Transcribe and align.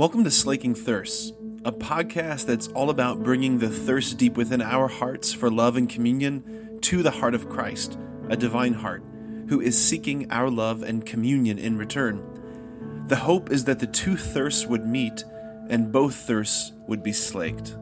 Welcome 0.00 0.24
to 0.24 0.30
Slaking 0.30 0.74
Thirsts, 0.74 1.34
a 1.62 1.70
podcast 1.70 2.46
that's 2.46 2.68
all 2.68 2.88
about 2.88 3.22
bringing 3.22 3.58
the 3.58 3.68
thirst 3.68 4.16
deep 4.16 4.34
within 4.34 4.62
our 4.62 4.88
hearts 4.88 5.30
for 5.34 5.50
love 5.50 5.76
and 5.76 5.90
communion 5.90 6.78
to 6.80 7.02
the 7.02 7.10
heart 7.10 7.34
of 7.34 7.50
Christ, 7.50 7.98
a 8.30 8.34
divine 8.34 8.72
heart, 8.72 9.04
who 9.50 9.60
is 9.60 9.76
seeking 9.76 10.32
our 10.32 10.48
love 10.48 10.82
and 10.82 11.04
communion 11.04 11.58
in 11.58 11.76
return. 11.76 13.04
The 13.08 13.16
hope 13.16 13.50
is 13.52 13.64
that 13.64 13.78
the 13.78 13.86
two 13.86 14.16
thirsts 14.16 14.66
would 14.66 14.86
meet 14.86 15.22
and 15.68 15.92
both 15.92 16.14
thirsts 16.14 16.72
would 16.88 17.02
be 17.02 17.12
slaked. 17.12 17.76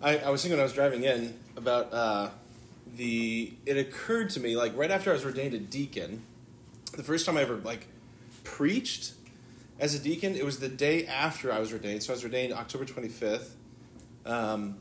I, 0.00 0.18
I 0.18 0.30
was 0.30 0.42
thinking 0.42 0.58
when 0.58 0.60
I 0.60 0.62
was 0.62 0.74
driving 0.74 1.02
in 1.02 1.34
about 1.56 1.92
uh, 1.92 2.30
the. 2.96 3.52
It 3.66 3.76
occurred 3.76 4.30
to 4.30 4.38
me 4.38 4.54
like 4.54 4.76
right 4.76 4.92
after 4.92 5.10
I 5.10 5.14
was 5.14 5.24
ordained 5.24 5.54
a 5.54 5.58
deacon, 5.58 6.22
the 6.96 7.02
first 7.02 7.26
time 7.26 7.36
I 7.36 7.40
ever 7.40 7.56
like 7.56 7.88
preached 8.44 9.12
as 9.78 9.94
a 9.94 9.98
deacon. 9.98 10.34
It 10.34 10.44
was 10.44 10.58
the 10.58 10.68
day 10.68 11.06
after 11.06 11.52
I 11.52 11.58
was 11.58 11.72
ordained, 11.72 12.02
so 12.02 12.12
I 12.12 12.16
was 12.16 12.24
ordained 12.24 12.52
October 12.52 12.84
twenty 12.84 13.08
fifth, 13.08 13.56
um, 14.26 14.76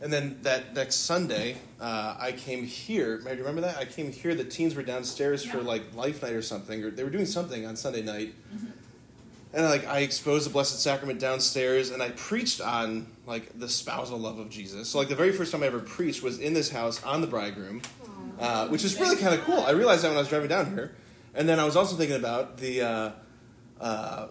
and 0.00 0.12
then 0.12 0.38
that 0.42 0.74
next 0.74 0.96
Sunday 0.96 1.56
uh, 1.80 2.16
I 2.18 2.32
came 2.32 2.64
here. 2.64 3.18
Mary, 3.18 3.36
do 3.36 3.42
you 3.42 3.48
remember 3.48 3.60
that? 3.62 3.78
I 3.78 3.84
came 3.84 4.12
here. 4.12 4.34
The 4.34 4.44
teens 4.44 4.74
were 4.74 4.82
downstairs 4.82 5.44
for 5.44 5.60
like 5.60 5.94
Life 5.94 6.22
Night 6.22 6.32
or 6.32 6.42
something, 6.42 6.82
or 6.82 6.90
they 6.90 7.04
were 7.04 7.10
doing 7.10 7.26
something 7.26 7.64
on 7.66 7.76
Sunday 7.76 8.02
night. 8.02 8.34
And 9.52 9.64
like 9.66 9.86
I 9.86 10.00
exposed 10.00 10.46
the 10.46 10.50
Blessed 10.50 10.82
Sacrament 10.82 11.20
downstairs, 11.20 11.90
and 11.90 12.02
I 12.02 12.10
preached 12.10 12.60
on 12.60 13.06
like 13.24 13.56
the 13.56 13.68
spousal 13.68 14.18
love 14.18 14.40
of 14.40 14.50
Jesus. 14.50 14.88
So 14.88 14.98
like 14.98 15.08
the 15.08 15.14
very 15.14 15.30
first 15.30 15.52
time 15.52 15.62
I 15.62 15.66
ever 15.66 15.78
preached 15.78 16.24
was 16.24 16.40
in 16.40 16.54
this 16.54 16.70
house 16.70 17.00
on 17.04 17.20
the 17.20 17.28
bridegroom, 17.28 17.80
uh, 18.40 18.66
which 18.66 18.84
is 18.84 18.98
really 18.98 19.14
kind 19.14 19.32
of 19.32 19.42
cool. 19.42 19.60
I 19.60 19.70
realized 19.70 20.02
that 20.02 20.08
when 20.08 20.16
I 20.16 20.20
was 20.20 20.28
driving 20.28 20.48
down 20.48 20.74
here, 20.74 20.96
and 21.34 21.48
then 21.48 21.58
I 21.58 21.64
was 21.64 21.76
also 21.76 21.96
thinking 21.96 22.16
about 22.16 22.58
the 22.58 22.82
uh, 22.82 23.10
uh, 23.80 24.28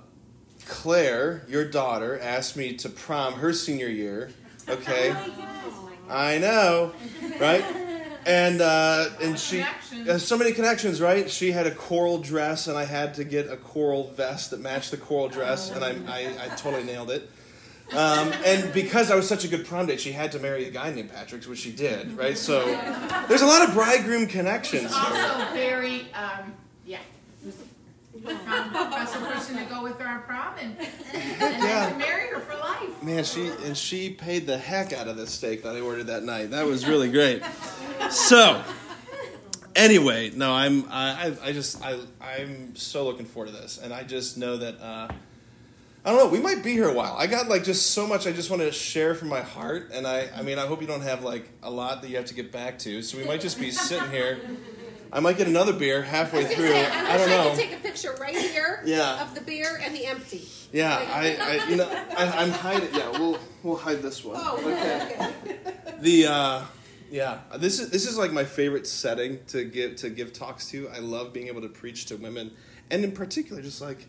Claire, 0.65 1.45
your 1.47 1.65
daughter, 1.65 2.19
asked 2.19 2.55
me 2.55 2.73
to 2.77 2.89
prom 2.89 3.35
her 3.35 3.53
senior 3.53 3.87
year. 3.87 4.31
Okay, 4.69 5.15
I 6.09 6.37
know, 6.37 6.93
right? 7.39 7.63
And 8.25 8.61
uh, 8.61 9.09
and 9.21 9.37
she 9.37 9.61
uh, 9.61 10.17
so 10.17 10.37
many 10.37 10.53
connections, 10.53 11.01
right? 11.01 11.29
She 11.29 11.51
had 11.51 11.67
a 11.67 11.71
coral 11.71 12.19
dress, 12.19 12.67
and 12.67 12.77
I 12.77 12.85
had 12.85 13.13
to 13.15 13.23
get 13.23 13.49
a 13.49 13.57
coral 13.57 14.11
vest 14.11 14.51
that 14.51 14.61
matched 14.61 14.91
the 14.91 14.97
coral 14.97 15.27
dress, 15.27 15.71
and 15.71 15.83
I 15.83 15.91
I, 16.07 16.45
I 16.45 16.47
totally 16.55 16.83
nailed 16.83 17.11
it. 17.11 17.29
Um, 17.91 18.31
and 18.45 18.73
because 18.73 19.11
I 19.11 19.15
was 19.15 19.27
such 19.27 19.43
a 19.43 19.47
good 19.47 19.65
prom 19.67 19.85
date, 19.85 19.99
she 19.99 20.13
had 20.13 20.31
to 20.31 20.39
marry 20.39 20.65
a 20.65 20.71
guy 20.71 20.91
named 20.91 21.11
Patrick, 21.13 21.43
which 21.43 21.59
she 21.59 21.71
did, 21.71 22.17
right? 22.17 22.37
So 22.37 22.65
there's 23.27 23.41
a 23.41 23.45
lot 23.45 23.67
of 23.67 23.75
bridegroom 23.75 24.25
connections. 24.27 24.95
here. 24.95 25.25
Also 25.25 25.53
very, 25.53 26.11
um, 26.13 26.53
yeah. 28.25 28.37
Found 28.37 28.71
the 28.71 28.95
best 28.95 29.13
person 29.15 29.57
to 29.57 29.63
go 29.65 29.83
with 29.83 29.99
her 29.99 30.07
on 30.07 30.21
prom 30.23 30.53
and, 30.59 30.77
and 30.79 31.61
then 31.61 31.91
to 31.91 31.97
marry 31.97 32.27
her 32.29 32.39
for 32.39 32.57
life. 32.57 33.03
Man, 33.03 33.23
she 33.23 33.47
and 33.65 33.77
she 33.77 34.09
paid 34.09 34.47
the 34.47 34.57
heck 34.57 34.93
out 34.93 35.07
of 35.07 35.17
the 35.17 35.27
steak 35.27 35.63
that 35.63 35.75
I 35.75 35.81
ordered 35.81 36.07
that 36.07 36.23
night. 36.23 36.51
That 36.51 36.65
was 36.65 36.87
really 36.87 37.11
great. 37.11 37.43
So, 38.09 38.61
anyway, 39.75 40.31
no, 40.35 40.53
I'm 40.53 40.85
I 40.89 41.35
I 41.43 41.49
I 41.49 41.51
just 41.51 41.83
I 41.83 41.97
I'm 42.21 42.75
so 42.75 43.05
looking 43.05 43.25
forward 43.25 43.53
to 43.53 43.57
this, 43.59 43.79
and 43.81 43.93
I 43.93 44.03
just 44.03 44.37
know 44.37 44.57
that 44.57 44.79
uh, 44.81 45.07
I 46.05 46.09
don't 46.09 46.17
know. 46.17 46.27
We 46.27 46.39
might 46.39 46.63
be 46.63 46.71
here 46.73 46.89
a 46.89 46.93
while. 46.93 47.15
I 47.17 47.27
got 47.27 47.47
like 47.47 47.63
just 47.63 47.91
so 47.91 48.05
much 48.07 48.27
I 48.27 48.31
just 48.31 48.49
want 48.49 48.61
to 48.61 48.71
share 48.71 49.15
from 49.15 49.29
my 49.29 49.41
heart, 49.41 49.91
and 49.93 50.05
I 50.07 50.29
I 50.35 50.41
mean 50.41 50.59
I 50.59 50.65
hope 50.67 50.81
you 50.81 50.87
don't 50.87 51.01
have 51.01 51.23
like 51.23 51.49
a 51.61 51.69
lot 51.69 52.01
that 52.01 52.09
you 52.09 52.17
have 52.17 52.25
to 52.25 52.33
get 52.33 52.51
back 52.51 52.79
to. 52.79 53.01
So 53.01 53.17
we 53.17 53.23
might 53.25 53.41
just 53.41 53.59
be 53.59 53.71
sitting 53.71 54.11
here. 54.11 54.39
I 55.13 55.19
might 55.19 55.37
get 55.37 55.47
another 55.47 55.73
beer 55.73 56.01
halfway 56.01 56.43
through. 56.43 56.67
say, 56.69 56.85
I 56.87 57.13
I 57.13 57.17
don't 57.17 57.29
know. 57.29 57.41
I 57.43 57.49
could 57.51 57.59
take 57.59 57.73
a 57.73 57.79
picture 57.81 58.15
right 58.19 58.35
here 58.35 58.81
Yeah. 58.83 59.21
of 59.21 59.35
the 59.35 59.41
beer 59.41 59.79
and 59.81 59.95
the 59.95 60.07
empty. 60.07 60.41
Yeah, 60.71 60.97
I, 60.97 61.37
I 61.39 61.69
you 61.69 61.75
know, 61.75 61.87
I, 62.17 62.41
I'm 62.41 62.49
hiding. 62.49 62.89
Yeah, 62.95 63.11
we'll 63.11 63.37
we'll 63.61 63.77
hide 63.77 64.01
this 64.01 64.23
one. 64.25 64.37
Oh, 64.39 64.57
okay. 64.57 65.31
The 65.99 66.25
uh, 66.25 66.61
yeah, 67.11 67.41
this 67.57 67.79
is 67.79 67.91
this 67.91 68.07
is 68.09 68.17
like 68.17 68.31
my 68.31 68.43
favorite 68.43 68.87
setting 68.87 69.37
to 69.49 69.63
give 69.63 69.97
to 69.97 70.09
give 70.09 70.33
talks 70.33 70.67
to. 70.71 70.89
I 70.89 70.97
love 70.97 71.31
being 71.31 71.47
able 71.47 71.61
to 71.61 71.69
preach 71.69 72.07
to 72.07 72.15
women, 72.17 72.51
and 72.89 73.03
in 73.03 73.11
particular, 73.11 73.61
just 73.61 73.81
like 73.81 74.07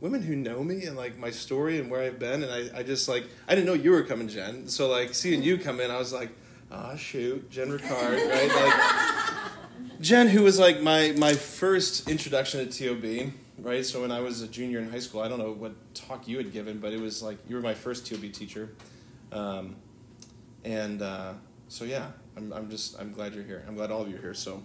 women 0.00 0.22
who 0.22 0.36
know 0.36 0.62
me 0.62 0.84
and 0.84 0.96
like 0.96 1.18
my 1.18 1.30
story 1.30 1.80
and 1.80 1.90
where 1.90 2.00
I've 2.02 2.20
been. 2.20 2.44
And 2.44 2.52
I, 2.52 2.78
I 2.78 2.82
just 2.84 3.08
like 3.08 3.24
I 3.48 3.56
didn't 3.56 3.66
know 3.66 3.74
you 3.74 3.90
were 3.90 4.04
coming, 4.04 4.28
Jen. 4.28 4.68
So 4.68 4.88
like 4.88 5.14
seeing 5.14 5.42
you 5.42 5.58
come 5.58 5.80
in, 5.80 5.90
I 5.90 5.98
was 5.98 6.12
like, 6.12 6.30
ah, 6.70 6.94
shoot, 6.94 7.50
Jen 7.50 7.70
Ricard, 7.76 8.30
right? 8.30 8.48
Like 8.48 9.50
Jen, 10.04 10.28
who 10.28 10.42
was 10.42 10.58
like 10.58 10.82
my 10.82 11.14
my 11.16 11.32
first 11.32 12.10
introduction 12.10 12.68
to 12.68 12.94
TOB, 12.94 13.32
right? 13.58 13.86
So 13.86 14.02
when 14.02 14.12
I 14.12 14.20
was 14.20 14.42
a 14.42 14.46
junior 14.46 14.78
in 14.78 14.90
high 14.90 14.98
school, 14.98 15.22
I 15.22 15.28
don't 15.28 15.38
know 15.38 15.52
what 15.52 15.72
talk 15.94 16.28
you 16.28 16.36
had 16.36 16.52
given, 16.52 16.78
but 16.78 16.92
it 16.92 17.00
was 17.00 17.22
like 17.22 17.38
you 17.48 17.56
were 17.56 17.62
my 17.62 17.72
first 17.72 18.06
TOB 18.06 18.30
teacher, 18.30 18.68
um, 19.32 19.76
and 20.62 21.00
uh, 21.00 21.32
so 21.68 21.86
yeah, 21.86 22.08
I'm 22.36 22.52
I'm 22.52 22.68
just 22.68 23.00
I'm 23.00 23.14
glad 23.14 23.32
you're 23.34 23.44
here. 23.44 23.64
I'm 23.66 23.76
glad 23.76 23.90
all 23.90 24.02
of 24.02 24.10
you 24.10 24.16
are 24.16 24.20
here. 24.20 24.34
So 24.34 24.62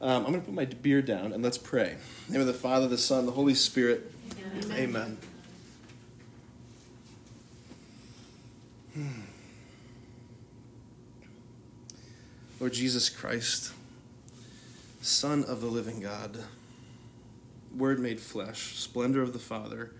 um, 0.00 0.24
I'm 0.24 0.32
gonna 0.32 0.40
put 0.40 0.54
my 0.54 0.64
beer 0.64 1.02
down 1.02 1.34
and 1.34 1.44
let's 1.44 1.58
pray. 1.58 1.90
In 1.90 1.98
the 2.28 2.32
name 2.32 2.40
of 2.40 2.46
the 2.46 2.54
Father, 2.54 2.88
the 2.88 2.96
Son, 2.96 3.26
the 3.26 3.32
Holy 3.32 3.54
Spirit. 3.54 4.10
Amen. 4.70 5.18
Hmm. 8.94 9.20
Lord 12.58 12.72
Jesus 12.72 13.10
Christ. 13.10 13.74
Son 15.02 15.42
of 15.42 15.60
the 15.60 15.66
living 15.66 15.98
God, 15.98 16.44
Word 17.76 17.98
made 17.98 18.20
flesh, 18.20 18.76
splendor 18.76 19.20
of 19.20 19.32
the 19.32 19.38
Father, 19.40 19.90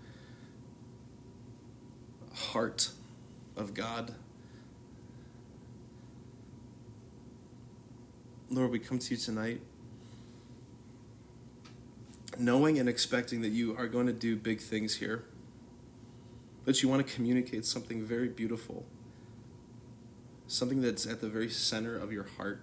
heart 2.33 2.91
of 3.57 3.73
God. 3.73 4.15
Lord, 8.49 8.71
we 8.71 8.79
come 8.79 8.97
to 8.97 9.13
you 9.13 9.17
tonight 9.17 9.59
knowing 12.39 12.79
and 12.79 12.87
expecting 12.87 13.41
that 13.41 13.49
you 13.49 13.75
are 13.75 13.87
going 13.87 14.07
to 14.07 14.13
do 14.13 14.37
big 14.37 14.61
things 14.61 14.95
here, 14.95 15.25
that 16.63 16.81
you 16.81 16.87
want 16.87 17.05
to 17.05 17.13
communicate 17.13 17.65
something 17.65 18.01
very 18.01 18.29
beautiful, 18.29 18.85
something 20.47 20.81
that's 20.81 21.05
at 21.05 21.19
the 21.19 21.27
very 21.27 21.49
center 21.49 21.97
of 21.97 22.13
your 22.13 22.23
heart 22.37 22.61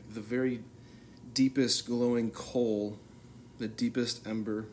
like 0.00 0.14
the 0.14 0.20
very 0.20 0.60
deepest 1.34 1.86
glowing 1.86 2.30
coal, 2.30 2.98
the 3.58 3.68
deepest 3.68 4.26
ember 4.26 4.66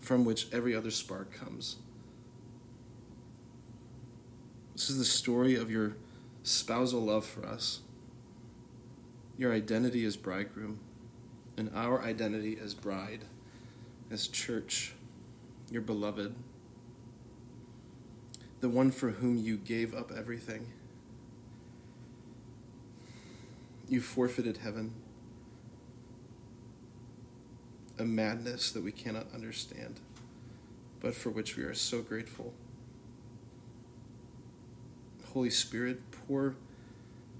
from 0.00 0.24
which 0.24 0.52
every 0.52 0.74
other 0.74 0.90
spark 0.90 1.32
comes. 1.32 1.76
This 4.74 4.90
is 4.90 4.98
the 4.98 5.04
story 5.04 5.54
of 5.54 5.70
your 5.70 5.96
spousal 6.42 7.00
love 7.00 7.24
for 7.24 7.46
us. 7.46 7.80
Your 9.38 9.52
identity 9.52 10.04
as 10.04 10.16
bridegroom, 10.16 10.78
and 11.56 11.70
our 11.74 12.02
identity 12.02 12.58
as 12.62 12.74
bride, 12.74 13.24
as 14.10 14.28
church, 14.28 14.92
your 15.70 15.82
beloved, 15.82 16.34
the 18.60 18.68
one 18.68 18.90
for 18.90 19.10
whom 19.10 19.36
you 19.36 19.56
gave 19.56 19.94
up 19.94 20.12
everything. 20.16 20.72
You 23.88 24.00
forfeited 24.00 24.58
heaven. 24.58 24.94
A 27.98 28.04
madness 28.04 28.72
that 28.72 28.82
we 28.82 28.92
cannot 28.92 29.26
understand, 29.32 30.00
but 31.00 31.14
for 31.14 31.30
which 31.30 31.56
we 31.56 31.62
are 31.62 31.74
so 31.74 32.02
grateful. 32.02 32.54
Holy 35.32 35.50
Spirit, 35.50 36.00
pour 36.10 36.56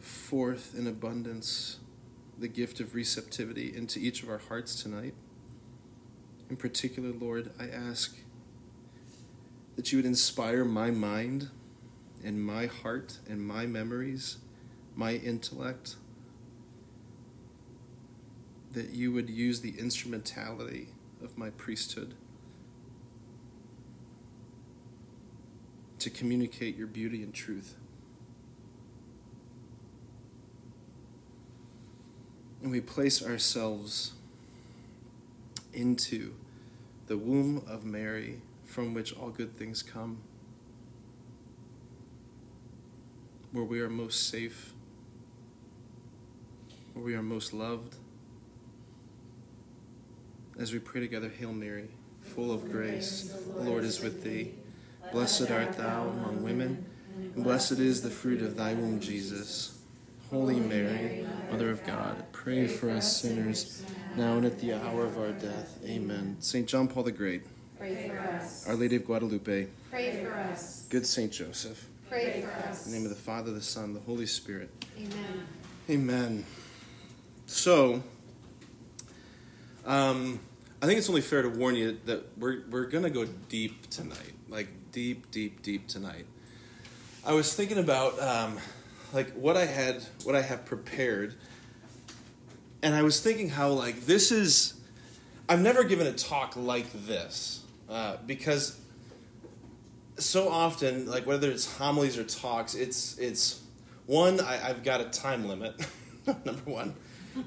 forth 0.00 0.74
in 0.76 0.86
abundance 0.86 1.78
the 2.38 2.48
gift 2.48 2.80
of 2.80 2.94
receptivity 2.94 3.74
into 3.74 3.98
each 3.98 4.22
of 4.22 4.28
our 4.28 4.38
hearts 4.38 4.82
tonight. 4.82 5.14
In 6.50 6.56
particular, 6.56 7.10
Lord, 7.10 7.50
I 7.58 7.68
ask 7.68 8.18
that 9.76 9.92
you 9.92 9.98
would 9.98 10.06
inspire 10.06 10.64
my 10.64 10.90
mind 10.90 11.48
and 12.22 12.44
my 12.44 12.66
heart 12.66 13.18
and 13.28 13.46
my 13.46 13.66
memories, 13.66 14.38
my 14.94 15.14
intellect 15.14 15.96
that 18.74 18.90
you 18.90 19.12
would 19.12 19.30
use 19.30 19.60
the 19.60 19.74
instrumentality 19.78 20.88
of 21.22 21.38
my 21.38 21.50
priesthood 21.50 22.14
to 26.00 26.10
communicate 26.10 26.76
your 26.76 26.88
beauty 26.88 27.22
and 27.22 27.32
truth. 27.32 27.76
And 32.62 32.70
we 32.70 32.80
place 32.80 33.24
ourselves 33.24 34.12
into 35.72 36.34
the 37.06 37.16
womb 37.16 37.62
of 37.68 37.84
Mary 37.84 38.40
from 38.64 38.92
which 38.92 39.16
all 39.16 39.30
good 39.30 39.56
things 39.56 39.82
come, 39.82 40.18
where 43.52 43.64
we 43.64 43.80
are 43.80 43.90
most 43.90 44.28
safe, 44.28 44.72
where 46.92 47.04
we 47.04 47.14
are 47.14 47.22
most 47.22 47.52
loved 47.52 47.96
as 50.58 50.72
we 50.72 50.78
pray 50.78 51.00
together, 51.00 51.28
Hail 51.28 51.52
Mary, 51.52 51.88
full 52.20 52.52
of 52.52 52.70
grace, 52.70 53.34
the 53.54 53.62
Lord 53.62 53.84
is 53.84 54.00
with 54.00 54.22
thee. 54.22 54.54
Blessed 55.12 55.50
art 55.50 55.76
thou 55.76 56.08
among 56.08 56.42
women, 56.42 56.84
and 57.16 57.44
blessed 57.44 57.72
is 57.72 58.02
the 58.02 58.10
fruit 58.10 58.42
of 58.42 58.56
thy 58.56 58.74
womb, 58.74 59.00
Jesus. 59.00 59.78
Holy 60.30 60.58
Mary, 60.58 61.26
Mother 61.50 61.70
of 61.70 61.84
God, 61.84 62.24
pray 62.32 62.66
for 62.66 62.90
us 62.90 63.20
sinners, 63.20 63.84
now 64.16 64.36
and 64.36 64.46
at 64.46 64.58
the 64.58 64.72
hour 64.72 65.04
of 65.04 65.18
our 65.18 65.32
death. 65.32 65.78
Amen. 65.84 66.36
St. 66.40 66.66
John 66.66 66.88
Paul 66.88 67.04
the 67.04 67.12
Great, 67.12 67.42
Pray 67.78 68.08
for 68.08 68.18
us. 68.18 68.66
Our 68.66 68.74
Lady 68.74 68.96
of 68.96 69.04
Guadalupe, 69.04 69.66
Pray 69.90 70.24
for 70.24 70.32
us. 70.34 70.86
good 70.88 71.06
St. 71.06 71.30
Joseph, 71.30 71.86
Pray 72.08 72.40
for 72.42 72.50
us. 72.68 72.86
in 72.86 72.92
the 72.92 72.98
name 72.98 73.06
of 73.06 73.10
the 73.14 73.20
Father, 73.22 73.52
the 73.52 73.60
Son, 73.62 73.92
the 73.94 74.00
Holy 74.00 74.26
Spirit. 74.26 74.70
Amen. 74.96 75.46
Amen. 75.90 76.44
So, 77.46 78.02
um, 79.86 80.40
I 80.82 80.86
think 80.86 80.98
it's 80.98 81.08
only 81.08 81.20
fair 81.20 81.42
to 81.42 81.48
warn 81.48 81.76
you 81.76 81.98
that 82.06 82.36
we're 82.38 82.62
we're 82.70 82.86
gonna 82.86 83.10
go 83.10 83.24
deep 83.48 83.88
tonight, 83.90 84.34
like 84.48 84.68
deep, 84.92 85.30
deep, 85.30 85.62
deep 85.62 85.88
tonight. 85.88 86.26
I 87.26 87.32
was 87.32 87.54
thinking 87.54 87.78
about 87.78 88.20
um, 88.20 88.58
like 89.12 89.32
what 89.32 89.56
I 89.56 89.64
had, 89.66 90.04
what 90.24 90.34
I 90.34 90.42
have 90.42 90.66
prepared, 90.66 91.34
and 92.82 92.94
I 92.94 93.02
was 93.02 93.20
thinking 93.20 93.50
how 93.50 93.70
like 93.70 94.06
this 94.06 94.30
is. 94.30 94.74
I've 95.46 95.60
never 95.60 95.84
given 95.84 96.06
a 96.06 96.12
talk 96.12 96.56
like 96.56 96.90
this 97.06 97.64
uh, 97.88 98.16
because 98.26 98.78
so 100.18 100.48
often, 100.48 101.06
like 101.06 101.26
whether 101.26 101.50
it's 101.50 101.76
homilies 101.76 102.18
or 102.18 102.24
talks, 102.24 102.74
it's 102.74 103.18
it's 103.18 103.62
one. 104.06 104.40
I, 104.40 104.68
I've 104.68 104.82
got 104.82 105.00
a 105.00 105.04
time 105.04 105.46
limit. 105.46 105.86
Number 106.26 106.70
one, 106.70 106.94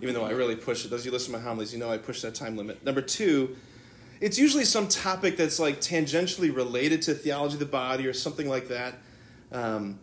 even 0.01 0.13
though 0.13 0.25
I 0.25 0.31
really 0.31 0.56
push 0.56 0.86
it. 0.86 0.89
Those 0.89 1.06
you 1.06 1.12
listen 1.12 1.34
to 1.34 1.39
my 1.39 1.44
homilies, 1.44 1.74
you 1.74 1.80
know 1.80 1.92
I 1.92 1.98
push 1.98 2.22
that 2.22 2.36
time 2.36 2.57
limit. 2.57 2.84
Number 2.84 3.01
two, 3.01 3.56
it's 4.19 4.39
usually 4.39 4.66
some 4.66 4.88
topic 4.88 5.38
that's 5.38 5.60
like 5.60 5.80
tangentially 5.80 6.54
related 6.54 7.01
to 7.04 7.13
theology 7.13 7.54
of 7.54 7.60
the 7.60 7.66
body 7.66 8.07
or 8.07 8.13
something 8.13 8.50
like 8.50 8.68
that. 8.68 8.95
Um, 9.51 10.00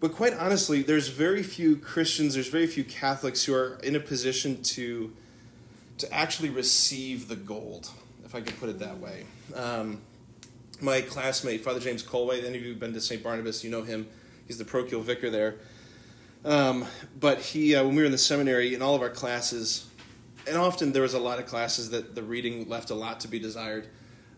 but 0.00 0.14
quite 0.14 0.34
honestly, 0.34 0.82
there's 0.82 1.08
very 1.08 1.42
few 1.42 1.76
Christians, 1.76 2.34
there's 2.34 2.48
very 2.48 2.66
few 2.66 2.84
Catholics 2.84 3.44
who 3.44 3.54
are 3.54 3.78
in 3.82 3.96
a 3.96 4.00
position 4.00 4.62
to 4.62 5.12
to 5.98 6.12
actually 6.12 6.50
receive 6.50 7.26
the 7.26 7.36
gold, 7.36 7.90
if 8.24 8.34
I 8.34 8.42
could 8.42 8.58
put 8.60 8.68
it 8.68 8.78
that 8.80 8.98
way. 8.98 9.24
Um, 9.54 10.02
my 10.80 11.00
classmate, 11.00 11.64
Father 11.64 11.80
James 11.80 12.02
Colway, 12.02 12.44
any 12.44 12.58
of 12.58 12.62
you 12.62 12.68
who've 12.68 12.78
been 12.78 12.92
to 12.92 13.00
St. 13.00 13.22
Barnabas, 13.22 13.64
you 13.64 13.70
know 13.70 13.82
him. 13.82 14.06
He's 14.46 14.58
the 14.58 14.64
parochial 14.66 15.00
vicar 15.00 15.30
there. 15.30 15.56
Um, 16.46 16.86
but 17.18 17.40
he, 17.40 17.74
uh, 17.74 17.84
when 17.84 17.96
we 17.96 18.02
were 18.02 18.06
in 18.06 18.12
the 18.12 18.18
seminary, 18.18 18.72
in 18.72 18.80
all 18.80 18.94
of 18.94 19.02
our 19.02 19.10
classes, 19.10 19.86
and 20.46 20.56
often 20.56 20.92
there 20.92 21.02
was 21.02 21.12
a 21.12 21.18
lot 21.18 21.40
of 21.40 21.46
classes 21.46 21.90
that 21.90 22.14
the 22.14 22.22
reading 22.22 22.68
left 22.68 22.90
a 22.90 22.94
lot 22.94 23.18
to 23.20 23.28
be 23.28 23.40
desired. 23.40 23.88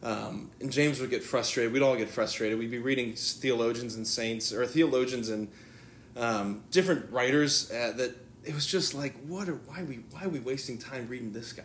Um, 0.03 0.51
and 0.59 0.73
James 0.73 1.01
would 1.01 1.11
get 1.11 1.23
frustrated. 1.23 1.71
We'd 1.71 1.83
all 1.83 1.97
get 1.97 2.09
frustrated. 2.09 2.59
We'd 2.59 2.71
be 2.71 2.79
reading 2.79 3.13
theologians 3.13 3.95
and 3.95 4.07
saints, 4.07 4.55
or 4.55 4.65
theologians 4.67 5.29
and 5.29 5.49
um, 6.17 6.63
different 6.71 7.13
writers 7.13 7.71
uh, 7.71 7.93
that 7.97 8.17
it 8.43 8.55
was 8.55 8.65
just 8.65 8.95
like, 8.95 9.15
what 9.27 9.49
are 9.49 9.57
why 9.67 9.83
are 9.83 9.85
we 9.85 9.97
why 10.11 10.25
are 10.25 10.31
we 10.31 10.41
wasting 10.41 10.79
time 10.79 11.09
reading 11.09 11.33
this 11.33 11.53
guy? 11.53 11.65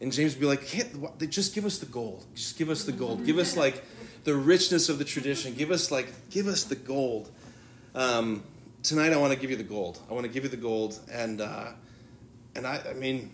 And 0.00 0.12
James 0.12 0.34
would 0.34 0.40
be 0.40 0.46
like, 0.46 0.66
Can't, 0.66 1.30
just 1.30 1.54
give 1.54 1.64
us 1.64 1.78
the 1.78 1.86
gold. 1.86 2.24
Just 2.34 2.58
give 2.58 2.70
us 2.70 2.84
the 2.84 2.92
gold. 2.92 3.24
Give 3.24 3.38
us 3.38 3.56
like 3.56 3.84
the 4.24 4.34
richness 4.34 4.88
of 4.88 4.98
the 4.98 5.04
tradition. 5.04 5.54
Give 5.54 5.70
us 5.70 5.92
like 5.92 6.08
give 6.30 6.48
us 6.48 6.64
the 6.64 6.76
gold. 6.76 7.30
Um, 7.94 8.42
tonight, 8.88 9.12
I 9.12 9.18
want 9.18 9.32
to 9.32 9.38
give 9.38 9.50
you 9.50 9.56
the 9.56 9.62
gold. 9.62 10.00
I 10.08 10.14
want 10.14 10.24
to 10.24 10.32
give 10.32 10.44
you 10.44 10.48
the 10.48 10.56
gold, 10.56 10.98
and 11.12 11.40
uh, 11.40 11.72
and 12.56 12.66
I, 12.66 12.80
I 12.90 12.94
mean, 12.94 13.30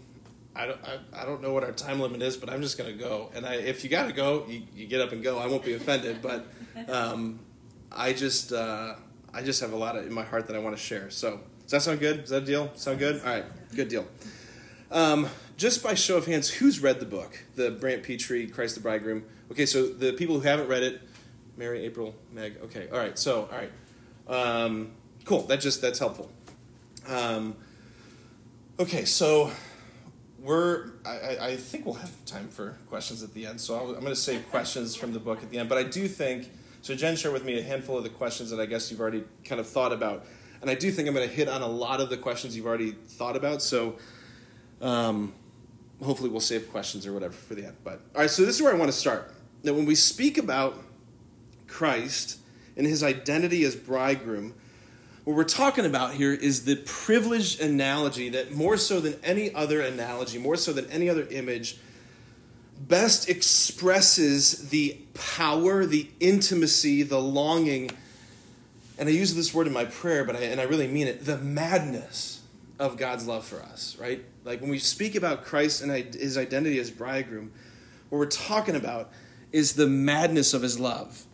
I 0.57 0.67
don't, 0.67 0.81
I, 0.85 1.23
I 1.23 1.25
don't 1.25 1.43
know 1.43 1.53
what 1.53 1.65
our 1.65 1.73
time 1.73 2.01
limit 2.01 2.23
is, 2.23 2.37
but 2.37 2.51
I'm 2.51 2.61
just 2.61 2.77
going 2.77 2.93
to 2.93 2.99
go. 2.99 3.31
And 3.35 3.47
I, 3.47 3.55
if 3.55 3.85
you 3.85 3.91
got 3.91 4.07
to 4.07 4.13
go, 4.13 4.45
you, 4.49 4.63
you 4.75 4.87
get 4.87 5.01
up 5.01 5.13
and 5.13 5.23
go. 5.23 5.39
I 5.39 5.47
won't 5.47 5.65
be 5.65 5.75
offended, 5.75 6.21
but 6.23 6.47
um, 6.89 7.39
I 7.91 8.13
just, 8.13 8.53
uh, 8.53 8.95
I 9.33 9.43
just 9.43 9.61
have 9.61 9.73
a 9.73 9.77
lot 9.77 9.97
of, 9.97 10.07
in 10.07 10.13
my 10.13 10.25
heart 10.25 10.47
that 10.49 10.57
I 10.57 10.59
want 10.59 10.77
to 10.77 10.83
share. 10.83 11.09
So, 11.11 11.41
does 11.63 11.71
that 11.71 11.83
sound 11.83 12.01
good? 12.01 12.25
Is 12.25 12.31
that 12.31 12.43
a 12.43 12.47
deal? 12.47 12.71
Sound 12.75 12.99
good? 12.99 13.21
All 13.21 13.33
right, 13.33 13.45
good 13.75 13.89
deal. 13.89 14.07
Um, 14.91 15.29
just 15.57 15.83
by 15.83 15.95
show 15.95 16.17
of 16.17 16.27
hands, 16.27 16.51
who's 16.51 16.81
read 16.81 17.01
the 17.01 17.07
book, 17.07 17.45
the 17.55 17.71
Brant 17.71 18.03
Pitre, 18.03 18.47
Christ 18.47 18.75
the 18.75 18.81
Bridegroom? 18.81 19.25
Okay, 19.51 19.67
so 19.67 19.87
the 19.87 20.13
people 20.13 20.37
who 20.37 20.43
haven't 20.43 20.69
read 20.69 20.83
it, 20.83 21.01
Mary, 21.57 21.85
April, 21.85 22.15
Meg. 22.33 22.57
Okay, 22.65 22.89
all 22.93 22.99
right. 22.99 23.17
So, 23.19 23.49
all 23.51 23.59
right, 23.59 23.71
um, 24.29 24.93
cool. 25.25 25.43
That 25.43 25.61
just 25.61 25.81
that's 25.81 25.99
helpful. 25.99 26.31
Um, 27.09 27.57
okay, 28.79 29.05
so 29.05 29.51
we're 30.45 30.91
I, 31.07 31.39
I 31.41 31.57
think 31.57 31.87
we'll 31.87 31.95
have 31.95 32.25
time 32.27 32.49
for 32.49 32.77
questions 32.89 33.23
at 33.23 33.33
the 33.33 33.47
end 33.47 33.61
so 33.61 33.77
i 33.77 33.81
am 33.81 33.95
going 33.95 34.05
to 34.05 34.15
save 34.15 34.49
questions 34.51 34.95
from 34.95 35.15
the 35.15 35.19
book 35.19 35.43
at 35.43 35.51
the 35.51 35.59
end 35.59 35.71
but 35.71 35.79
i 35.79 35.83
do 35.83 36.07
think 36.07 36.51
so 36.83 36.95
jen 36.95 37.17
shared 37.17 37.33
with 37.33 37.45
me 37.47 37.59
a 37.59 37.63
handful 37.63 37.97
of 37.97 38.05
the 38.05 38.11
questions 38.11 38.51
that 38.51 38.61
i 38.61 38.67
guess 38.67 38.91
you've 38.91 39.01
already 39.01 39.25
kind 39.45 39.59
of 39.59 39.67
thought 39.67 39.91
about 39.91 40.27
and 40.61 40.71
i 40.71 40.75
do 40.75 40.93
think 40.93 41.09
i'm 41.09 41.15
going 41.15 41.27
to 41.27 41.35
hit 41.35 41.49
on 41.49 41.63
a 41.63 41.67
lot 41.67 41.99
of 41.99 42.11
the 42.11 42.17
questions 42.19 42.55
you've 42.55 42.67
already 42.67 42.93
thought 42.93 43.37
about 43.37 43.63
so 43.63 43.97
um, 44.83 45.33
hopefully 46.03 46.29
we'll 46.29 46.41
save 46.41 46.71
questions 46.71 47.07
or 47.07 47.15
whatever 47.15 47.33
for 47.33 47.55
the 47.55 47.65
end 47.65 47.77
but 47.83 48.03
all 48.15 48.21
right 48.21 48.31
so 48.31 48.45
this 48.45 48.57
is 48.57 48.63
where 48.63 48.73
i 48.73 48.77
want 48.77 48.91
to 48.91 48.97
start 48.97 49.33
now 49.63 49.73
when 49.73 49.87
we 49.87 49.95
speak 49.95 50.37
about 50.37 50.79
christ 51.67 52.39
and 52.77 52.87
his 52.87 53.03
identity 53.03 53.65
as 53.65 53.75
bridegroom 53.75 54.53
what 55.25 55.37
we're 55.37 55.45
talking 55.45 55.87
about 55.87 56.15
here 56.15 56.33
is 56.33 56.65
the 56.65 56.77
privileged 56.77 57.61
analogy 57.61 58.29
that 58.31 58.53
more 58.53 58.77
so 58.77 59.01
than 59.01 59.17
any 59.25 59.55
other 59.55 59.81
analogy, 59.81 60.39
more 60.39 60.57
so 60.57 60.73
than 60.73 60.89
any 60.91 61.09
other 61.09 61.27
image, 61.31 61.79
best 62.79 63.29
expresses 63.29 64.69
the 64.69 64.99
power, 65.15 65.87
the 65.87 66.11
intimacy, 66.21 67.03
the 67.03 67.21
longing, 67.21 67.91
and 68.99 69.09
I 69.09 69.13
use 69.13 69.35
this 69.35 69.53
word 69.53 69.67
in 69.67 69.73
my 69.73 69.87
prayer, 69.87 70.25
but 70.25 70.37
I, 70.37 70.41
and 70.41 70.61
I 70.61 70.65
really 70.65 70.87
mean 70.87 71.09
it, 71.09 71.25
the 71.25 71.39
madness 71.39 72.43
of 72.79 72.97
God's 72.97 73.27
love 73.27 73.45
for 73.45 73.61
us, 73.63 73.97
right? 73.99 74.25
Like 74.45 74.61
when 74.61 74.71
we 74.71 74.79
speak 74.79 75.15
about 75.15 75.45
Christ 75.45 75.83
and 75.83 75.91
his 76.15 76.37
identity 76.37 76.79
as 76.79 76.91
bridegroom, 76.91 77.53
what 78.11 78.19
we're 78.19 78.27
talking 78.27 78.77
about 78.77 79.11
is 79.53 79.73
the 79.73 79.87
madness 79.87 80.53
of 80.55 80.63
his 80.63 80.79
love 80.79 81.25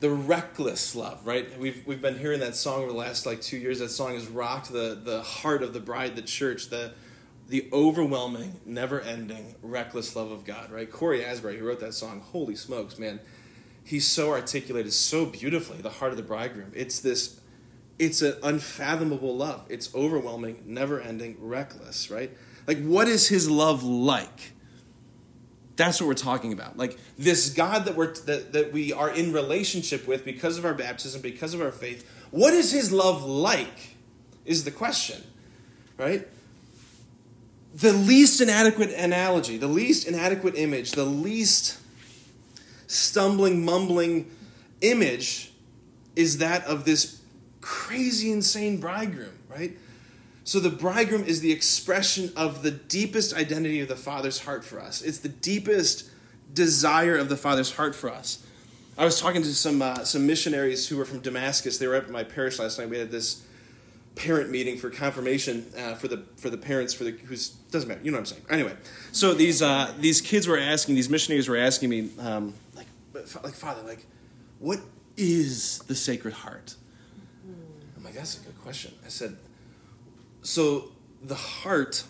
the 0.00 0.10
reckless 0.10 0.94
love, 0.94 1.26
right? 1.26 1.58
We've, 1.58 1.82
we've 1.86 2.02
been 2.02 2.18
hearing 2.18 2.40
that 2.40 2.54
song 2.54 2.82
over 2.82 2.92
the 2.92 2.98
last 2.98 3.24
like 3.24 3.40
two 3.40 3.56
years. 3.56 3.78
That 3.78 3.88
song 3.88 4.14
has 4.14 4.26
rocked 4.26 4.70
the, 4.72 4.98
the 5.02 5.22
heart 5.22 5.62
of 5.62 5.72
the 5.72 5.80
bride, 5.80 6.16
the 6.16 6.22
church, 6.22 6.68
the, 6.68 6.92
the 7.48 7.68
overwhelming, 7.72 8.60
never 8.66 9.00
ending, 9.00 9.54
reckless 9.62 10.14
love 10.14 10.30
of 10.30 10.44
God, 10.44 10.70
right? 10.70 10.90
Cory 10.90 11.24
Asbury, 11.24 11.58
who 11.58 11.66
wrote 11.66 11.80
that 11.80 11.94
song, 11.94 12.20
holy 12.20 12.56
smokes, 12.56 12.98
man. 12.98 13.20
He's 13.84 14.06
so 14.06 14.30
articulated 14.30 14.92
so 14.92 15.26
beautifully, 15.26 15.78
the 15.78 15.90
heart 15.90 16.10
of 16.10 16.16
the 16.16 16.24
bridegroom. 16.24 16.72
It's 16.74 17.00
this, 17.00 17.40
it's 17.98 18.20
an 18.20 18.34
unfathomable 18.42 19.34
love. 19.36 19.64
It's 19.68 19.94
overwhelming, 19.94 20.64
never 20.66 21.00
ending, 21.00 21.36
reckless, 21.38 22.10
right? 22.10 22.36
Like, 22.66 22.84
what 22.84 23.08
is 23.08 23.28
his 23.28 23.48
love 23.48 23.82
like? 23.84 24.52
That's 25.76 26.00
what 26.00 26.06
we're 26.06 26.14
talking 26.14 26.52
about. 26.52 26.76
Like 26.76 26.98
this 27.18 27.50
God 27.50 27.84
that 27.84 27.96
we're 27.96 28.14
that, 28.14 28.52
that 28.52 28.72
we 28.72 28.92
are 28.92 29.10
in 29.10 29.32
relationship 29.32 30.06
with 30.08 30.24
because 30.24 30.58
of 30.58 30.64
our 30.64 30.74
baptism, 30.74 31.20
because 31.20 31.54
of 31.54 31.60
our 31.60 31.72
faith. 31.72 32.08
What 32.30 32.54
is 32.54 32.72
his 32.72 32.92
love 32.92 33.22
like? 33.24 33.96
Is 34.44 34.64
the 34.64 34.70
question. 34.70 35.22
Right? 35.98 36.26
The 37.74 37.92
least 37.92 38.40
inadequate 38.40 38.90
analogy, 38.90 39.58
the 39.58 39.66
least 39.66 40.08
inadequate 40.08 40.54
image, 40.56 40.92
the 40.92 41.04
least 41.04 41.78
stumbling, 42.86 43.64
mumbling 43.64 44.30
image 44.80 45.52
is 46.14 46.38
that 46.38 46.64
of 46.64 46.84
this 46.84 47.20
crazy, 47.60 48.32
insane 48.32 48.78
bridegroom, 48.78 49.32
right? 49.48 49.76
So 50.46 50.60
the 50.60 50.70
bridegroom 50.70 51.24
is 51.24 51.40
the 51.40 51.50
expression 51.50 52.32
of 52.36 52.62
the 52.62 52.70
deepest 52.70 53.34
identity 53.34 53.80
of 53.80 53.88
the 53.88 53.96
Father's 53.96 54.44
heart 54.44 54.64
for 54.64 54.80
us. 54.80 55.02
It's 55.02 55.18
the 55.18 55.28
deepest 55.28 56.08
desire 56.54 57.16
of 57.16 57.28
the 57.28 57.36
Father's 57.36 57.72
heart 57.72 57.96
for 57.96 58.08
us. 58.08 58.46
I 58.96 59.04
was 59.04 59.20
talking 59.20 59.42
to 59.42 59.52
some 59.52 59.82
uh, 59.82 60.04
some 60.04 60.24
missionaries 60.24 60.86
who 60.86 60.98
were 60.98 61.04
from 61.04 61.18
Damascus. 61.18 61.78
They 61.78 61.88
were 61.88 61.96
up 61.96 62.04
at 62.04 62.10
my 62.10 62.22
parish 62.22 62.60
last 62.60 62.78
night. 62.78 62.88
We 62.88 62.96
had 62.96 63.10
this 63.10 63.44
parent 64.14 64.48
meeting 64.48 64.78
for 64.78 64.88
confirmation 64.88 65.66
uh, 65.76 65.94
for 65.94 66.06
the 66.06 66.22
for 66.36 66.48
the 66.48 66.56
parents 66.56 66.94
for 66.94 67.02
the 67.02 67.10
who's 67.10 67.48
doesn't 67.72 67.88
matter. 67.88 68.02
You 68.04 68.12
know 68.12 68.18
what 68.18 68.20
I'm 68.20 68.26
saying. 68.26 68.42
Anyway, 68.48 68.76
so 69.10 69.34
these 69.34 69.62
uh, 69.62 69.92
these 69.98 70.20
kids 70.20 70.46
were 70.46 70.58
asking 70.58 70.94
these 70.94 71.10
missionaries 71.10 71.48
were 71.48 71.56
asking 71.56 71.90
me 71.90 72.10
um, 72.20 72.54
like 72.76 72.86
like 73.42 73.54
Father 73.54 73.82
like 73.82 74.06
what 74.60 74.78
is 75.16 75.80
the 75.88 75.96
Sacred 75.96 76.34
Heart? 76.34 76.76
I'm 77.96 78.04
like 78.04 78.14
that's 78.14 78.38
a 78.38 78.44
good 78.44 78.62
question. 78.62 78.94
I 79.04 79.08
said 79.08 79.36
so 80.46 80.90
the 81.22 81.34
heart 81.34 82.04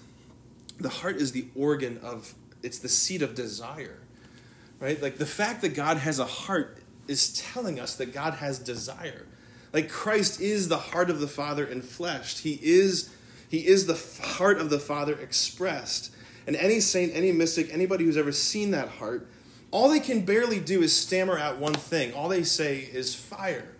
the 0.79 0.89
heart 0.89 1.17
is 1.17 1.33
the 1.33 1.47
organ 1.57 1.99
of 2.03 2.35
it's 2.63 2.79
the 2.79 2.89
seat 2.89 3.23
of 3.23 3.35
desire 3.35 3.99
right 4.81 5.01
like 5.03 5.19
the 5.19 5.27
fact 5.27 5.63
that 5.63 5.75
god 5.75 5.97
has 5.97 6.19
a 6.19 6.27
heart 6.27 6.79
is 7.09 7.33
telling 7.41 7.81
us 7.81 7.97
that 7.97 8.13
god 8.13 8.35
has 8.35 8.59
desire 8.59 9.27
like 9.73 9.89
christ 9.89 10.41
is 10.41 10.69
the 10.69 10.79
heart 10.79 11.09
of 11.09 11.21
the 11.21 11.29
father 11.29 11.65
in 11.65 11.81
flesh 11.81 12.39
he 12.41 12.59
is 12.63 13.11
he 13.49 13.67
is 13.67 13.87
the 13.87 14.27
heart 14.27 14.59
of 14.59 14.71
the 14.71 14.79
father 14.79 15.15
expressed 15.15 16.13
And 16.47 16.55
any 16.57 16.81
saint, 16.81 17.13
any 17.15 17.33
mystic, 17.33 17.73
anybody 17.73 18.05
who's 18.05 18.17
ever 18.17 18.33
seen 18.33 18.71
that 18.71 18.89
heart, 18.89 19.29
all 19.73 19.89
they 19.89 20.01
can 20.01 20.25
barely 20.25 20.61
do 20.61 20.81
is 20.81 20.97
stammer 20.97 21.37
out 21.39 21.59
one 21.59 21.75
thing. 21.75 22.15
All 22.15 22.29
they 22.29 22.45
say 22.45 22.79
is 22.79 23.15
fire. 23.15 23.75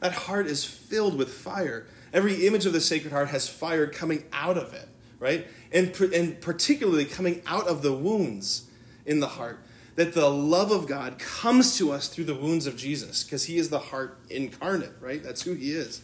That 0.00 0.12
heart 0.12 0.46
is 0.46 0.64
filled 0.64 1.16
with 1.16 1.32
fire. 1.32 1.86
Every 2.12 2.46
image 2.46 2.66
of 2.66 2.72
the 2.72 2.80
Sacred 2.80 3.12
Heart 3.12 3.28
has 3.28 3.48
fire 3.48 3.86
coming 3.86 4.24
out 4.32 4.56
of 4.56 4.72
it, 4.72 4.88
right? 5.18 5.46
And, 5.72 5.94
and 6.00 6.40
particularly 6.40 7.04
coming 7.04 7.42
out 7.46 7.66
of 7.66 7.82
the 7.82 7.92
wounds 7.92 8.68
in 9.04 9.20
the 9.20 9.28
heart. 9.28 9.58
That 9.96 10.14
the 10.14 10.30
love 10.30 10.70
of 10.70 10.86
God 10.86 11.18
comes 11.18 11.76
to 11.78 11.90
us 11.90 12.06
through 12.06 12.24
the 12.24 12.34
wounds 12.34 12.68
of 12.68 12.76
Jesus 12.76 13.24
because 13.24 13.44
he 13.44 13.58
is 13.58 13.68
the 13.68 13.80
heart 13.80 14.18
incarnate, 14.30 14.92
right? 15.00 15.20
That's 15.22 15.42
who 15.42 15.54
he 15.54 15.72
is. 15.72 16.02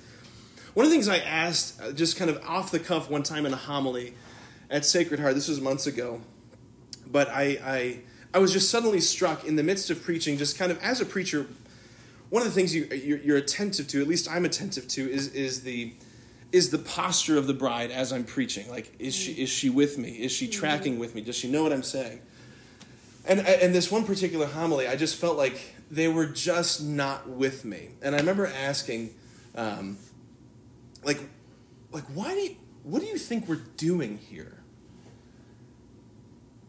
One 0.75 0.85
of 0.85 0.91
the 0.91 0.97
things 0.97 1.07
I 1.07 1.19
asked, 1.19 1.81
uh, 1.81 1.93
just 1.93 2.17
kind 2.17 2.29
of 2.29 2.45
off 2.45 2.73
the 2.73 2.81
cuff 2.81 3.09
one 3.09 3.23
time 3.23 3.47
in 3.47 3.53
a 3.53 3.57
homily 3.57 4.15
at 4.69 4.85
Sacred 4.85 5.21
Heart, 5.21 5.37
this 5.37 5.47
was 5.47 5.61
months 5.61 5.87
ago, 5.87 6.21
but 7.07 7.29
I, 7.29 7.59
I, 7.65 8.01
I 8.35 8.39
was 8.39 8.53
just 8.53 8.69
suddenly 8.69 9.01
struck 9.01 9.45
in 9.45 9.55
the 9.55 9.63
midst 9.63 9.91
of 9.91 10.03
preaching, 10.03 10.37
just 10.37 10.59
kind 10.59 10.73
of 10.73 10.83
as 10.83 11.01
a 11.01 11.07
preacher, 11.07 11.47
one 12.31 12.43
of 12.43 12.49
the 12.49 12.55
things 12.55 12.75
you, 12.75 12.87
you're, 12.87 13.19
you're 13.19 13.37
attentive 13.37 13.87
to, 13.89 14.01
at 14.01 14.09
least 14.09 14.31
I'm 14.31 14.45
attentive 14.45 14.89
to, 14.89 15.11
is, 15.11 15.29
is 15.29 15.63
the 15.63 15.95
is 16.53 16.71
the 16.71 16.79
posture 16.79 17.37
of 17.37 17.49
the 17.49 17.53
bride 17.53 17.91
as 17.91 18.13
I'm 18.13 18.23
preaching. 18.23 18.71
Like, 18.71 18.95
is 19.01 19.13
she 19.13 19.33
is 19.33 19.51
she 19.51 19.71
with 19.71 19.99
me? 19.99 20.11
Is 20.11 20.31
she 20.31 20.47
tracking 20.47 21.01
with 21.01 21.13
me? 21.17 21.21
Does 21.21 21.35
she 21.35 21.51
know 21.51 21.65
what 21.65 21.73
I'm 21.73 21.83
saying? 21.83 22.21
And 23.27 23.41
and 23.41 23.75
this 23.75 23.91
one 23.91 24.05
particular 24.05 24.47
homily, 24.47 24.87
I 24.87 24.95
just 24.95 25.17
felt 25.17 25.37
like 25.37 25.75
they 25.91 26.07
were 26.07 26.27
just 26.27 26.81
not 26.81 27.29
with 27.29 27.65
me. 27.65 27.91
And 28.03 28.15
I 28.15 28.19
remember 28.19 28.47
asking, 28.47 29.15
um, 29.57 29.99
like, 31.03 31.19
like 31.91 32.05
why 32.15 32.35
do 32.35 32.41
you, 32.41 32.57
what 32.85 33.01
do 33.01 33.07
you 33.07 33.19
think 33.19 33.49
we're 33.49 33.63
doing 33.77 34.19
here? 34.19 34.63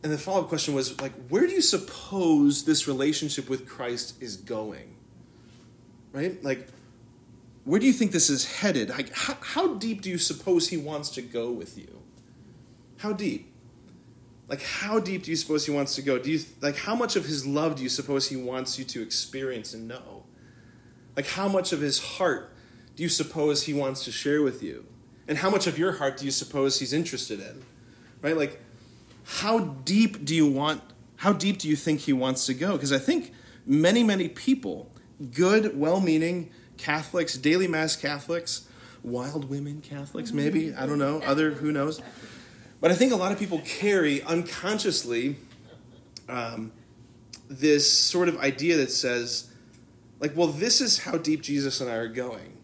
And 0.04 0.12
the 0.12 0.18
follow 0.18 0.42
up 0.42 0.50
question 0.50 0.74
was 0.74 1.00
like, 1.02 1.14
where 1.30 1.48
do 1.48 1.54
you 1.54 1.62
suppose 1.62 2.66
this 2.66 2.88
relationship 2.88 3.50
with 3.50 3.68
Christ 3.68 4.22
is 4.22 4.38
going? 4.38 4.95
Right, 6.16 6.42
like 6.46 6.70
where 7.66 7.80
do 7.80 7.86
you 7.86 7.92
think 7.92 8.14
this 8.14 8.30
is 8.30 8.60
headed? 8.60 8.90
Like, 8.90 9.12
how, 9.12 9.38
how 9.42 9.74
deep 9.74 10.02
do 10.02 10.10
you 10.10 10.18
suppose 10.18 10.70
he 10.70 10.78
wants 10.78 11.10
to 11.10 11.22
go 11.22 11.52
with 11.52 11.78
you? 11.78 12.04
How 13.00 13.12
deep? 13.12 13.52
Like, 14.48 14.62
how 14.62 15.00
deep 15.00 15.24
do 15.24 15.32
you 15.32 15.36
suppose 15.36 15.66
he 15.66 15.72
wants 15.72 15.96
to 15.96 16.02
go? 16.02 16.18
Do 16.18 16.32
you 16.32 16.40
like 16.62 16.78
how 16.78 16.96
much 16.96 17.18
of 17.18 17.26
his 17.26 17.46
love 17.46 17.76
do 17.76 17.84
you 17.84 17.90
suppose 17.90 18.30
he 18.30 18.38
wants 18.38 18.80
you 18.80 18.86
to 18.86 19.02
experience 19.02 19.74
and 19.74 19.90
know? 19.90 20.24
Like, 21.18 21.28
how 21.28 21.50
much 21.50 21.74
of 21.74 21.82
his 21.82 22.00
heart 22.00 22.54
do 22.96 23.04
you 23.04 23.10
suppose 23.10 23.64
he 23.64 23.74
wants 23.74 24.06
to 24.06 24.12
share 24.12 24.42
with 24.42 24.64
you? 24.64 24.86
And 25.28 25.40
how 25.40 25.50
much 25.50 25.68
of 25.68 25.78
your 25.78 25.94
heart 25.94 26.18
do 26.18 26.26
you 26.26 26.32
suppose 26.32 26.80
he's 26.80 26.94
interested 26.94 27.42
in? 27.42 27.64
Right? 28.22 28.38
Like, 28.38 28.62
how 29.26 29.60
deep 29.60 30.24
do 30.24 30.34
you 30.34 30.48
want? 30.48 30.82
How 31.18 31.34
deep 31.34 31.58
do 31.58 31.68
you 31.68 31.76
think 31.76 32.02
he 32.02 32.14
wants 32.14 32.46
to 32.46 32.54
go? 32.54 32.74
Because 32.74 32.94
I 32.94 33.00
think 33.00 33.34
many, 33.66 34.04
many 34.04 34.30
people, 34.30 34.92
good, 35.34 35.78
well-meaning 35.78 36.52
Catholics, 36.78 37.36
daily 37.36 37.68
mass 37.68 37.96
Catholics, 37.96 38.68
wild 39.04 39.50
women 39.50 39.82
Catholics, 39.82 40.32
maybe, 40.32 40.74
I 40.74 40.86
don't 40.86 41.00
know, 41.00 41.22
other, 41.22 41.52
who 41.52 41.72
knows. 41.72 42.02
But 42.82 42.92
I 42.92 42.96
think 42.96 43.14
a 43.14 43.16
lot 43.16 43.32
of 43.32 43.40
people 43.40 43.62
carry 43.66 44.22
unconsciously 44.24 45.38
um, 46.28 46.72
this 47.48 47.92
sort 47.92 48.28
of 48.28 48.38
idea 48.40 48.78
that 48.78 48.92
says, 48.92 49.52
like, 50.20 50.36
well, 50.36 50.48
this 50.48 50.82
is 50.82 51.00
how 51.00 51.18
deep 51.18 51.42
Jesus 51.42 51.82
and 51.82 51.90
I 51.90 51.96
are 51.96 52.08
going. 52.08 52.58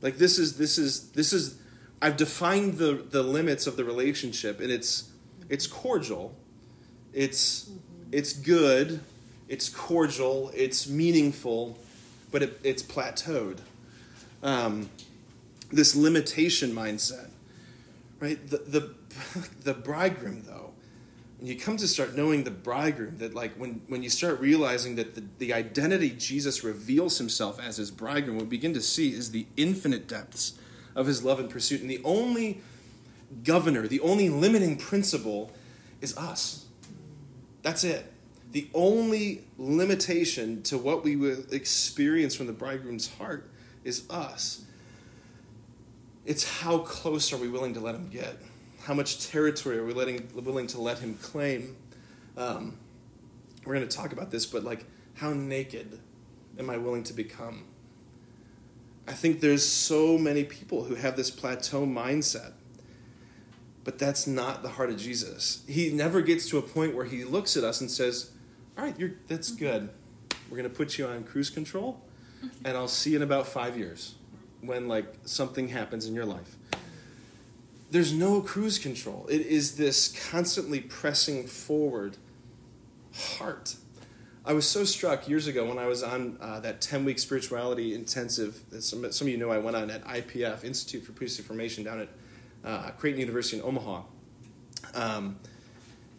Like, 0.00 0.16
this 0.16 0.38
is, 0.38 0.56
this 0.56 0.78
is, 0.78 1.10
this 1.10 1.32
is, 1.32 1.58
I've 2.00 2.16
defined 2.16 2.78
the, 2.78 2.94
the 2.94 3.22
limits 3.22 3.66
of 3.66 3.76
the 3.76 3.84
relationship, 3.84 4.60
and 4.60 4.70
it's, 4.70 5.10
it's 5.48 5.66
cordial, 5.66 6.34
it's, 7.12 7.70
it's 8.12 8.32
good, 8.32 9.00
it's 9.50 9.68
cordial, 9.68 10.52
it's 10.54 10.88
meaningful, 10.88 11.76
but 12.30 12.40
it, 12.40 12.60
it's 12.62 12.84
plateaued. 12.84 13.58
Um, 14.44 14.88
this 15.72 15.96
limitation 15.96 16.70
mindset, 16.70 17.30
right? 18.20 18.38
The, 18.48 18.58
the, 18.58 18.94
the 19.64 19.74
bridegroom, 19.74 20.44
though, 20.46 20.70
when 21.38 21.48
you 21.48 21.56
come 21.56 21.76
to 21.78 21.88
start 21.88 22.14
knowing 22.14 22.44
the 22.44 22.52
bridegroom, 22.52 23.18
that 23.18 23.34
like 23.34 23.54
when, 23.54 23.82
when 23.88 24.04
you 24.04 24.08
start 24.08 24.38
realizing 24.38 24.94
that 24.94 25.16
the, 25.16 25.24
the 25.38 25.52
identity 25.52 26.10
Jesus 26.10 26.62
reveals 26.62 27.18
himself 27.18 27.60
as 27.60 27.76
his 27.76 27.90
bridegroom, 27.90 28.36
what 28.36 28.44
we 28.44 28.50
begin 28.50 28.72
to 28.74 28.80
see 28.80 29.12
is 29.12 29.32
the 29.32 29.46
infinite 29.56 30.06
depths 30.06 30.54
of 30.94 31.08
his 31.08 31.24
love 31.24 31.40
and 31.40 31.50
pursuit. 31.50 31.80
And 31.80 31.90
the 31.90 32.00
only 32.04 32.60
governor, 33.42 33.88
the 33.88 34.00
only 34.00 34.28
limiting 34.28 34.76
principle 34.76 35.50
is 36.00 36.16
us. 36.16 36.66
That's 37.62 37.82
it 37.82 38.09
the 38.52 38.68
only 38.74 39.44
limitation 39.58 40.62
to 40.64 40.78
what 40.78 41.04
we 41.04 41.16
will 41.16 41.44
experience 41.52 42.34
from 42.34 42.46
the 42.46 42.52
bridegroom's 42.52 43.14
heart 43.14 43.48
is 43.84 44.08
us. 44.10 44.64
It's 46.24 46.60
how 46.60 46.78
close 46.78 47.32
are 47.32 47.36
we 47.36 47.48
willing 47.48 47.74
to 47.74 47.80
let 47.80 47.94
him 47.94 48.08
get? 48.08 48.36
How 48.82 48.94
much 48.94 49.28
territory 49.28 49.78
are 49.78 49.84
we 49.84 49.92
letting, 49.92 50.28
willing 50.34 50.66
to 50.68 50.80
let 50.80 50.98
him 50.98 51.14
claim? 51.14 51.76
Um, 52.36 52.78
we're 53.64 53.74
going 53.74 53.88
to 53.88 53.96
talk 53.96 54.12
about 54.12 54.30
this, 54.30 54.46
but 54.46 54.64
like, 54.64 54.84
how 55.14 55.32
naked 55.32 55.98
am 56.58 56.70
I 56.70 56.76
willing 56.76 57.02
to 57.04 57.12
become? 57.12 57.64
I 59.06 59.12
think 59.12 59.40
there's 59.40 59.66
so 59.66 60.18
many 60.18 60.44
people 60.44 60.84
who 60.84 60.94
have 60.94 61.16
this 61.16 61.30
plateau 61.30 61.86
mindset 61.86 62.52
but 63.84 63.98
that's 63.98 64.26
not 64.26 64.62
the 64.62 64.70
heart 64.70 64.90
of 64.90 64.98
Jesus. 64.98 65.64
He 65.66 65.90
never 65.90 66.20
gets 66.20 66.48
to 66.50 66.58
a 66.58 66.62
point 66.62 66.94
where 66.94 67.06
he 67.06 67.24
looks 67.24 67.56
at 67.56 67.64
us 67.64 67.80
and 67.80 67.90
says, 67.90 68.30
all 68.76 68.84
right, 68.84 68.98
you're, 68.98 69.12
that's 69.28 69.50
good. 69.50 69.90
We're 70.48 70.56
going 70.56 70.68
to 70.68 70.74
put 70.74 70.98
you 70.98 71.06
on 71.06 71.24
cruise 71.24 71.50
control, 71.50 72.00
and 72.64 72.76
I'll 72.76 72.88
see 72.88 73.10
you 73.10 73.16
in 73.16 73.22
about 73.22 73.46
five 73.46 73.78
years 73.78 74.14
when 74.60 74.88
like 74.88 75.06
something 75.24 75.68
happens 75.68 76.06
in 76.06 76.14
your 76.14 76.24
life. 76.24 76.56
There's 77.90 78.12
no 78.12 78.40
cruise 78.40 78.78
control. 78.78 79.26
It 79.28 79.40
is 79.40 79.76
this 79.76 80.08
constantly 80.30 80.80
pressing 80.80 81.46
forward 81.46 82.16
heart. 83.12 83.76
I 84.44 84.52
was 84.52 84.68
so 84.68 84.84
struck 84.84 85.28
years 85.28 85.46
ago 85.46 85.68
when 85.68 85.78
I 85.78 85.86
was 85.86 86.02
on 86.02 86.38
uh, 86.40 86.60
that 86.60 86.80
10 86.80 87.04
week 87.04 87.18
spirituality 87.18 87.94
intensive. 87.94 88.62
Some, 88.78 89.10
some 89.12 89.26
of 89.26 89.32
you 89.32 89.38
know 89.38 89.50
I 89.50 89.58
went 89.58 89.76
on 89.76 89.90
at 89.90 90.04
IPF, 90.04 90.64
Institute 90.64 91.04
for 91.04 91.12
Priestly 91.12 91.44
Formation, 91.44 91.84
down 91.84 92.00
at 92.00 92.08
uh, 92.64 92.90
Creighton 92.92 93.20
University 93.20 93.58
in 93.58 93.64
Omaha. 93.64 94.02
Um, 94.94 95.38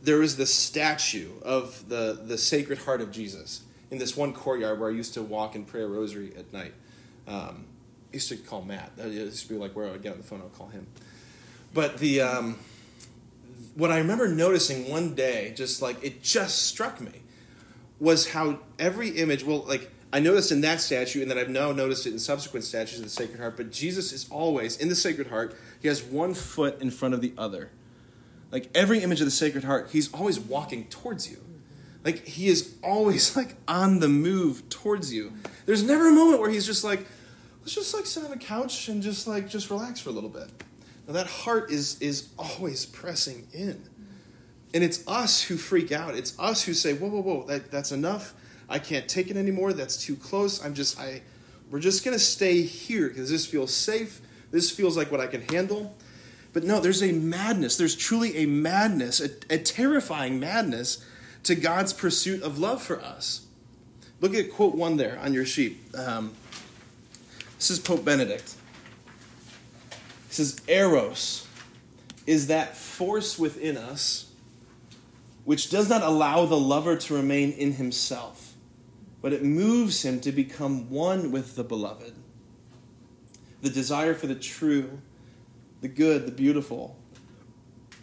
there 0.02 0.18
was 0.18 0.38
this 0.38 0.54
statue 0.54 1.32
of 1.42 1.88
the, 1.90 2.20
the 2.24 2.38
Sacred 2.38 2.80
Heart 2.80 3.02
of 3.02 3.12
Jesus 3.12 3.62
in 3.90 3.98
this 3.98 4.16
one 4.18 4.34
courtyard 4.34 4.80
where 4.80 4.90
I 4.90 4.94
used 4.94 5.14
to 5.16 5.22
walk 5.22 5.56
and 5.56 5.68
pray 5.68 5.82
a 5.82 5.88
rosary 5.88 6.34
at 6.38 6.52
night. 6.52 6.74
Um, 7.28 7.66
I 8.12 8.16
used 8.16 8.30
to 8.30 8.38
call 8.38 8.62
Matt. 8.62 8.96
That 8.98 9.10
used 9.10 9.44
to 9.44 9.50
be 9.54 9.60
like 9.60 9.76
where 9.76 9.88
I 9.88 9.92
would 9.92 10.02
get 10.02 10.14
on 10.14 10.18
the 10.18 10.24
phone, 10.24 10.42
I 10.42 10.44
would 10.44 10.58
call 10.58 10.68
him. 10.68 10.88
But 11.74 12.00
the 12.00 12.22
um, 12.22 12.60
what 13.76 13.92
I 13.92 13.98
remember 14.00 14.28
noticing 14.28 14.90
one 14.90 15.14
day, 15.14 15.54
just 15.56 15.82
like 15.82 16.04
it 16.04 16.22
just 16.22 16.64
struck 16.64 17.00
me, 17.00 17.22
was 18.00 18.32
how 18.32 18.60
every 18.80 19.10
image, 19.10 19.44
well, 19.44 19.64
like 19.64 19.92
I 20.12 20.20
noticed 20.20 20.52
in 20.52 20.62
that 20.62 20.82
statue, 20.82 21.22
and 21.22 21.32
then 21.32 21.38
I've 21.38 21.50
now 21.50 21.72
noticed 21.72 22.06
it 22.06 22.12
in 22.12 22.20
subsequent 22.20 22.66
statues 22.66 23.00
of 23.00 23.06
the 23.06 23.10
Sacred 23.10 23.40
Heart, 23.40 23.56
but 23.56 23.72
Jesus 23.72 24.12
is 24.12 24.28
always, 24.30 24.78
in 24.78 24.90
the 24.90 24.96
Sacred 24.96 25.28
Heart, 25.28 25.56
he 25.82 25.88
has 25.88 26.04
one 26.04 26.34
foot 26.34 26.82
in 26.82 26.92
front 26.92 27.14
of 27.14 27.22
the 27.22 27.34
other. 27.38 27.70
Like 28.52 28.70
every 28.76 29.00
image 29.00 29.22
of 29.22 29.26
the 29.26 29.32
Sacred 29.32 29.64
Heart, 29.64 29.90
he's 29.92 30.14
always 30.14 30.40
walking 30.40 30.86
towards 30.86 31.32
you. 31.32 31.38
Like 32.04 32.26
he 32.26 32.48
is 32.48 32.76
always 32.84 33.36
like 33.38 33.56
on 33.68 34.00
the 34.00 34.10
move 34.10 34.68
towards 34.70 35.14
you. 35.14 35.34
There's 35.66 35.84
never 35.84 36.10
a 36.10 36.12
moment 36.12 36.42
where 36.42 36.50
he's 36.50 36.66
just 36.66 36.84
like, 36.84 37.06
let's 37.62 37.76
just 37.76 37.94
like 37.94 38.06
sit 38.06 38.24
on 38.24 38.32
a 38.32 38.38
couch 38.38 38.88
and 38.90 39.02
just 39.02 39.28
like 39.28 39.48
just 39.50 39.70
relax 39.70 40.00
for 40.00 40.10
a 40.10 40.14
little 40.14 40.30
bit. 40.30 40.50
Now 41.08 41.14
that 41.14 41.28
heart 41.28 41.72
is 41.72 42.00
is 42.02 42.30
always 42.38 42.86
pressing 42.86 43.48
in. 43.54 43.90
And 44.74 44.84
it's 44.84 45.06
us 45.08 45.44
who 45.44 45.58
freak 45.58 45.92
out. 45.92 46.16
It's 46.16 46.38
us 46.40 46.64
who 46.64 46.74
say, 46.74 46.94
whoa, 46.94 47.10
whoa, 47.10 47.22
whoa, 47.22 47.46
that, 47.48 47.72
that's 47.72 47.92
enough. 47.92 48.34
I 48.70 48.80
can't 48.80 49.06
take 49.06 49.30
it 49.30 49.36
anymore. 49.36 49.74
That's 49.74 49.98
too 49.98 50.16
close. 50.16 50.64
I'm 50.64 50.74
just 50.74 51.00
I 51.00 51.22
we're 51.70 51.80
just 51.80 52.04
gonna 52.04 52.20
stay 52.20 52.62
here 52.64 53.08
because 53.08 53.30
this 53.30 53.46
feels 53.46 53.74
safe. 53.74 54.22
This 54.52 54.70
feels 54.70 54.98
like 54.98 55.12
what 55.12 55.22
I 55.22 55.28
can 55.28 55.42
handle. 55.42 55.96
But 56.54 56.64
no, 56.64 56.80
there's 56.80 57.02
a 57.02 57.12
madness. 57.12 57.78
There's 57.78 57.96
truly 57.96 58.38
a 58.38 58.46
madness, 58.46 59.22
a, 59.22 59.30
a 59.50 59.58
terrifying 59.58 60.40
madness 60.40 61.06
to 61.44 61.56
God's 61.56 61.94
pursuit 61.94 62.42
of 62.44 62.60
love 62.60 62.82
for 62.82 63.02
us. 63.02 63.46
Look 64.20 64.36
at 64.36 64.52
quote 64.52 64.76
one 64.76 64.98
there 64.98 65.18
on 65.20 65.34
your 65.34 65.46
sheet. 65.46 65.80
Um, 65.96 66.34
this 67.58 67.72
is 67.72 67.80
Pope 67.80 68.04
Benedict. 68.04 68.56
He 70.28 70.34
says, 70.36 70.62
Eros 70.68 71.48
is 72.28 72.48
that 72.48 72.78
force 72.78 73.40
within 73.40 73.78
us 73.78 74.32
which 75.44 75.70
does 75.70 75.90
not 75.90 76.04
allow 76.04 76.46
the 76.46 76.58
lover 76.58 76.96
to 76.96 77.16
remain 77.16 77.52
in 77.52 77.74
himself, 77.74 78.54
but 79.22 79.34
it 79.34 79.44
moves 79.44 80.04
him 80.04 80.20
to 80.22 80.32
become 80.32 80.90
one 80.90 81.32
with 81.32 81.56
the 81.56 81.64
beloved. 81.64 82.14
The 83.62 83.70
desire 83.70 84.14
for 84.14 84.28
the 84.28 84.36
true 84.36 85.02
the 85.82 85.88
good, 85.88 86.26
the 86.26 86.32
beautiful, 86.32 86.96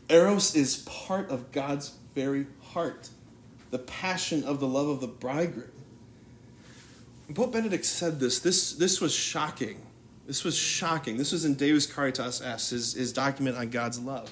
Eros 0.09 0.55
is 0.55 0.79
part 0.79 1.31
of 1.31 1.53
God's 1.53 1.93
very 2.15 2.47
heart, 2.73 3.09
the 3.71 3.79
passion 3.79 4.45
of 4.45 4.61
the 4.61 4.67
love 4.67 4.89
of 4.89 5.01
the 5.01 5.07
bridegroom. 5.07 5.71
Pope 7.35 7.53
Benedict 7.53 7.85
said 7.85 8.21
this, 8.21 8.41
this, 8.41 8.73
this 8.73 9.01
was 9.01 9.15
shocking. 9.15 9.83
This 10.27 10.45
was 10.45 10.57
shocking. 10.57 11.19
This 11.19 11.33
was 11.33 11.45
in 11.45 11.55
Deus 11.55 11.87
Caritas 11.87 12.41
Est, 12.41 12.71
his, 12.71 12.95
his 12.95 13.13
document 13.13 13.57
on 13.57 13.69
God's 13.69 13.99
love. 13.99 14.31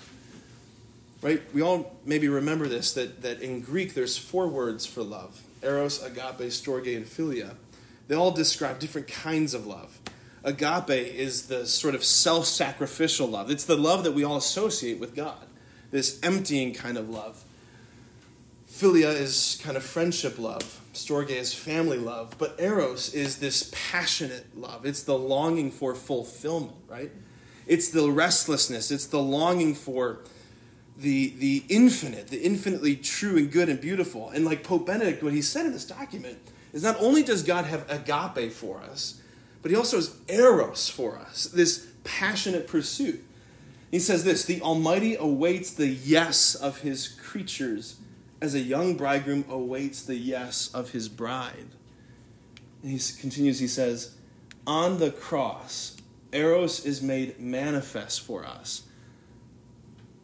Right? 1.22 1.42
We 1.54 1.62
all 1.62 1.96
maybe 2.04 2.28
remember 2.28 2.68
this 2.68 2.92
that, 2.94 3.22
that 3.22 3.40
in 3.40 3.60
Greek 3.60 3.94
there's 3.94 4.16
four 4.16 4.48
words 4.48 4.86
for 4.86 5.02
love 5.02 5.42
eros, 5.62 6.02
agape, 6.02 6.50
storge, 6.50 6.96
and 6.96 7.06
philia. 7.06 7.54
They 8.08 8.14
all 8.14 8.30
describe 8.30 8.78
different 8.78 9.08
kinds 9.08 9.52
of 9.52 9.66
love. 9.66 9.98
Agape 10.46 10.90
is 10.90 11.48
the 11.48 11.66
sort 11.66 11.96
of 11.96 12.04
self 12.04 12.46
sacrificial 12.46 13.26
love, 13.26 13.50
it's 13.50 13.64
the 13.64 13.76
love 13.76 14.04
that 14.04 14.12
we 14.12 14.24
all 14.24 14.36
associate 14.36 15.00
with 15.00 15.14
God, 15.14 15.46
this 15.90 16.20
emptying 16.22 16.72
kind 16.72 16.96
of 16.96 17.10
love. 17.10 17.42
Philia 18.70 19.12
is 19.12 19.60
kind 19.62 19.76
of 19.76 19.82
friendship 19.82 20.38
love. 20.38 20.80
Storge 20.92 21.30
is 21.30 21.54
family 21.54 21.96
love. 21.96 22.34
But 22.36 22.56
Eros 22.58 23.14
is 23.14 23.38
this 23.38 23.70
passionate 23.72 24.46
love. 24.54 24.84
It's 24.84 25.02
the 25.02 25.16
longing 25.16 25.70
for 25.70 25.94
fulfillment, 25.94 26.76
right? 26.86 27.10
It's 27.66 27.88
the 27.88 28.10
restlessness. 28.10 28.90
It's 28.90 29.06
the 29.06 29.20
longing 29.20 29.74
for 29.74 30.18
the, 30.98 31.32
the 31.38 31.64
infinite, 31.70 32.28
the 32.28 32.42
infinitely 32.42 32.96
true 32.96 33.38
and 33.38 33.50
good 33.50 33.70
and 33.70 33.80
beautiful. 33.80 34.28
And 34.28 34.44
like 34.44 34.62
Pope 34.62 34.86
Benedict, 34.86 35.22
what 35.22 35.32
he 35.32 35.42
said 35.42 35.64
in 35.64 35.72
this 35.72 35.86
document 35.86 36.38
is 36.74 36.82
not 36.82 36.96
only 37.00 37.22
does 37.22 37.42
God 37.42 37.64
have 37.64 37.90
agape 37.90 38.52
for 38.52 38.80
us, 38.80 39.22
but 39.66 39.73
he 39.73 39.76
also 39.76 39.96
has 39.96 40.16
eros 40.28 40.88
for 40.88 41.18
us, 41.18 41.46
this 41.46 41.88
passionate 42.04 42.68
pursuit. 42.68 43.25
He 43.90 43.99
says 43.99 44.23
this 44.23 44.44
the 44.44 44.61
Almighty 44.61 45.16
awaits 45.16 45.73
the 45.73 45.88
yes 45.88 46.54
of 46.54 46.82
his 46.82 47.08
creatures 47.08 47.96
as 48.40 48.54
a 48.54 48.61
young 48.61 48.96
bridegroom 48.96 49.44
awaits 49.49 50.02
the 50.04 50.14
yes 50.14 50.70
of 50.73 50.90
his 50.90 51.08
bride. 51.08 51.66
And 52.85 52.92
he 52.92 53.20
continues, 53.20 53.58
he 53.58 53.66
says, 53.66 54.14
On 54.68 55.00
the 55.00 55.11
cross, 55.11 55.96
Eros 56.32 56.87
is 56.87 57.02
made 57.02 57.40
manifest 57.40 58.20
for 58.20 58.46
us. 58.46 58.85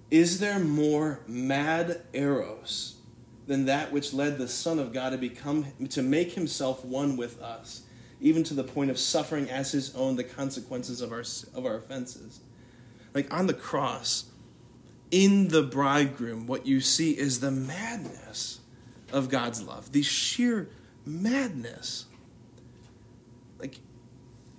Is 0.08 0.38
there 0.38 0.60
more 0.60 1.18
mad 1.26 2.02
Eros 2.12 2.94
than 3.48 3.64
that 3.64 3.90
which 3.90 4.14
led 4.14 4.38
the 4.38 4.46
Son 4.46 4.78
of 4.78 4.92
God 4.92 5.10
to 5.10 5.18
become 5.18 5.66
to 5.88 6.00
make 6.00 6.34
himself 6.34 6.84
one 6.84 7.16
with 7.16 7.42
us, 7.42 7.82
even 8.22 8.42
to 8.44 8.54
the 8.54 8.64
point 8.64 8.90
of 8.90 8.98
suffering 8.98 9.50
as 9.50 9.72
his 9.72 9.94
own 9.94 10.16
the 10.16 10.24
consequences 10.24 11.00
of 11.00 11.12
our 11.12 11.24
of 11.54 11.66
our 11.66 11.76
offenses? 11.76 12.40
Like 13.14 13.32
on 13.32 13.46
the 13.46 13.54
cross, 13.54 14.24
in 15.10 15.48
the 15.48 15.62
bridegroom, 15.62 16.46
what 16.46 16.66
you 16.66 16.80
see 16.80 17.12
is 17.12 17.40
the 17.40 17.50
madness 17.50 18.60
of 19.12 19.28
God's 19.28 19.62
love, 19.62 19.92
the 19.92 20.02
sheer 20.02 20.70
madness. 21.04 22.06
Like, 23.58 23.78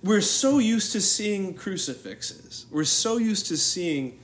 we're 0.02 0.20
so 0.20 0.58
used 0.58 0.92
to 0.92 1.00
seeing 1.00 1.54
crucifixes, 1.54 2.66
we're 2.70 2.84
so 2.84 3.18
used 3.18 3.46
to 3.46 3.56
seeing 3.56 4.18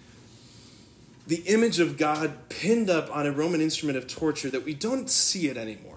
the 1.26 1.42
image 1.46 1.78
of 1.78 1.96
God 1.96 2.48
pinned 2.48 2.90
up 2.90 3.14
on 3.14 3.26
a 3.26 3.32
Roman 3.32 3.60
instrument 3.60 3.98
of 3.98 4.06
torture 4.06 4.50
that 4.50 4.64
we 4.64 4.74
don't 4.74 5.08
see 5.10 5.48
it 5.48 5.56
anymore. 5.56 5.89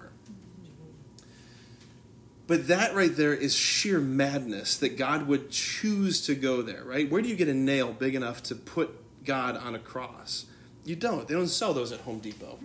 But 2.46 2.68
that 2.68 2.94
right 2.94 3.16
there 3.16 3.34
is 3.34 3.56
sheer 3.56 4.00
madness 4.00 4.76
that 4.78 4.98
God 4.98 5.28
would 5.28 5.50
choose 5.50 6.26
to 6.26 6.36
go 6.36 6.62
there, 6.62 6.84
right? 6.84 7.10
Where 7.10 7.22
do 7.22 7.30
you 7.30 7.36
get 7.36 7.48
a 7.48 7.54
nail 7.54 7.94
big 7.94 8.16
enough 8.16 8.44
to 8.44 8.56
put 8.56 9.00
God 9.26 9.58
on 9.58 9.76
a 9.76 9.80
cross. 9.80 10.46
You 10.86 10.96
don't. 10.96 11.28
They 11.28 11.34
don't 11.34 11.48
sell 11.48 11.74
those 11.74 11.92
at 11.92 12.02
Home 12.02 12.20
Depot, 12.20 12.60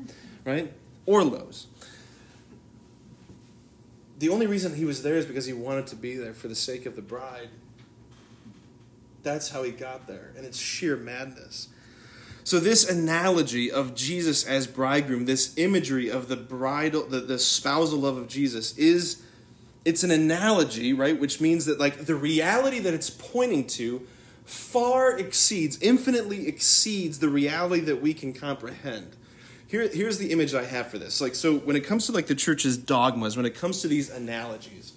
right? 0.45 0.73
Or 1.07 1.23
Lowe's. 1.23 1.67
The 4.19 4.29
only 4.29 4.47
reason 4.47 4.75
he 4.75 4.85
was 4.85 5.03
there 5.03 5.15
is 5.15 5.27
because 5.27 5.47
he 5.47 5.53
wanted 5.53 5.87
to 5.89 5.97
be 5.97 6.17
there 6.17 6.35
for 6.35 6.49
the 6.49 6.57
sake 6.57 6.87
of 6.87 6.97
the 6.97 7.03
bride. 7.03 7.49
That's 9.23 9.51
how 9.51 9.63
he 9.63 9.71
got 9.71 10.07
there, 10.07 10.33
and 10.37 10.45
it's 10.45 10.59
sheer 10.59 10.97
madness. 10.97 11.69
So 12.43 12.59
this 12.59 12.89
analogy 12.89 13.71
of 13.71 13.95
Jesus 13.95 14.45
as 14.45 14.67
bridegroom, 14.67 15.27
this 15.27 15.57
imagery 15.59 16.09
of 16.09 16.29
the 16.29 16.37
bridal, 16.37 17.07
the, 17.07 17.21
the 17.21 17.39
spousal 17.39 18.01
love 18.01 18.17
of 18.17 18.27
Jesus, 18.27 18.77
is 18.79 19.23
it's 19.89 20.05
an 20.05 20.11
analogy, 20.11 20.93
right? 20.93 21.19
Which 21.19 21.41
means 21.41 21.65
that 21.65 21.81
like 21.81 22.05
the 22.05 22.15
reality 22.15 22.79
that 22.81 22.93
it's 22.93 23.09
pointing 23.09 23.67
to 23.69 24.07
far 24.45 25.19
exceeds, 25.19 25.79
infinitely 25.81 26.47
exceeds 26.47 27.21
the 27.21 27.31
reality 27.31 27.81
that 27.81 28.03
we 28.03 28.13
can 28.13 28.35
comprehend. 28.35 29.17
Here, 29.67 29.89
here's 29.89 30.19
the 30.19 30.31
image 30.31 30.53
I 30.55 30.65
have 30.65 30.89
for 30.89 30.99
this. 30.99 31.23
Like, 31.23 31.35
so 31.35 31.57
when 31.59 31.75
it 31.75 31.85
comes 31.85 32.05
to 32.07 32.13
like 32.13 32.27
the 32.27 32.35
church's 32.35 32.77
dogmas, 32.77 33.35
when 33.35 33.47
it 33.47 33.55
comes 33.55 33.81
to 33.81 33.89
these 33.89 34.11
analogies, 34.11 34.93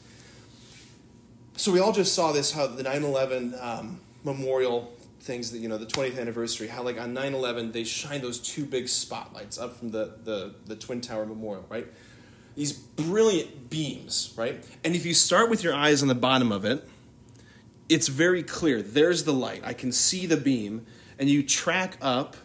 so 1.56 1.72
we 1.72 1.80
all 1.80 1.94
just 1.94 2.14
saw 2.14 2.34
this 2.34 2.52
how 2.52 2.68
the 2.68 2.84
9/11 2.84 3.64
um, 3.64 4.02
memorial 4.26 4.92
things 5.22 5.52
that 5.52 5.60
you 5.60 5.70
know 5.70 5.78
the 5.78 5.86
20th 5.86 6.20
anniversary, 6.20 6.68
how 6.68 6.84
like 6.84 7.00
on 7.00 7.14
9/11 7.14 7.72
they 7.72 7.86
shine 7.86 8.22
those 8.22 8.40
two 8.40 8.66
big 8.66 8.90
spotlights 8.90 9.58
up 9.58 9.78
from 9.78 9.92
the 9.92 10.16
the 10.26 10.56
the 10.66 10.76
Twin 10.76 11.00
Tower 11.00 11.26
Memorial, 11.26 11.66
right? 11.70 11.88
These 12.56 12.74
brilliant 12.74 13.70
beams, 13.70 14.34
right? 14.36 14.64
And 14.84 14.96
if 14.96 15.06
you 15.06 15.14
start 15.14 15.50
with 15.50 15.64
your 15.64 15.74
eyes 15.74 16.02
on 16.02 16.08
the 16.08 16.16
bottom 16.16 16.52
of 16.52 16.66
it, 16.66 16.88
it's 17.90 18.08
very 18.08 18.44
clear. 18.44 18.82
There's 18.82 19.24
the 19.24 19.34
light. 19.34 19.62
I 19.64 19.74
can 19.74 19.92
see 19.92 20.26
the 20.26 20.38
beam, 20.38 20.86
and 21.20 21.30
you 21.30 21.44
track 21.44 21.98
up, 22.02 22.36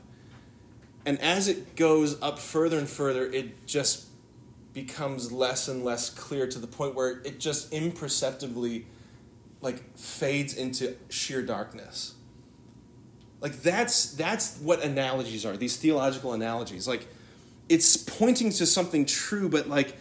and 1.04 1.20
as 1.20 1.48
it 1.48 1.76
goes 1.76 2.20
up 2.20 2.38
further 2.38 2.78
and 2.78 2.88
further, 2.88 3.26
it 3.26 3.66
just 3.66 4.06
becomes 4.72 5.32
less 5.32 5.68
and 5.68 5.84
less 5.84 6.10
clear 6.10 6.46
to 6.46 6.58
the 6.58 6.66
point 6.66 6.94
where 6.94 7.22
it 7.24 7.40
just 7.40 7.72
imperceptibly 7.72 8.86
like 9.60 9.96
fades 9.96 10.54
into 10.54 10.96
sheer 11.08 11.42
darkness. 11.42 12.14
Like 13.40 13.62
that's 13.62 14.12
that's 14.12 14.58
what 14.58 14.82
analogies 14.82 15.46
are. 15.46 15.56
These 15.56 15.76
theological 15.76 16.32
analogies. 16.32 16.86
Like 16.86 17.06
it's 17.68 17.96
pointing 17.96 18.50
to 18.50 18.66
something 18.66 19.07
true, 19.07 19.48
but 19.48 19.68
like 19.68 19.96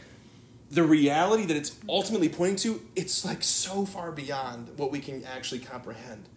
the 0.70 0.84
reality 0.84 1.46
that 1.46 1.58
it's 1.58 1.76
ultimately 1.88 2.30
pointing 2.30 2.58
to, 2.58 2.82
it's 2.96 3.26
like 3.26 3.44
so 3.44 3.86
far 3.86 4.12
beyond 4.12 4.78
what 4.78 4.92
we 4.92 5.00
can 5.00 5.24
actually 5.26 5.60
comprehend. 5.60 6.28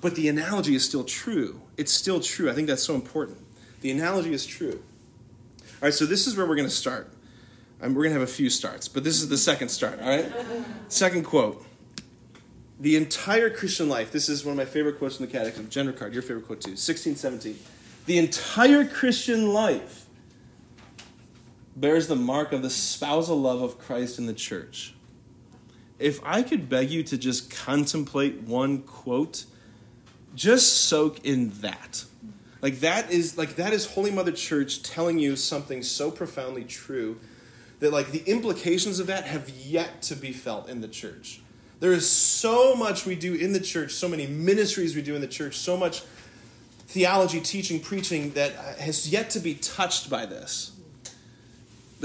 But 0.00 0.14
the 0.14 0.28
analogy 0.28 0.74
is 0.74 0.84
still 0.84 1.04
true. 1.04 1.62
It's 1.76 1.92
still 1.92 2.20
true. 2.20 2.50
I 2.50 2.54
think 2.54 2.68
that's 2.68 2.82
so 2.82 2.94
important. 2.94 3.38
The 3.80 3.90
analogy 3.90 4.32
is 4.32 4.46
true. 4.46 4.82
All 5.60 5.88
right, 5.88 5.94
so 5.94 6.06
this 6.06 6.26
is 6.26 6.36
where 6.36 6.46
we're 6.46 6.56
going 6.56 6.68
to 6.68 6.74
start. 6.74 7.10
Um, 7.82 7.94
we're 7.94 8.02
going 8.02 8.14
to 8.14 8.20
have 8.20 8.28
a 8.28 8.32
few 8.32 8.48
starts, 8.48 8.88
but 8.88 9.04
this 9.04 9.20
is 9.20 9.28
the 9.28 9.36
second 9.36 9.68
start, 9.68 10.00
all 10.00 10.08
right? 10.08 10.32
second 10.88 11.24
quote. 11.24 11.64
The 12.80 12.96
entire 12.96 13.50
Christian 13.50 13.88
life, 13.88 14.12
this 14.12 14.28
is 14.28 14.44
one 14.44 14.52
of 14.52 14.56
my 14.56 14.64
favorite 14.64 14.98
quotes 14.98 15.18
in 15.18 15.26
the 15.26 15.32
Catechism. 15.32 15.68
Jen 15.70 15.92
Card, 15.94 16.12
your 16.12 16.22
favorite 16.22 16.46
quote 16.46 16.60
too, 16.60 16.72
1617. 16.72 17.58
The 18.06 18.18
entire 18.18 18.84
Christian 18.86 19.52
life 19.52 19.95
bears 21.76 22.08
the 22.08 22.16
mark 22.16 22.52
of 22.52 22.62
the 22.62 22.70
spousal 22.70 23.40
love 23.40 23.60
of 23.60 23.78
Christ 23.78 24.18
in 24.18 24.26
the 24.26 24.34
church. 24.34 24.94
If 25.98 26.20
I 26.24 26.42
could 26.42 26.68
beg 26.68 26.90
you 26.90 27.02
to 27.04 27.16
just 27.16 27.50
contemplate 27.50 28.42
one 28.42 28.82
quote, 28.82 29.44
just 30.34 30.72
soak 30.86 31.24
in 31.24 31.50
that. 31.60 32.04
Like 32.62 32.80
that 32.80 33.10
is 33.10 33.38
like 33.38 33.56
that 33.56 33.72
is 33.72 33.86
Holy 33.86 34.10
Mother 34.10 34.32
Church 34.32 34.82
telling 34.82 35.18
you 35.18 35.36
something 35.36 35.82
so 35.82 36.10
profoundly 36.10 36.64
true 36.64 37.18
that 37.80 37.92
like 37.92 38.10
the 38.10 38.22
implications 38.26 38.98
of 38.98 39.06
that 39.06 39.24
have 39.24 39.48
yet 39.50 40.02
to 40.02 40.16
be 40.16 40.32
felt 40.32 40.68
in 40.68 40.80
the 40.80 40.88
church. 40.88 41.40
There 41.78 41.92
is 41.92 42.10
so 42.10 42.74
much 42.74 43.04
we 43.04 43.14
do 43.14 43.34
in 43.34 43.52
the 43.52 43.60
church, 43.60 43.92
so 43.92 44.08
many 44.08 44.26
ministries 44.26 44.96
we 44.96 45.02
do 45.02 45.14
in 45.14 45.20
the 45.20 45.26
church, 45.26 45.58
so 45.58 45.76
much 45.76 46.02
theology, 46.86 47.40
teaching, 47.40 47.80
preaching 47.80 48.30
that 48.30 48.52
has 48.78 49.10
yet 49.10 49.28
to 49.30 49.40
be 49.40 49.54
touched 49.54 50.08
by 50.08 50.24
this. 50.24 50.72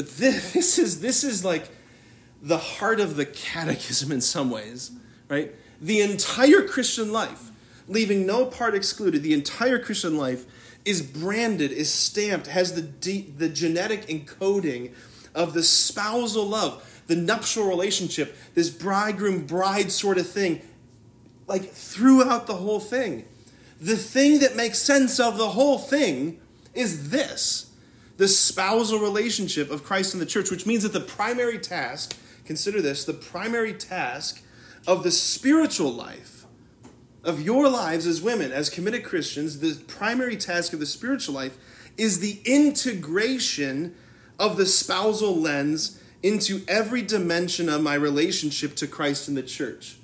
But 0.02 0.18
this, 0.18 0.54
this 0.54 0.80
is 0.80 1.02
this 1.02 1.24
is 1.24 1.46
like 1.46 1.70
the 2.42 2.58
heart 2.58 3.00
of 3.00 3.18
the 3.18 3.26
catechism 3.26 4.12
in 4.12 4.20
some 4.20 4.50
ways, 4.50 4.92
right? 5.30 5.54
The 5.80 6.02
entire 6.02 6.64
Christian 6.64 7.12
life, 7.12 7.52
leaving 7.88 8.26
no 8.26 8.46
part 8.46 8.74
excluded, 8.74 9.22
the 9.22 9.34
entire 9.34 9.78
Christian 9.78 10.18
life 10.18 10.46
is 10.86 11.04
branded, 11.04 11.72
is 11.72 11.94
stamped, 11.94 12.48
has 12.48 12.74
the 12.74 12.82
the 13.38 13.48
genetic 13.48 14.08
encoding 14.08 14.94
of 15.36 15.54
the 15.54 15.62
spousal 15.62 16.48
love, 16.48 17.04
the 17.06 17.16
nuptial 17.16 17.68
relationship, 17.68 18.36
this 18.56 18.72
bridegroom 18.72 19.46
bride 19.46 19.92
sort 19.92 20.18
of 20.18 20.28
thing, 20.28 20.62
like 21.46 21.72
throughout 21.72 22.48
the 22.48 22.56
whole 22.56 22.80
thing. 22.80 23.26
The 23.80 23.98
thing 23.98 24.40
that 24.40 24.56
makes 24.56 24.80
sense 24.80 25.20
of 25.20 25.38
the 25.38 25.50
whole 25.50 25.78
thing 25.78 26.40
is 26.74 27.12
this 27.12 27.71
the 28.18 28.28
spousal 28.28 29.00
relationship 29.00 29.72
of 29.72 29.84
Christ 29.84 30.14
and 30.14 30.22
the 30.22 30.26
church, 30.26 30.52
which 30.52 30.66
means 30.66 30.84
that 30.84 30.94
the 30.94 31.00
primary 31.00 31.58
task, 31.58 32.18
consider 32.46 32.82
this, 32.82 33.06
the 33.06 33.14
primary 33.14 33.74
task 33.74 34.44
of 34.88 35.04
the 35.04 35.12
spiritual 35.12 35.92
life 35.92 36.46
of 37.24 37.42
your 37.42 37.70
lives 37.70 38.08
as 38.08 38.22
women, 38.22 38.52
as 38.52 38.70
committed 38.70 39.04
Christians, 39.04 39.60
the 39.60 39.76
primary 39.86 40.36
task 40.36 40.74
of 40.74 40.80
the 40.80 40.86
spiritual 40.86 41.36
life 41.36 41.58
is 41.98 42.20
the 42.20 42.40
integration 42.46 43.96
of 44.40 44.58
the 44.58 44.66
spousal 44.66 45.36
lens 45.36 46.02
into 46.24 46.62
every 46.68 47.02
dimension 47.02 47.70
of 47.70 47.82
my 47.82 47.94
relationship 47.94 48.76
to 48.76 48.88
Christ 48.88 49.28
and 49.28 49.38
the 49.38 49.44
church. 49.44 49.98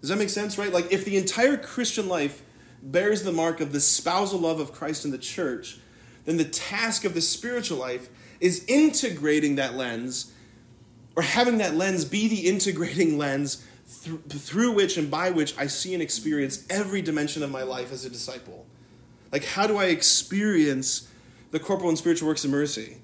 Does 0.00 0.10
that 0.10 0.18
make 0.18 0.28
sense, 0.28 0.56
right? 0.58 0.72
Like, 0.72 0.92
if 0.92 1.04
the 1.04 1.16
entire 1.16 1.56
Christian 1.56 2.08
life 2.08 2.42
bears 2.82 3.22
the 3.22 3.32
mark 3.32 3.60
of 3.60 3.72
the 3.72 3.80
spousal 3.80 4.40
love 4.40 4.58
of 4.58 4.72
Christ 4.72 5.04
and 5.04 5.12
the 5.12 5.18
church, 5.18 5.78
then 6.24 6.36
the 6.36 6.44
task 6.44 7.04
of 7.04 7.14
the 7.14 7.20
spiritual 7.20 7.78
life 7.78 8.08
is 8.40 8.64
integrating 8.66 9.56
that 9.56 9.74
lens 9.74 10.32
or 11.16 11.22
having 11.22 11.58
that 11.58 11.74
lens 11.74 12.04
be 12.04 12.28
the 12.28 12.48
integrating 12.48 13.18
lens 13.18 13.66
through, 13.86 14.18
through 14.28 14.72
which 14.72 14.96
and 14.96 15.10
by 15.10 15.30
which 15.30 15.56
I 15.58 15.66
see 15.66 15.94
and 15.94 16.02
experience 16.02 16.66
every 16.70 17.02
dimension 17.02 17.42
of 17.42 17.50
my 17.50 17.62
life 17.62 17.92
as 17.92 18.04
a 18.04 18.10
disciple. 18.10 18.66
Like, 19.32 19.44
how 19.44 19.66
do 19.66 19.76
I 19.76 19.86
experience 19.86 21.08
the 21.50 21.60
corporal 21.60 21.88
and 21.88 21.98
spiritual 21.98 22.28
works 22.28 22.44
of 22.44 22.50
mercy? 22.50 22.98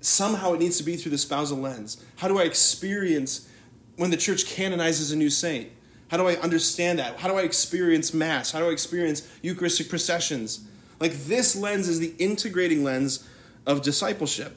Somehow 0.00 0.54
it 0.54 0.60
needs 0.60 0.78
to 0.78 0.84
be 0.84 0.96
through 0.96 1.10
the 1.10 1.18
spousal 1.18 1.58
lens. 1.58 2.02
How 2.16 2.28
do 2.28 2.38
I 2.38 2.44
experience 2.44 3.48
when 3.96 4.10
the 4.10 4.16
church 4.16 4.46
canonizes 4.46 5.12
a 5.12 5.16
new 5.16 5.30
saint? 5.30 5.70
How 6.08 6.16
do 6.16 6.26
I 6.26 6.36
understand 6.36 6.98
that? 6.98 7.18
How 7.18 7.28
do 7.28 7.34
I 7.36 7.42
experience 7.42 8.12
Mass? 8.12 8.50
How 8.50 8.60
do 8.60 8.66
I 8.66 8.70
experience 8.70 9.28
Eucharistic 9.42 9.88
processions? 9.88 10.66
Like, 11.00 11.12
this 11.12 11.56
lens 11.56 11.88
is 11.88 11.98
the 11.98 12.14
integrating 12.18 12.84
lens 12.84 13.26
of 13.66 13.82
discipleship. 13.82 14.56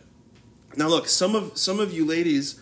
Now, 0.76 0.90
look, 0.90 1.08
some 1.08 1.36
of, 1.36 1.58
some 1.58 1.80
of 1.80 1.94
you 1.94 2.06
ladies, 2.06 2.60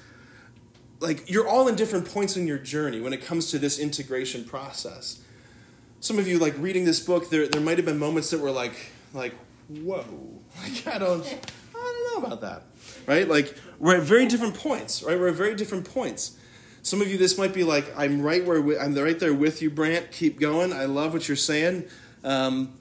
like, 1.00 1.30
you're 1.30 1.48
all 1.48 1.68
in 1.68 1.76
different 1.76 2.06
points 2.06 2.38
in 2.38 2.46
your 2.46 2.60
journey 2.60 3.02
when 3.02 3.12
it 3.12 3.26
comes 3.26 3.50
to 3.52 3.60
this 3.60 3.80
integration 3.80 4.46
process. 4.46 5.22
Some 6.00 6.20
of 6.20 6.28
you, 6.28 6.38
like, 6.38 6.54
reading 6.58 6.86
this 6.86 7.00
book, 7.00 7.30
there, 7.30 7.48
there 7.48 7.62
might 7.62 7.78
have 7.78 7.86
been 7.86 8.00
moments 8.00 8.30
that 8.30 8.40
were 8.40 8.52
like, 8.52 8.74
like, 9.14 9.34
whoa, 9.68 10.06
like, 10.64 10.88
I 10.88 10.98
don't, 10.98 11.26
I 11.26 11.74
don't 11.74 12.22
know 12.22 12.28
about 12.28 12.42
that, 12.42 12.64
right? 13.08 13.28
Like, 13.28 13.56
we're 13.80 13.98
at 13.98 14.04
very 14.04 14.28
different 14.28 14.56
points, 14.56 15.02
right? 15.02 15.18
We're 15.18 15.30
at 15.30 15.36
very 15.36 15.56
different 15.56 15.92
points. 15.92 16.38
Some 16.84 17.02
of 17.02 17.10
you, 17.10 17.18
this 17.18 17.38
might 17.38 17.54
be 17.54 17.64
like, 17.64 17.92
I'm 17.96 18.22
right 18.22 18.44
where 18.44 18.80
I'm 18.80 18.96
right 18.96 19.20
there 19.20 19.34
with 19.34 19.62
you, 19.62 19.70
Brant. 19.70 20.12
Keep 20.12 20.40
going. 20.40 20.74
I 20.74 20.86
love 20.86 21.14
what 21.14 21.28
you're 21.28 21.38
saying. 21.38 21.86
Um, 22.24 22.74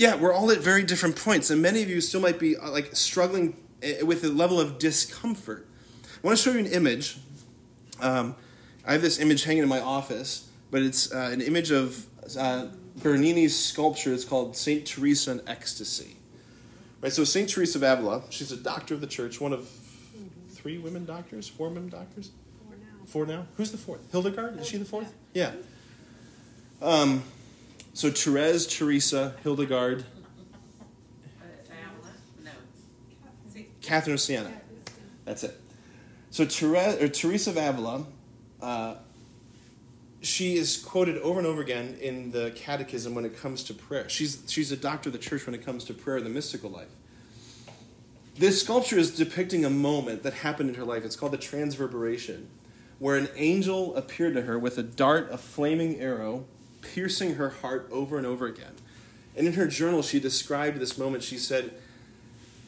yeah, 0.00 0.14
we're 0.14 0.32
all 0.32 0.50
at 0.50 0.60
very 0.60 0.82
different 0.82 1.14
points, 1.14 1.50
and 1.50 1.60
many 1.60 1.82
of 1.82 1.90
you 1.90 2.00
still 2.00 2.22
might 2.22 2.38
be 2.38 2.56
uh, 2.56 2.70
like 2.70 2.96
struggling 2.96 3.54
eh, 3.82 4.00
with 4.00 4.24
a 4.24 4.28
level 4.28 4.58
of 4.58 4.78
discomfort. 4.78 5.68
I 6.02 6.26
want 6.26 6.38
to 6.38 6.42
show 6.42 6.52
you 6.52 6.58
an 6.58 6.72
image. 6.72 7.18
Um, 8.00 8.34
I 8.86 8.92
have 8.92 9.02
this 9.02 9.20
image 9.20 9.44
hanging 9.44 9.62
in 9.62 9.68
my 9.68 9.78
office, 9.78 10.48
but 10.70 10.80
it's 10.80 11.12
uh, 11.12 11.28
an 11.30 11.42
image 11.42 11.70
of 11.70 12.06
uh, 12.38 12.68
Bernini's 12.96 13.54
sculpture. 13.54 14.14
It's 14.14 14.24
called 14.24 14.56
Saint 14.56 14.86
Teresa 14.86 15.32
in 15.32 15.42
Ecstasy. 15.46 16.16
Right. 17.02 17.12
So 17.12 17.22
Saint 17.24 17.50
Teresa 17.50 17.76
of 17.76 17.82
Avila, 17.82 18.22
she's 18.30 18.50
a 18.50 18.56
doctor 18.56 18.94
of 18.94 19.02
the 19.02 19.06
church, 19.06 19.38
one 19.38 19.52
of 19.52 19.68
three 20.48 20.78
women 20.78 21.04
doctors, 21.04 21.46
four 21.46 21.68
women 21.68 21.90
doctors. 21.90 22.30
Four 23.04 23.26
now. 23.26 23.46
Who's 23.58 23.70
the 23.70 23.76
fourth? 23.76 24.10
Hildegard. 24.12 24.60
Is 24.60 24.66
she 24.66 24.78
the 24.78 24.86
fourth? 24.86 25.12
Yeah. 25.34 25.52
Um, 26.80 27.22
so 28.00 28.10
Therese, 28.10 28.66
Teresa, 28.66 29.34
Hildegard, 29.42 30.06
Catherine 33.82 34.14
of 34.14 34.20
Siena. 34.22 34.50
That's 35.26 35.44
it. 35.44 35.60
So 36.30 36.46
Therese, 36.46 37.10
Teresa 37.20 37.50
of 37.50 37.58
Avila, 37.58 38.06
uh, 38.62 38.94
she 40.22 40.56
is 40.56 40.78
quoted 40.78 41.18
over 41.18 41.40
and 41.40 41.46
over 41.46 41.60
again 41.60 41.98
in 42.00 42.30
the 42.30 42.52
Catechism 42.56 43.14
when 43.14 43.26
it 43.26 43.38
comes 43.38 43.62
to 43.64 43.74
prayer. 43.74 44.08
She's 44.08 44.44
she's 44.46 44.72
a 44.72 44.78
doctor 44.78 45.10
of 45.10 45.12
the 45.12 45.18
church 45.18 45.44
when 45.44 45.54
it 45.54 45.62
comes 45.62 45.84
to 45.84 45.92
prayer 45.92 46.16
and 46.16 46.24
the 46.24 46.30
mystical 46.30 46.70
life. 46.70 46.88
This 48.34 48.62
sculpture 48.62 48.96
is 48.96 49.14
depicting 49.14 49.66
a 49.66 49.70
moment 49.70 50.22
that 50.22 50.32
happened 50.32 50.70
in 50.70 50.76
her 50.76 50.84
life. 50.84 51.04
It's 51.04 51.16
called 51.16 51.32
the 51.32 51.38
Transverberation, 51.38 52.48
where 52.98 53.16
an 53.16 53.28
angel 53.36 53.94
appeared 53.94 54.32
to 54.36 54.42
her 54.42 54.58
with 54.58 54.78
a 54.78 54.82
dart, 54.82 55.28
a 55.30 55.36
flaming 55.36 56.00
arrow, 56.00 56.46
piercing 56.82 57.34
her 57.34 57.50
heart 57.50 57.88
over 57.90 58.18
and 58.18 58.26
over 58.26 58.46
again. 58.46 58.74
And 59.36 59.46
in 59.46 59.54
her 59.54 59.66
journal, 59.66 60.02
she 60.02 60.20
described 60.20 60.78
this 60.78 60.98
moment. 60.98 61.22
She 61.22 61.38
said, 61.38 61.72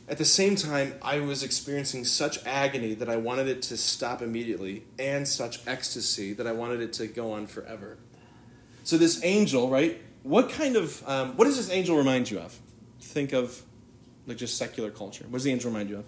At 0.08 0.18
the 0.18 0.24
same 0.24 0.56
time, 0.56 0.94
I 1.02 1.20
was 1.20 1.42
experiencing 1.42 2.04
such 2.04 2.44
agony 2.46 2.94
that 2.94 3.08
I 3.08 3.16
wanted 3.16 3.48
it 3.48 3.62
to 3.62 3.76
stop 3.76 4.22
immediately, 4.22 4.84
and 4.98 5.26
such 5.26 5.66
ecstasy 5.66 6.32
that 6.34 6.46
I 6.46 6.52
wanted 6.52 6.80
it 6.80 6.92
to 6.94 7.06
go 7.06 7.32
on 7.32 7.46
forever. 7.46 7.98
So, 8.84 8.96
this 8.96 9.22
angel, 9.24 9.68
right? 9.70 10.00
What 10.22 10.50
kind 10.50 10.76
of, 10.76 11.06
um, 11.08 11.36
what 11.36 11.44
does 11.44 11.56
this 11.56 11.70
angel 11.70 11.96
remind 11.96 12.30
you 12.30 12.38
of? 12.38 12.58
Think 13.00 13.32
of 13.32 13.62
like 14.26 14.36
just 14.36 14.56
secular 14.56 14.90
culture. 14.90 15.24
What 15.24 15.38
does 15.38 15.44
the 15.44 15.52
angel 15.52 15.70
remind 15.70 15.90
you 15.90 15.98
of? 15.98 16.04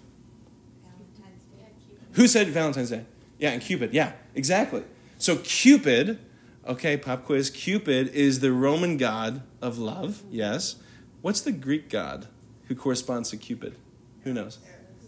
Valentine's 0.83 1.43
Day. 1.43 1.67
Who 2.13 2.27
said 2.27 2.47
Valentine's 2.47 2.89
Day? 2.89 3.05
Yeah, 3.39 3.51
and 3.51 3.61
Cupid. 3.61 3.93
Yeah, 3.93 4.13
exactly. 4.33 4.83
So, 5.17 5.37
Cupid 5.37 6.19
Okay, 6.67 6.97
pop 6.97 7.25
quiz. 7.25 7.49
Cupid 7.49 8.07
is 8.09 8.39
the 8.39 8.51
Roman 8.51 8.97
god 8.97 9.43
of 9.61 9.77
love, 9.77 10.23
yes. 10.31 10.77
What's 11.21 11.41
the 11.41 11.51
Greek 11.51 11.89
god 11.89 12.27
who 12.67 12.75
corresponds 12.75 13.29
to 13.29 13.37
Cupid? 13.37 13.75
Who 14.23 14.33
knows? 14.33 14.57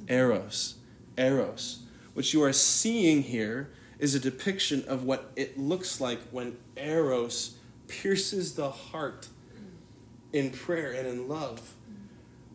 Eros. 0.07 0.75
Eros. 1.17 1.79
What 2.13 2.31
you 2.33 2.43
are 2.43 2.53
seeing 2.53 3.23
here 3.23 3.71
is 3.97 4.13
a 4.13 4.19
depiction 4.19 4.83
of 4.87 5.03
what 5.03 5.31
it 5.35 5.57
looks 5.57 5.99
like 5.99 6.19
when 6.29 6.57
Eros 6.75 7.57
pierces 7.87 8.53
the 8.53 8.69
heart 8.69 9.27
in 10.33 10.51
prayer 10.51 10.91
and 10.91 11.07
in 11.07 11.27
love. 11.27 11.73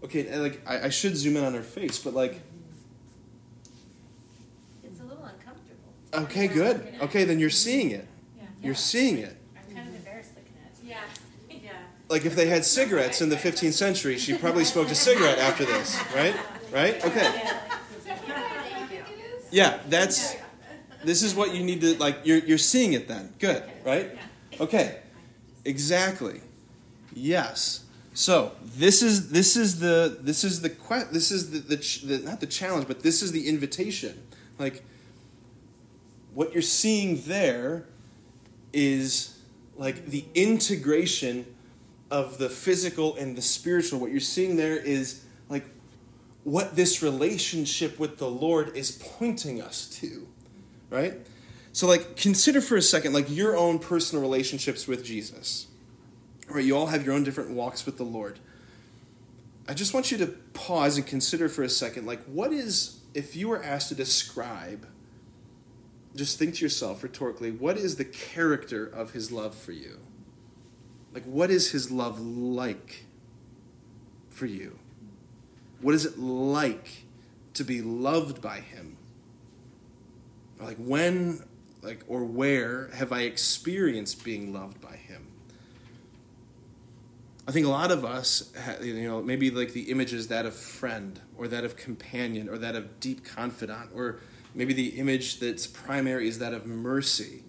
Okay, 0.05 0.37
like 0.39 0.61
I, 0.67 0.83
I 0.87 0.89
should 0.91 1.17
zoom 1.17 1.37
in 1.37 1.45
on 1.45 1.55
her 1.55 1.63
face, 1.63 1.99
but 1.99 2.15
like 2.15 2.41
It's 4.85 5.01
a 5.01 5.05
little 5.05 5.25
uncomfortable. 5.25 5.93
okay, 6.15 6.47
good. 6.47 6.95
Okay, 7.01 7.25
then 7.25 7.41
you're 7.41 7.51
seeing 7.51 7.91
it. 7.91 8.07
Yeah. 8.63 8.67
You're 8.67 8.75
seeing 8.77 9.19
it. 9.19 9.37
I'm 9.57 9.75
kind 9.75 9.89
of 9.89 9.95
embarrassed 9.95 10.31
looking 10.37 10.53
at 10.65 10.73
it. 10.73 10.85
Yeah. 10.85 11.59
Yeah. 11.63 11.73
like 12.09 12.25
if 12.25 12.35
they 12.35 12.47
had 12.47 12.65
cigarettes 12.65 13.21
in 13.21 13.29
the 13.29 13.37
15th 13.37 13.75
century, 13.75 14.19
she 14.19 14.35
probably 14.35 14.65
smoked 14.65 14.91
a 14.91 14.95
cigarette 15.09 15.39
after 15.39 15.65
this, 15.65 15.97
right? 16.15 16.35
Right? 16.73 17.05
Okay. 17.05 17.43
Yeah, 19.51 19.79
that's 19.89 20.35
this 21.05 21.23
is 21.23 21.35
what 21.35 21.55
you 21.55 21.63
need 21.63 21.83
to 21.83 21.97
like 21.99 22.19
you're 22.25 22.39
you're 22.39 22.57
seeing 22.59 22.95
it 22.95 23.07
then. 23.07 23.35
Good, 23.39 23.63
right? 23.85 24.17
Okay. 24.59 24.99
Exactly. 25.65 26.41
Yes. 27.13 27.85
So, 28.15 28.53
this 28.65 29.03
is 29.03 29.31
this 29.31 29.57
is 29.57 29.79
the 29.79 30.19
this 30.21 30.43
is 30.43 30.63
the 30.63 30.71
que- 30.71 31.09
this 31.13 31.31
is 31.31 31.51
the, 31.51 31.59
the, 31.59 32.07
the 32.07 32.25
not 32.25 32.41
the 32.41 32.47
challenge, 32.47 32.89
but 32.89 33.03
this 33.03 33.23
is 33.23 33.31
the 33.33 33.47
invitation. 33.49 34.23
Like 34.59 34.83
what 36.33 36.53
you're 36.55 36.63
seeing 36.63 37.21
there 37.27 37.85
is 38.73 39.39
like 39.77 40.07
the 40.07 40.25
integration 40.35 41.47
of 42.11 42.39
the 42.39 42.49
physical 42.49 43.17
and 43.17 43.37
the 43.37 43.43
spiritual. 43.43 43.99
What 44.01 44.11
you're 44.11 44.21
seeing 44.21 44.57
there 44.57 44.77
is 44.77 45.25
like 45.49 45.65
what 46.45 46.77
this 46.77 47.03
relationship 47.03 47.99
with 47.99 48.19
the 48.19 48.29
Lord 48.29 48.77
is 48.77 48.93
pointing 48.93 49.63
us 49.63 49.89
to, 50.01 50.27
right? 50.91 51.15
So, 51.73 51.87
like, 51.87 52.17
consider 52.17 52.61
for 52.61 52.77
a 52.77 52.83
second, 52.83 53.15
like, 53.15 53.31
your 53.31 53.57
own 53.57 53.79
personal 53.79 54.21
relationships 54.21 54.87
with 54.87 55.05
Jesus. 55.05 55.69
Right? 56.49 56.65
You 56.65 56.77
all 56.77 56.89
have 56.89 57.05
your 57.05 57.15
own 57.15 57.25
different 57.25 57.51
walks 57.51 57.87
with 57.87 57.97
the 57.97 58.05
Lord. 58.05 58.39
I 59.67 59.73
just 59.73 59.95
want 59.95 60.13
you 60.13 60.19
to 60.19 60.27
pause 60.27 60.99
and 60.99 61.07
consider 61.07 61.49
for 61.49 61.63
a 61.63 61.71
second, 61.71 62.05
like, 62.05 62.23
what 62.25 62.53
is, 62.53 62.99
if 63.15 63.35
you 63.35 63.49
were 63.49 63.63
asked 63.63 63.89
to 63.89 63.95
describe, 63.95 64.87
just 66.15 66.39
think 66.39 66.57
to 66.57 66.65
yourself 66.65 67.03
rhetorically, 67.03 67.51
what 67.51 67.77
is 67.77 67.97
the 67.97 68.05
character 68.05 68.85
of 68.85 69.13
his 69.13 69.33
love 69.33 69.55
for 69.55 69.73
you? 69.73 70.01
Like, 71.15 71.25
what 71.25 71.51
is 71.51 71.71
his 71.73 71.91
love 71.91 72.21
like 72.21 73.07
for 74.31 74.47
you? 74.47 74.79
What 75.81 75.95
is 75.95 76.05
it 76.05 76.19
like 76.19 77.05
to 77.55 77.65
be 77.65 77.83
loved 77.83 78.41
by 78.41 78.61
him? 78.61 78.97
Like 80.61 80.77
when 80.77 81.45
like 81.83 82.05
or 82.07 82.25
where 82.25 82.89
have 82.95 83.13
I 83.13 83.23
experienced 83.23 84.25
being 84.25 84.53
loved 84.53 84.81
by 84.81 84.97
him? 84.97 85.27
I 87.47 87.51
think 87.51 87.67
a 87.67 87.71
lot 87.71 87.91
of 87.91 88.05
us, 88.05 88.53
you 88.81 89.03
know, 89.03 89.21
maybe 89.21 89.51
like 89.51 89.73
the 89.73 89.91
image 89.91 90.13
is 90.13 90.29
that 90.29 90.47
of 90.47 90.55
friend 90.55 91.19
or 91.37 91.49
that 91.49 91.65
of 91.65 91.77
companion 91.77 92.49
or 92.49 92.57
that 92.59 92.77
of 92.77 93.01
deep 93.01 93.25
confidant 93.25 93.91
or 93.95 94.21
maybe 94.55 94.73
the 94.73 94.99
image 94.99 95.41
that's 95.41 95.67
primary 95.67 96.29
is 96.29 96.39
that 96.39 96.53
of 96.53 96.67
mercy, 96.67 97.43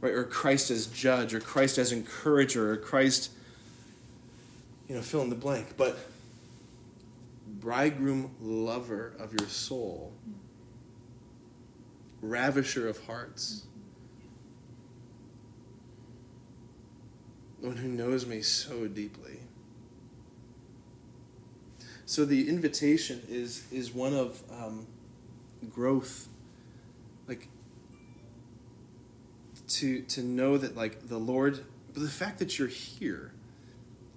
right? 0.00 0.12
Or 0.12 0.24
Christ 0.24 0.70
as 0.70 0.86
judge 0.86 1.34
or 1.34 1.40
Christ 1.40 1.78
as 1.78 1.92
encourager 1.92 2.72
or 2.72 2.76
Christ, 2.76 3.30
you 4.88 4.94
know, 4.94 5.02
fill 5.02 5.22
in 5.22 5.30
the 5.30 5.36
blank. 5.36 5.76
But 5.76 5.98
bridegroom 7.46 8.34
lover 8.40 9.14
of 9.18 9.32
your 9.38 9.48
soul, 9.48 10.12
ravisher 12.20 12.88
of 12.88 13.04
hearts. 13.06 13.64
one 17.60 17.76
who 17.76 17.88
knows 17.88 18.26
me 18.26 18.42
so 18.42 18.86
deeply. 18.86 19.40
So 22.06 22.24
the 22.24 22.48
invitation 22.48 23.22
is 23.28 23.64
is 23.70 23.92
one 23.92 24.14
of 24.14 24.42
um, 24.50 24.86
growth, 25.66 26.28
like 27.26 27.48
to 29.68 30.02
to 30.02 30.22
know 30.22 30.58
that 30.58 30.76
like 30.76 31.08
the 31.08 31.18
Lord, 31.18 31.64
but 31.92 32.02
the 32.02 32.08
fact 32.08 32.38
that 32.38 32.58
you're 32.58 32.68
here 32.68 33.32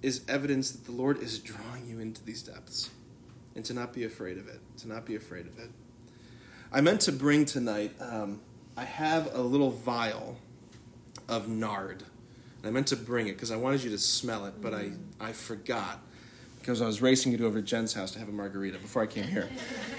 is 0.02 0.22
evidence 0.28 0.70
that 0.72 0.84
the 0.84 0.92
Lord 0.92 1.22
is 1.22 1.38
drawing 1.38 1.88
you 1.88 2.00
into 2.00 2.24
these 2.24 2.42
depths, 2.42 2.90
and 3.54 3.64
to 3.64 3.74
not 3.74 3.92
be 3.92 4.04
afraid 4.04 4.38
of 4.38 4.48
it. 4.48 4.60
To 4.78 4.88
not 4.88 5.04
be 5.04 5.14
afraid 5.14 5.46
of 5.46 5.58
it. 5.58 5.70
I 6.72 6.80
meant 6.80 7.02
to 7.02 7.12
bring 7.12 7.44
tonight. 7.44 7.92
Um, 8.00 8.40
I 8.76 8.84
have 8.84 9.34
a 9.34 9.42
little 9.42 9.70
vial 9.70 10.38
of 11.28 11.48
nard. 11.48 12.02
And 12.62 12.68
I 12.68 12.70
meant 12.70 12.86
to 12.88 12.96
bring 12.96 13.26
it 13.26 13.32
because 13.32 13.50
I 13.50 13.56
wanted 13.56 13.82
you 13.82 13.90
to 13.90 13.98
smell 13.98 14.46
it, 14.46 14.54
but 14.60 14.72
I, 14.72 14.92
I 15.20 15.32
forgot 15.32 16.00
because 16.58 16.80
I 16.80 16.86
was 16.86 17.02
racing 17.02 17.32
to 17.32 17.38
go 17.38 17.46
over 17.46 17.60
to 17.60 17.66
Jen's 17.66 17.92
house 17.92 18.12
to 18.12 18.20
have 18.20 18.28
a 18.28 18.32
margarita 18.32 18.78
before 18.78 19.02
I 19.02 19.06
came 19.06 19.24
here. 19.24 19.48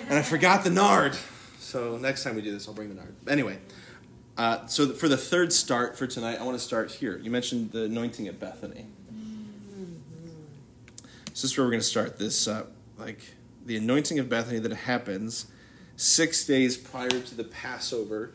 and 0.08 0.18
I 0.18 0.22
forgot 0.22 0.64
the 0.64 0.70
nard. 0.70 1.18
So 1.64 1.98
next 1.98 2.24
time 2.24 2.36
we 2.36 2.42
do 2.42 2.52
this, 2.52 2.68
I'll 2.68 2.74
bring 2.74 2.90
the 2.90 2.96
nard. 2.96 3.16
Anyway, 3.28 3.58
uh, 4.38 4.66
so 4.68 4.90
for 4.90 5.08
the 5.08 5.18
third 5.18 5.54
start 5.54 5.98
for 5.98 6.06
tonight, 6.06 6.40
I 6.40 6.44
want 6.44 6.58
to 6.58 6.64
start 6.64 6.92
here. 6.92 7.18
You 7.18 7.32
mentioned 7.32 7.72
the 7.72 7.86
anointing 7.86 8.28
at 8.28 8.40
Bethany. 8.40 8.86
So 11.00 11.06
this 11.30 11.44
is 11.46 11.58
where 11.58 11.66
we're 11.66 11.72
going 11.72 11.80
to 11.80 11.86
start 11.86 12.20
this, 12.20 12.48
uh, 12.48 12.66
like 13.00 13.22
the 13.66 13.78
anointing 13.78 14.20
of 14.20 14.28
Bethany 14.28 14.60
that 14.60 14.74
happens 14.74 15.48
six 15.96 16.46
days 16.46 16.78
prior 16.78 17.10
to 17.10 17.36
the 17.36 17.46
Passover. 17.46 18.34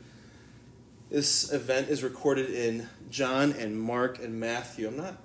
This 1.10 1.52
event 1.52 1.90
is 1.90 2.02
recorded 2.02 2.50
in 2.50 2.88
John 3.10 3.52
and 3.52 3.80
Mark 3.80 4.18
and 4.18 4.40
Matthew. 4.40 4.88
I'm 4.88 4.96
not. 4.96 5.16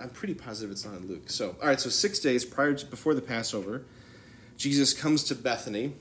I'm 0.00 0.10
pretty 0.10 0.34
positive 0.34 0.72
it's 0.72 0.84
not 0.84 0.96
in 0.96 1.08
Luke. 1.08 1.30
So, 1.30 1.56
all 1.62 1.68
right. 1.68 1.80
So 1.80 1.88
six 1.88 2.18
days 2.18 2.44
prior 2.44 2.74
to 2.74 2.86
before 2.86 3.14
the 3.14 3.22
Passover, 3.22 3.82
Jesus 4.56 4.92
comes 4.92 5.24
to 5.24 5.34
Bethany. 5.34 5.94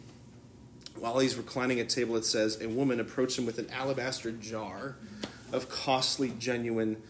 While 0.97 1.19
he's 1.19 1.35
reclining 1.35 1.79
at 1.79 1.89
table, 1.89 2.15
it 2.15 2.25
says 2.25 2.61
a 2.61 2.67
woman 2.67 2.99
approached 2.99 3.37
him 3.37 3.45
with 3.45 3.59
an 3.59 3.69
alabaster 3.69 4.31
jar 4.31 4.95
of 5.51 5.69
costly, 5.69 6.33
genuine 6.39 7.01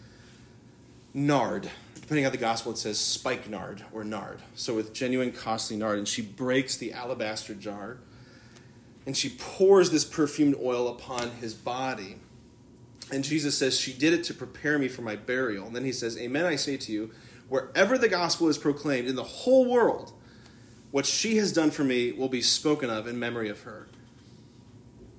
nard. 1.14 1.70
Depending 1.94 2.26
on 2.26 2.32
the 2.32 2.38
gospel, 2.38 2.72
it 2.72 2.78
says 2.78 2.98
spikenard 2.98 3.84
or 3.92 4.04
nard. 4.04 4.40
So 4.54 4.74
with 4.74 4.92
genuine, 4.92 5.32
costly 5.32 5.76
nard, 5.76 5.98
and 5.98 6.06
she 6.06 6.22
breaks 6.22 6.76
the 6.76 6.92
alabaster 6.92 7.54
jar 7.54 7.98
and 9.06 9.16
she 9.16 9.30
pours 9.30 9.90
this 9.90 10.04
perfumed 10.04 10.56
oil 10.60 10.88
upon 10.88 11.30
his 11.40 11.54
body. 11.54 12.16
And 13.12 13.22
Jesus 13.22 13.56
says, 13.56 13.78
She 13.78 13.92
did 13.92 14.12
it 14.12 14.24
to 14.24 14.34
prepare 14.34 14.78
me 14.78 14.88
for 14.88 15.02
my 15.02 15.14
burial. 15.14 15.66
And 15.66 15.76
then 15.76 15.84
he 15.84 15.92
says, 15.92 16.18
Amen, 16.18 16.44
I 16.44 16.56
say 16.56 16.76
to 16.76 16.92
you, 16.92 17.12
wherever 17.48 17.96
the 17.96 18.08
gospel 18.08 18.48
is 18.48 18.58
proclaimed 18.58 19.06
in 19.06 19.14
the 19.14 19.22
whole 19.22 19.70
world, 19.70 20.12
what 20.96 21.04
she 21.04 21.36
has 21.36 21.52
done 21.52 21.70
for 21.70 21.84
me 21.84 22.10
will 22.10 22.30
be 22.30 22.40
spoken 22.40 22.88
of 22.88 23.06
in 23.06 23.18
memory 23.18 23.50
of 23.50 23.60
her. 23.64 23.86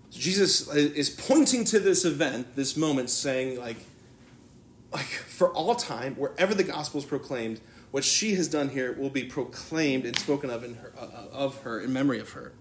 So 0.10 0.20
Jesus 0.20 0.68
is 0.74 1.08
pointing 1.08 1.66
to 1.66 1.80
this 1.80 2.04
event, 2.04 2.56
this 2.56 2.76
moment, 2.76 3.12
saying, 3.12 3.60
like, 3.60 3.78
like 4.92 5.06
for 5.06 5.54
all 5.54 5.76
time, 5.76 6.16
wherever 6.16 6.56
the 6.56 6.64
gospel 6.64 7.00
is 7.00 7.06
proclaimed, 7.06 7.62
what 7.92 8.04
she 8.04 8.34
has 8.34 8.48
done 8.48 8.70
here 8.70 8.94
will 8.94 9.12
be 9.12 9.26
proclaimed 9.26 10.08
and 10.08 10.18
spoken 10.18 10.50
of 10.50 10.64
in 10.64 10.74
her, 10.74 10.94
uh, 11.00 11.28
of 11.32 11.62
her 11.62 11.80
in 11.80 11.94
memory 11.94 12.20
of 12.20 12.32
her 12.32 12.54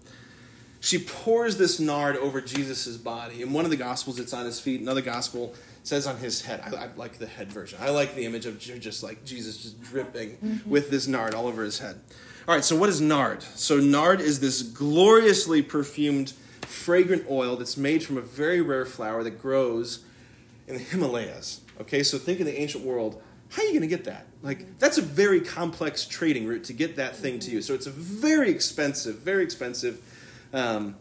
she 0.79 0.99
pours 0.99 1.57
this 1.57 1.79
nard 1.79 2.15
over 2.17 2.39
Jesus' 2.39 2.97
body. 2.97 3.41
In 3.41 3.51
one 3.53 3.65
of 3.65 3.71
the 3.71 3.77
Gospels, 3.77 4.19
it's 4.19 4.33
on 4.33 4.45
his 4.45 4.59
feet. 4.59 4.79
Another 4.79 5.01
Gospel 5.01 5.53
says 5.83 6.05
on 6.05 6.17
his 6.17 6.41
head. 6.41 6.61
I, 6.63 6.85
I 6.85 6.89
like 6.95 7.17
the 7.17 7.27
head 7.27 7.51
version. 7.51 7.79
I 7.81 7.89
like 7.89 8.15
the 8.15 8.25
image 8.25 8.45
of 8.45 8.59
just 8.59 9.03
like 9.03 9.25
Jesus 9.25 9.57
just 9.57 9.81
dripping 9.81 10.37
mm-hmm. 10.37 10.69
with 10.69 10.89
this 10.89 11.07
nard 11.07 11.33
all 11.33 11.47
over 11.47 11.63
his 11.63 11.79
head. 11.79 11.99
All 12.47 12.55
right, 12.55 12.63
so 12.63 12.77
what 12.77 12.87
is 12.87 13.01
nard? 13.01 13.43
So, 13.43 13.77
nard 13.77 14.21
is 14.21 14.39
this 14.39 14.61
gloriously 14.61 15.61
perfumed, 15.61 16.31
fragrant 16.61 17.25
oil 17.29 17.57
that's 17.57 17.75
made 17.75 18.05
from 18.05 18.17
a 18.17 18.21
very 18.21 18.61
rare 18.61 18.85
flower 18.85 19.21
that 19.23 19.41
grows 19.41 20.05
in 20.65 20.75
the 20.75 20.79
Himalayas. 20.79 21.59
Okay, 21.81 22.03
so 22.03 22.17
think 22.17 22.39
in 22.39 22.45
the 22.45 22.57
ancient 22.57 22.85
world, 22.85 23.21
how 23.49 23.63
are 23.63 23.65
you 23.65 23.71
going 23.71 23.81
to 23.81 23.87
get 23.87 24.05
that? 24.05 24.27
Like, 24.43 24.79
that's 24.79 24.97
a 24.97 25.01
very 25.01 25.41
complex 25.41 26.05
trading 26.05 26.47
route 26.47 26.63
to 26.65 26.73
get 26.73 26.95
that 26.95 27.17
thing 27.17 27.39
to 27.39 27.51
you. 27.51 27.61
So, 27.61 27.73
it's 27.73 27.85
a 27.85 27.91
very 27.91 28.49
expensive, 28.49 29.17
very 29.17 29.43
expensive 29.43 29.99
um, 30.53 30.95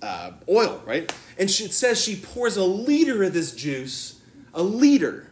uh, 0.00 0.30
oil, 0.48 0.82
right? 0.86 1.14
And 1.38 1.50
she, 1.50 1.64
it 1.64 1.74
says 1.74 2.02
she 2.02 2.16
pours 2.16 2.56
a 2.56 2.64
liter 2.64 3.22
of 3.24 3.34
this 3.34 3.54
juice, 3.54 4.22
a 4.54 4.62
liter. 4.62 5.30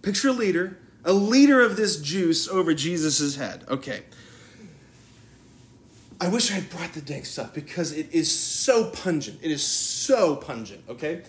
Picture 0.00 0.28
a 0.28 0.32
liter, 0.32 0.78
a 1.04 1.12
liter 1.12 1.60
of 1.60 1.76
this 1.76 2.00
juice 2.00 2.48
over 2.48 2.74
Jesus' 2.74 3.36
head. 3.36 3.64
Okay. 3.68 4.02
I 6.20 6.28
wish 6.28 6.52
I 6.52 6.54
had 6.54 6.70
brought 6.70 6.92
the 6.92 7.00
dank 7.00 7.26
stuff 7.26 7.52
because 7.52 7.92
it 7.92 8.08
is 8.12 8.30
so 8.30 8.90
pungent. 8.90 9.40
It 9.42 9.50
is 9.50 9.64
so 9.66 10.36
pungent, 10.36 10.84
okay? 10.88 11.22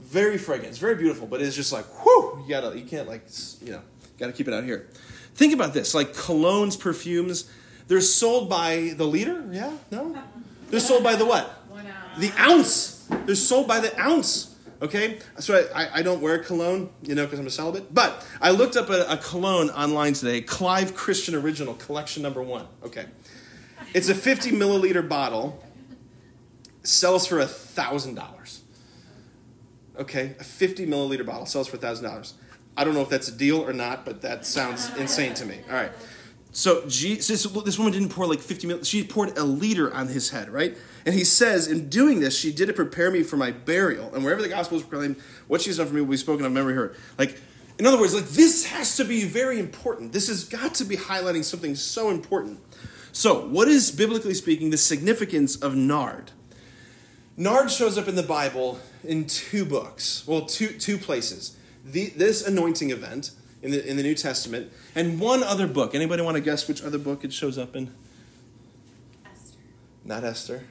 Very 0.00 0.38
fragrant. 0.38 0.70
It's 0.70 0.78
very 0.78 0.94
beautiful, 0.94 1.26
but 1.26 1.42
it's 1.42 1.54
just 1.54 1.70
like, 1.70 1.84
whew, 2.02 2.42
you 2.42 2.48
gotta, 2.48 2.78
you 2.78 2.86
can't 2.86 3.06
like, 3.06 3.26
you 3.62 3.72
know, 3.72 3.82
gotta 4.18 4.32
keep 4.32 4.48
it 4.48 4.54
out 4.54 4.64
here. 4.64 4.88
Think 5.34 5.52
about 5.52 5.74
this, 5.74 5.94
like 5.94 6.14
colognes, 6.14 6.80
perfumes, 6.80 7.50
they're 7.88 8.00
sold 8.00 8.48
by 8.48 8.94
the 8.96 9.04
liter, 9.06 9.44
yeah? 9.50 9.76
No? 9.90 10.16
They're 10.70 10.80
sold 10.80 11.04
by 11.04 11.14
the 11.14 11.26
what? 11.26 11.58
The 12.18 12.32
ounce. 12.38 13.06
They're 13.26 13.34
sold 13.34 13.68
by 13.68 13.80
the 13.80 13.98
ounce. 14.00 14.51
Okay? 14.82 15.20
So 15.38 15.66
I, 15.74 16.00
I 16.00 16.02
don't 16.02 16.20
wear 16.20 16.38
cologne, 16.40 16.90
you 17.02 17.14
know, 17.14 17.24
because 17.24 17.38
I'm 17.38 17.46
a 17.46 17.50
celibate. 17.50 17.94
But 17.94 18.26
I 18.40 18.50
looked 18.50 18.76
up 18.76 18.90
a, 18.90 19.04
a 19.08 19.16
cologne 19.16 19.70
online 19.70 20.12
today, 20.14 20.40
Clive 20.40 20.94
Christian 20.94 21.36
Original, 21.36 21.74
collection 21.74 22.22
number 22.22 22.42
one. 22.42 22.66
Okay. 22.84 23.06
It's 23.94 24.08
a 24.08 24.14
50 24.14 24.50
milliliter 24.50 25.08
bottle, 25.08 25.62
sells 26.82 27.26
for 27.26 27.38
a 27.38 27.44
$1,000. 27.44 28.60
Okay? 29.98 30.34
A 30.40 30.44
50 30.44 30.86
milliliter 30.86 31.24
bottle 31.24 31.46
sells 31.46 31.68
for 31.68 31.76
a 31.76 31.80
$1,000. 31.80 32.32
I 32.76 32.84
don't 32.84 32.94
know 32.94 33.02
if 33.02 33.08
that's 33.08 33.28
a 33.28 33.32
deal 33.32 33.60
or 33.60 33.72
not, 33.72 34.04
but 34.04 34.22
that 34.22 34.46
sounds 34.46 34.94
insane 34.96 35.34
to 35.34 35.46
me. 35.46 35.60
All 35.68 35.74
right. 35.74 35.92
So 36.50 36.86
Jesus, 36.86 37.44
this 37.44 37.78
woman 37.78 37.92
didn't 37.92 38.10
pour 38.10 38.26
like 38.26 38.40
50 38.40 38.66
mil, 38.66 38.82
she 38.82 39.04
poured 39.04 39.36
a 39.38 39.44
liter 39.44 39.92
on 39.92 40.08
his 40.08 40.30
head, 40.30 40.50
right? 40.50 40.76
And 41.04 41.14
he 41.14 41.24
says, 41.24 41.66
in 41.66 41.88
doing 41.88 42.20
this, 42.20 42.38
she 42.38 42.52
did 42.52 42.68
it 42.68 42.76
prepare 42.76 43.10
me 43.10 43.22
for 43.22 43.36
my 43.36 43.50
burial. 43.50 44.14
And 44.14 44.24
wherever 44.24 44.42
the 44.42 44.48
gospel 44.48 44.78
is 44.78 44.84
proclaimed, 44.84 45.16
what 45.48 45.60
she's 45.60 45.78
done 45.78 45.86
for 45.86 45.94
me 45.94 46.00
will 46.00 46.08
be 46.08 46.16
spoken 46.16 46.44
of 46.44 46.52
memory 46.52 46.72
of 46.74 46.78
her. 46.78 46.96
Like, 47.18 47.40
in 47.78 47.86
other 47.86 47.98
words, 47.98 48.14
like 48.14 48.26
this 48.26 48.66
has 48.66 48.96
to 48.96 49.04
be 49.04 49.24
very 49.24 49.58
important. 49.58 50.12
This 50.12 50.28
has 50.28 50.44
got 50.44 50.74
to 50.76 50.84
be 50.84 50.96
highlighting 50.96 51.44
something 51.44 51.74
so 51.74 52.10
important. 52.10 52.60
So, 53.12 53.46
what 53.46 53.68
is, 53.68 53.90
biblically 53.90 54.34
speaking, 54.34 54.70
the 54.70 54.78
significance 54.78 55.56
of 55.56 55.74
nard? 55.74 56.30
Nard 57.36 57.70
shows 57.70 57.98
up 57.98 58.08
in 58.08 58.14
the 58.14 58.22
Bible 58.22 58.78
in 59.02 59.26
two 59.26 59.64
books, 59.64 60.24
well, 60.26 60.42
two, 60.46 60.68
two 60.68 60.98
places. 60.98 61.56
The, 61.84 62.10
this 62.10 62.46
anointing 62.46 62.90
event 62.90 63.32
in 63.62 63.70
the, 63.70 63.88
in 63.88 63.96
the 63.96 64.02
New 64.02 64.14
Testament, 64.14 64.72
and 64.94 65.20
one 65.20 65.42
other 65.42 65.66
book. 65.66 65.94
Anybody 65.94 66.22
want 66.22 66.36
to 66.36 66.40
guess 66.40 66.68
which 66.68 66.82
other 66.82 66.98
book 66.98 67.24
it 67.24 67.32
shows 67.32 67.58
up 67.58 67.74
in? 67.74 67.92
Esther. 69.24 69.58
Not 70.04 70.24
Esther. 70.24 70.64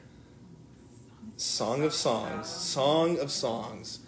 Song 1.42 1.82
of 1.82 1.92
Songs. 1.92 2.48
Song 2.48 3.18
of 3.18 3.32
Songs, 3.32 4.00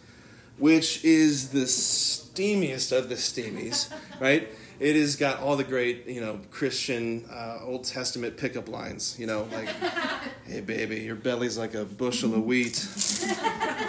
which 0.60 1.04
is 1.04 1.50
the 1.50 1.66
steamiest 1.66 2.96
of 2.96 3.10
the 3.10 3.16
steamies, 3.16 3.92
right? 4.20 4.50
It 4.80 4.96
has 4.96 5.16
got 5.16 5.40
all 5.40 5.56
the 5.56 5.64
great, 5.64 6.06
you 6.06 6.22
know, 6.22 6.42
Christian 6.52 7.26
uh, 7.32 7.58
Old 7.64 7.86
Testament 7.86 8.38
pickup 8.38 8.70
lines. 8.70 9.18
You 9.20 9.26
know, 9.26 9.48
like, 9.52 9.68
"Hey, 10.46 10.62
baby, 10.62 11.00
your 11.00 11.16
belly's 11.16 11.58
like 11.58 11.74
a 11.74 11.86
bushel 11.86 12.36
of 12.36 12.44
wheat. 12.46 12.88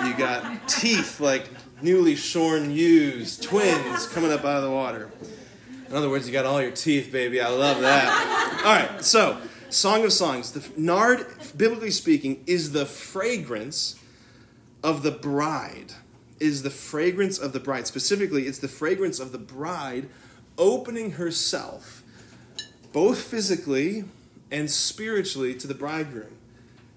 You 0.05 0.17
got 0.17 0.67
teeth 0.67 1.21
like 1.21 1.47
newly 1.83 2.17
shorn 2.17 2.71
ewes, 2.71 3.37
twins 3.37 4.07
coming 4.07 4.33
up 4.33 4.41
out 4.47 4.57
of 4.57 4.63
the 4.63 4.71
water. 4.71 5.11
In 5.91 5.95
other 5.95 6.09
words, 6.09 6.27
you 6.27 6.33
got 6.33 6.47
all 6.47 6.63
your 6.63 6.71
teeth, 6.71 7.13
baby. 7.13 7.43
I 7.43 7.49
love 7.49 7.83
that. 7.83 8.63
All 8.65 8.75
right, 8.75 9.05
so 9.05 9.39
Song 9.75 10.05
of 10.05 10.13
Songs. 10.13 10.53
The 10.53 10.81
nard, 10.81 11.27
biblically 11.57 11.91
speaking, 11.91 12.45
is 12.47 12.73
the 12.73 12.87
fragrance 12.87 13.99
of 14.83 15.03
the 15.03 15.11
bride. 15.11 15.93
Is 16.39 16.63
the 16.63 16.71
fragrance 16.71 17.39
of 17.39 17.53
the 17.53 17.61
bride. 17.61 17.87
Specifically, 17.87 18.47
it's 18.47 18.59
the 18.59 18.69
fragrance 18.69 19.19
of 19.19 19.33
the 19.33 19.39
bride 19.39 20.09
opening 20.57 21.13
herself, 21.13 22.03
both 22.93 23.21
physically 23.21 24.05
and 24.51 24.71
spiritually, 24.71 25.55
to 25.55 25.67
the 25.67 25.75
bridegroom. 25.75 26.37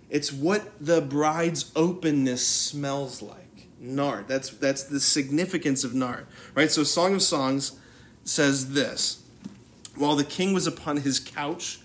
It's 0.09 0.31
what 0.31 0.71
the 0.79 1.01
bride's 1.01 1.71
openness 1.75 2.45
smells 2.45 3.21
like 3.21 3.69
nard. 3.79 4.27
That's 4.27 4.49
that's 4.49 4.83
the 4.83 4.99
significance 4.99 5.83
of 5.83 5.95
nard, 5.95 6.27
right? 6.53 6.69
So 6.69 6.83
Song 6.83 7.15
of 7.15 7.21
Songs 7.23 7.79
says 8.23 8.73
this: 8.73 9.23
While 9.95 10.15
the 10.15 10.23
king 10.23 10.53
was 10.53 10.67
upon 10.67 10.97
his 10.97 11.19
couch, 11.19 11.79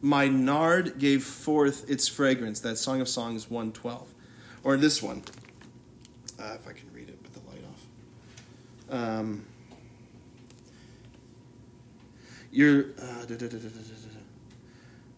my 0.00 0.28
nard 0.28 0.98
gave 0.98 1.24
forth 1.24 1.88
its 1.90 2.08
fragrance. 2.08 2.60
That 2.60 2.76
Song 2.76 3.00
of 3.00 3.08
Songs 3.08 3.50
one 3.50 3.72
twelve, 3.72 4.12
or 4.62 4.76
this 4.76 5.02
one, 5.02 5.22
uh, 6.38 6.54
if 6.54 6.66
I 6.66 6.72
can 6.72 6.88
read 6.92 7.08
it 7.08 7.18
with 7.22 7.34
the 7.34 7.40
light 7.50 7.64
off. 7.70 9.18
Um, 9.18 9.44
Your 12.52 12.86
uh, 13.00 13.26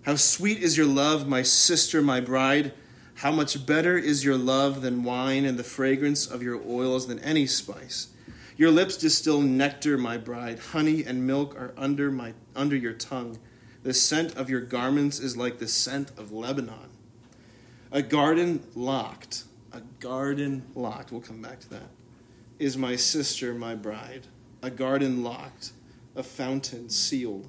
how 0.03 0.17
sweet 0.17 0.59
is 0.59 0.77
your 0.77 0.87
love, 0.87 1.27
my 1.27 1.43
sister, 1.43 2.03
my 2.03 2.21
bride. 2.21 2.75
How 3.15 3.33
much 3.33 3.65
better 3.65 3.97
is 3.97 4.23
your 4.23 4.37
love 4.37 4.83
than 4.83 5.03
wine, 5.03 5.47
and 5.47 5.59
the 5.59 5.65
fragrance 5.65 6.27
of 6.27 6.43
your 6.43 6.61
oils 6.69 7.07
than 7.07 7.19
any 7.21 7.47
spice. 7.47 8.09
Your 8.59 8.71
lips 8.71 8.99
distill 8.99 9.41
nectar, 9.41 9.97
my 9.97 10.19
bride. 10.19 10.59
Honey 10.59 11.05
and 11.05 11.27
milk 11.27 11.55
are 11.55 11.73
under 11.75 12.11
my 12.11 12.35
under 12.55 12.77
your 12.77 12.93
tongue. 12.93 13.39
The 13.83 13.95
scent 13.95 14.37
of 14.37 14.49
your 14.49 14.61
garments 14.61 15.19
is 15.19 15.37
like 15.37 15.59
the 15.59 15.67
scent 15.67 16.13
of 16.17 16.31
Lebanon. 16.31 16.91
A 17.91 18.01
garden 18.01 18.63
locked, 18.75 19.45
a 19.73 19.81
garden 19.99 20.63
locked. 20.75 21.11
We'll 21.11 21.21
come 21.21 21.43
back 21.43 21.61
to 21.61 21.71
that. 21.71 21.91
Is 22.59 22.77
my 22.77 22.95
sister, 22.95 23.55
my 23.55 23.75
bride. 23.75 24.29
A 24.63 24.71
garden 24.71 25.25
locked, 25.25 25.73
a 26.15 26.23
fountain 26.23 26.91
sealed. 26.91 27.49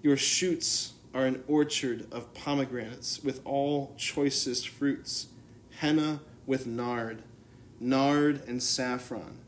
Your 0.00 0.16
shoots 0.16 0.92
are 1.12 1.26
an 1.26 1.42
orchard 1.48 2.06
of 2.12 2.32
pomegranates 2.34 3.22
with 3.22 3.40
all 3.44 3.94
choicest 3.96 4.68
fruits, 4.68 5.26
henna 5.78 6.20
with 6.46 6.66
nard, 6.66 7.22
nard 7.80 8.42
and 8.46 8.62
saffron, 8.62 9.38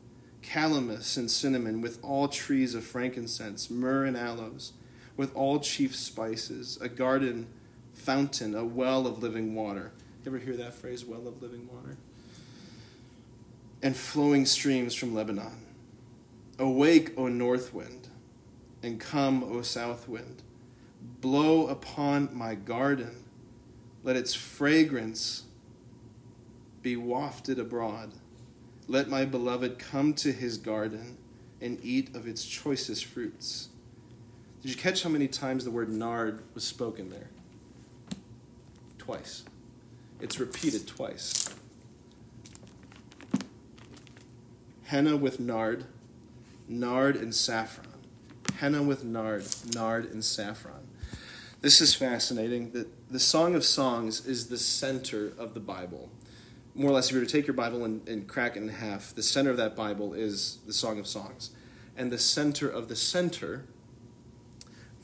calamus 0.42 1.16
and 1.16 1.30
cinnamon 1.30 1.80
with 1.80 2.02
all 2.02 2.26
trees 2.26 2.74
of 2.74 2.84
frankincense, 2.84 3.70
myrrh 3.70 4.04
and 4.04 4.16
aloes, 4.16 4.72
with 5.16 5.34
all 5.34 5.60
chief 5.60 5.94
spices, 5.94 6.78
a 6.80 6.88
garden 6.88 7.48
fountain, 7.92 8.54
a 8.54 8.64
well 8.64 9.06
of 9.06 9.22
living 9.22 9.54
water. 9.54 9.92
You 10.24 10.30
ever 10.30 10.38
hear 10.38 10.56
that 10.56 10.74
phrase, 10.74 11.04
well 11.04 11.28
of 11.28 11.42
living 11.42 11.68
water? 11.72 11.96
And 13.82 13.96
flowing 13.96 14.46
streams 14.46 14.94
from 14.94 15.14
Lebanon. 15.14 15.66
Awake, 16.58 17.12
O 17.18 17.28
north 17.28 17.74
wind, 17.74 18.08
and 18.82 18.98
come, 18.98 19.42
O 19.44 19.62
south 19.62 20.08
wind. 20.08 20.42
Blow 21.20 21.66
upon 21.66 22.30
my 22.32 22.54
garden. 22.54 23.24
Let 24.02 24.16
its 24.16 24.34
fragrance 24.34 25.44
be 26.82 26.96
wafted 26.96 27.58
abroad. 27.58 28.12
Let 28.86 29.08
my 29.08 29.24
beloved 29.24 29.78
come 29.78 30.14
to 30.14 30.32
his 30.32 30.58
garden 30.58 31.16
and 31.60 31.78
eat 31.82 32.14
of 32.14 32.28
its 32.28 32.44
choicest 32.44 33.04
fruits. 33.06 33.68
Did 34.64 34.70
you 34.70 34.76
catch 34.78 35.02
how 35.02 35.10
many 35.10 35.28
times 35.28 35.66
the 35.66 35.70
word 35.70 35.90
nard 35.90 36.40
was 36.54 36.64
spoken 36.64 37.10
there? 37.10 37.28
Twice. 38.96 39.44
It's 40.22 40.40
repeated 40.40 40.86
twice. 40.86 41.54
Henna 44.84 45.18
with 45.18 45.38
nard, 45.38 45.84
nard 46.66 47.14
and 47.14 47.34
saffron. 47.34 47.88
Henna 48.56 48.82
with 48.82 49.04
nard, 49.04 49.44
nard 49.74 50.10
and 50.10 50.24
saffron. 50.24 50.88
This 51.60 51.82
is 51.82 51.94
fascinating. 51.94 52.70
The, 52.70 52.86
the 53.10 53.20
Song 53.20 53.54
of 53.54 53.66
Songs 53.66 54.24
is 54.24 54.48
the 54.48 54.56
center 54.56 55.34
of 55.36 55.52
the 55.52 55.60
Bible. 55.60 56.08
More 56.74 56.90
or 56.90 56.94
less, 56.94 57.08
if 57.08 57.12
you 57.12 57.20
were 57.20 57.26
to 57.26 57.30
take 57.30 57.46
your 57.46 57.52
Bible 57.52 57.84
and, 57.84 58.08
and 58.08 58.26
crack 58.26 58.56
it 58.56 58.62
in 58.62 58.68
half, 58.68 59.14
the 59.14 59.22
center 59.22 59.50
of 59.50 59.58
that 59.58 59.76
Bible 59.76 60.14
is 60.14 60.60
the 60.66 60.72
Song 60.72 60.98
of 60.98 61.06
Songs. 61.06 61.50
And 61.98 62.10
the 62.10 62.18
center 62.18 62.66
of 62.66 62.88
the 62.88 62.96
center, 62.96 63.66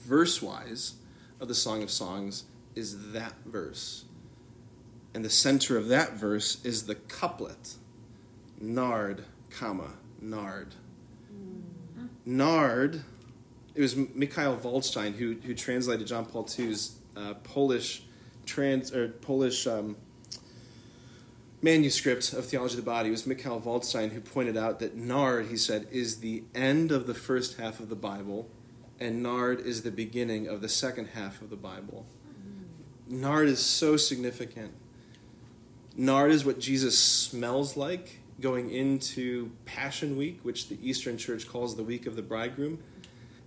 verse 0.00 0.42
wise, 0.42 0.94
of 1.40 1.48
the 1.48 1.54
Song 1.54 1.82
of 1.82 1.90
Songs 1.90 2.44
is 2.74 3.12
that 3.12 3.34
verse. 3.46 4.04
And 5.14 5.24
the 5.24 5.30
center 5.30 5.76
of 5.76 5.88
that 5.88 6.12
verse 6.12 6.64
is 6.64 6.86
the 6.86 6.94
couplet 6.94 7.74
nard, 8.60 9.24
comma, 9.48 9.94
nard. 10.20 10.74
Nard, 12.26 13.02
it 13.74 13.80
was 13.80 13.96
Mikhail 13.96 14.56
Waldstein 14.58 15.14
who, 15.14 15.36
who 15.42 15.54
translated 15.54 16.06
John 16.06 16.26
Paul 16.26 16.48
II's 16.58 16.96
uh, 17.16 17.34
Polish 17.42 18.02
trans 18.44 18.92
or 18.92 19.08
Polish 19.08 19.66
um, 19.66 19.96
manuscript 21.62 22.32
of 22.34 22.44
Theology 22.44 22.74
of 22.74 22.84
the 22.84 22.90
Body. 22.90 23.08
It 23.08 23.12
was 23.12 23.26
Mikhail 23.26 23.60
Waldstein 23.60 24.12
who 24.12 24.20
pointed 24.20 24.56
out 24.56 24.78
that 24.80 24.94
nard, 24.94 25.46
he 25.46 25.56
said, 25.56 25.88
is 25.90 26.20
the 26.20 26.44
end 26.54 26.92
of 26.92 27.06
the 27.06 27.14
first 27.14 27.58
half 27.58 27.80
of 27.80 27.88
the 27.88 27.96
Bible, 27.96 28.48
and 29.00 29.22
nard 29.22 29.60
is 29.60 29.82
the 29.82 29.90
beginning 29.90 30.46
of 30.46 30.60
the 30.60 30.68
second 30.68 31.08
half 31.14 31.40
of 31.40 31.48
the 31.48 31.56
Bible. 31.56 32.04
Nard 33.08 33.48
is 33.48 33.58
so 33.58 33.96
significant. 33.96 34.72
Nard 35.96 36.30
is 36.30 36.44
what 36.44 36.60
Jesus 36.60 36.98
smells 36.98 37.76
like 37.76 38.20
going 38.40 38.70
into 38.70 39.52
Passion 39.64 40.16
Week, 40.16 40.40
which 40.42 40.68
the 40.68 40.78
Eastern 40.86 41.18
Church 41.18 41.48
calls 41.48 41.76
the 41.76 41.82
week 41.82 42.06
of 42.06 42.14
the 42.14 42.22
bridegroom. 42.22 42.78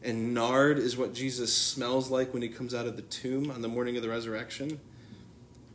And 0.03 0.33
nard 0.33 0.77
is 0.77 0.97
what 0.97 1.13
Jesus 1.13 1.55
smells 1.55 2.09
like 2.09 2.33
when 2.33 2.41
he 2.41 2.49
comes 2.49 2.73
out 2.73 2.85
of 2.85 2.97
the 2.97 3.03
tomb 3.03 3.49
on 3.49 3.61
the 3.61 3.69
morning 3.69 3.95
of 3.95 4.03
the 4.03 4.09
resurrection. 4.09 4.81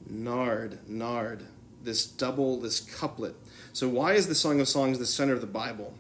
Nard, 0.08 0.78
nard, 0.86 1.44
this 1.82 2.04
double, 2.04 2.60
this 2.60 2.80
couplet. 2.80 3.34
So, 3.72 3.88
why 3.88 4.12
is 4.12 4.28
the 4.28 4.34
Song 4.34 4.60
of 4.60 4.68
Songs 4.68 4.98
the 4.98 5.06
center 5.06 5.32
of 5.32 5.40
the 5.40 5.46
Bible? 5.46 5.94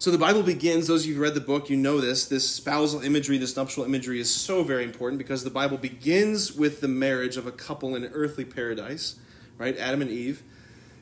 So, 0.00 0.10
the 0.10 0.16
Bible 0.16 0.42
begins, 0.42 0.86
those 0.86 1.02
of 1.02 1.08
you 1.08 1.14
who've 1.16 1.22
read 1.22 1.34
the 1.34 1.42
book, 1.42 1.68
you 1.68 1.76
know 1.76 2.00
this. 2.00 2.24
This 2.24 2.48
spousal 2.48 3.02
imagery, 3.02 3.36
this 3.36 3.54
nuptial 3.54 3.84
imagery 3.84 4.18
is 4.18 4.34
so 4.34 4.62
very 4.62 4.82
important 4.82 5.18
because 5.18 5.44
the 5.44 5.50
Bible 5.50 5.76
begins 5.76 6.56
with 6.56 6.80
the 6.80 6.88
marriage 6.88 7.36
of 7.36 7.46
a 7.46 7.52
couple 7.52 7.94
in 7.94 8.02
an 8.02 8.10
earthly 8.14 8.46
paradise, 8.46 9.16
right? 9.58 9.76
Adam 9.76 10.00
and 10.00 10.10
Eve 10.10 10.42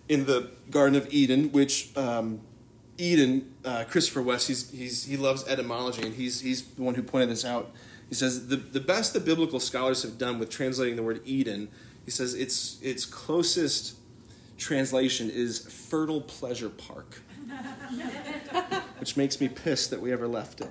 in 0.08 0.26
the 0.26 0.50
Garden 0.72 0.96
of 0.96 1.06
Eden, 1.14 1.52
which 1.52 1.96
um, 1.96 2.40
Eden, 2.96 3.54
uh, 3.64 3.84
Christopher 3.88 4.20
West, 4.20 4.48
he's, 4.48 4.68
he's, 4.72 5.04
he 5.04 5.16
loves 5.16 5.46
etymology, 5.46 6.02
and 6.02 6.16
he's, 6.16 6.40
he's 6.40 6.62
the 6.62 6.82
one 6.82 6.96
who 6.96 7.02
pointed 7.04 7.30
this 7.30 7.44
out. 7.44 7.70
He 8.08 8.16
says 8.16 8.48
the, 8.48 8.56
the 8.56 8.80
best 8.80 9.12
that 9.12 9.24
biblical 9.24 9.60
scholars 9.60 10.02
have 10.02 10.18
done 10.18 10.40
with 10.40 10.50
translating 10.50 10.96
the 10.96 11.04
word 11.04 11.20
Eden, 11.24 11.68
he 12.04 12.10
says 12.10 12.34
its, 12.34 12.80
its 12.82 13.04
closest 13.04 13.94
translation 14.56 15.30
is 15.30 15.60
fertile 15.72 16.20
pleasure 16.20 16.68
park, 16.68 17.22
which 18.98 19.16
makes 19.16 19.40
me 19.40 19.48
pissed 19.48 19.90
that 19.90 20.00
we 20.00 20.12
ever 20.12 20.28
left 20.28 20.60
it. 20.60 20.70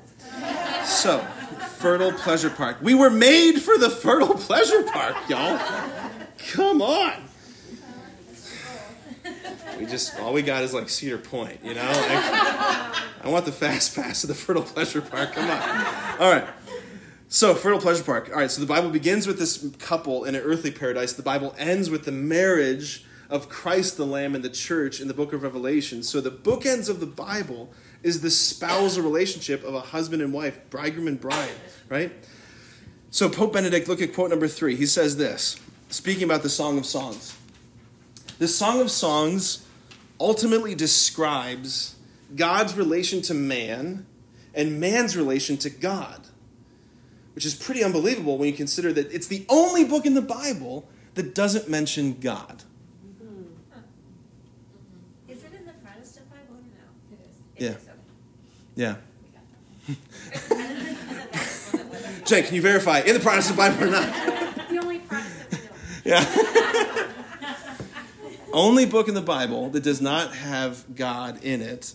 So, 0.86 1.20
fertile 1.78 2.13
pleasure 2.13 2.50
park. 2.50 2.78
We 2.82 2.94
were 2.94 3.10
made 3.10 3.60
for 3.60 3.78
the 3.78 3.90
fertile 3.90 4.36
pleasure 4.36 4.84
park, 4.84 5.16
y'all. 5.30 5.60
Come 6.38 6.82
on 6.82 7.28
we 9.78 9.86
just 9.86 10.20
all 10.20 10.34
we 10.34 10.42
got 10.42 10.63
is 10.63 10.74
like 10.74 10.90
Cedar 10.90 11.18
Point, 11.18 11.60
you 11.63 11.74
know. 11.74 11.86
Like, 11.86 12.08
I 13.24 13.30
want 13.30 13.46
the 13.46 13.52
fast 13.52 13.96
pass 13.96 14.22
to 14.22 14.28
the 14.28 14.36
Fertile 14.36 14.63
Pleasure 14.63 15.02
Park. 15.02 15.34
Come 15.34 15.50
on. 15.50 16.20
All 16.20 16.32
right. 16.32 16.48
So 17.30 17.54
Fertile 17.56 17.80
Pleasure 17.80 18.04
Park. 18.04 18.30
All 18.32 18.40
right. 18.40 18.52
So 18.52 18.62
the 18.62 18.68
Bible 18.68 18.90
begins 18.90 19.28
with 19.28 19.38
this 19.38 19.70
couple 19.80 20.24
in 20.24 20.36
an 20.36 20.42
earthly 20.42 20.72
paradise. 20.72 21.13
The 21.13 21.24
Bible 21.24 21.56
ends 21.58 21.90
with 21.90 22.06
the 22.06 22.12
marriage 22.12 23.06
of 23.30 23.50
Christ 23.50 23.98
the 23.98 24.06
Lamb 24.06 24.36
and 24.36 24.44
the 24.44 24.50
church 24.50 25.02
in 25.02 25.08
the 25.08 25.13
book 25.13 25.34
of 25.34 25.44
Revelation. 25.44 26.04
So 26.04 26.22
the 26.22 26.32
bookends 26.32 26.90
of 26.90 27.00
the 27.00 27.06
Bible 27.06 27.72
is 28.04 28.22
the 28.22 28.30
spousal 28.30 29.04
relationship 29.04 29.63
of 29.63 29.74
a 29.74 29.80
husband 29.80 30.22
and 30.22 30.32
wife, 30.32 30.60
bridegroom 30.70 31.08
and 31.08 31.20
bride, 31.20 31.56
right? 31.90 32.12
So 33.12 33.30
Pope 33.30 33.54
Benedict, 33.54 33.88
look 33.88 34.02
at 34.02 34.13
quote 34.13 34.30
number 34.30 34.48
three. 34.48 34.76
He 34.76 34.86
says 34.86 35.18
this, 35.18 35.60
speaking 35.90 36.24
about 36.24 36.44
the 36.44 36.50
Song 36.50 36.78
of 36.78 36.86
Songs. 36.86 37.36
The 38.40 38.48
Song 38.48 38.80
of 38.82 38.92
Songs 38.92 39.66
ultimately 40.20 40.76
describes 40.76 41.96
God's 42.36 42.76
relation 42.76 43.22
to 43.24 43.34
man 43.34 44.06
and 44.54 44.80
man's 44.80 45.16
relation 45.16 45.58
to 45.58 45.70
God, 45.70 46.28
which 47.36 47.46
is 47.46 47.56
pretty 47.56 47.84
unbelievable 47.84 48.38
when 48.38 48.50
you 48.50 48.56
consider 48.56 48.92
that 48.94 49.12
it's 49.12 49.28
the 49.28 49.46
only 49.50 49.84
book 49.84 50.06
in 50.06 50.13
the 50.13 50.22
Bible 50.22 50.88
that 51.16 51.34
doesn't 51.34 51.70
mention 51.70 52.20
God. 52.20 52.63
Is 55.28 55.44
it 55.44 55.54
in 55.54 55.66
the 55.66 55.74
Protestant 55.74 56.30
Bible 56.30 56.56
or 56.56 56.62
no? 56.62 56.88
It 57.12 57.20
is. 57.22 57.47
Yeah. 57.58 57.76
Yeah. 58.75 58.96
We 59.88 59.96
got 59.96 60.52
that. 60.52 62.25
Jay, 62.25 62.44
can 62.44 62.56
you 62.56 62.62
verify 62.62 63.00
in 63.00 63.13
the 63.13 63.19
Protestant 63.19 63.58
Bible 63.58 63.86
or 63.86 63.90
not? 63.90 64.13
The 64.69 64.79
only 64.79 65.00
Protestant 65.00 65.52
we 65.52 65.58
know. 65.58 66.17
Yeah. 66.17 66.98
Only 68.54 68.86
book 68.86 69.08
in 69.08 69.13
the 69.13 69.21
Bible 69.21 69.69
that 69.69 69.84
does 69.84 70.02
not 70.02 70.34
have 70.36 70.96
God 70.96 71.44
in 71.44 71.62
it. 71.62 71.94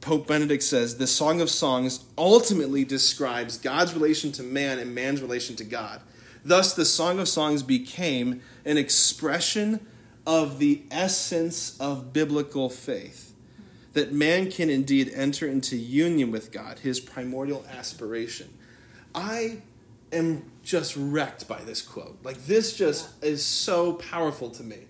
Pope 0.00 0.26
Benedict 0.28 0.62
says 0.62 0.98
the 0.98 1.06
Song 1.06 1.40
of 1.40 1.50
Songs 1.50 2.04
ultimately 2.16 2.84
describes 2.84 3.58
God's 3.58 3.92
relation 3.92 4.30
to 4.32 4.42
man 4.42 4.78
and 4.78 4.94
man's 4.94 5.20
relation 5.20 5.56
to 5.56 5.64
God. 5.64 6.00
Thus, 6.44 6.74
the 6.74 6.84
Song 6.84 7.18
of 7.18 7.28
Songs 7.28 7.64
became 7.64 8.40
an 8.64 8.78
expression 8.78 9.84
of 10.26 10.58
the 10.58 10.82
essence 10.90 11.76
of 11.80 12.12
biblical 12.12 12.68
faith 12.70 13.25
that 13.96 14.12
man 14.12 14.50
can 14.50 14.68
indeed 14.68 15.10
enter 15.14 15.48
into 15.48 15.74
union 15.74 16.30
with 16.30 16.52
God, 16.52 16.80
his 16.80 17.00
primordial 17.00 17.64
aspiration. 17.78 18.52
I 19.14 19.62
am 20.12 20.44
just 20.62 20.94
wrecked 20.98 21.48
by 21.48 21.62
this 21.62 21.80
quote. 21.80 22.18
Like, 22.22 22.44
this 22.44 22.76
just 22.76 23.08
is 23.24 23.42
so 23.42 23.94
powerful 23.94 24.50
to 24.50 24.62
me. 24.62 24.80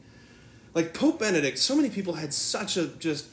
Like, 0.74 0.92
Pope 0.92 1.20
Benedict, 1.20 1.57
so 1.57 1.76
many 1.76 1.88
people 1.88 2.14
had 2.14 2.34
such 2.34 2.76
a 2.76 2.88
just 2.88 3.26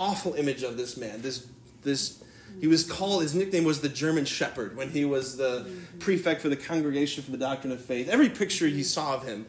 awful 0.00 0.34
image 0.34 0.64
of 0.64 0.76
this 0.76 0.96
man, 0.96 1.22
this, 1.22 1.46
this 1.82 2.20
He 2.58 2.66
was 2.66 2.82
called, 2.82 3.22
his 3.22 3.34
nickname 3.34 3.62
was 3.62 3.80
the 3.82 3.88
German 3.88 4.24
Shepherd 4.24 4.76
when 4.76 4.90
he 4.90 5.04
was 5.04 5.36
the 5.36 5.70
prefect 6.00 6.40
for 6.40 6.48
the 6.48 6.56
Congregation 6.56 7.22
for 7.22 7.30
the 7.30 7.38
Doctrine 7.38 7.72
of 7.72 7.80
Faith. 7.80 8.08
Every 8.08 8.28
picture 8.28 8.66
you 8.66 8.82
saw 8.82 9.14
of 9.14 9.22
him, 9.22 9.46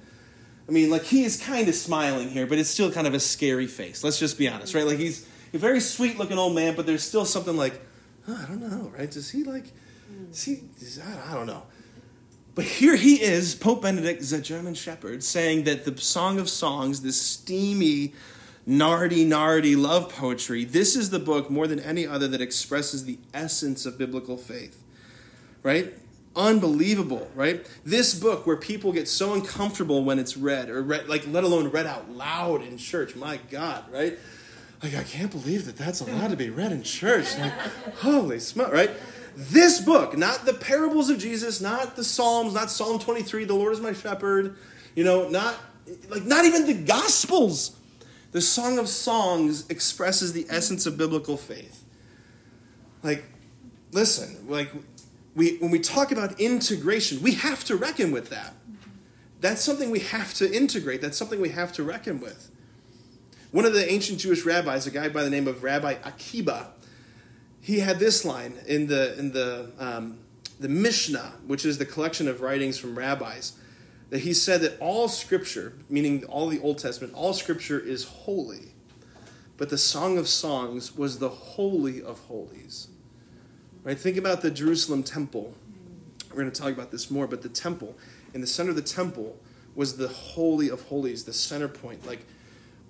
I 0.69 0.71
mean, 0.71 0.89
like 0.89 1.03
he 1.03 1.23
is 1.23 1.41
kind 1.41 1.67
of 1.67 1.75
smiling 1.75 2.29
here, 2.29 2.45
but 2.45 2.59
it's 2.59 2.69
still 2.69 2.91
kind 2.91 3.07
of 3.07 3.13
a 3.13 3.19
scary 3.19 3.67
face. 3.67 4.03
Let's 4.03 4.19
just 4.19 4.37
be 4.37 4.47
honest, 4.47 4.75
right? 4.75 4.85
Like 4.85 4.99
he's 4.99 5.27
a 5.53 5.57
very 5.57 5.79
sweet 5.79 6.17
looking 6.17 6.37
old 6.37 6.55
man, 6.55 6.75
but 6.75 6.85
there's 6.85 7.03
still 7.03 7.25
something 7.25 7.57
like, 7.57 7.81
oh, 8.27 8.39
I 8.41 8.45
don't 8.47 8.61
know, 8.61 8.91
right? 8.97 9.09
Does 9.09 9.31
he 9.31 9.43
like, 9.43 9.71
is 10.31 10.43
he, 10.43 10.63
I, 11.03 11.31
I 11.31 11.33
don't 11.33 11.47
know. 11.47 11.63
But 12.53 12.65
here 12.65 12.95
he 12.95 13.21
is, 13.21 13.55
Pope 13.55 13.81
Benedict, 13.81 14.21
the 14.29 14.41
German 14.41 14.73
Shepherd, 14.73 15.23
saying 15.23 15.63
that 15.63 15.85
the 15.85 15.99
Song 16.01 16.37
of 16.37 16.49
Songs, 16.49 17.01
this 17.01 17.21
steamy, 17.21 18.13
nardy, 18.67 19.25
nardy 19.25 19.77
love 19.77 20.13
poetry, 20.13 20.65
this 20.65 20.95
is 20.95 21.11
the 21.11 21.19
book 21.19 21.49
more 21.49 21.65
than 21.65 21.79
any 21.79 22.05
other 22.05 22.27
that 22.27 22.41
expresses 22.41 23.05
the 23.05 23.17
essence 23.33 23.85
of 23.85 23.97
biblical 23.97 24.35
faith. 24.37 24.83
Right? 25.63 25.93
Unbelievable, 26.35 27.29
right? 27.35 27.65
This 27.85 28.13
book 28.13 28.47
where 28.47 28.57
people 28.57 28.91
get 28.91 29.07
so 29.07 29.33
uncomfortable 29.33 30.03
when 30.03 30.17
it's 30.19 30.35
read, 30.35 30.69
or 30.69 30.81
read, 30.81 31.07
like 31.07 31.25
let 31.27 31.43
alone 31.43 31.69
read 31.69 31.85
out 31.85 32.09
loud 32.09 32.63
in 32.63 32.77
church. 32.77 33.15
My 33.15 33.39
God, 33.49 33.85
right? 33.91 34.17
Like 34.83 34.95
I 34.95 35.03
can't 35.03 35.31
believe 35.31 35.65
that 35.65 35.77
that's 35.77 36.01
allowed 36.01 36.31
to 36.31 36.37
be 36.37 36.49
read 36.49 36.71
in 36.71 36.83
church. 36.83 37.37
Like, 37.37 37.53
holy 37.97 38.39
smoke, 38.39 38.71
right? 38.71 38.91
This 39.35 39.79
book, 39.79 40.17
not 40.17 40.45
the 40.45 40.53
parables 40.53 41.09
of 41.09 41.17
Jesus, 41.19 41.61
not 41.61 41.95
the 41.95 42.03
Psalms, 42.03 42.53
not 42.53 42.69
Psalm 42.69 42.99
23, 42.99 43.45
the 43.45 43.53
Lord 43.53 43.73
is 43.73 43.79
my 43.79 43.93
shepherd, 43.93 44.57
you 44.95 45.03
know, 45.03 45.29
not 45.29 45.55
like 46.09 46.23
not 46.23 46.45
even 46.45 46.65
the 46.65 46.73
Gospels. 46.73 47.77
The 48.31 48.41
Song 48.41 48.79
of 48.79 48.87
Songs 48.87 49.69
expresses 49.69 50.33
the 50.33 50.45
essence 50.49 50.85
of 50.85 50.97
biblical 50.97 51.35
faith. 51.37 51.83
Like, 53.03 53.25
listen, 53.91 54.47
like 54.47 54.71
we 55.35 55.57
when 55.57 55.71
we 55.71 55.79
talk 55.79 56.11
about 56.11 56.39
integration, 56.39 57.21
we 57.21 57.33
have 57.33 57.63
to 57.65 57.75
reckon 57.75 58.11
with 58.11 58.29
that. 58.29 58.53
That's 59.41 59.61
something 59.63 59.89
we 59.91 59.99
have 59.99 60.33
to 60.35 60.51
integrate. 60.51 61.01
That's 61.01 61.17
something 61.17 61.41
we 61.41 61.49
have 61.49 61.73
to 61.73 61.83
reckon 61.83 62.19
with. 62.19 62.50
One 63.51 63.65
of 63.65 63.73
the 63.73 63.91
ancient 63.91 64.19
Jewish 64.19 64.45
rabbis, 64.45 64.87
a 64.87 64.91
guy 64.91 65.09
by 65.09 65.23
the 65.23 65.29
name 65.29 65.47
of 65.47 65.61
Rabbi 65.61 65.95
Akiba, 66.05 66.71
he 67.59 67.79
had 67.79 67.99
this 67.99 68.23
line 68.23 68.55
in 68.65 68.87
the 68.87 69.17
in 69.19 69.33
the 69.33 69.71
um, 69.77 70.19
the 70.59 70.69
Mishnah, 70.69 71.33
which 71.45 71.65
is 71.65 71.77
the 71.77 71.85
collection 71.85 72.27
of 72.27 72.41
writings 72.41 72.77
from 72.77 72.97
rabbis, 72.97 73.53
that 74.09 74.19
he 74.19 74.33
said 74.33 74.61
that 74.61 74.77
all 74.79 75.07
Scripture, 75.07 75.73
meaning 75.89 76.23
all 76.25 76.47
the 76.47 76.59
Old 76.59 76.77
Testament, 76.77 77.13
all 77.13 77.33
Scripture 77.33 77.79
is 77.79 78.05
holy, 78.05 78.73
but 79.57 79.69
the 79.69 79.77
Song 79.77 80.17
of 80.17 80.27
Songs 80.27 80.95
was 80.95 81.19
the 81.19 81.29
holy 81.29 82.01
of 82.01 82.19
holies. 82.21 82.87
Right? 83.83 83.97
Think 83.97 84.17
about 84.17 84.41
the 84.41 84.51
Jerusalem 84.51 85.03
temple. 85.03 85.55
We're 86.29 86.37
going 86.37 86.51
to 86.51 86.61
talk 86.61 86.71
about 86.71 86.91
this 86.91 87.11
more, 87.11 87.27
but 87.27 87.41
the 87.41 87.49
temple, 87.49 87.97
in 88.33 88.41
the 88.41 88.47
center 88.47 88.69
of 88.69 88.75
the 88.75 88.81
temple, 88.81 89.37
was 89.75 89.97
the 89.97 90.07
holy 90.07 90.69
of 90.69 90.83
holies, 90.83 91.25
the 91.25 91.33
center 91.33 91.67
point, 91.67 92.05
like 92.05 92.25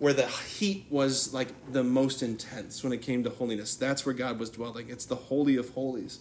where 0.02 0.14
the 0.14 0.26
heat 0.26 0.84
was 0.89 1.32
like 1.32 1.49
the 1.72 1.84
most 1.84 2.24
intense 2.24 2.84
when 2.84 2.91
it 2.91 3.04
came 3.04 3.24
to 3.24 3.30
holiness. 3.30 3.76
That's 3.76 4.04
where 4.04 4.16
God 4.16 4.39
was 4.39 4.49
dwelling. 4.49 4.89
It's 4.89 5.06
the 5.06 5.16
holy 5.16 5.58
of 5.58 5.70
holies. 5.76 6.18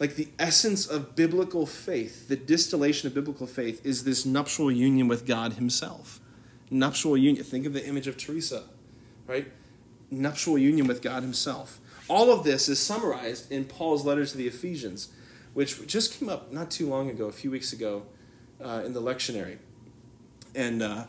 Like 0.00 0.14
the 0.14 0.28
essence 0.38 0.86
of 0.86 1.14
biblical 1.14 1.66
faith, 1.66 2.26
the 2.26 2.36
distillation 2.36 3.06
of 3.06 3.12
biblical 3.12 3.46
faith 3.46 3.84
is 3.84 4.04
this 4.04 4.24
nuptial 4.24 4.72
union 4.72 5.08
with 5.08 5.26
God 5.26 5.52
Himself. 5.52 6.20
Nuptial 6.70 7.18
union. 7.18 7.44
Think 7.44 7.66
of 7.66 7.74
the 7.74 7.86
image 7.86 8.06
of 8.06 8.16
Teresa, 8.16 8.62
right? 9.26 9.52
Nuptial 10.10 10.56
union 10.56 10.86
with 10.86 11.02
God 11.02 11.22
Himself. 11.22 11.78
All 12.08 12.32
of 12.32 12.44
this 12.44 12.66
is 12.66 12.80
summarized 12.80 13.52
in 13.52 13.66
Paul's 13.66 14.06
letter 14.06 14.24
to 14.24 14.36
the 14.38 14.46
Ephesians, 14.46 15.10
which 15.52 15.86
just 15.86 16.18
came 16.18 16.30
up 16.30 16.50
not 16.50 16.70
too 16.70 16.88
long 16.88 17.10
ago, 17.10 17.26
a 17.26 17.32
few 17.32 17.50
weeks 17.50 17.74
ago, 17.74 18.06
uh, 18.58 18.84
in 18.86 18.94
the 18.94 19.02
lectionary. 19.02 19.58
And 20.54 20.82
uh, 20.82 21.04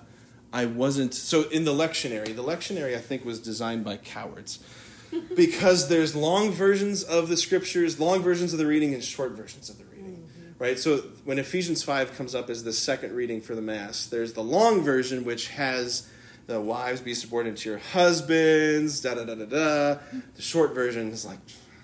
I 0.58 0.66
wasn't 0.66 1.14
so 1.14 1.48
in 1.50 1.66
the 1.66 1.72
lectionary. 1.72 2.36
The 2.36 2.44
lectionary 2.44 2.96
I 2.96 3.00
think 3.00 3.24
was 3.24 3.40
designed 3.40 3.84
by 3.84 3.98
cowards 3.98 4.58
because 5.36 5.88
there's 5.88 6.16
long 6.16 6.50
versions 6.50 7.04
of 7.04 7.30
the 7.30 7.38
scriptures, 7.38 8.00
long 8.00 8.24
versions 8.24 8.54
of 8.54 8.60
the 8.60 8.66
reading, 8.66 8.96
and 8.96 9.04
short 9.04 9.34
versions 9.34 9.70
of 9.70 9.78
the 9.78 9.86
reading. 9.86 10.28
Mm-hmm. 10.28 10.64
Right? 10.64 10.80
So 10.80 10.98
when 11.26 11.38
Ephesians 11.38 11.84
5 11.84 12.18
comes 12.18 12.34
up 12.34 12.50
as 12.50 12.64
the 12.64 12.74
second 12.74 13.16
reading 13.16 13.40
for 13.40 13.54
the 13.54 13.62
Mass, 13.62 14.08
there's 14.08 14.34
the 14.34 14.42
long 14.42 14.82
version 14.82 15.24
which 15.24 15.50
has 15.50 16.10
the 16.48 16.60
wives 16.60 17.02
be 17.02 17.14
subordinate 17.14 17.60
to 17.60 17.70
your 17.70 17.78
husbands, 17.78 19.02
da 19.02 19.14
da 19.14 19.26
da 19.26 19.36
da 19.36 19.46
da. 19.46 20.00
The 20.36 20.42
short 20.42 20.74
version 20.74 21.10
is 21.12 21.24
like, 21.24 21.38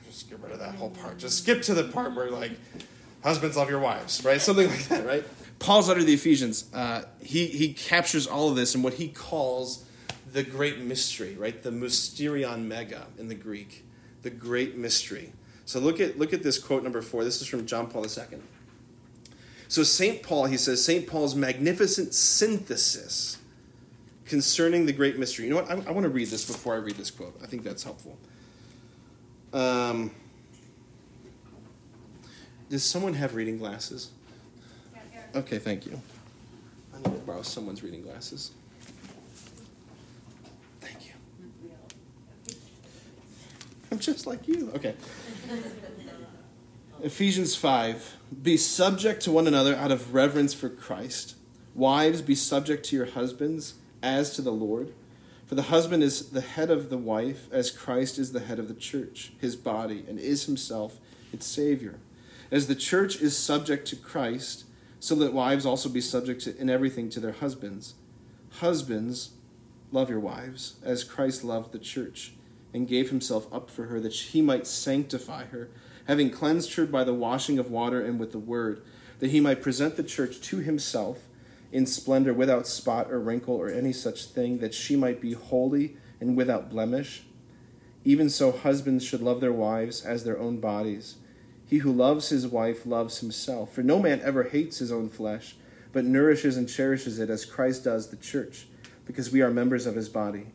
just 0.07 0.31
get 0.31 0.39
rid 0.39 0.51
of 0.51 0.57
that 0.57 0.73
whole 0.73 0.89
part. 0.89 1.19
Just 1.19 1.43
skip 1.43 1.61
to 1.63 1.75
the 1.75 1.83
part 1.83 2.15
where, 2.15 2.31
like, 2.31 2.53
husbands 3.23 3.55
love 3.55 3.69
your 3.69 3.79
wives, 3.79 4.25
right? 4.25 4.41
Something 4.41 4.67
like 4.67 4.87
that, 4.87 5.05
right? 5.05 5.23
Paul's 5.63 5.87
letter 5.87 6.01
to 6.01 6.05
the 6.05 6.13
Ephesians, 6.13 6.65
uh, 6.73 7.03
he, 7.21 7.47
he 7.47 7.71
captures 7.71 8.27
all 8.27 8.49
of 8.49 8.57
this 8.57 8.75
in 8.75 8.83
what 8.83 8.95
he 8.95 9.07
calls 9.07 9.85
the 10.33 10.43
great 10.43 10.79
mystery, 10.79 11.35
right? 11.35 11.63
The 11.63 11.69
mysterion 11.69 12.65
mega 12.65 13.07
in 13.17 13.29
the 13.29 13.35
Greek, 13.35 13.85
the 14.23 14.29
great 14.29 14.75
mystery. 14.75 15.31
So 15.63 15.79
look 15.79 16.01
at 16.01 16.19
look 16.19 16.33
at 16.33 16.43
this 16.43 16.59
quote 16.59 16.83
number 16.83 17.01
four. 17.01 17.23
This 17.23 17.39
is 17.39 17.47
from 17.47 17.65
John 17.65 17.87
Paul 17.87 18.05
II. 18.05 18.39
So 19.69 19.83
Saint 19.83 20.21
Paul, 20.21 20.47
he 20.47 20.57
says, 20.57 20.83
Saint 20.83 21.07
Paul's 21.07 21.33
magnificent 21.33 22.13
synthesis 22.13 23.37
concerning 24.25 24.85
the 24.85 24.91
great 24.91 25.17
mystery. 25.17 25.45
You 25.45 25.51
know 25.51 25.61
what? 25.61 25.71
I, 25.71 25.75
I 25.75 25.91
want 25.91 26.03
to 26.03 26.09
read 26.09 26.27
this 26.27 26.45
before 26.45 26.73
I 26.73 26.77
read 26.79 26.95
this 26.95 27.09
quote. 27.09 27.39
I 27.41 27.45
think 27.45 27.63
that's 27.63 27.83
helpful. 27.83 28.17
Um, 29.53 30.11
does 32.69 32.83
someone 32.83 33.13
have 33.13 33.33
reading 33.33 33.57
glasses? 33.57 34.09
Okay, 35.35 35.57
thank 35.57 35.85
you. 35.85 35.99
I 36.93 36.97
need 36.97 37.15
to 37.15 37.21
borrow 37.21 37.41
someone's 37.41 37.81
reading 37.81 38.03
glasses. 38.03 38.51
Thank 40.79 41.07
you. 41.07 42.55
I'm 43.91 43.99
just 43.99 44.27
like 44.27 44.47
you. 44.47 44.71
Okay. 44.75 44.93
Ephesians 47.01 47.55
5 47.55 48.17
Be 48.43 48.57
subject 48.57 49.23
to 49.23 49.31
one 49.31 49.47
another 49.47 49.75
out 49.75 49.91
of 49.91 50.13
reverence 50.13 50.53
for 50.53 50.69
Christ. 50.69 51.35
Wives, 51.73 52.21
be 52.21 52.35
subject 52.35 52.85
to 52.85 52.95
your 52.95 53.07
husbands 53.07 53.73
as 54.03 54.35
to 54.35 54.43
the 54.43 54.51
Lord. 54.51 54.93
For 55.47 55.55
the 55.55 55.63
husband 55.63 56.03
is 56.03 56.29
the 56.29 56.41
head 56.41 56.69
of 56.69 56.89
the 56.89 56.97
wife, 56.97 57.47
as 57.51 57.71
Christ 57.71 58.19
is 58.19 58.31
the 58.31 58.39
head 58.39 58.59
of 58.59 58.67
the 58.67 58.73
church, 58.75 59.33
his 59.39 59.55
body, 59.55 60.05
and 60.07 60.19
is 60.19 60.45
himself 60.45 60.99
its 61.31 61.47
Savior. 61.47 61.99
As 62.51 62.67
the 62.67 62.75
church 62.75 63.19
is 63.19 63.35
subject 63.35 63.87
to 63.87 63.95
Christ, 63.95 64.65
so 65.03 65.15
that 65.15 65.33
wives 65.33 65.65
also 65.65 65.89
be 65.89 65.99
subject 65.99 66.39
to, 66.43 66.57
in 66.57 66.69
everything 66.69 67.09
to 67.09 67.19
their 67.19 67.33
husbands. 67.33 67.95
Husbands, 68.61 69.31
love 69.91 70.09
your 70.09 70.21
wives, 70.21 70.77
as 70.81 71.03
Christ 71.03 71.43
loved 71.43 71.73
the 71.73 71.77
church, 71.77 72.35
and 72.73 72.87
gave 72.87 73.09
himself 73.09 73.53
up 73.53 73.69
for 73.69 73.87
her, 73.87 73.99
that 73.99 74.13
he 74.13 74.41
might 74.41 74.65
sanctify 74.65 75.47
her, 75.47 75.69
having 76.07 76.29
cleansed 76.29 76.75
her 76.75 76.85
by 76.85 77.03
the 77.03 77.13
washing 77.13 77.59
of 77.59 77.69
water 77.69 77.99
and 77.99 78.17
with 78.17 78.31
the 78.31 78.39
word, 78.39 78.81
that 79.19 79.31
he 79.31 79.41
might 79.41 79.61
present 79.61 79.97
the 79.97 80.03
church 80.03 80.39
to 80.39 80.59
himself 80.59 81.27
in 81.73 81.85
splendor, 81.85 82.33
without 82.33 82.65
spot 82.65 83.11
or 83.11 83.19
wrinkle 83.19 83.57
or 83.57 83.67
any 83.67 83.91
such 83.91 84.27
thing, 84.27 84.59
that 84.59 84.73
she 84.73 84.95
might 84.95 85.19
be 85.19 85.33
holy 85.33 85.97
and 86.21 86.37
without 86.37 86.69
blemish. 86.69 87.23
Even 88.05 88.29
so, 88.29 88.53
husbands 88.53 89.03
should 89.03 89.21
love 89.21 89.41
their 89.41 89.51
wives 89.51 90.05
as 90.05 90.23
their 90.23 90.39
own 90.39 90.61
bodies. 90.61 91.17
He 91.65 91.77
who 91.79 91.91
loves 91.91 92.29
his 92.29 92.47
wife 92.47 92.85
loves 92.85 93.19
himself. 93.19 93.73
For 93.73 93.83
no 93.83 93.99
man 93.99 94.21
ever 94.21 94.43
hates 94.43 94.79
his 94.79 94.91
own 94.91 95.09
flesh, 95.09 95.55
but 95.91 96.05
nourishes 96.05 96.57
and 96.57 96.67
cherishes 96.67 97.19
it 97.19 97.29
as 97.29 97.45
Christ 97.45 97.83
does 97.83 98.09
the 98.09 98.17
church, 98.17 98.67
because 99.05 99.31
we 99.31 99.41
are 99.41 99.51
members 99.51 99.85
of 99.85 99.95
his 99.95 100.09
body. 100.09 100.47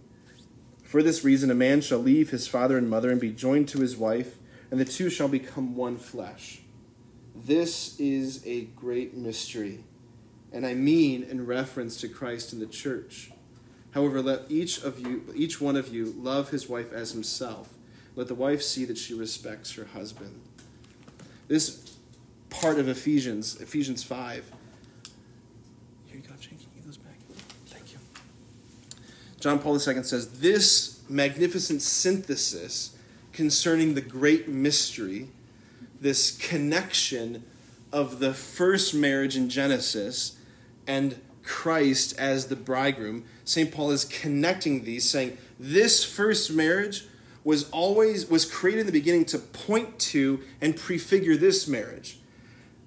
For 0.82 1.02
this 1.02 1.22
reason, 1.22 1.50
a 1.50 1.54
man 1.54 1.80
shall 1.80 1.98
leave 1.98 2.30
his 2.30 2.48
father 2.48 2.78
and 2.78 2.88
mother 2.88 3.10
and 3.10 3.20
be 3.20 3.30
joined 3.30 3.68
to 3.68 3.80
his 3.80 3.96
wife, 3.96 4.38
and 4.70 4.80
the 4.80 4.84
two 4.84 5.10
shall 5.10 5.28
become 5.28 5.76
one 5.76 5.96
flesh. 5.96 6.60
This 7.34 7.98
is 8.00 8.42
a 8.46 8.62
great 8.64 9.16
mystery, 9.16 9.84
and 10.52 10.66
I 10.66 10.74
mean 10.74 11.22
in 11.22 11.46
reference 11.46 12.00
to 12.00 12.08
Christ 12.08 12.52
and 12.52 12.60
the 12.60 12.66
church. 12.66 13.30
However, 13.92 14.20
let 14.20 14.50
each 14.50 14.82
of 14.82 14.98
you, 14.98 15.24
each 15.34 15.60
one 15.60 15.76
of 15.76 15.92
you, 15.94 16.14
love 16.16 16.50
his 16.50 16.68
wife 16.68 16.92
as 16.92 17.12
himself. 17.12 17.74
Let 18.16 18.28
the 18.28 18.34
wife 18.34 18.62
see 18.62 18.84
that 18.86 18.98
she 18.98 19.14
respects 19.14 19.72
her 19.72 19.84
husband. 19.84 20.40
This 21.48 21.96
part 22.50 22.78
of 22.78 22.88
Ephesians, 22.88 23.60
Ephesians 23.60 24.02
5. 24.02 24.52
Here 26.06 26.16
you 26.16 26.22
go, 26.22 26.34
Jake. 26.38 26.60
You 26.76 26.82
those 26.84 26.98
back? 26.98 27.16
Thank 27.66 27.92
you. 27.92 27.98
John 29.40 29.58
Paul 29.58 29.74
II 29.74 30.02
says 30.02 30.40
this 30.40 31.00
magnificent 31.08 31.80
synthesis 31.80 32.96
concerning 33.32 33.94
the 33.94 34.00
great 34.02 34.48
mystery, 34.48 35.28
this 36.00 36.36
connection 36.36 37.44
of 37.92 38.18
the 38.18 38.34
first 38.34 38.94
marriage 38.94 39.36
in 39.36 39.48
Genesis 39.48 40.36
and 40.86 41.20
Christ 41.42 42.18
as 42.18 42.48
the 42.48 42.56
bridegroom, 42.56 43.24
St. 43.44 43.72
Paul 43.72 43.90
is 43.90 44.04
connecting 44.04 44.84
these, 44.84 45.08
saying 45.08 45.38
this 45.58 46.04
first 46.04 46.52
marriage 46.52 47.06
was 47.48 47.70
always 47.70 48.28
was 48.28 48.44
created 48.44 48.80
in 48.80 48.86
the 48.86 48.92
beginning 48.92 49.24
to 49.24 49.38
point 49.38 49.98
to 49.98 50.38
and 50.60 50.76
prefigure 50.76 51.34
this 51.34 51.66
marriage, 51.66 52.18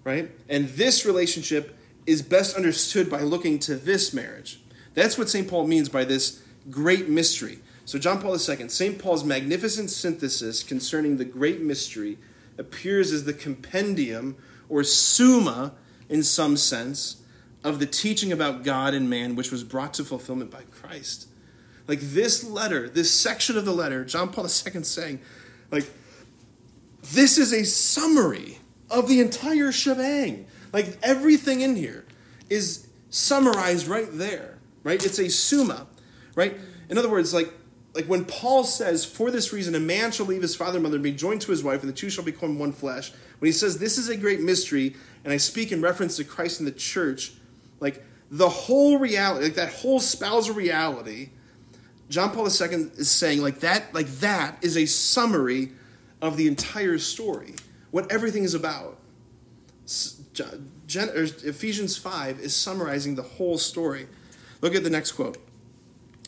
right? 0.04 0.30
And 0.48 0.70
this 0.70 1.04
relationship 1.04 1.76
is 2.06 2.22
best 2.22 2.56
understood 2.56 3.10
by 3.10 3.22
looking 3.22 3.58
to 3.58 3.76
this 3.76 4.14
marriage. 4.14 4.62
That's 4.94 5.18
what 5.18 5.32
St. 5.32 5.48
Paul 5.48 5.66
means 5.66 5.90
by 5.90 6.04
this 6.04 6.44
great 6.70 7.10
mystery. 7.10 7.58
So, 7.86 7.98
John 7.98 8.22
Paul 8.22 8.34
II, 8.34 8.70
St. 8.70 9.00
Paul's 9.00 9.24
magnificent 9.24 9.90
synthesis 9.90 10.62
concerning 10.62 11.18
the 11.18 11.26
great 11.26 11.60
mystery 11.60 12.20
appears 12.60 13.12
as 13.12 13.26
the 13.26 13.34
compendium 13.34 14.36
or 14.70 14.84
summa, 14.84 15.74
in 16.08 16.22
some 16.22 16.56
sense, 16.56 17.24
of 17.64 17.80
the 17.80 17.88
teaching 17.88 18.32
about 18.32 18.64
God 18.64 18.94
and 18.94 19.10
man 19.10 19.36
which 19.36 19.52
was 19.52 19.64
brought 19.64 19.96
to 19.96 20.04
fulfillment 20.04 20.52
by 20.52 20.62
Christ. 20.70 21.30
Like 21.92 22.00
this 22.00 22.46
letter, 22.46 22.88
this 22.88 23.12
section 23.12 23.58
of 23.58 23.66
the 23.66 23.74
letter, 23.74 24.06
John 24.06 24.30
Paul 24.30 24.46
II 24.46 24.84
saying, 24.84 25.20
like, 25.72 25.92
this 27.04 27.38
is 27.38 27.52
a 27.52 27.66
summary 27.66 28.60
of 28.90 29.10
the 29.10 29.20
entire 29.20 29.74
shebang. 29.74 30.46
Like 30.72 30.98
everything 31.04 31.60
in 31.60 31.76
here 31.76 32.06
is 32.50 32.88
summarized 33.10 33.88
right 33.88 34.08
there, 34.10 34.58
right? 34.84 35.06
It's 35.06 35.20
a 35.20 35.30
summa, 35.30 35.86
right? 36.34 36.58
In 36.88 36.98
other 36.98 37.10
words, 37.10 37.34
like 37.34 37.52
like 37.94 38.06
when 38.06 38.24
Paul 38.24 38.64
says, 38.64 39.04
"For 39.04 39.30
this 39.30 39.52
reason, 39.52 39.76
a 39.76 39.80
man 39.82 40.14
shall 40.14 40.28
leave 40.28 40.44
his 40.44 40.56
father 40.56 40.78
and 40.78 40.84
mother 40.84 40.96
and 40.96 41.04
be 41.04 41.12
joined 41.12 41.42
to 41.42 41.52
his 41.52 41.62
wife, 41.62 41.82
and 41.82 41.90
the 41.90 41.94
two 41.94 42.10
shall 42.10 42.24
become 42.24 42.58
one 42.58 42.72
flesh." 42.72 43.12
When 43.40 43.48
he 43.48 43.52
says 43.52 43.80
this 43.80 43.98
is 43.98 44.08
a 44.08 44.16
great 44.16 44.40
mystery, 44.40 44.96
and 45.26 45.34
I 45.34 45.36
speak 45.36 45.74
in 45.74 45.82
reference 45.82 46.16
to 46.16 46.24
Christ 46.24 46.62
and 46.62 46.68
the 46.68 46.72
church, 46.72 47.34
like 47.82 48.02
the 48.30 48.48
whole 48.48 48.98
reality, 48.98 49.44
like 49.44 49.56
that 49.56 49.74
whole 49.74 50.00
spousal 50.00 50.56
reality, 50.56 51.32
John 52.12 52.32
Paul 52.32 52.44
II 52.48 52.92
is 52.98 53.10
saying 53.10 53.42
like 53.42 53.62
that, 53.62 53.94
like 53.94 54.08
that 54.20 54.58
is 54.62 54.76
a 54.76 54.86
summary 54.86 55.72
of 56.22 56.36
the 56.36 56.46
entire 56.46 56.98
story, 56.98 57.56
what 57.90 58.12
everything 58.12 58.44
is 58.44 58.54
about. 58.54 58.98
Gen, 60.34 61.10
Ephesians 61.16 61.96
5 61.96 62.40
is 62.42 62.54
summarizing 62.54 63.16
the 63.16 63.22
whole 63.22 63.58
story. 63.58 64.08
Look 64.60 64.76
at 64.76 64.84
the 64.84 64.90
next 64.90 65.14
quote. 65.14 65.38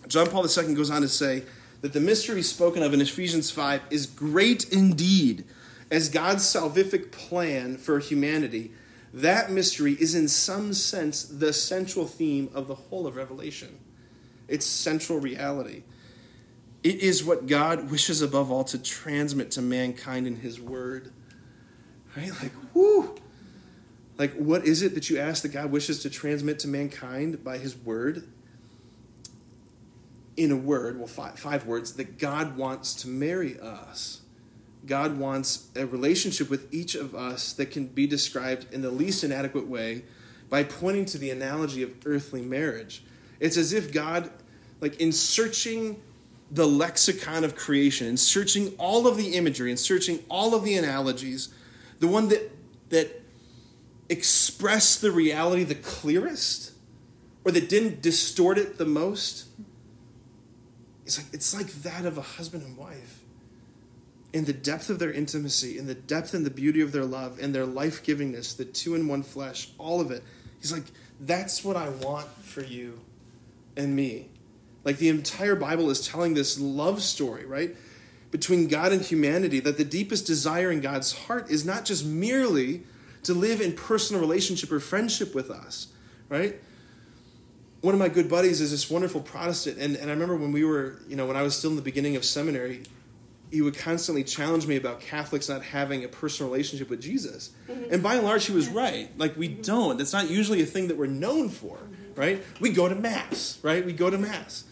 John 0.08 0.28
Paul 0.28 0.48
II 0.48 0.74
goes 0.74 0.90
on 0.90 1.02
to 1.02 1.10
say 1.10 1.44
that 1.82 1.92
the 1.92 2.00
mystery 2.00 2.44
spoken 2.44 2.82
of 2.82 2.94
in 2.94 3.02
Ephesians 3.02 3.52
5 3.52 3.82
is 3.90 4.06
great 4.06 4.72
indeed 4.72 5.44
as 5.92 6.08
God's 6.08 6.44
salvific 6.44 7.12
plan 7.12 7.76
for 7.76 8.00
humanity. 8.00 8.72
That 9.14 9.52
mystery 9.52 9.98
is, 10.00 10.16
in 10.16 10.30
some 10.30 10.72
sense, 10.72 11.24
the 11.24 11.52
central 11.52 12.08
theme 12.08 12.50
of 12.54 12.70
the 12.70 12.76
whole 12.76 13.06
of 13.06 13.18
Revelation. 13.18 13.80
It's 14.48 14.66
central 14.66 15.20
reality. 15.20 15.84
It 16.84 17.00
is 17.00 17.24
what 17.24 17.48
God 17.48 17.90
wishes 17.90 18.22
above 18.22 18.52
all 18.52 18.66
to 18.66 18.78
transmit 18.78 19.52
to 19.52 19.62
mankind 19.62 20.28
in 20.28 20.38
His 20.38 20.60
Word. 20.60 21.14
Right? 22.16 22.32
Like, 22.42 22.52
whoo! 22.74 23.16
Like, 24.18 24.34
what 24.34 24.66
is 24.66 24.82
it 24.82 24.94
that 24.94 25.10
you 25.10 25.18
ask 25.18 25.42
that 25.44 25.50
God 25.50 25.72
wishes 25.72 26.02
to 26.04 26.10
transmit 26.10 26.60
to 26.60 26.68
mankind 26.68 27.44
by 27.44 27.58
His 27.58 27.76
Word? 27.76 28.28
In 30.36 30.52
a 30.52 30.56
word, 30.56 30.98
well, 30.98 31.08
five, 31.08 31.38
five 31.38 31.66
words, 31.68 31.94
that 31.94 32.18
God 32.18 32.58
wants 32.58 32.96
to 32.96 33.08
marry 33.08 33.60
us. 33.60 34.22
God 34.86 35.18
wants 35.18 35.68
a 35.76 35.86
relationship 35.86 36.50
with 36.50 36.74
each 36.74 36.96
of 36.96 37.16
us 37.16 37.54
that 37.54 37.68
can 37.68 37.86
be 37.86 38.08
described 38.08 38.66
in 38.74 38.82
the 38.82 38.92
least 38.92 39.24
inadequate 39.24 39.68
way 39.68 40.04
by 40.50 40.64
pointing 40.64 41.06
to 41.06 41.18
the 41.18 41.30
analogy 41.30 41.84
of 41.84 41.94
earthly 42.06 42.42
marriage. 42.42 43.04
It's 43.44 43.58
as 43.58 43.74
if 43.74 43.92
God, 43.92 44.32
like 44.80 45.02
in 45.02 45.12
searching 45.12 46.02
the 46.50 46.66
lexicon 46.66 47.44
of 47.44 47.56
creation, 47.58 48.08
in 48.08 48.16
searching 48.16 48.74
all 48.78 49.06
of 49.06 49.18
the 49.18 49.36
imagery, 49.36 49.70
and 49.70 49.78
searching 49.78 50.24
all 50.30 50.56
of 50.56 50.64
the 50.64 50.78
analogies, 50.78 51.54
the 52.00 52.08
one 52.08 52.30
that 52.30 52.52
that 52.90 53.22
expressed 54.08 55.02
the 55.02 55.12
reality 55.12 55.66
the 55.66 55.76
clearest, 55.76 56.72
or 57.44 57.52
that 57.52 57.68
didn't 57.68 58.02
distort 58.02 58.58
it 58.58 58.78
the 58.78 58.86
most, 58.86 59.48
it's 61.06 61.18
like 61.18 61.28
it's 61.34 61.54
like 61.54 61.68
that 61.68 62.06
of 62.06 62.18
a 62.18 62.22
husband 62.22 62.64
and 62.64 62.78
wife 62.78 63.26
in 64.32 64.46
the 64.46 64.54
depth 64.54 64.90
of 64.90 65.00
their 65.00 65.12
intimacy, 65.12 65.78
in 65.78 65.86
the 65.86 65.96
depth 65.96 66.34
and 66.34 66.46
the 66.46 66.50
beauty 66.50 66.80
of 66.80 66.94
their 66.94 67.06
love, 67.06 67.40
and 67.42 67.54
their 67.54 67.66
life 67.66 68.06
givingness, 68.06 68.56
the 68.56 68.64
two 68.64 68.96
in 68.96 69.10
one 69.10 69.22
flesh, 69.22 69.72
all 69.78 70.00
of 70.00 70.12
it. 70.12 70.24
He's 70.62 70.72
like, 70.72 70.86
that's 71.20 71.62
what 71.62 71.76
I 71.76 71.90
want 71.90 72.30
for 72.42 72.64
you 72.64 73.02
and 73.76 73.96
me. 73.96 74.30
Like 74.84 74.98
the 74.98 75.10
entire 75.10 75.56
Bible 75.56 75.90
is 75.90 76.08
telling 76.08 76.34
this 76.34 76.60
love 76.60 77.02
story, 77.02 77.46
right? 77.46 77.76
Between 78.32 78.68
God 78.68 78.92
and 78.92 79.02
humanity, 79.02 79.60
that 79.62 79.78
the 79.78 79.86
deepest 79.86 80.26
desire 80.26 80.72
in 80.72 80.82
God's 80.82 81.14
heart 81.14 81.50
is 81.50 81.66
not 81.66 81.86
just 81.86 82.06
merely 82.06 82.84
to 83.24 83.34
live 83.34 83.62
in 83.62 83.74
personal 83.74 84.22
relationship 84.22 84.72
or 84.72 84.80
friendship 84.80 85.34
with 85.34 85.50
us, 85.50 85.88
right? 86.30 86.60
One 87.82 87.94
of 87.94 88.00
my 88.00 88.10
good 88.10 88.30
buddies 88.30 88.62
is 88.62 88.72
this 88.72 88.90
wonderful 88.90 89.22
Protestant, 89.22 89.78
and, 89.78 89.96
and 89.96 90.10
I 90.10 90.14
remember 90.14 90.36
when 90.36 90.52
we 90.52 90.64
were, 90.64 91.02
you 91.08 91.16
know, 91.16 91.26
when 91.26 91.36
I 91.36 91.42
was 91.42 91.56
still 91.56 91.70
in 91.70 91.76
the 91.76 91.82
beginning 91.82 92.16
of 92.16 92.26
seminary, 92.26 92.84
he 93.52 93.62
would 93.62 93.78
constantly 93.78 94.24
challenge 94.24 94.66
me 94.66 94.78
about 94.78 95.00
Catholics 95.00 95.48
not 95.48 95.64
having 95.64 96.04
a 96.04 96.08
personal 96.08 96.52
relationship 96.52 96.90
with 96.90 97.02
Jesus. 97.02 97.52
Mm-hmm. 97.70 97.94
And 97.94 98.02
by 98.02 98.16
and 98.16 98.24
large, 98.24 98.46
he 98.46 98.54
was 98.54 98.68
right. 98.68 99.10
Like, 99.18 99.38
we 99.38 99.48
don't. 99.48 99.98
That's 99.98 100.14
not 100.14 100.30
usually 100.30 100.62
a 100.62 100.66
thing 100.66 100.88
that 100.88 100.98
we're 100.98 101.06
known 101.06 101.50
for, 101.50 101.78
right? 102.16 102.44
We 102.60 102.72
go 102.72 102.88
to 102.88 102.96
Mass, 102.96 103.60
right? 103.62 103.86
We 103.86 103.94
go 103.94 104.10
to 104.10 104.18
Mass. 104.18 104.66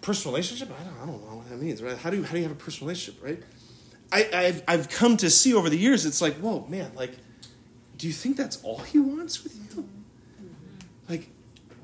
Personal 0.00 0.34
relationship? 0.34 0.70
I 0.78 0.84
don't, 0.84 0.96
I 1.02 1.06
don't 1.06 1.30
know 1.30 1.36
what 1.36 1.48
that 1.48 1.60
means, 1.60 1.82
right? 1.82 1.96
How 1.96 2.10
do, 2.10 2.16
you, 2.16 2.24
how 2.24 2.32
do 2.32 2.38
you 2.38 2.44
have 2.44 2.52
a 2.52 2.56
personal 2.56 2.88
relationship, 2.88 3.22
right? 3.22 3.42
I, 4.10 4.28
I've, 4.32 4.62
I've 4.68 4.88
come 4.88 5.16
to 5.18 5.30
see 5.30 5.54
over 5.54 5.70
the 5.70 5.78
years, 5.78 6.04
it's 6.04 6.20
like, 6.20 6.34
whoa, 6.34 6.66
man, 6.68 6.92
like, 6.94 7.16
do 7.96 8.06
you 8.06 8.12
think 8.12 8.36
that's 8.36 8.62
all 8.62 8.78
he 8.78 8.98
wants 8.98 9.42
with 9.42 9.54
you? 9.56 9.88
Like, 11.08 11.28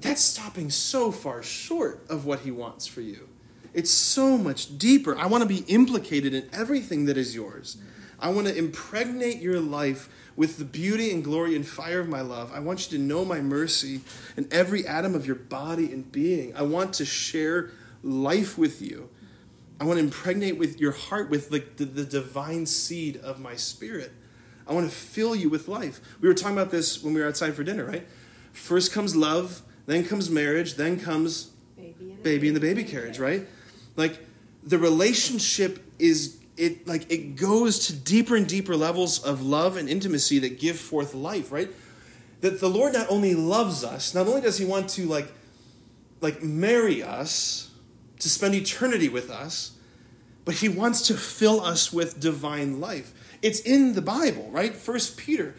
that's 0.01 0.21
stopping 0.21 0.71
so 0.71 1.11
far 1.11 1.43
short 1.43 2.05
of 2.09 2.27
what 2.27 2.41
he 2.41 2.51
wants 2.51 2.87
for 2.87 3.01
you. 3.01 3.29
It's 3.73 3.91
so 3.91 4.37
much 4.37 4.79
deeper. 4.79 5.17
I 5.17 5.27
want 5.27 5.43
to 5.43 5.49
be 5.49 5.61
implicated 5.73 6.35
in 6.35 6.49
everything 6.53 7.05
that 7.07 7.17
is 7.17 7.35
yours. 7.35 7.77
I 8.21 8.31
want 8.31 8.49
to 8.49 8.57
impregnate 8.57 9.41
your 9.41 9.61
life 9.61 10.09
with 10.37 10.59
the 10.59 10.65
beauty 10.65 11.13
and 11.13 11.23
glory 11.23 11.55
and 11.57 11.67
fire 11.67 12.01
of 12.01 12.09
my 12.09 12.21
love. 12.21 12.53
I 12.53 12.61
want 12.61 12.91
you 12.91 12.99
to 12.99 13.05
know 13.05 13.25
my 13.25 13.41
mercy 13.41 14.01
in 14.37 14.49
every 14.51 14.87
atom 14.87 15.15
of 15.15 15.27
your 15.27 15.37
body 15.37 15.93
and 15.93 16.11
being. 16.11 16.55
I 16.57 16.63
want 16.63 16.95
to 16.95 17.05
share 17.05 17.71
life 18.03 18.57
with 18.57 18.81
you. 18.81 19.09
I 19.81 19.85
want 19.85 19.99
to 19.99 20.05
impregnate 20.05 20.59
with 20.59 20.81
your 20.81 20.93
heart 20.93 21.31
with 21.31 21.51
the, 21.51 21.65
the, 21.77 21.85
the 21.85 22.05
divine 22.05 22.67
seed 22.67 23.17
of 23.19 23.39
my 23.39 23.55
spirit. 23.55 24.13
I 24.67 24.73
want 24.73 24.91
to 24.91 24.95
fill 24.95 25.35
you 25.35 25.49
with 25.49 25.69
life. 25.69 26.01
We 26.21 26.29
were 26.29 26.35
talking 26.35 26.57
about 26.57 26.71
this 26.71 27.03
when 27.03 27.15
we 27.15 27.21
were 27.21 27.27
outside 27.29 27.55
for 27.55 27.65
dinner, 27.65 27.85
right? 27.85 28.07
First 28.53 28.93
comes 28.93 29.15
love, 29.17 29.63
then 29.87 30.05
comes 30.05 30.29
marriage, 30.31 30.75
then 30.75 31.01
comes 31.01 31.53
baby, 31.77 32.19
baby 32.23 32.49
in 32.49 32.55
the 32.55 32.61
baby 32.61 32.85
carriage, 32.85 33.19
right? 33.19 33.47
Like 33.97 34.19
the 34.63 34.79
relationship 34.79 35.83
is 35.99 36.39
it 36.59 36.87
like 36.87 37.11
it 37.11 37.37
goes 37.37 37.87
to 37.87 37.93
deeper 37.93 38.37
and 38.37 38.47
deeper 38.47 38.77
levels 38.77 39.23
of 39.23 39.43
love 39.43 39.77
and 39.77 39.89
intimacy 39.89 40.39
that 40.41 40.59
give 40.59 40.79
forth 40.79 41.15
life, 41.15 41.53
right? 41.53 41.71
That 42.41 42.61
the 42.61 42.69
Lord 42.69 42.93
not 42.93 43.11
only 43.11 43.35
loves 43.35 43.85
us, 43.85 44.15
not 44.15 44.27
only 44.27 44.41
does 44.41 44.59
he 44.59 44.65
want 44.65 44.89
to 44.91 45.07
like 45.07 45.33
like 46.21 46.43
marry 46.43 47.03
us 47.03 47.71
to 48.19 48.29
spend 48.29 48.55
eternity 48.55 49.09
with 49.09 49.31
us, 49.31 49.73
but 50.45 50.57
he 50.57 50.69
wants 50.69 51.03
to 51.09 51.15
fill 51.15 51.61
us 51.61 51.93
with 51.93 52.21
divine 52.21 52.81
life. 52.81 53.13
It's 53.43 53.61
in 53.61 53.95
the 53.95 54.03
Bible, 54.03 54.49
right? 54.51 54.75
First 54.75 55.17
Peter. 55.17 55.55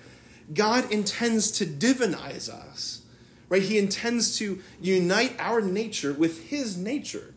God 0.54 0.92
intends 0.92 1.52
to 1.52 1.66
divinize 1.66 2.50
us. 2.50 3.04
Right? 3.50 3.64
He 3.64 3.80
intends 3.80 4.38
to 4.38 4.62
unite 4.80 5.36
our 5.40 5.62
nature 5.62 6.14
with 6.14 6.50
his 6.50 6.78
nature. 6.78 7.34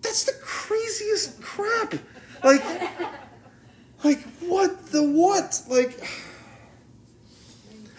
That's 0.00 0.24
the 0.24 0.32
craziest 0.42 1.40
crap. 1.42 1.94
Like, 2.44 2.62
like 4.04 4.20
what 4.40 4.86
the 4.88 5.02
what? 5.02 5.62
Like, 5.68 5.98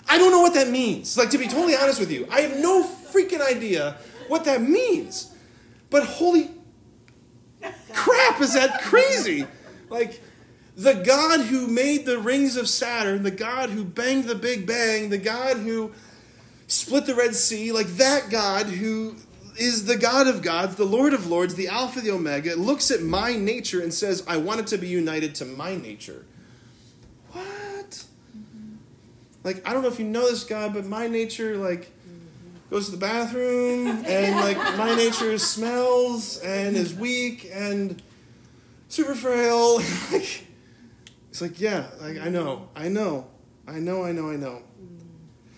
I 0.08 0.18
don't 0.18 0.32
know 0.32 0.42
what 0.42 0.54
that 0.54 0.70
means. 0.70 1.18
Like, 1.18 1.32
to 1.32 1.38
be 1.38 1.48
totally 1.48 1.76
honest 1.76 2.00
with 2.00 2.12
you, 2.12 2.28
I 2.32 2.42
have 2.42 2.60
no 2.60 2.84
freaking 2.84 3.42
idea 3.42 3.98
what 4.28 4.46
that 4.46 4.62
means. 4.62 5.36
But 5.90 6.04
holy 6.04 6.52
crap, 7.92 8.40
is 8.40 8.54
that 8.54 8.82
crazy? 8.84 9.48
Like, 9.90 10.22
the 10.76 10.94
God 10.94 11.42
who 11.42 11.68
made 11.68 12.06
the 12.06 12.20
rings 12.20 12.58
of 12.58 12.68
Saturn, 12.68 13.24
the 13.24 13.32
God 13.32 13.70
who 13.70 13.84
banged 13.84 14.26
the 14.26 14.36
Big 14.36 14.68
Bang, 14.68 15.10
the 15.10 15.18
God 15.18 15.58
who 15.58 15.92
split 16.68 17.06
the 17.06 17.16
Red 17.16 17.34
Sea, 17.34 17.72
like 17.72 17.88
that 17.98 18.30
God 18.30 18.68
who 18.68 19.16
is 19.58 19.86
the 19.86 19.98
God 19.98 20.28
of 20.28 20.42
gods, 20.42 20.76
the 20.76 20.86
Lord 20.86 21.14
of 21.14 21.28
lords, 21.28 21.56
the 21.56 21.68
Alpha, 21.68 22.02
the 22.02 22.12
Omega, 22.12 22.56
looks 22.56 22.92
at 22.92 23.02
my 23.02 23.36
nature 23.36 23.82
and 23.82 23.94
says, 23.94 24.24
I 24.28 24.38
want 24.38 24.60
it 24.62 24.68
to 24.68 24.78
be 24.78 24.88
united 24.88 25.36
to 25.36 25.46
my 25.46 25.76
nature. 25.76 26.26
What? 27.32 27.44
Mm-hmm. 28.36 28.76
Like, 29.44 29.68
I 29.68 29.74
don't 29.74 29.82
know 29.82 29.90
if 29.90 30.00
you 30.00 30.06
know 30.06 30.30
this 30.30 30.44
God, 30.44 30.74
but 30.74 30.86
my 30.86 31.08
nature, 31.08 31.58
like, 31.58 31.92
goes 32.70 32.86
to 32.86 32.92
the 32.92 32.98
bathroom, 32.98 34.04
and, 34.06 34.36
like, 34.38 34.58
my 34.78 34.96
nature 34.96 35.38
smells 35.38 36.40
and 36.40 36.76
is 36.76 36.94
weak, 36.94 37.50
and 37.52 38.02
super 38.90 39.16
frail. 39.16 39.80
it's 40.12 41.42
like, 41.42 41.60
yeah, 41.60 41.88
like, 42.02 42.20
I 42.20 42.30
know, 42.30 42.70
I 42.76 42.88
know, 42.88 43.28
I 43.68 43.80
know, 43.80 44.04
I 44.04 44.12
know, 44.12 44.30
I 44.30 44.36
know. 44.36 44.62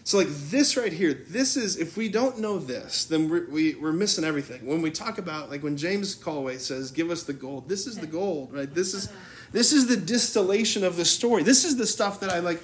So, 0.07 0.17
like 0.17 0.29
this 0.29 0.77
right 0.77 0.93
here, 0.93 1.13
this 1.13 1.57
is, 1.57 1.75
if 1.75 1.97
we 1.97 2.07
don't 2.07 2.39
know 2.39 2.59
this, 2.59 3.03
then 3.03 3.29
we're, 3.29 3.45
we, 3.49 3.75
we're 3.75 3.91
missing 3.91 4.23
everything. 4.23 4.65
When 4.65 4.81
we 4.81 4.89
talk 4.89 5.17
about, 5.17 5.49
like 5.49 5.63
when 5.63 5.75
James 5.75 6.15
Callaway 6.15 6.59
says, 6.59 6.91
give 6.91 7.11
us 7.11 7.23
the 7.23 7.33
gold, 7.33 7.67
this 7.67 7.85
is 7.85 7.97
the 7.97 8.07
gold, 8.07 8.53
right? 8.53 8.73
This 8.73 8.93
is, 8.93 9.11
this 9.51 9.73
is 9.73 9.87
the 9.87 9.97
distillation 9.97 10.85
of 10.85 10.95
the 10.95 11.03
story. 11.03 11.43
This 11.43 11.65
is 11.65 11.75
the 11.75 11.85
stuff 11.85 12.21
that 12.21 12.29
I 12.29 12.39
like. 12.39 12.63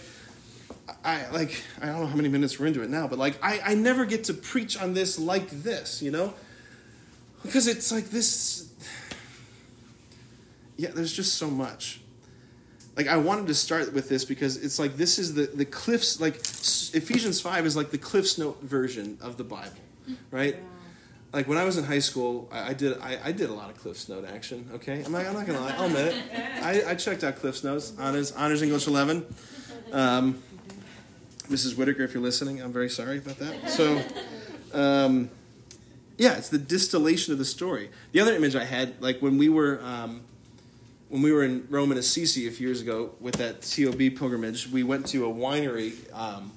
I 1.03 1.29
like. 1.31 1.61
I 1.81 1.87
don't 1.87 1.99
know 1.99 2.07
how 2.07 2.15
many 2.15 2.29
minutes 2.29 2.57
we're 2.57 2.67
into 2.67 2.81
it 2.81 2.89
now, 2.89 3.09
but 3.09 3.19
like, 3.19 3.37
I, 3.43 3.59
I 3.59 3.75
never 3.75 4.05
get 4.05 4.23
to 4.25 4.33
preach 4.33 4.81
on 4.81 4.93
this 4.93 5.19
like 5.19 5.49
this, 5.49 6.01
you 6.01 6.11
know, 6.11 6.33
because 7.43 7.67
it's 7.67 7.91
like 7.91 8.05
this. 8.05 8.71
Yeah, 10.77 10.91
there's 10.95 11.11
just 11.11 11.33
so 11.33 11.49
much. 11.49 12.02
Like 12.95 13.07
I 13.07 13.17
wanted 13.17 13.47
to 13.47 13.55
start 13.55 13.93
with 13.93 14.07
this 14.07 14.23
because 14.23 14.57
it's 14.57 14.77
like 14.77 14.97
this 14.97 15.17
is 15.17 15.33
the 15.33 15.47
the 15.47 15.65
cliffs 15.65 16.19
like 16.19 16.35
Ephesians 16.35 17.41
five 17.41 17.65
is 17.65 17.75
like 17.75 17.89
the 17.89 17.97
Cliffs 17.97 18.37
Note 18.37 18.61
version 18.61 19.17
of 19.21 19.37
the 19.37 19.43
Bible, 19.43 19.71
right? 20.29 20.57
Like 21.31 21.47
when 21.47 21.57
I 21.57 21.63
was 21.63 21.77
in 21.77 21.85
high 21.85 21.99
school, 21.99 22.47
I, 22.51 22.69
I 22.69 22.73
did 22.73 22.99
I, 22.99 23.17
I 23.25 23.31
did 23.31 23.49
a 23.49 23.53
lot 23.53 23.71
of 23.71 23.77
Cliffs 23.77 24.07
Note 24.07 24.25
action. 24.25 24.69
Okay, 24.75 25.03
I'm 25.03 25.11
not, 25.11 25.25
I'm 25.25 25.33
not 25.33 25.47
gonna 25.47 25.59
lie, 25.59 25.75
I'll 25.75 25.85
admit 25.85 26.13
it. 26.13 26.23
I, 26.63 26.91
I 26.91 26.95
checked 26.95 27.23
out 27.23 27.37
Cliffs 27.37 27.63
Notes 27.63 27.93
honors 27.97 28.31
honors 28.33 28.61
English 28.61 28.85
eleven. 28.85 29.25
Um, 29.91 30.43
Mrs. 31.49 31.77
Whitaker, 31.77 32.03
if 32.03 32.13
you're 32.13 32.23
listening, 32.23 32.61
I'm 32.61 32.71
very 32.71 32.89
sorry 32.89 33.17
about 33.17 33.37
that. 33.39 33.69
So, 33.69 34.01
um, 34.73 35.29
yeah, 36.17 36.37
it's 36.37 36.49
the 36.49 36.57
distillation 36.57 37.33
of 37.33 37.39
the 37.39 37.45
story. 37.45 37.89
The 38.11 38.21
other 38.21 38.33
image 38.33 38.55
I 38.55 38.63
had, 38.63 39.01
like 39.01 39.19
when 39.21 39.37
we 39.37 39.49
were 39.49 39.81
um, 39.83 40.21
when 41.13 41.21
we 41.21 41.31
were 41.31 41.43
in 41.43 41.67
Rome 41.69 41.91
and 41.91 41.99
Assisi 41.99 42.47
a 42.47 42.51
few 42.51 42.65
years 42.65 42.81
ago 42.81 43.11
with 43.19 43.35
that 43.35 43.61
TOB 43.61 44.17
pilgrimage, 44.17 44.67
we 44.69 44.81
went 44.81 45.05
to 45.09 45.29
a 45.29 45.31
winery. 45.31 45.93
Um, 46.11 46.51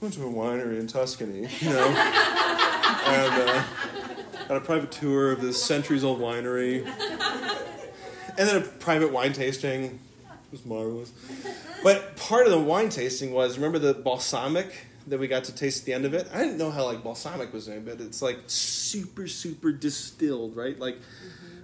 went 0.00 0.14
to 0.14 0.26
a 0.26 0.28
winery 0.28 0.80
in 0.80 0.88
Tuscany, 0.88 1.48
you 1.60 1.70
know, 1.70 1.86
and 3.06 3.48
uh, 3.48 3.64
a 4.48 4.58
private 4.58 4.90
tour 4.90 5.30
of 5.30 5.40
this 5.40 5.62
centuries-old 5.62 6.18
winery, 6.18 6.84
and 6.84 8.48
then 8.48 8.56
a 8.56 8.60
private 8.60 9.12
wine 9.12 9.32
tasting. 9.32 9.84
It 9.84 10.00
was 10.50 10.66
marvelous. 10.66 11.12
But 11.84 12.16
part 12.16 12.46
of 12.46 12.50
the 12.50 12.58
wine 12.58 12.88
tasting 12.88 13.32
was 13.32 13.56
remember 13.56 13.78
the 13.78 13.94
balsamic 13.94 14.86
that 15.06 15.20
we 15.20 15.28
got 15.28 15.44
to 15.44 15.54
taste 15.54 15.82
at 15.82 15.86
the 15.86 15.92
end 15.92 16.06
of 16.06 16.12
it. 16.12 16.26
I 16.34 16.38
didn't 16.38 16.58
know 16.58 16.72
how 16.72 16.86
like 16.86 17.04
balsamic 17.04 17.52
was 17.52 17.66
doing, 17.66 17.84
but 17.84 18.00
it's 18.00 18.20
like 18.20 18.38
super 18.48 19.28
super 19.28 19.70
distilled, 19.70 20.56
right? 20.56 20.76
Like 20.76 20.98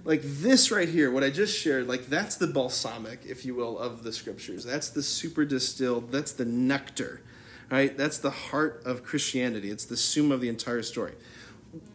like 0.03 0.21
this 0.23 0.71
right 0.71 0.89
here, 0.89 1.11
what 1.11 1.23
I 1.23 1.29
just 1.29 1.57
shared, 1.57 1.87
like 1.87 2.07
that's 2.07 2.35
the 2.35 2.47
balsamic, 2.47 3.21
if 3.25 3.45
you 3.45 3.55
will, 3.55 3.77
of 3.77 4.03
the 4.03 4.13
scriptures. 4.13 4.63
That's 4.63 4.89
the 4.89 5.03
super 5.03 5.45
distilled. 5.45 6.11
That's 6.11 6.31
the 6.31 6.45
nectar, 6.45 7.21
right? 7.69 7.95
That's 7.97 8.17
the 8.17 8.31
heart 8.31 8.81
of 8.85 9.03
Christianity. 9.03 9.69
It's 9.69 9.85
the 9.85 9.97
sum 9.97 10.31
of 10.31 10.41
the 10.41 10.49
entire 10.49 10.83
story. 10.83 11.13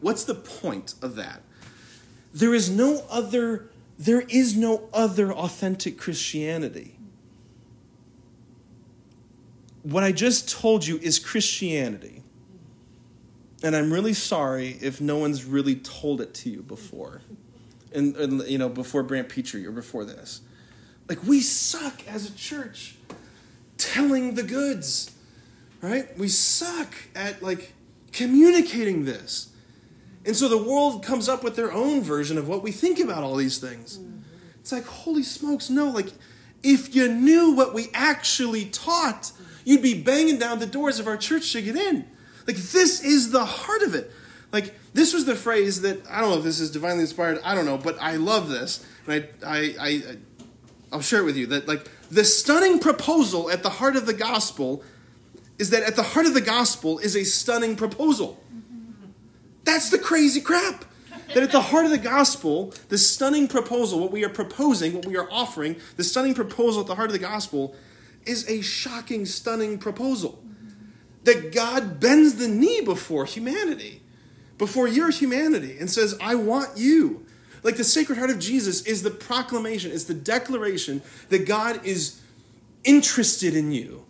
What's 0.00 0.24
the 0.24 0.34
point 0.34 0.94
of 1.02 1.16
that? 1.16 1.42
There 2.32 2.55
is 2.55 2.70
no 2.70 3.05
other. 3.11 3.70
There 3.96 4.22
is 4.22 4.57
no 4.57 4.88
other 4.92 5.32
authentic 5.32 5.96
Christianity 5.98 6.94
what 9.84 10.02
I 10.02 10.12
just 10.12 10.50
told 10.50 10.86
you 10.86 10.98
is 10.98 11.18
Christianity. 11.18 12.22
And 13.62 13.76
I'm 13.76 13.92
really 13.92 14.14
sorry 14.14 14.78
if 14.80 15.00
no 15.00 15.18
one's 15.18 15.44
really 15.44 15.76
told 15.76 16.20
it 16.20 16.34
to 16.34 16.50
you 16.50 16.62
before. 16.62 17.20
And, 17.95 18.16
and 18.16 18.42
you 18.49 18.59
know, 18.59 18.68
before 18.68 19.03
Brant 19.03 19.28
Pitre 19.28 19.66
or 19.66 19.70
before 19.70 20.05
this. 20.05 20.40
Like 21.09 21.22
we 21.24 21.40
suck 21.40 22.07
as 22.09 22.28
a 22.28 22.34
church 22.34 22.97
telling 23.78 24.34
the 24.34 24.42
goods. 24.42 25.11
Right? 25.80 26.16
We 26.18 26.28
suck 26.28 26.95
at 27.14 27.42
like 27.42 27.72
communicating 28.12 29.05
this. 29.05 29.51
And 30.26 30.34
so 30.34 30.49
the 30.49 30.59
world 30.59 31.05
comes 31.05 31.28
up 31.28 31.45
with 31.45 31.57
their 31.57 31.72
own 31.72 32.03
version 32.03 32.38
of 32.38 32.49
what 32.49 32.62
we 32.62 32.72
think 32.72 32.99
about 32.99 33.22
all 33.22 33.36
these 33.36 33.59
things. 33.59 33.99
Mm-hmm. 33.99 34.20
It's 34.61 34.72
like, 34.72 34.86
holy 34.86 35.22
smokes, 35.22 35.68
no, 35.68 35.90
like 35.90 36.12
if 36.62 36.95
you 36.95 37.12
knew 37.12 37.53
what 37.53 37.74
we 37.74 37.88
actually 37.92 38.64
taught, 38.64 39.32
you'd 39.64 39.82
be 39.82 40.01
banging 40.01 40.38
down 40.38 40.59
the 40.59 40.66
doors 40.66 40.99
of 40.99 41.07
our 41.07 41.18
church 41.18 41.53
to 41.53 41.61
get 41.61 41.76
in. 41.76 42.07
Like, 42.47 42.57
this 42.57 43.05
is 43.05 43.30
the 43.30 43.45
heart 43.45 43.82
of 43.82 43.95
it. 43.95 44.11
Like, 44.55 44.72
this 44.92 45.12
was 45.12 45.24
the 45.24 45.34
phrase 45.34 45.80
that, 45.80 46.09
I 46.09 46.20
don't 46.20 46.30
know 46.30 46.38
if 46.38 46.44
this 46.44 46.61
is 46.61 46.70
divinely 46.70 47.00
inspired, 47.00 47.40
I 47.42 47.57
don't 47.57 47.66
know, 47.66 47.76
but 47.76 48.00
I 48.00 48.14
love 48.14 48.48
this. 48.48 48.86
And 49.05 49.26
I, 49.44 49.44
I, 49.44 49.74
I, 49.80 50.02
I'll 50.92 51.00
share 51.00 51.22
it 51.22 51.24
with 51.24 51.36
you 51.36 51.48
that, 51.48 51.66
like, 51.66 51.90
the 52.09 52.24
stunning 52.24 52.78
proposal 52.78 53.50
at 53.50 53.64
the 53.64 53.68
heart 53.68 53.96
of 53.96 54.07
the 54.07 54.12
gospel 54.14 54.84
is 55.59 55.70
that 55.70 55.82
at 55.82 55.96
the 55.96 56.05
heart 56.05 56.26
of 56.26 56.34
the 56.34 56.40
gospel 56.40 57.00
is 57.00 57.16
a 57.16 57.24
stunning 57.24 57.74
proposal. 57.74 58.40
That's 59.64 59.90
the 59.90 59.98
crazy 59.98 60.40
crap. 60.40 60.84
That 61.34 61.42
at 61.42 61.50
the 61.50 61.61
heart 61.61 61.86
of 61.86 61.90
the 61.90 61.98
gospel, 61.98 62.72
the 62.90 62.98
stunning 62.98 63.48
proposal, 63.48 63.98
what 63.98 64.12
we 64.12 64.24
are 64.24 64.28
proposing, 64.28 64.94
what 64.94 65.05
we 65.05 65.16
are 65.16 65.28
offering, 65.32 65.80
the 65.96 66.05
stunning 66.05 66.34
proposal 66.34 66.82
at 66.82 66.86
the 66.86 66.94
heart 66.94 67.09
of 67.09 67.12
the 67.12 67.18
gospel 67.18 67.74
is 68.24 68.48
a 68.48 68.61
shocking, 68.61 69.26
stunning 69.26 69.78
proposal. 69.78 70.40
That 71.24 71.52
God 71.52 71.98
bends 71.98 72.36
the 72.36 72.46
knee 72.46 72.82
before 72.82 73.24
humanity, 73.24 74.02
before 74.59 74.86
your 74.88 75.11
humanity, 75.11 75.76
and 75.78 75.90
says, 75.90 76.16
I 76.20 76.34
want 76.34 76.76
you. 76.76 77.26
Like 77.62 77.76
the 77.76 77.84
Sacred 77.84 78.18
Heart 78.18 78.30
of 78.30 78.38
Jesus 78.38 78.82
is 78.86 79.02
the 79.02 79.11
proclamation, 79.11 79.90
is 79.90 80.05
the 80.05 80.14
declaration 80.14 81.02
that 81.30 81.46
God 81.46 81.84
is 81.84 82.20
interested 82.84 83.57
in 83.57 83.72
you. 83.72 84.05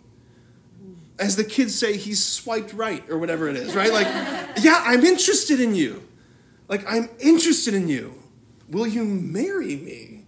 As 1.17 1.37
the 1.37 1.45
kids 1.45 1.73
say, 1.73 1.95
he's 1.95 2.23
swiped 2.23 2.73
right, 2.73 3.03
or 3.09 3.17
whatever 3.17 3.47
it 3.47 3.55
is, 3.55 3.73
right? 3.73 3.93
Like, 3.93 4.07
yeah, 4.61 4.83
I'm 4.85 5.05
interested 5.05 5.61
in 5.61 5.73
you. 5.73 6.03
Like, 6.67 6.83
I'm 6.85 7.09
interested 7.19 7.73
in 7.73 7.87
you. 7.87 8.21
Will 8.69 8.87
you 8.87 9.05
marry 9.05 9.77
me? 9.77 10.25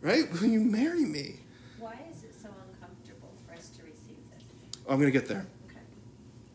Right? 0.00 0.32
Will 0.32 0.46
you 0.46 0.60
marry 0.60 1.04
me? 1.04 1.40
Why 1.78 1.98
is 2.10 2.24
it 2.24 2.34
so 2.40 2.48
uncomfortable 2.48 3.34
for 3.46 3.52
us 3.52 3.68
to 3.76 3.82
receive 3.82 4.16
this? 4.32 4.42
Oh, 4.86 4.94
I'm 4.94 4.98
going 4.98 5.12
to 5.12 5.18
get 5.18 5.28
there. 5.28 5.46
Okay. 5.66 5.80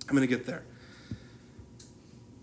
I'm 0.10 0.16
going 0.16 0.28
to 0.28 0.36
get 0.36 0.48
there. 0.48 0.64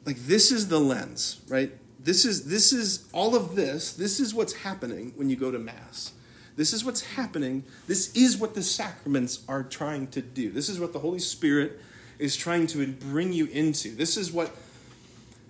Like 0.04 0.16
this 0.16 0.50
is 0.50 0.68
the 0.68 0.80
lens, 0.80 1.40
right? 1.48 1.72
This 2.00 2.24
is 2.24 2.46
this 2.46 2.72
is 2.72 3.08
all 3.12 3.36
of 3.36 3.54
this. 3.54 3.92
This 3.92 4.18
is 4.18 4.34
what's 4.34 4.52
happening 4.52 5.12
when 5.16 5.30
you 5.30 5.36
go 5.36 5.50
to 5.50 5.58
mass. 5.58 6.12
This 6.56 6.72
is 6.72 6.84
what's 6.84 7.02
happening. 7.02 7.64
This 7.86 8.14
is 8.14 8.36
what 8.36 8.54
the 8.54 8.62
sacraments 8.62 9.42
are 9.48 9.62
trying 9.62 10.08
to 10.08 10.20
do. 10.20 10.50
This 10.50 10.68
is 10.68 10.78
what 10.78 10.92
the 10.92 10.98
Holy 10.98 11.18
Spirit 11.18 11.80
is 12.18 12.36
trying 12.36 12.66
to 12.68 12.86
bring 12.86 13.32
you 13.32 13.46
into. 13.46 13.94
This 13.94 14.16
is 14.16 14.32
what 14.32 14.54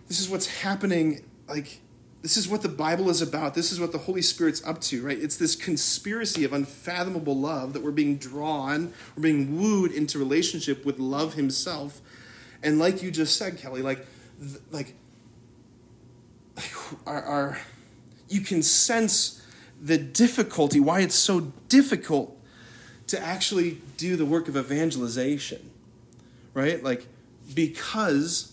this 0.09 0.21
is 0.21 0.29
what's 0.29 0.47
happening 0.63 1.25
like 1.49 1.81
this 2.23 2.37
is 2.37 2.49
what 2.49 2.63
the 2.63 2.69
Bible 2.69 3.11
is 3.11 3.21
about. 3.21 3.55
This 3.55 3.73
is 3.73 3.81
what 3.81 3.91
the 3.91 3.99
Holy 3.99 4.23
Spirit's 4.23 4.65
up 4.65 4.81
to, 4.83 5.03
right? 5.03 5.19
It's 5.19 5.37
this 5.37 5.57
conspiracy 5.57 6.45
of 6.45 6.53
unfathomable 6.53 7.37
love 7.37 7.73
that 7.73 7.83
we're 7.83 7.91
being 7.91 8.17
drawn, 8.17 8.93
we're 9.17 9.25
being 9.25 9.59
wooed 9.59 9.91
into 9.91 10.21
relationship 10.21 10.85
with 10.85 11.01
love 11.01 11.35
himself. 11.35 12.01
And 12.63 12.79
like 12.79 13.03
you 13.03 13.11
just 13.11 13.37
said, 13.37 13.59
Kelly, 13.59 13.83
like 13.83 14.07
like 14.71 14.95
our, 17.07 17.23
our 17.23 17.59
you 18.29 18.41
can 18.41 18.63
sense 18.63 19.43
the 19.81 19.99
difficulty, 19.99 20.81
why 20.81 21.01
it's 21.01 21.15
so 21.15 21.53
difficult 21.69 22.39
to 23.09 23.21
actually 23.21 23.79
do 23.97 24.17
the 24.17 24.25
work 24.25 24.49
of 24.49 24.57
evangelization. 24.57 25.71
Right? 26.55 26.83
Like 26.83 27.07
because 27.55 28.53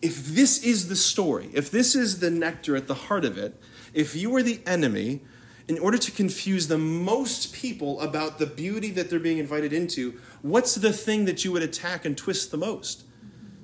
if 0.00 0.26
this 0.26 0.62
is 0.64 0.88
the 0.88 0.96
story, 0.96 1.50
if 1.52 1.70
this 1.70 1.94
is 1.94 2.20
the 2.20 2.30
nectar 2.30 2.76
at 2.76 2.88
the 2.88 2.94
heart 2.94 3.24
of 3.24 3.38
it, 3.38 3.58
if 3.94 4.16
you 4.16 4.34
are 4.36 4.42
the 4.42 4.60
enemy, 4.66 5.20
in 5.68 5.78
order 5.78 5.96
to 5.96 6.10
confuse 6.10 6.66
the 6.66 6.78
most 6.78 7.54
people 7.54 8.00
about 8.00 8.38
the 8.38 8.46
beauty 8.46 8.90
that 8.90 9.08
they're 9.08 9.20
being 9.20 9.38
invited 9.38 9.72
into, 9.72 10.18
what's 10.42 10.74
the 10.74 10.92
thing 10.92 11.24
that 11.26 11.44
you 11.44 11.52
would 11.52 11.62
attack 11.62 12.04
and 12.04 12.16
twist 12.16 12.50
the 12.50 12.56
most? 12.56 13.04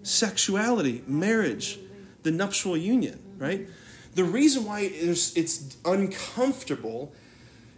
Sexuality, 0.09 1.05
marriage, 1.07 1.79
the 2.23 2.31
nuptial 2.31 2.79
union, 2.79 3.21
right? 3.37 3.69
The 4.15 4.25
reason 4.25 4.65
why 4.65 4.81
it's, 4.81 5.37
it's 5.37 5.77
uncomfortable 5.85 7.13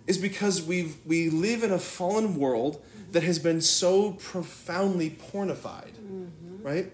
is 0.06 0.16
because 0.16 0.62
we 0.62 0.94
we 1.04 1.28
live 1.28 1.64
in 1.64 1.72
a 1.72 1.78
fallen 1.78 2.36
world 2.36 2.80
that 3.10 3.24
has 3.24 3.40
been 3.40 3.60
so 3.60 4.12
profoundly 4.12 5.10
pornified, 5.10 5.92
mm-hmm. 5.92 6.62
right? 6.62 6.92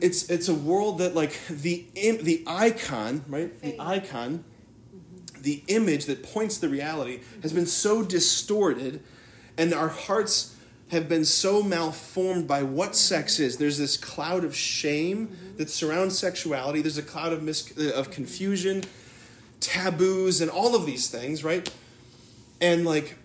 It's 0.00 0.28
it's 0.28 0.48
a 0.48 0.54
world 0.54 0.98
that 0.98 1.14
like 1.14 1.38
the 1.48 1.86
im- 1.94 2.24
the 2.24 2.42
icon, 2.48 3.24
right? 3.28 3.62
The 3.62 3.76
icon, 3.78 4.44
mm-hmm. 4.92 5.42
the 5.42 5.62
image 5.68 6.06
that 6.06 6.24
points 6.24 6.58
the 6.58 6.68
reality 6.68 7.20
has 7.42 7.52
been 7.52 7.66
so 7.66 8.02
distorted, 8.02 9.04
and 9.56 9.72
our 9.72 9.88
hearts 9.88 10.56
have 10.90 11.08
been 11.08 11.24
so 11.24 11.62
malformed 11.62 12.48
by 12.48 12.62
what 12.62 12.96
sex 12.96 13.38
is. 13.38 13.58
There's 13.58 13.78
this 13.78 13.96
cloud 13.96 14.44
of 14.44 14.54
shame 14.56 15.36
that 15.56 15.70
surrounds 15.70 16.18
sexuality. 16.18 16.82
There's 16.82 16.98
a 16.98 17.02
cloud 17.02 17.32
of 17.32 17.42
mis- 17.42 17.72
uh, 17.78 17.92
of 17.92 18.10
confusion. 18.10 18.84
taboos 19.60 20.40
and 20.40 20.50
all 20.50 20.74
of 20.74 20.86
these 20.86 21.08
things, 21.10 21.44
right? 21.44 21.70
And 22.62 22.86
like 22.86 23.16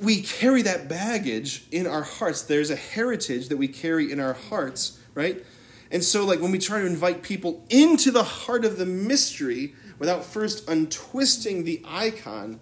we 0.00 0.22
carry 0.22 0.62
that 0.62 0.88
baggage 0.88 1.64
in 1.70 1.86
our 1.86 2.02
hearts. 2.02 2.42
There's 2.42 2.70
a 2.70 2.76
heritage 2.76 3.48
that 3.48 3.56
we 3.56 3.68
carry 3.68 4.10
in 4.10 4.20
our 4.20 4.34
hearts, 4.34 4.98
right? 5.14 5.44
And 5.90 6.02
so, 6.02 6.24
like, 6.24 6.40
when 6.40 6.50
we 6.50 6.58
try 6.58 6.80
to 6.80 6.86
invite 6.86 7.22
people 7.22 7.64
into 7.70 8.10
the 8.10 8.24
heart 8.24 8.64
of 8.64 8.78
the 8.78 8.86
mystery 8.86 9.74
without 9.98 10.24
first 10.24 10.68
untwisting 10.68 11.64
the 11.64 11.82
icon, 11.86 12.58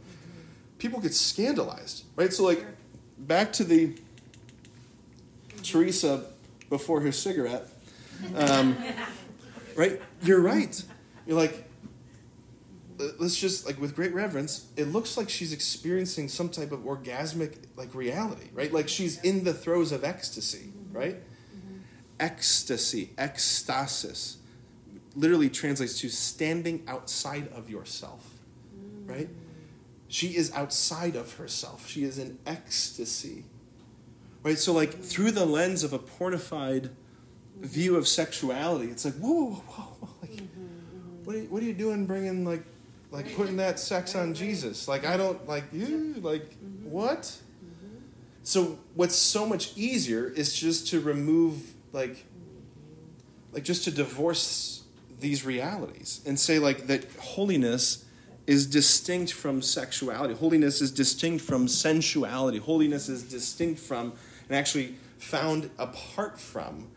people 0.78 1.00
get 1.00 1.14
scandalized, 1.14 2.04
right? 2.14 2.32
So, 2.32 2.44
like, 2.44 2.64
back 3.18 3.52
to 3.54 3.64
the 3.64 3.96
Teresa 5.62 6.24
before 6.68 7.00
her 7.00 7.12
cigarette, 7.12 7.66
um, 8.34 8.76
right? 9.76 10.00
You're 10.22 10.40
right. 10.40 10.82
You're 11.26 11.36
like, 11.36 11.68
uh, 13.00 13.08
let's 13.18 13.36
just 13.36 13.66
like 13.66 13.80
with 13.80 13.96
great 13.96 14.12
reverence 14.12 14.66
it 14.76 14.88
looks 14.88 15.16
like 15.16 15.28
she's 15.28 15.52
experiencing 15.52 16.28
some 16.28 16.48
type 16.48 16.72
of 16.72 16.80
orgasmic 16.80 17.56
like 17.76 17.94
reality 17.94 18.48
right? 18.52 18.72
Like 18.72 18.88
she's 18.88 19.20
in 19.22 19.44
the 19.44 19.54
throes 19.54 19.92
of 19.92 20.04
ecstasy 20.04 20.72
right? 20.92 21.16
Mm-hmm. 21.16 21.78
Ecstasy 22.20 23.10
ecstasis 23.16 24.36
literally 25.16 25.48
translates 25.48 26.00
to 26.00 26.08
standing 26.08 26.84
outside 26.86 27.48
of 27.48 27.70
yourself 27.70 28.28
mm. 28.76 29.08
right? 29.08 29.28
She 30.08 30.36
is 30.36 30.52
outside 30.52 31.16
of 31.16 31.36
herself. 31.36 31.88
She 31.88 32.04
is 32.04 32.18
in 32.18 32.38
ecstasy 32.44 33.44
right 34.42 34.58
so 34.58 34.72
like 34.72 35.02
through 35.02 35.30
the 35.30 35.44
lens 35.44 35.84
of 35.84 35.92
a 35.92 35.98
pornified 35.98 36.90
view 37.60 37.96
of 37.96 38.08
sexuality 38.08 38.90
it's 38.90 39.04
like 39.04 39.14
whoa 39.14 39.50
whoa 39.50 39.62
whoa, 39.66 39.82
whoa 40.00 40.08
like 40.22 40.30
mm-hmm, 40.30 40.44
mm-hmm. 40.44 41.24
what 41.24 41.36
are, 41.36 41.38
you, 41.38 41.44
what 41.48 41.62
are 41.62 41.66
you 41.66 41.74
doing 41.74 42.06
bringing 42.06 42.44
like 42.44 42.64
like 43.12 43.36
putting 43.36 43.58
that 43.58 43.78
sex 43.78 44.14
on 44.14 44.34
Jesus. 44.34 44.88
Like 44.88 45.06
I 45.06 45.16
don't 45.16 45.46
like 45.46 45.64
you 45.72 46.14
like 46.22 46.50
mm-hmm. 46.50 46.90
what? 46.90 47.38
So 48.42 48.78
what's 48.94 49.14
so 49.14 49.46
much 49.46 49.76
easier 49.76 50.26
is 50.26 50.58
just 50.58 50.88
to 50.88 51.00
remove 51.00 51.74
like 51.92 52.24
like 53.52 53.62
just 53.62 53.84
to 53.84 53.90
divorce 53.90 54.82
these 55.20 55.44
realities 55.44 56.22
and 56.26 56.40
say 56.40 56.58
like 56.58 56.86
that 56.88 57.04
holiness 57.20 58.06
is 58.46 58.66
distinct 58.66 59.32
from 59.32 59.62
sexuality. 59.62 60.34
Holiness 60.34 60.80
is 60.80 60.90
distinct 60.90 61.44
from 61.44 61.68
sensuality. 61.68 62.58
Holiness 62.58 63.08
is 63.08 63.22
distinct 63.22 63.78
from 63.78 64.14
and 64.52 64.58
actually 64.58 64.94
found 65.16 65.70
apart 65.78 66.38
from 66.38 66.88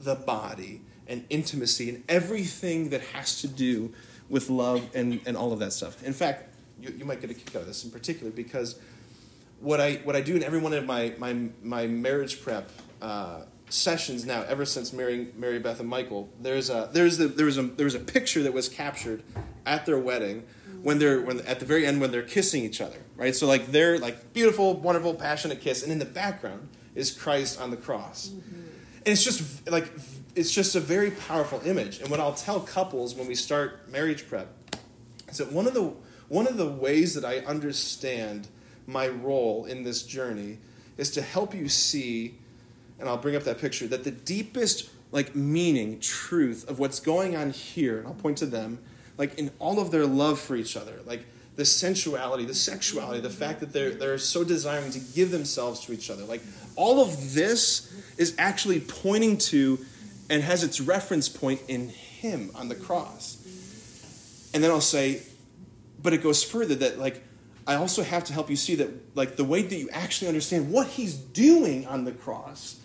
the 0.00 0.16
body 0.16 0.80
and 1.06 1.24
intimacy 1.30 1.88
and 1.88 2.02
everything 2.08 2.90
that 2.90 3.00
has 3.00 3.40
to 3.40 3.46
do 3.46 3.94
with 4.28 4.50
love 4.50 4.90
and, 4.96 5.20
and 5.24 5.36
all 5.36 5.52
of 5.52 5.60
that 5.60 5.72
stuff. 5.72 6.02
In 6.02 6.12
fact, 6.12 6.52
you, 6.82 6.92
you 6.98 7.04
might 7.04 7.20
get 7.20 7.30
a 7.30 7.34
kick 7.34 7.54
out 7.54 7.62
of 7.62 7.68
this 7.68 7.84
in 7.84 7.92
particular 7.92 8.32
because 8.32 8.80
what 9.60 9.80
I 9.80 9.94
what 10.02 10.16
I 10.16 10.20
do 10.20 10.34
in 10.34 10.42
every 10.42 10.58
one 10.58 10.72
of 10.72 10.86
my 10.86 11.14
my, 11.18 11.36
my 11.62 11.86
marriage 11.86 12.42
prep 12.42 12.68
uh, 13.00 13.42
sessions 13.68 14.26
now, 14.26 14.42
ever 14.48 14.64
since 14.64 14.92
marrying 14.92 15.32
Mary 15.36 15.60
Beth 15.60 15.78
and 15.78 15.88
Michael, 15.88 16.28
there's 16.40 16.68
a 16.68 16.90
there's 16.92 17.16
the, 17.18 17.28
there 17.28 17.46
was 17.46 17.58
a 17.58 17.62
there 17.62 17.84
was 17.84 17.94
a 17.94 18.00
picture 18.00 18.42
that 18.42 18.52
was 18.52 18.68
captured 18.68 19.22
at 19.64 19.86
their 19.86 19.98
wedding 19.98 20.42
when 20.82 20.98
they're 20.98 21.20
when 21.20 21.42
at 21.42 21.60
the 21.60 21.66
very 21.66 21.86
end 21.86 22.00
when 22.00 22.10
they're 22.10 22.22
kissing 22.22 22.64
each 22.64 22.80
other, 22.80 22.98
right? 23.16 23.36
So 23.36 23.46
like 23.46 23.68
they're 23.68 24.00
like 24.00 24.32
beautiful, 24.32 24.74
wonderful, 24.74 25.14
passionate 25.14 25.60
kiss, 25.60 25.84
and 25.84 25.92
in 25.92 26.00
the 26.00 26.04
background 26.04 26.68
is 26.98 27.12
Christ 27.12 27.60
on 27.60 27.70
the 27.70 27.76
cross, 27.76 28.28
mm-hmm. 28.28 28.54
and 28.54 29.06
it's 29.06 29.24
just 29.24 29.70
like 29.70 29.90
it's 30.34 30.52
just 30.52 30.74
a 30.74 30.80
very 30.80 31.12
powerful 31.12 31.62
image. 31.64 32.00
And 32.00 32.10
what 32.10 32.20
I'll 32.20 32.34
tell 32.34 32.60
couples 32.60 33.14
when 33.14 33.26
we 33.26 33.34
start 33.34 33.90
marriage 33.90 34.28
prep 34.28 34.48
is 35.28 35.38
that 35.38 35.52
one 35.52 35.66
of 35.66 35.74
the 35.74 35.92
one 36.28 36.46
of 36.46 36.56
the 36.56 36.68
ways 36.68 37.14
that 37.14 37.24
I 37.24 37.38
understand 37.38 38.48
my 38.86 39.08
role 39.08 39.64
in 39.64 39.84
this 39.84 40.02
journey 40.02 40.58
is 40.96 41.10
to 41.12 41.22
help 41.22 41.54
you 41.54 41.68
see, 41.68 42.34
and 42.98 43.08
I'll 43.08 43.16
bring 43.16 43.36
up 43.36 43.44
that 43.44 43.58
picture, 43.58 43.86
that 43.86 44.04
the 44.04 44.10
deepest 44.10 44.90
like 45.10 45.34
meaning, 45.34 46.00
truth 46.00 46.68
of 46.68 46.78
what's 46.78 47.00
going 47.00 47.36
on 47.36 47.50
here, 47.50 47.98
and 47.98 48.06
I'll 48.06 48.14
point 48.14 48.38
to 48.38 48.46
them, 48.46 48.78
like 49.16 49.38
in 49.38 49.50
all 49.58 49.80
of 49.80 49.90
their 49.90 50.04
love 50.04 50.38
for 50.38 50.56
each 50.56 50.76
other, 50.76 51.00
like 51.06 51.24
the 51.58 51.64
sensuality, 51.64 52.44
the 52.44 52.54
sexuality, 52.54 53.18
the 53.18 53.28
fact 53.28 53.58
that 53.58 53.72
they're 53.72 53.90
they're 53.90 54.16
so 54.16 54.44
desiring 54.44 54.92
to 54.92 55.00
give 55.00 55.32
themselves 55.32 55.80
to 55.80 55.92
each 55.92 56.08
other. 56.08 56.22
Like 56.22 56.40
all 56.76 57.00
of 57.00 57.34
this 57.34 57.92
is 58.16 58.36
actually 58.38 58.78
pointing 58.78 59.38
to 59.38 59.84
and 60.30 60.40
has 60.40 60.62
its 60.62 60.80
reference 60.80 61.28
point 61.28 61.60
in 61.66 61.88
him 61.88 62.52
on 62.54 62.68
the 62.68 62.76
cross. 62.76 63.38
And 64.54 64.62
then 64.62 64.70
I'll 64.70 64.80
say, 64.80 65.22
but 66.00 66.12
it 66.12 66.22
goes 66.22 66.44
further 66.44 66.76
that 66.76 67.00
like 67.00 67.24
I 67.66 67.74
also 67.74 68.04
have 68.04 68.22
to 68.24 68.32
help 68.32 68.48
you 68.50 68.56
see 68.56 68.76
that 68.76 69.16
like 69.16 69.34
the 69.34 69.44
way 69.44 69.62
that 69.62 69.76
you 69.76 69.90
actually 69.90 70.28
understand 70.28 70.70
what 70.70 70.86
he's 70.86 71.14
doing 71.14 71.88
on 71.88 72.04
the 72.04 72.12
cross 72.12 72.80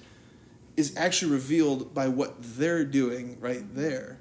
is 0.76 0.98
actually 0.98 1.32
revealed 1.32 1.94
by 1.94 2.08
what 2.08 2.34
they're 2.40 2.86
doing 2.86 3.38
right 3.40 3.64
there. 3.76 4.18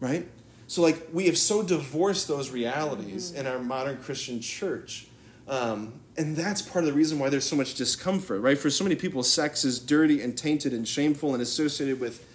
Right? 0.00 0.28
So 0.72 0.80
like 0.80 1.08
we 1.12 1.26
have 1.26 1.36
so 1.36 1.62
divorced 1.62 2.28
those 2.28 2.48
realities 2.48 3.30
in 3.30 3.46
our 3.46 3.58
modern 3.58 3.98
Christian 3.98 4.40
church. 4.40 5.06
Um, 5.46 6.00
and 6.16 6.34
that's 6.34 6.62
part 6.62 6.82
of 6.82 6.86
the 6.86 6.96
reason 6.96 7.18
why 7.18 7.28
there's 7.28 7.46
so 7.46 7.56
much 7.56 7.74
discomfort, 7.74 8.40
right? 8.40 8.56
For 8.56 8.70
so 8.70 8.82
many 8.82 8.96
people, 8.96 9.22
sex 9.22 9.66
is 9.66 9.78
dirty 9.78 10.22
and 10.22 10.34
tainted 10.34 10.72
and 10.72 10.88
shameful 10.88 11.34
and 11.34 11.42
associated 11.42 12.00
with 12.00 12.26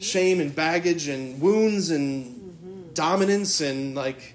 shame 0.00 0.38
and 0.38 0.54
baggage 0.54 1.08
and 1.08 1.40
wounds 1.40 1.88
and 1.88 2.92
dominance 2.92 3.62
and 3.62 3.94
like 3.94 4.34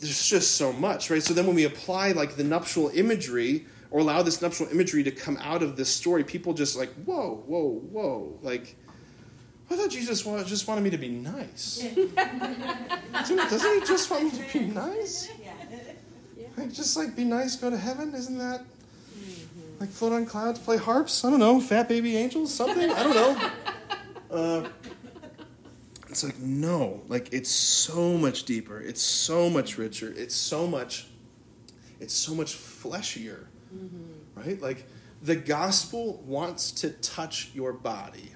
there's 0.00 0.28
just 0.28 0.56
so 0.56 0.72
much, 0.72 1.10
right? 1.10 1.22
So 1.22 1.34
then 1.34 1.46
when 1.46 1.54
we 1.54 1.64
apply 1.64 2.10
like 2.10 2.34
the 2.34 2.42
nuptial 2.42 2.88
imagery 2.88 3.66
or 3.92 4.00
allow 4.00 4.22
this 4.22 4.42
nuptial 4.42 4.66
imagery 4.66 5.04
to 5.04 5.12
come 5.12 5.38
out 5.40 5.62
of 5.62 5.76
this 5.76 5.94
story, 5.94 6.24
people 6.24 6.54
just 6.54 6.76
like, 6.76 6.92
whoa, 7.04 7.44
whoa, 7.46 7.68
whoa. 7.92 8.36
Like, 8.42 8.74
I 9.72 9.76
thought 9.76 9.90
Jesus 9.90 10.22
just 10.46 10.68
wanted 10.68 10.84
me 10.84 10.90
to 10.90 10.98
be 10.98 11.08
nice. 11.08 11.78
Doesn't 13.12 13.36
doesn't 13.36 13.80
he 13.80 13.86
just 13.86 14.10
want 14.10 14.24
me 14.24 14.30
to 14.30 14.58
be 14.58 14.64
nice? 14.74 15.30
Like, 16.56 16.72
just 16.72 16.96
like 16.96 17.16
be 17.16 17.24
nice, 17.24 17.56
go 17.56 17.70
to 17.70 17.76
heaven? 17.78 18.14
Isn't 18.14 18.36
that 18.38 18.64
like 19.80 19.88
float 19.88 20.12
on 20.12 20.26
clouds, 20.26 20.58
play 20.58 20.76
harps? 20.76 21.24
I 21.24 21.30
don't 21.30 21.38
know, 21.38 21.60
fat 21.60 21.88
baby 21.88 22.16
angels, 22.16 22.52
something? 22.52 22.90
I 22.90 23.02
don't 23.02 23.14
know. 23.14 23.50
Uh, 24.30 24.66
it's 26.08 26.24
like, 26.24 26.38
no, 26.38 27.02
like 27.08 27.30
it's 27.34 27.50
so 27.50 28.16
much 28.16 28.44
deeper, 28.44 28.80
it's 28.80 29.02
so 29.02 29.50
much 29.50 29.76
richer, 29.76 30.10
it's 30.16 30.34
so 30.34 30.66
much, 30.66 31.06
it's 32.00 32.14
so 32.14 32.34
much 32.34 32.54
fleshier, 32.54 33.48
right? 34.34 34.58
Like 34.58 34.86
the 35.20 35.36
gospel 35.36 36.22
wants 36.24 36.72
to 36.72 36.88
touch 36.88 37.50
your 37.52 37.74
body. 37.74 38.30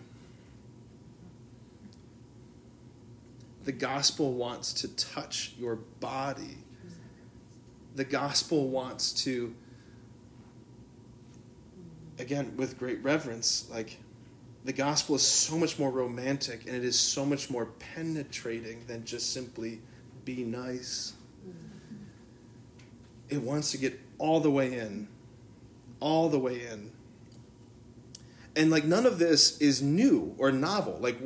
The 3.67 3.73
gospel 3.73 4.33
wants 4.33 4.73
to 4.75 4.89
touch 4.95 5.53
your 5.59 5.75
body. 5.75 6.59
The 7.97 8.05
gospel 8.05 8.69
wants 8.69 9.13
to, 9.25 9.57
again, 12.17 12.57
with 12.57 12.79
great 12.79 13.03
reverence, 13.03 13.69
like 13.69 13.99
the 14.65 14.73
gospel 14.73 15.17
is 15.17 15.27
so 15.27 15.59
much 15.59 15.81
more 15.81 15.91
romantic 15.91 16.65
and 16.67 16.77
it 16.77 16.85
is 16.85 16.99
so 16.99 17.27
much 17.27 17.51
more 17.51 17.67
penetrating 17.67 18.85
than 18.87 19.05
just 19.05 19.33
simply 19.33 19.81
be 20.25 20.45
nice. 20.45 21.15
It 23.29 23.43
wants 23.43 23.73
to 23.73 23.79
get 23.79 23.99
all 24.19 24.39
the 24.39 24.51
way 24.51 24.79
in, 24.79 25.09
all 25.99 26.29
the 26.29 26.39
way 26.39 26.65
in. 26.65 26.93
And 28.55 28.71
like 28.71 28.85
none 28.85 29.07
of 29.07 29.19
this 29.19 29.59
is 29.59 29.83
new 29.83 30.37
or 30.39 30.53
novel. 30.53 30.99
Like 31.01 31.19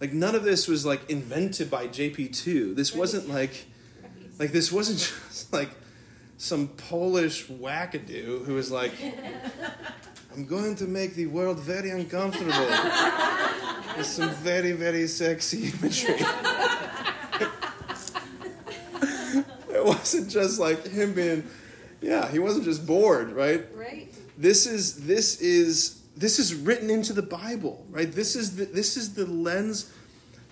like 0.00 0.12
none 0.12 0.34
of 0.34 0.42
this 0.42 0.66
was 0.66 0.86
like 0.86 1.08
invented 1.10 1.70
by 1.70 1.86
JP2. 1.86 2.74
This 2.74 2.94
wasn't 2.94 3.28
like 3.28 3.66
like 4.38 4.52
this 4.52 4.72
wasn't 4.72 4.98
just 5.28 5.52
like 5.52 5.70
some 6.38 6.68
Polish 6.68 7.46
wackadoo 7.46 8.44
who 8.44 8.54
was 8.54 8.70
like 8.70 8.92
I'm 10.32 10.46
going 10.46 10.76
to 10.76 10.84
make 10.84 11.14
the 11.14 11.26
world 11.26 11.58
very 11.58 11.90
uncomfortable 11.90 12.52
with 13.96 14.06
some 14.06 14.30
very, 14.30 14.72
very 14.72 15.08
sexy 15.08 15.72
imagery. 15.78 16.14
it 19.70 19.84
wasn't 19.84 20.30
just 20.30 20.60
like 20.60 20.86
him 20.86 21.14
being, 21.14 21.44
yeah, 22.00 22.30
he 22.30 22.38
wasn't 22.38 22.64
just 22.64 22.86
bored, 22.86 23.32
right? 23.32 23.66
Right. 23.74 24.14
This 24.38 24.66
is 24.66 25.04
this 25.04 25.40
is 25.40 25.99
this 26.20 26.38
is 26.38 26.54
written 26.54 26.90
into 26.90 27.14
the 27.14 27.22
Bible, 27.22 27.86
right? 27.90 28.12
This 28.12 28.36
is 28.36 28.56
the, 28.56 28.66
this 28.66 28.98
is 28.98 29.14
the 29.14 29.24
lens 29.24 29.90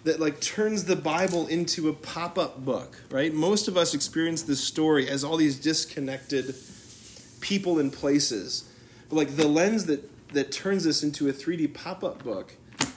that 0.05 0.19
like 0.19 0.41
turns 0.41 0.85
the 0.85 0.97
Bible 0.97 1.47
into 1.47 1.91
a 1.91 1.93
pop-up 1.93 2.65
book, 2.65 3.03
right? 3.11 3.35
Most 3.35 3.69
of 3.69 3.77
us 3.77 3.93
experience 3.93 4.43
this 4.43 4.65
story 4.65 5.09
as 5.09 5.23
all 5.23 5.37
these 5.37 5.59
disconnected 5.59 6.55
people 7.41 7.79
and 7.79 7.93
places. 7.93 8.65
But 9.11 9.17
like 9.17 9.37
the 9.37 9.47
lens 9.47 9.85
that 9.87 10.09
that 10.33 10.53
turns 10.53 10.85
this 10.85 11.03
into 11.03 11.29
a 11.29 11.33
3D 11.33 11.75
pop-up 11.75 12.25
book 12.25 12.55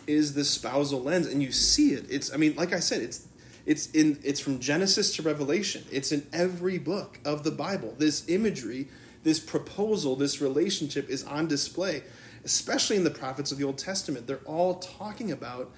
is 0.08 0.34
the 0.34 0.46
spousal 0.46 1.02
lens 1.02 1.28
and 1.28 1.44
you 1.44 1.52
see 1.52 1.92
it. 1.92 2.06
It's 2.10 2.34
I 2.34 2.38
mean, 2.38 2.56
like 2.56 2.72
I 2.72 2.80
said, 2.80 3.02
it's 3.02 3.28
It's 3.66 3.92
in 3.92 4.18
it's 4.24 4.40
from 4.40 4.60
Genesis 4.60 5.14
to 5.18 5.22
Revelation. 5.22 5.84
It's 5.92 6.12
in 6.12 6.26
every 6.32 6.78
book 6.78 7.20
of 7.26 7.44
the 7.44 7.52
Bible. 7.52 7.96
This 7.98 8.28
imagery, 8.30 8.88
this 9.24 9.40
proposal, 9.40 10.16
this 10.16 10.42
relationship 10.42 11.10
is 11.10 11.24
on 11.24 11.48
display, 11.48 12.04
especially 12.44 12.96
in 12.96 13.04
the 13.04 13.12
prophets 13.12 13.52
of 13.52 13.58
the 13.58 13.64
Old 13.64 13.78
Testament. 13.78 14.28
They're 14.28 14.40
all 14.46 14.76
talking 14.76 15.32
about 15.32 15.72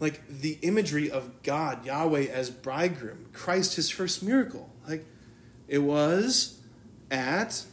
like 0.00 0.26
the 0.28 0.58
imagery 0.62 1.10
of 1.10 1.42
God, 1.42 1.86
Yahweh 1.86 2.26
as 2.26 2.50
bridegroom, 2.50 3.26
Christ 3.32 3.76
his 3.76 3.88
first 3.88 4.22
miracle. 4.22 4.68
Like 4.88 5.04
it 5.68 5.78
was 5.78 6.60
at 7.10 7.64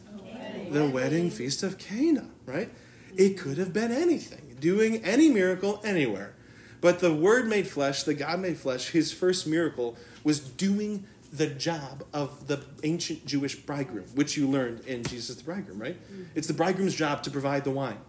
the 0.70 0.88
wedding 0.88 1.32
feast 1.32 1.64
of 1.64 1.78
Cana, 1.78 2.30
right? 2.46 2.70
It 3.16 3.38
could 3.38 3.58
have 3.58 3.74
been 3.74 3.92
anything, 3.92 4.58
doing 4.60 5.04
any 5.04 5.30
miracle 5.30 5.82
anywhere. 5.84 6.36
But 6.82 7.00
the 7.00 7.14
Word 7.14 7.48
made 7.48 7.68
flesh, 7.68 8.04
the 8.04 8.14
God 8.14 8.40
made 8.40 8.58
flesh, 8.58 8.90
his 8.90 9.12
first 9.12 9.48
miracle 9.48 9.98
was 10.24 10.40
doing 10.40 11.06
the 11.32 11.48
job 11.48 12.04
of 12.14 12.48
the 12.48 12.64
ancient 12.84 13.26
Jewish 13.26 13.56
bridegroom, 13.56 14.06
which 14.16 14.38
you 14.38 14.48
learned 14.48 14.82
in 14.82 15.04
Jesus 15.04 15.36
the 15.36 15.44
bridegroom, 15.44 15.80
right? 15.80 15.98
It's 16.36 16.48
the 16.48 16.54
bridegroom's 16.54 16.96
job 16.96 17.24
to 17.24 17.32
provide 17.32 17.64
the 17.64 17.72
wine. 17.72 18.00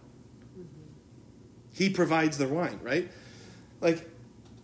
He 1.81 1.89
provides 1.89 2.37
the 2.37 2.47
wine, 2.47 2.79
right? 2.83 3.11
Like 3.79 4.07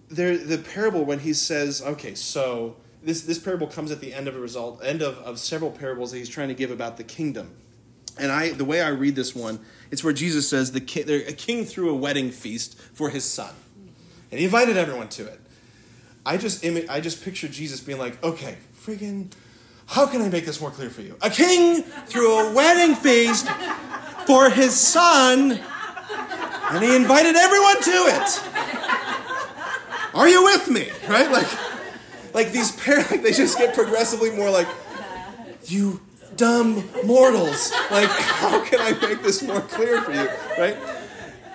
there 0.08 0.38
the 0.38 0.60
parable 0.60 1.04
when 1.04 1.18
he 1.22 1.34
says, 1.34 1.82
okay, 1.82 2.14
so 2.14 2.76
this 3.02 3.22
this 3.22 3.40
parable 3.40 3.66
comes 3.66 3.90
at 3.90 4.02
the 4.02 4.14
end 4.14 4.28
of 4.28 4.36
a 4.36 4.40
result, 4.40 4.82
end 4.84 5.02
of, 5.02 5.18
of 5.18 5.40
several 5.40 5.72
parables 5.72 6.12
that 6.12 6.20
he's 6.20 6.30
trying 6.30 6.50
to 6.50 6.54
give 6.54 6.70
about 6.70 6.98
the 6.98 7.04
kingdom. 7.04 7.56
And 8.20 8.32
I 8.32 8.52
the 8.52 8.66
way 8.66 8.84
I 8.84 8.90
read 8.90 9.16
this 9.16 9.36
one, 9.36 9.62
it's 9.90 10.04
where 10.04 10.14
Jesus 10.14 10.48
says 10.48 10.74
the 10.74 10.80
king, 10.80 11.10
a 11.10 11.34
king 11.34 11.66
threw 11.66 11.90
a 11.90 11.96
wedding 11.96 12.30
feast 12.30 12.80
for 12.94 13.10
his 13.10 13.26
son. 13.26 13.56
And 14.30 14.38
he 14.38 14.46
invited 14.46 14.78
everyone 14.78 15.10
to 15.10 15.26
it. 15.26 15.42
I 16.24 16.38
just 16.38 16.62
imi- 16.62 16.88
I 16.88 17.02
just 17.02 17.24
picture 17.26 17.48
Jesus 17.48 17.80
being 17.80 17.98
like, 17.98 18.24
okay, 18.24 18.58
friggin' 18.80 19.32
how 19.88 20.06
can 20.06 20.22
I 20.22 20.30
make 20.30 20.46
this 20.46 20.62
more 20.62 20.70
clear 20.70 20.92
for 20.92 21.02
you? 21.02 21.18
A 21.24 21.32
king 21.32 21.82
threw 21.82 22.32
a 22.38 22.54
wedding 22.54 22.96
feast 22.96 23.48
for 24.28 24.52
his 24.52 24.80
son, 24.80 25.60
and 26.72 26.84
he 26.84 26.96
invited 26.96 27.36
everyone 27.36 27.82
to 27.82 27.92
it. 27.92 28.42
Are 30.14 30.28
you 30.28 30.44
with 30.44 30.70
me? 30.70 30.90
Right? 31.08 31.32
Like, 31.32 31.48
like 32.34 32.52
these 32.52 32.72
pair, 32.72 32.98
like 32.98 33.22
they 33.24 33.32
just 33.32 33.58
get 33.58 33.74
progressively 33.74 34.32
more 34.32 34.50
like, 34.50 34.68
you 35.66 36.02
dumb 36.36 36.88
mortals. 37.04 37.72
Like, 37.92 38.10
how 38.10 38.64
can 38.64 38.80
I 38.80 38.92
make 39.08 39.22
this 39.22 39.42
more 39.42 39.62
clear 39.62 40.02
for 40.02 40.12
you? 40.12 40.30
Right? 40.58 40.78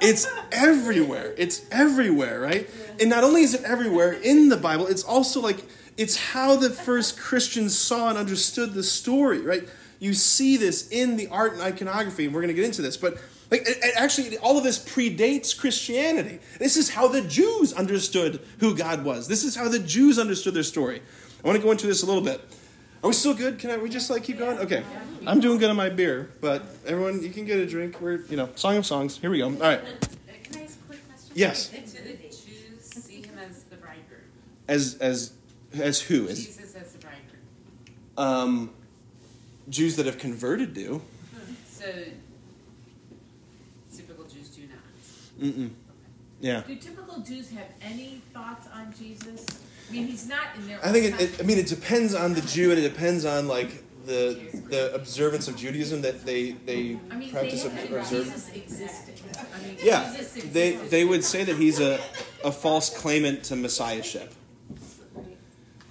It's 0.00 0.26
everywhere. 0.50 1.34
It's 1.38 1.64
everywhere, 1.70 2.40
right? 2.40 2.68
And 3.00 3.08
not 3.08 3.24
only 3.24 3.42
is 3.42 3.54
it 3.54 3.62
everywhere 3.62 4.12
in 4.12 4.48
the 4.48 4.56
Bible, 4.56 4.86
it's 4.88 5.04
also 5.04 5.40
like 5.40 5.64
it's 5.96 6.16
how 6.16 6.56
the 6.56 6.70
first 6.70 7.18
Christians 7.18 7.78
saw 7.78 8.08
and 8.08 8.18
understood 8.18 8.74
the 8.74 8.82
story, 8.82 9.40
right? 9.40 9.68
You 10.00 10.14
see 10.14 10.56
this 10.56 10.88
in 10.88 11.16
the 11.16 11.28
art 11.28 11.52
and 11.52 11.62
iconography, 11.62 12.24
and 12.24 12.34
we're 12.34 12.40
going 12.40 12.48
to 12.48 12.54
get 12.54 12.64
into 12.64 12.82
this, 12.82 12.96
but 12.96 13.18
like 13.53 13.68
actually 13.96 14.38
all 14.38 14.57
of 14.57 14.64
this 14.64 14.78
predates 14.78 15.57
Christianity. 15.57 16.40
This 16.59 16.76
is 16.76 16.88
how 16.90 17.07
the 17.07 17.20
Jews 17.20 17.72
understood 17.74 18.40
who 18.59 18.74
God 18.74 19.05
was. 19.05 19.28
This 19.28 19.44
is 19.44 19.55
how 19.55 19.68
the 19.68 19.78
Jews 19.78 20.18
understood 20.18 20.55
their 20.55 20.62
story. 20.62 21.03
I 21.44 21.46
want 21.46 21.59
to 21.59 21.62
go 21.62 21.70
into 21.70 21.86
this 21.86 22.03
a 22.03 22.07
little 22.07 22.22
bit. 22.22 22.40
Are 23.05 23.09
we 23.09 23.12
still 23.12 23.34
good? 23.34 23.59
Can 23.59 23.70
I, 23.70 23.76
we 23.76 23.90
just 23.90 24.09
like 24.11 24.24
keep 24.24 24.38
going? 24.38 24.59
Okay. 24.59 24.82
I'm 25.26 25.40
doing 25.40 25.59
good 25.59 25.68
on 25.70 25.76
my 25.76 25.90
beer, 25.90 26.30
but 26.40 26.62
everyone, 26.86 27.22
you 27.22 27.30
can 27.30 27.44
get 27.44 27.59
a 27.59 27.66
drink. 27.66 28.00
We're, 28.00 28.24
you 28.30 28.36
know, 28.36 28.48
Song 28.55 28.76
of 28.76 28.86
Songs. 28.86 29.18
Here 29.18 29.28
we 29.30 29.38
go. 29.38 29.46
All 29.46 29.53
right. 29.53 29.80
Can 30.44 30.61
I 30.61 30.64
ask 30.64 30.78
a 30.80 30.86
quick 30.86 31.09
question? 31.09 31.32
Yes. 31.34 31.68
Do 31.68 31.78
the 31.78 32.14
Jews 32.28 32.80
see 32.80 33.22
him 33.22 33.38
as 33.38 33.64
the 33.64 33.76
bridegroom? 33.76 34.20
As 34.68 34.94
as 35.00 35.32
as 35.74 36.00
who? 36.00 36.26
As 36.28 36.46
Jesus 36.46 36.74
as 36.74 36.92
the 36.92 36.98
bridegroom. 36.98 37.42
um, 38.16 38.70
Jews 39.68 39.96
that 39.96 40.07
have 40.07 40.18
converted 40.18 40.72
do. 40.72 41.03
So 41.70 41.86
typical 43.96 44.24
Jews 44.26 44.48
do 44.50 44.62
not. 44.62 44.78
Mm-mm. 45.43 45.70
Yeah. 46.40 46.62
Do 46.66 46.74
typical 46.76 47.20
Jews 47.20 47.51
have 47.51 47.66
any 47.80 48.20
thoughts 48.32 48.66
on 48.74 48.93
Jesus? 48.99 49.47
I 49.88 49.93
mean, 49.93 50.07
he's 50.07 50.26
not 50.28 50.47
in 50.57 50.66
their. 50.66 50.78
I 50.84 50.90
think 50.93 51.14
it, 51.14 51.20
it, 51.20 51.40
I 51.40 51.43
mean 51.45 51.59
it 51.59 51.66
depends 51.66 52.14
on 52.14 52.34
the 52.34 52.40
Jew 52.43 52.70
and 52.70 52.78
it 52.80 52.88
depends 52.88 53.24
on 53.24 53.47
like 53.49 53.82
the 54.07 54.38
the 54.68 54.93
observance 54.95 55.47
of 55.49 55.57
Judaism 55.57 56.03
that 56.03 56.24
they 56.26 56.53
they 56.53 56.99
I 57.11 57.16
mean, 57.16 57.30
practice 57.30 57.62
they 57.62 57.68
ob- 57.68 57.74
have 57.76 57.93
observe. 57.93 58.24
Jesus 58.24 58.49
existed. 58.55 59.14
I 59.55 59.66
mean, 59.66 59.76
Yeah, 59.82 60.05
Jesus 60.11 60.20
existed. 60.36 60.53
they 60.55 60.76
they 60.76 61.05
would 61.05 61.22
say 61.24 61.45
that 61.45 61.57
he's 61.57 61.78
a 61.80 62.01
a 62.45 62.51
false 62.51 62.88
claimant 62.90 63.45
to 63.45 63.57
messiahship. 63.57 64.32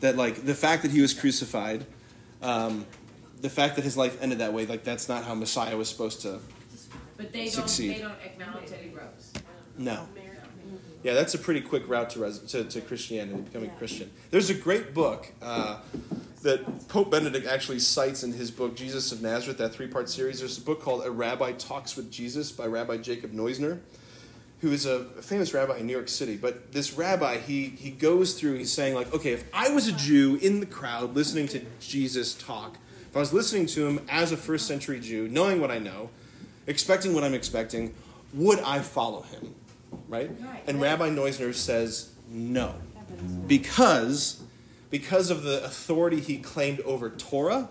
That 0.02 0.18
like 0.18 0.45
the 0.45 0.56
fact 0.56 0.82
that 0.82 0.91
he 0.91 0.99
was 1.02 1.14
crucified, 1.14 1.86
um, 2.41 2.86
the 3.39 3.49
fact 3.49 3.76
that 3.76 3.84
his 3.84 3.95
life 3.95 4.18
ended 4.22 4.39
that 4.39 4.52
way, 4.52 4.66
like 4.66 4.84
that's 4.84 5.08
not 5.08 5.24
how 5.24 5.36
Messiah 5.36 5.78
was 5.78 5.88
supposed 5.89 6.22
to. 6.24 6.39
but 7.18 7.32
they 7.32 7.45
don't. 7.45 7.52
succeed. 7.54 7.95
They 7.97 8.02
don't 8.02 8.20
acknowledge 8.26 8.70
that 8.72 8.80
he 8.80 8.89
rose. 8.89 9.20
No. 9.82 10.07
Yeah, 11.03 11.15
that's 11.15 11.34
a 11.34 11.39
pretty 11.39 11.61
quick 11.61 11.89
route 11.89 12.11
to, 12.11 12.19
res- 12.19 12.39
to, 12.39 12.63
to 12.63 12.82
Christianity, 12.82 13.41
becoming 13.41 13.71
a 13.71 13.73
Christian. 13.73 14.11
There's 14.29 14.51
a 14.51 14.53
great 14.53 14.93
book 14.93 15.32
uh, 15.41 15.79
that 16.43 16.88
Pope 16.89 17.09
Benedict 17.09 17.47
actually 17.47 17.79
cites 17.79 18.23
in 18.23 18.34
his 18.34 18.51
book, 18.51 18.75
Jesus 18.75 19.11
of 19.11 19.19
Nazareth, 19.21 19.57
that 19.57 19.73
three 19.73 19.88
part 19.88 20.09
series. 20.09 20.39
There's 20.39 20.59
a 20.59 20.61
book 20.61 20.82
called 20.82 21.03
A 21.03 21.09
Rabbi 21.09 21.53
Talks 21.53 21.95
with 21.95 22.11
Jesus 22.11 22.51
by 22.51 22.67
Rabbi 22.67 22.97
Jacob 22.97 23.34
Neusner, 23.34 23.79
who 24.59 24.71
is 24.71 24.86
a 24.86 25.05
famous 25.23 25.55
rabbi 25.55 25.77
in 25.77 25.88
New 25.88 25.93
York 25.93 26.07
City. 26.07 26.38
But 26.38 26.71
this 26.71 26.93
rabbi, 26.93 27.38
he, 27.38 27.69
he 27.69 27.89
goes 27.89 28.39
through, 28.39 28.59
he's 28.59 28.71
saying, 28.71 28.93
like, 28.93 29.11
okay, 29.11 29.32
if 29.32 29.43
I 29.55 29.69
was 29.71 29.88
a 29.88 29.93
Jew 29.93 30.36
in 30.36 30.59
the 30.59 30.67
crowd 30.67 31.15
listening 31.15 31.47
to 31.47 31.61
Jesus 31.79 32.36
talk, 32.36 32.77
if 33.09 33.17
I 33.17 33.19
was 33.19 33.34
listening 33.34 33.65
to 33.67 33.88
him 33.88 34.01
as 34.07 34.32
a 34.32 34.38
first 34.38 34.67
century 34.67 34.99
Jew, 34.99 35.27
knowing 35.27 35.59
what 35.59 35.71
I 35.71 35.79
know, 35.79 36.11
expecting 36.67 37.15
what 37.15 37.23
I'm 37.23 37.34
expecting, 37.34 37.95
would 38.34 38.59
I 38.59 38.79
follow 38.79 39.23
him? 39.23 39.55
Right? 40.07 40.31
And 40.67 40.81
Rabbi 40.81 41.09
Neusner 41.09 41.53
says 41.53 42.11
no. 42.29 42.75
Because 43.47 44.41
because 44.89 45.29
of 45.31 45.43
the 45.43 45.63
authority 45.63 46.19
he 46.19 46.37
claimed 46.37 46.81
over 46.81 47.09
Torah, 47.09 47.69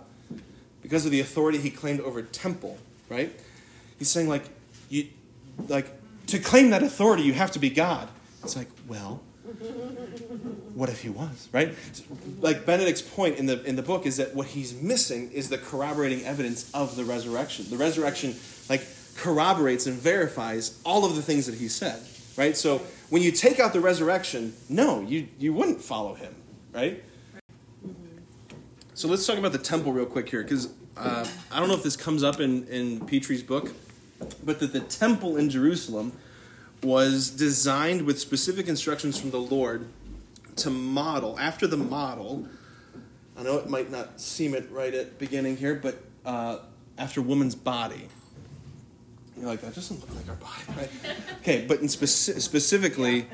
because 0.83 1.05
of 1.05 1.13
the 1.13 1.21
authority 1.21 1.59
he 1.59 1.71
claimed 1.71 2.01
over 2.01 2.23
temple, 2.23 2.79
right? 3.09 3.39
He's 3.99 4.11
saying 4.11 4.29
like 4.29 4.45
you 4.89 5.09
like 5.69 5.87
to 6.29 6.39
claim 6.39 6.71
that 6.71 6.83
authority 6.83 7.23
you 7.23 7.35
have 7.35 7.53
to 7.53 7.59
be 7.59 7.71
God. 7.71 8.09
It's 8.43 8.57
like, 8.57 8.69
well, 8.89 9.23
what 10.75 10.89
if 10.89 11.03
he 11.03 11.11
was, 11.11 11.49
right? 11.53 11.75
Like 12.41 12.65
Benedict's 12.65 13.03
point 13.03 13.37
in 13.37 13.47
the 13.47 13.63
in 13.65 13.77
the 13.77 13.83
book 13.83 14.07
is 14.07 14.17
that 14.17 14.35
what 14.35 14.49
he's 14.49 14.75
missing 14.81 15.31
is 15.33 15.49
the 15.49 15.59
corroborating 15.59 16.25
evidence 16.25 16.71
of 16.73 16.97
the 16.97 17.05
resurrection. 17.05 17.67
The 17.69 17.77
resurrection 17.77 18.35
like 18.69 18.87
corroborates 19.17 19.87
and 19.87 19.97
verifies 19.97 20.81
all 20.85 21.05
of 21.05 21.17
the 21.17 21.23
things 21.23 21.47
that 21.47 21.57
he 21.57 21.69
said, 21.69 22.03
right? 22.37 22.57
So 22.57 22.79
when 23.11 23.23
you 23.23 23.33
take 23.33 23.61
out 23.61 23.73
the 23.73 23.81
resurrection, 23.81 24.55
no, 24.69 25.01
you 25.03 25.29
you 25.39 25.53
wouldn't 25.53 25.83
follow 25.83 26.15
him, 26.15 26.35
right? 26.73 27.03
So 28.95 29.09
let's 29.09 29.27
talk 29.27 29.39
about 29.39 29.53
the 29.53 29.59
temple 29.59 29.93
real 29.93 30.07
quick 30.07 30.29
here, 30.29 30.43
because 30.43 30.69
uh, 30.97 31.27
I 31.51 31.59
don't 31.59 31.69
know 31.69 31.75
if 31.75 31.83
this 31.83 31.97
comes 31.97 32.23
up 32.23 32.41
in 32.41 32.67
in 32.69 33.07
Pitre's 33.07 33.43
book, 33.43 33.73
but 34.45 34.61
that 34.61 34.73
the 34.73 34.81
temple 34.81 35.37
in 35.37 35.51
Jerusalem 35.51 36.13
was 36.83 37.31
designed 37.31 38.03
with 38.03 38.19
specific 38.21 38.69
instructions 38.69 39.19
from 39.19 39.31
the 39.31 39.41
Lord 39.41 39.89
to 40.57 40.71
model 40.71 41.39
after 41.39 41.67
the 41.67 41.77
model. 41.77 42.47
I 43.37 43.43
know 43.43 43.57
it 43.57 43.69
might 43.69 43.91
not 43.91 44.21
seem 44.21 44.55
it 44.55 44.69
right 44.71 44.93
at 44.93 45.19
beginning 45.19 45.57
here, 45.57 45.75
but 45.75 46.03
uh, 46.27 46.59
after 46.99 47.23
woman's 47.23 47.55
body. 47.55 48.09
You're 49.41 49.49
like 49.49 49.63
that 49.63 49.75
doesn't 49.75 50.01
look 50.01 50.15
like 50.15 50.29
our 50.29 50.37
body, 50.37 50.63
right? 50.77 51.17
Okay, 51.41 51.65
but 51.67 51.81
in 51.81 51.87
speci- 51.87 52.41
specifically, 52.41 53.27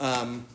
um, 0.00 0.46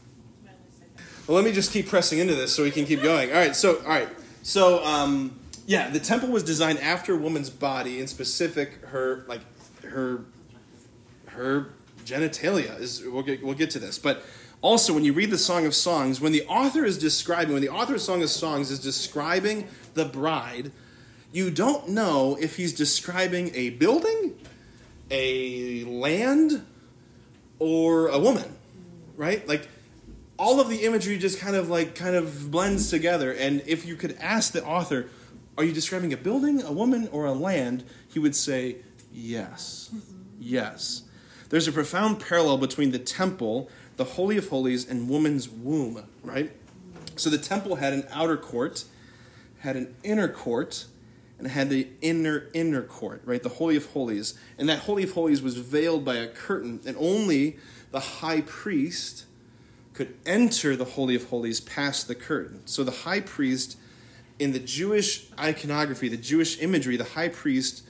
well, 1.28 1.36
let 1.36 1.46
me 1.46 1.52
just 1.52 1.72
keep 1.72 1.88
pressing 1.88 2.20
into 2.20 2.36
this 2.36 2.56
so 2.56 2.64
we 2.64 2.72
can 2.72 2.86
keep 2.86 3.02
going. 3.02 3.30
All 3.30 3.38
right, 3.38 3.56
so 3.56 3.78
all 3.82 3.90
right, 3.90 4.10
so 4.42 4.84
um, 4.84 5.40
yeah, 5.68 5.90
the 5.90 6.00
temple 6.00 6.30
was 6.30 6.44
designed 6.44 6.80
after 6.80 7.14
a 7.14 7.18
woman's 7.18 7.52
body, 7.52 8.00
in 8.00 8.08
specific 8.08 8.84
her 8.88 9.24
like 9.28 9.42
her 9.84 10.26
her 11.28 11.70
genitalia 12.06 12.80
is 12.80 13.04
we'll 13.06 13.24
get, 13.24 13.44
we'll 13.44 13.56
get 13.56 13.70
to 13.70 13.80
this 13.80 14.00
but 14.00 14.24
also 14.62 14.94
when 14.94 15.06
you 15.06 15.14
read 15.14 15.30
the 15.30 15.38
song 15.38 15.66
of 15.66 15.76
songs 15.76 16.20
when 16.20 16.32
the 16.32 16.46
author 16.46 16.84
is 16.84 16.98
describing 16.98 17.54
when 17.54 17.62
the 17.62 17.70
author 17.70 17.96
of 17.96 18.02
song 18.02 18.22
of 18.24 18.30
songs 18.30 18.72
is 18.72 18.80
describing 18.80 19.68
the 19.94 20.06
bride 20.06 20.72
you 21.32 21.52
don't 21.52 21.88
know 21.88 22.38
if 22.42 22.56
he's 22.58 22.74
describing 22.74 23.54
a 23.54 23.70
building 23.72 24.34
a 25.12 25.84
land 25.86 26.66
or 27.60 28.07
a 28.07 28.20
woman 28.20 28.55
right? 29.20 29.45
Like 29.47 29.68
all 30.38 30.62
of 30.62 30.70
the 30.70 30.86
imagery 30.86 31.18
just 31.18 31.39
kind 31.39 31.55
of 31.55 31.70
like 31.70 31.93
kind 31.93 32.16
of 32.16 32.49
blends 32.49 32.89
together. 32.89 33.32
And 33.34 33.62
if 33.68 33.86
you 33.86 33.95
could 33.95 34.18
ask 34.20 34.53
the 34.53 34.66
author 34.66 35.10
are 35.57 35.66
you 35.66 35.74
describing 35.74 36.14
a 36.14 36.18
building 36.18 36.64
a 36.64 36.72
woman 36.72 37.10
or 37.12 37.26
a 37.26 37.34
land? 37.34 37.84
he 38.07 38.18
would 38.18 38.36
say 38.36 38.78
yes. 39.14 39.93
Yes. 40.39 41.03
There's 41.49 41.68
a 41.68 41.72
profound 41.74 42.22
parallel 42.22 42.57
between 42.57 42.91
the 42.91 42.99
temple, 42.99 43.70
the 43.97 44.05
Holy 44.05 44.38
of 44.38 44.47
Holies, 44.47 44.89
and 44.89 45.10
woman's 45.10 45.49
womb, 45.49 46.05
right? 46.24 46.51
So 47.18 47.30
the 47.30 47.38
temple 47.38 47.76
had 47.76 47.91
an 47.91 48.05
outer 48.10 48.38
court, 48.38 48.86
had 49.60 49.76
an 49.76 49.95
inner 50.01 50.30
court, 50.30 50.86
and 51.40 51.48
had 51.48 51.70
the 51.70 51.88
inner 52.02 52.50
inner 52.54 52.84
court, 52.84 53.22
right? 53.26 53.42
The 53.42 53.50
holy 53.50 53.78
of 53.78 53.88
holies. 53.88 54.38
And 54.58 54.70
that 54.70 54.80
holy 54.80 55.04
of 55.04 55.14
holies 55.14 55.42
was 55.42 55.58
veiled 55.58 56.06
by 56.06 56.16
a 56.16 56.28
curtain, 56.28 56.82
and 56.86 56.96
only 57.00 57.58
the 57.92 58.00
high 58.00 58.42
priest 58.42 59.26
could 59.94 60.16
enter 60.26 60.76
the 60.76 60.86
holy 60.86 61.16
of 61.16 61.26
holies 61.26 61.60
past 61.60 62.08
the 62.08 62.16
curtain. 62.16 62.62
So 62.66 62.84
the 62.84 62.92
high 62.92 63.22
priest 63.22 63.78
in 64.38 64.54
the 64.54 64.60
Jewish 64.60 65.28
iconography, 65.38 66.08
the 66.08 66.18
Jewish 66.18 66.62
imagery, 66.62 66.96
the 66.96 67.04
high 67.04 67.30
priest 67.30 67.84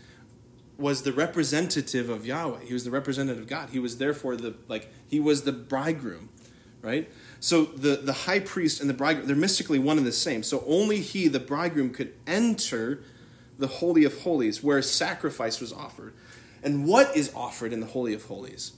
was 0.78 1.04
the 1.04 1.12
representative 1.12 2.10
of 2.10 2.26
Yahweh. 2.26 2.62
He 2.66 2.74
was 2.74 2.84
the 2.84 2.91
representative 2.91 3.43
of 3.43 3.50
God. 3.50 3.70
He 3.70 3.80
was 3.80 3.97
therefore 3.97 4.38
the 4.38 4.56
like 4.68 4.91
he 5.08 5.20
was 5.20 5.43
the 5.43 5.52
bridegroom, 5.52 6.30
right? 6.82 7.12
So 7.39 7.66
the 7.66 7.97
the 7.97 8.14
high 8.14 8.39
priest 8.39 8.80
and 8.80 8.89
the 8.89 8.93
bridegroom 8.93 9.28
they're 9.28 9.36
mystically 9.36 9.80
one 9.80 9.97
and 9.97 10.08
the 10.08 10.12
same. 10.12 10.41
So 10.41 10.64
only 10.66 11.02
he, 11.02 11.28
the 11.28 11.39
bridegroom, 11.39 11.91
could 11.91 12.14
enter 12.26 13.04
the 13.60 13.68
holy 13.68 14.05
of 14.05 14.22
holies 14.22 14.64
where 14.64 14.82
sacrifice 14.82 15.60
was 15.60 15.72
offered. 15.72 16.14
And 16.64 16.88
what 16.88 17.16
is 17.16 17.32
offered 17.36 17.72
in 17.72 17.82
the 17.82 17.88
holy 17.88 18.14
of 18.14 18.26
holies? 18.26 18.72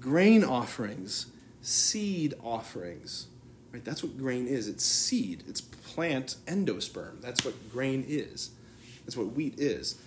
Grain 0.00 0.42
offerings, 0.44 1.26
seed 1.60 2.34
offerings. 2.42 3.26
Right? 3.72 3.84
That's 3.84 4.02
what 4.02 4.16
grain 4.16 4.46
is. 4.46 4.68
It's 4.68 4.84
seed. 4.84 5.44
It's 5.46 5.60
plant 5.60 6.36
endosperm. 6.46 7.20
That's 7.20 7.44
what 7.44 7.70
grain 7.70 8.04
is. 8.06 8.50
That's 9.04 9.16
what 9.16 9.32
wheat 9.32 9.58
is. 9.58 10.00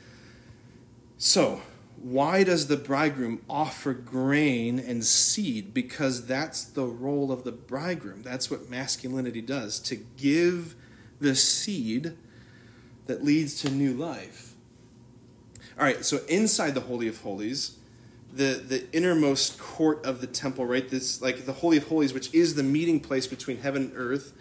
So, 1.17 1.61
why 2.01 2.43
does 2.45 2.67
the 2.67 2.77
bridegroom 2.77 3.41
offer 3.49 3.93
grain 3.93 4.79
and 4.79 5.03
seed? 5.03 5.73
Because 5.73 6.25
that's 6.25 6.63
the 6.63 6.85
role 6.85 7.31
of 7.31 7.43
the 7.43 7.51
bridegroom. 7.51 8.23
That's 8.23 8.49
what 8.49 8.69
masculinity 8.69 9.41
does 9.41 9.79
to 9.81 9.97
give 9.97 10.75
the 11.19 11.35
seed 11.35 12.13
that 13.09 13.23
leads 13.23 13.59
to 13.59 13.71
new 13.71 13.91
life. 13.91 14.53
All 15.79 15.83
right, 15.83 16.05
so 16.05 16.19
inside 16.27 16.75
the 16.75 16.81
Holy 16.81 17.07
of 17.07 17.19
Holies, 17.21 17.75
the, 18.31 18.63
the 18.63 18.85
innermost 18.95 19.57
court 19.57 20.05
of 20.05 20.21
the 20.21 20.27
temple, 20.27 20.67
right? 20.67 20.87
This 20.87 21.19
like 21.19 21.47
the 21.47 21.53
Holy 21.53 21.77
of 21.77 21.87
Holies, 21.87 22.13
which 22.13 22.31
is 22.35 22.53
the 22.53 22.61
meeting 22.61 22.99
place 22.99 23.25
between 23.25 23.61
heaven 23.61 23.85
and 23.85 23.91
earth. 23.95 24.33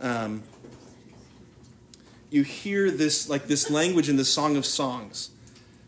Um, 0.00 0.42
you 2.30 2.44
hear 2.44 2.90
this 2.90 3.28
like 3.28 3.46
this 3.46 3.70
language 3.70 4.08
in 4.08 4.16
the 4.16 4.24
Song 4.24 4.56
of 4.56 4.64
Songs. 4.64 5.28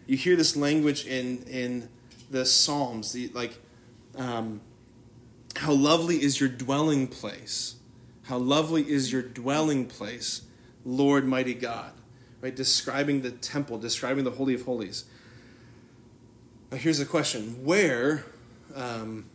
You 0.06 0.18
hear 0.18 0.36
this 0.36 0.54
language 0.54 1.06
in 1.06 1.42
in 1.44 1.88
the 2.30 2.44
Psalms. 2.44 3.12
The 3.12 3.30
like, 3.32 3.58
um, 4.18 4.60
how 5.56 5.72
lovely 5.72 6.22
is 6.22 6.38
your 6.38 6.50
dwelling 6.50 7.08
place? 7.08 7.76
How 8.24 8.36
lovely 8.36 8.82
is 8.90 9.10
your 9.10 9.22
dwelling 9.22 9.86
place, 9.86 10.42
Lord 10.84 11.26
mighty 11.26 11.54
God? 11.54 11.92
Right, 12.40 12.54
describing 12.54 13.22
the 13.22 13.30
temple, 13.30 13.78
describing 13.78 14.24
the 14.24 14.32
Holy 14.32 14.54
of 14.54 14.62
Holies. 14.62 15.04
Now, 16.70 16.78
here's 16.78 16.98
the 16.98 17.04
question 17.04 17.64
where 17.64 18.24
um, 18.74 19.26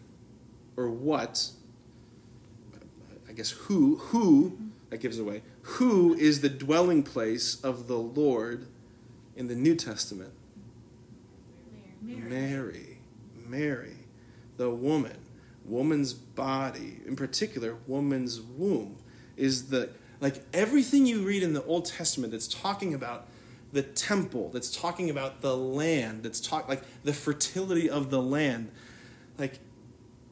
or 0.75 0.89
what, 0.89 1.49
I 3.27 3.33
guess 3.33 3.51
who, 3.51 3.97
who, 3.97 4.57
that 4.89 4.99
gives 4.99 5.19
away, 5.19 5.41
who 5.61 6.13
is 6.15 6.41
the 6.41 6.49
dwelling 6.49 7.03
place 7.03 7.59
of 7.61 7.87
the 7.87 7.97
Lord 7.97 8.67
in 9.35 9.47
the 9.47 9.55
New 9.55 9.75
Testament? 9.75 10.33
Mary. 12.01 12.29
Mary. 12.29 12.97
Mary, 13.47 13.95
the 14.57 14.69
woman, 14.69 15.17
woman's 15.65 16.13
body, 16.13 16.99
in 17.05 17.15
particular, 17.15 17.77
woman's 17.87 18.41
womb, 18.41 18.97
is 19.37 19.69
the, 19.69 19.89
like 20.19 20.43
everything 20.53 21.05
you 21.05 21.21
read 21.21 21.43
in 21.43 21.53
the 21.53 21.63
Old 21.63 21.85
Testament 21.85 22.31
that's 22.31 22.47
talking 22.47 22.93
about 22.93 23.27
the 23.71 23.83
temple, 23.83 24.49
that's 24.49 24.75
talking 24.75 25.09
about 25.09 25.41
the 25.41 25.55
land, 25.55 26.23
that's 26.23 26.39
talk 26.39 26.67
like 26.67 26.83
the 27.03 27.13
fertility 27.13 27.89
of 27.89 28.09
the 28.09 28.21
land. 28.21 28.71
Like 29.37 29.59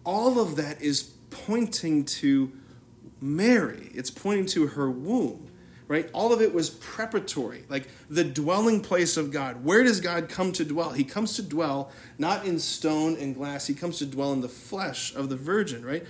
all 0.03 0.39
of 0.39 0.55
that 0.55 0.81
is 0.81 1.03
pointing 1.29 2.05
to 2.05 2.51
Mary. 3.21 3.91
It's 3.93 4.11
pointing 4.11 4.45
to 4.47 4.67
her 4.67 4.89
womb, 4.89 5.49
right? 5.87 6.09
All 6.13 6.31
of 6.31 6.41
it 6.41 6.53
was 6.53 6.69
preparatory, 6.69 7.65
like 7.69 7.87
the 8.09 8.23
dwelling 8.23 8.81
place 8.81 9.17
of 9.17 9.31
God. 9.31 9.63
Where 9.63 9.83
does 9.83 9.99
God 9.99 10.29
come 10.29 10.51
to 10.53 10.65
dwell? 10.65 10.91
He 10.91 11.03
comes 11.03 11.35
to 11.35 11.41
dwell 11.41 11.91
not 12.17 12.45
in 12.45 12.59
stone 12.59 13.17
and 13.17 13.35
glass, 13.35 13.67
he 13.67 13.73
comes 13.73 13.97
to 13.99 14.05
dwell 14.05 14.31
in 14.33 14.41
the 14.41 14.49
flesh 14.49 15.13
of 15.15 15.29
the 15.29 15.35
virgin, 15.35 15.85
right? 15.85 16.05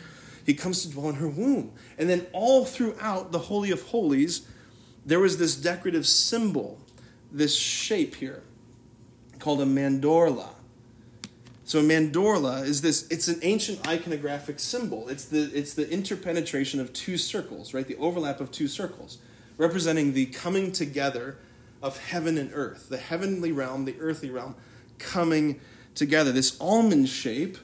He 0.45 0.53
comes 0.53 0.83
to 0.83 0.91
dwell 0.91 1.09
in 1.09 1.15
her 1.15 1.27
womb. 1.27 1.73
And 1.97 2.09
then 2.09 2.27
all 2.31 2.65
throughout 2.65 3.31
the 3.31 3.39
Holy 3.39 3.71
of 3.71 3.81
Holies, 3.83 4.47
there 5.05 5.19
was 5.19 5.37
this 5.37 5.55
decorative 5.55 6.05
symbol 6.05 6.79
this 7.31 7.55
shape 7.55 8.15
here 8.15 8.43
called 9.39 9.61
a 9.61 9.65
mandorla. 9.65 10.49
So 11.65 11.79
a 11.79 11.83
mandorla 11.83 12.63
is 12.63 12.81
this 12.81 13.07
it's 13.09 13.27
an 13.27 13.39
ancient 13.41 13.81
iconographic 13.83 14.59
symbol. 14.59 15.09
It's 15.09 15.25
the 15.25 15.51
it's 15.53 15.73
the 15.73 15.89
interpenetration 15.89 16.79
of 16.79 16.93
two 16.93 17.17
circles, 17.17 17.73
right? 17.73 17.87
The 17.87 17.97
overlap 17.97 18.39
of 18.39 18.51
two 18.51 18.67
circles, 18.67 19.17
representing 19.57 20.13
the 20.13 20.27
coming 20.27 20.71
together 20.71 21.37
of 21.81 21.97
heaven 21.97 22.37
and 22.37 22.51
earth, 22.53 22.89
the 22.89 22.97
heavenly 22.97 23.51
realm, 23.51 23.85
the 23.85 23.95
earthly 23.99 24.29
realm 24.29 24.55
coming 24.99 25.59
together. 25.95 26.31
This 26.31 26.55
almond 26.61 27.09
shape 27.09 27.57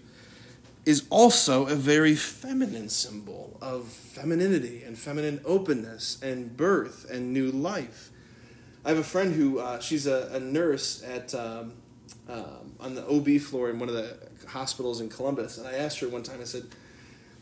is 0.86 1.06
also 1.10 1.68
a 1.68 1.76
very 1.76 2.16
feminine 2.16 2.90
symbol 2.90 3.58
of 3.62 3.88
femininity 3.88 4.84
and 4.84 4.98
feminine 4.98 5.40
openness 5.46 6.22
and 6.22 6.58
birth 6.58 7.10
and 7.10 7.32
new 7.32 7.52
life. 7.52 8.10
I 8.84 8.90
have 8.90 8.98
a 8.98 9.04
friend 9.04 9.34
who 9.36 9.60
uh, 9.60 9.80
she's 9.80 10.08
a, 10.08 10.30
a, 10.34 10.40
nurse 10.40 11.04
at 11.04 11.36
um, 11.36 11.74
um, 12.28 12.76
on 12.80 12.96
the 12.96 13.08
OB 13.08 13.40
floor 13.40 13.70
in 13.70 13.78
one 13.78 13.90
of 13.90 13.96
the 13.96 14.18
hospitals 14.48 15.02
in 15.02 15.10
Columbus, 15.10 15.60
and 15.60 15.68
I 15.68 15.74
asked 15.74 16.00
her 16.00 16.10
one 16.10 16.24
time. 16.24 16.42
I 16.42 16.46
said, 16.46 16.64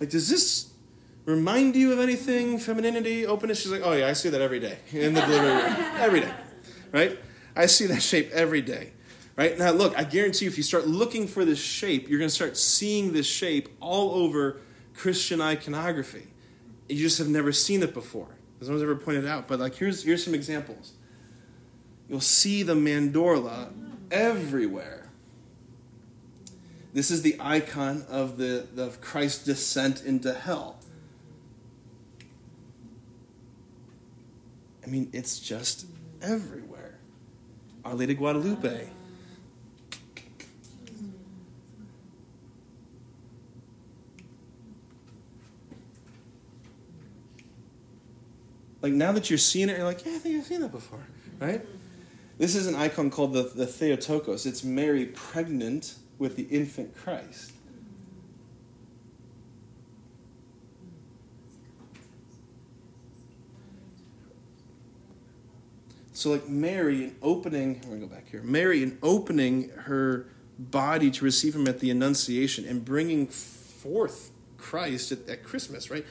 "Like, 0.01 0.09
does 0.09 0.29
this 0.29 0.73
remind 1.23 1.77
you 1.77 1.93
of 1.93 1.99
anything? 1.99 2.59
Femininity, 2.59 3.25
openness?" 3.25 3.61
She's 3.61 3.71
like, 3.71 3.83
"Oh 3.85 3.93
yeah, 3.93 4.07
I 4.07 4.13
see 4.13 4.27
that 4.27 4.41
every 4.41 4.59
day 4.59 4.79
in 4.91 5.13
the 5.13 5.21
delivery 5.21 5.49
room, 5.49 5.75
every 5.97 6.19
day, 6.19 6.33
right? 6.91 7.17
I 7.55 7.67
see 7.67 7.85
that 7.85 8.01
shape 8.01 8.31
every 8.31 8.61
day." 8.61 8.91
Right 9.39 9.57
now, 9.57 9.71
look, 9.71 9.97
I 9.97 10.03
guarantee 10.03 10.43
you, 10.43 10.51
if 10.51 10.57
you 10.57 10.63
start 10.63 10.85
looking 10.85 11.25
for 11.25 11.45
this 11.45 11.59
shape, 11.59 12.09
you're 12.09 12.19
going 12.19 12.27
to 12.27 12.35
start 12.35 12.57
seeing 12.57 13.13
this 13.13 13.25
shape 13.25 13.69
all 13.79 14.11
over 14.11 14.59
Christian 14.93 15.39
iconography. 15.39 16.27
You 16.89 16.97
just 16.97 17.19
have 17.19 17.29
never 17.29 17.53
seen 17.53 17.81
it 17.81 17.93
before. 17.93 18.35
No 18.59 18.67
one's 18.67 18.83
ever 18.83 18.97
pointed 18.97 19.25
out. 19.25 19.47
But 19.47 19.61
like, 19.61 19.75
here's 19.75 20.03
here's 20.03 20.25
some 20.25 20.33
examples. 20.35 20.91
You'll 22.09 22.19
see 22.19 22.63
the 22.63 22.73
mandorla 22.73 23.71
everywhere. 24.11 25.09
This 26.91 27.09
is 27.09 27.21
the 27.21 27.37
icon 27.39 28.05
of 28.09 28.35
the 28.35 28.67
of 28.75 28.99
Christ's 28.99 29.45
descent 29.45 30.03
into 30.03 30.33
hell. 30.33 30.79
I 34.83 34.87
mean, 34.87 35.09
it's 35.13 35.39
just 35.39 35.85
everywhere. 36.21 36.99
Our 37.85 37.93
Lady 37.93 38.15
Guadalupe. 38.15 38.98
Like 48.81 48.93
now 48.93 49.11
that 49.11 49.29
you're 49.29 49.37
seeing 49.37 49.69
it, 49.69 49.77
you're 49.77 49.85
like, 49.85 50.05
yeah, 50.05 50.15
I 50.15 50.19
think 50.19 50.37
I've 50.37 50.45
seen 50.45 50.61
that 50.61 50.71
before, 50.71 51.05
right? 51.39 51.65
This 52.37 52.55
is 52.55 52.67
an 52.67 52.75
icon 52.75 53.09
called 53.09 53.33
the, 53.33 53.43
the 53.43 53.65
Theotokos. 53.65 54.45
It's 54.45 54.63
Mary 54.63 55.07
pregnant 55.07 55.95
with 56.17 56.37
the 56.37 56.43
infant 56.43 56.95
Christ. 56.95 57.51
So, 66.13 66.31
like 66.31 66.49
Mary, 66.49 67.05
in 67.05 67.15
opening, 67.21 67.79
going 67.79 68.01
to 68.01 68.07
go 68.07 68.13
back 68.13 68.29
here. 68.29 68.41
Mary, 68.41 68.83
in 68.83 68.97
opening 69.01 69.69
her 69.69 70.25
body 70.57 71.09
to 71.11 71.23
receive 71.23 71.55
him 71.55 71.65
at 71.65 71.79
the 71.79 71.89
Annunciation 71.89 72.65
and 72.65 72.83
bringing 72.83 73.25
forth 73.25 74.31
Christ 74.57 75.13
at, 75.13 75.29
at 75.29 75.43
Christmas, 75.43 75.89
right? 75.89 76.05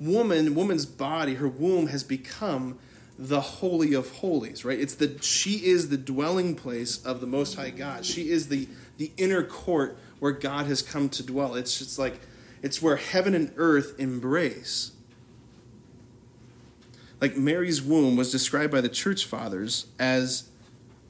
Woman, 0.00 0.54
woman's 0.54 0.86
body, 0.86 1.34
her 1.34 1.48
womb 1.48 1.88
has 1.88 2.02
become 2.02 2.78
the 3.18 3.40
holy 3.40 3.94
of 3.94 4.10
holies 4.10 4.64
right? 4.64 4.78
It's 4.78 4.94
the 4.94 5.16
she 5.20 5.66
is 5.66 5.88
the 5.88 5.96
dwelling 5.96 6.56
place 6.56 7.04
of 7.04 7.20
the 7.20 7.26
most 7.26 7.54
high 7.54 7.70
god. 7.70 8.04
She 8.04 8.30
is 8.30 8.48
the 8.48 8.68
the 8.96 9.12
inner 9.16 9.44
court 9.44 9.96
where 10.18 10.32
god 10.32 10.66
has 10.66 10.82
come 10.82 11.08
to 11.10 11.22
dwell. 11.22 11.54
It's 11.54 11.78
just 11.78 11.98
like 11.98 12.20
it's 12.62 12.82
where 12.82 12.96
heaven 12.96 13.34
and 13.34 13.52
earth 13.56 13.94
embrace. 14.00 14.92
Like 17.20 17.36
mary's 17.36 17.80
womb 17.80 18.16
was 18.16 18.32
described 18.32 18.72
by 18.72 18.80
the 18.80 18.88
church 18.88 19.24
fathers 19.24 19.86
as 19.98 20.48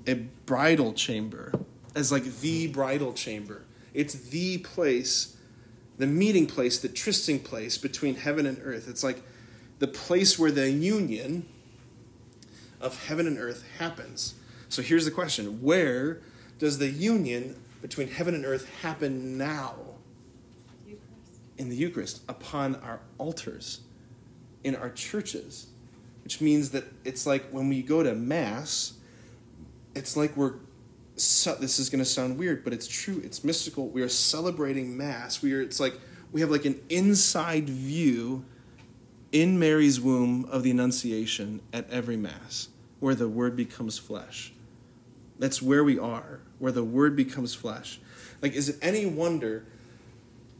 a 0.06 0.14
bridal 0.44 0.92
chamber 0.92 1.52
as 1.94 2.12
like 2.12 2.24
the 2.40 2.66
bridal 2.66 3.14
chamber. 3.14 3.64
It's 3.94 4.14
the 4.14 4.58
place 4.58 5.36
the 5.98 6.06
meeting 6.06 6.46
place 6.46 6.78
the 6.78 6.88
trysting 6.88 7.38
place 7.38 7.78
between 7.78 8.16
heaven 8.16 8.46
and 8.46 8.58
earth 8.62 8.88
it's 8.88 9.04
like 9.04 9.22
the 9.78 9.88
place 9.88 10.38
where 10.38 10.50
the 10.50 10.70
union 10.70 11.46
of 12.84 13.06
heaven 13.06 13.26
and 13.26 13.38
earth 13.38 13.64
happens. 13.78 14.34
So 14.68 14.82
here's 14.82 15.04
the 15.04 15.10
question 15.10 15.62
Where 15.62 16.20
does 16.58 16.78
the 16.78 16.88
union 16.88 17.56
between 17.82 18.08
heaven 18.08 18.34
and 18.34 18.44
earth 18.44 18.68
happen 18.82 19.36
now? 19.38 19.74
In 21.56 21.68
the 21.68 21.76
Eucharist, 21.76 22.22
upon 22.28 22.76
our 22.76 23.00
altars, 23.18 23.80
in 24.62 24.74
our 24.74 24.90
churches. 24.90 25.68
Which 26.24 26.40
means 26.40 26.70
that 26.70 26.84
it's 27.04 27.26
like 27.26 27.48
when 27.50 27.68
we 27.68 27.82
go 27.82 28.02
to 28.02 28.14
Mass, 28.14 28.94
it's 29.94 30.16
like 30.16 30.36
we're. 30.36 30.54
So, 31.16 31.54
this 31.54 31.78
is 31.78 31.90
going 31.90 32.02
to 32.02 32.04
sound 32.04 32.38
weird, 32.38 32.64
but 32.64 32.72
it's 32.72 32.88
true. 32.88 33.20
It's 33.24 33.44
mystical. 33.44 33.88
We 33.88 34.02
are 34.02 34.08
celebrating 34.08 34.96
Mass. 34.96 35.42
We 35.42 35.54
are. 35.54 35.60
It's 35.60 35.78
like 35.78 35.94
we 36.32 36.40
have 36.40 36.50
like 36.50 36.64
an 36.64 36.80
inside 36.88 37.68
view 37.68 38.44
in 39.30 39.58
Mary's 39.58 40.00
womb 40.00 40.44
of 40.50 40.62
the 40.64 40.70
Annunciation 40.72 41.60
at 41.72 41.88
every 41.90 42.16
Mass, 42.16 42.68
where 42.98 43.14
the 43.14 43.28
Word 43.28 43.54
becomes 43.56 43.98
flesh. 43.98 44.52
That's 45.38 45.62
where 45.62 45.84
we 45.84 45.98
are, 45.98 46.40
where 46.58 46.72
the 46.72 46.84
Word 46.84 47.14
becomes 47.14 47.54
flesh. 47.54 48.00
Like, 48.42 48.52
is 48.52 48.68
it 48.68 48.76
any 48.82 49.06
wonder 49.06 49.64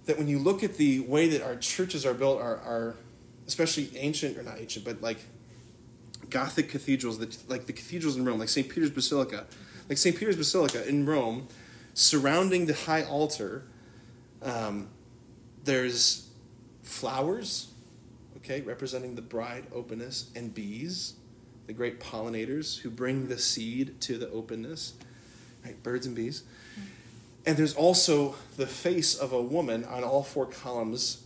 that 0.07 0.19
when 0.19 0.29
you 0.29 0.39
look 0.39 0.63
at 0.63 0.77
the 0.77 1.01
way 1.01 1.29
that 1.29 1.43
our 1.43 1.57
churches 1.57 2.05
are 2.07 2.15
built, 2.15 2.41
are, 2.41 2.57
are 2.59 2.97
especially 3.47 3.91
ancient, 3.97 4.39
or 4.39 4.43
not 4.43 4.61
ancient, 4.61 4.85
but 4.85 5.03
like 5.03 5.19
Gothic 6.31 6.69
cathedrals, 6.69 7.19
that, 7.19 7.49
like 7.49 7.67
the 7.67 7.73
cathedrals 7.73 8.17
in 8.17 8.25
Rome, 8.25 8.39
like 8.39 8.49
St. 8.49 8.69
Peter's 8.69 8.91
Basilica, 8.91 9.47
like 9.89 9.99
St. 9.99 10.17
Peter's 10.17 10.37
Basilica 10.37 10.87
in 10.89 11.07
Rome, 11.07 11.49
surrounding 11.95 12.67
the 12.67 12.75
high 12.75 13.03
altar, 13.03 13.65
um, 14.43 14.89
there's 15.65 16.29
flowers, 16.83 17.69
okay, 18.39 18.61
representing 18.61 19.15
the 19.15 19.23
bride 19.23 19.65
openness, 19.73 20.31
and 20.35 20.55
bees, 20.55 21.15
the 21.67 21.73
great 21.73 22.01
pollinators 22.01 22.81
who 22.81 22.91
bring 22.91 23.29
the 23.29 23.39
seed 23.39 24.01
to 24.03 24.19
the 24.19 24.29
openness, 24.31 24.95
right, 25.65 25.83
birds 25.83 26.07
and 26.07 26.15
bees. 26.15 26.43
And 27.47 27.57
there's 27.57 27.75
also 27.75 28.37
the 28.57 28.67
face 28.67 29.15
of 29.15 29.33
a 29.33 29.43
woman 29.43 29.85
on 29.85 30.03
all 30.03 30.23
four 30.23 30.47
columns 30.47 31.25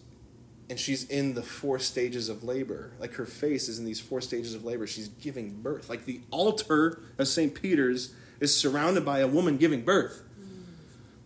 and 0.71 0.79
she's 0.79 1.09
in 1.09 1.35
the 1.35 1.43
four 1.43 1.79
stages 1.79 2.29
of 2.29 2.45
labor. 2.45 2.93
Like 2.99 3.15
her 3.15 3.25
face 3.25 3.69
is 3.69 3.79
in 3.79 3.85
these 3.85 4.01
four 4.01 4.21
stages 4.21 4.55
of 4.55 4.65
labor. 4.65 4.87
She's 4.87 5.09
giving 5.09 5.63
birth. 5.63 5.89
Like 5.89 6.05
the 6.05 6.21
altar 6.31 7.01
of 7.17 7.27
St. 7.27 7.55
Peter's 7.55 8.15
is 8.41 8.55
surrounded 8.55 9.05
by 9.05 9.21
a 9.21 9.27
woman 9.27 9.57
giving 9.57 9.83
birth. 9.83 10.23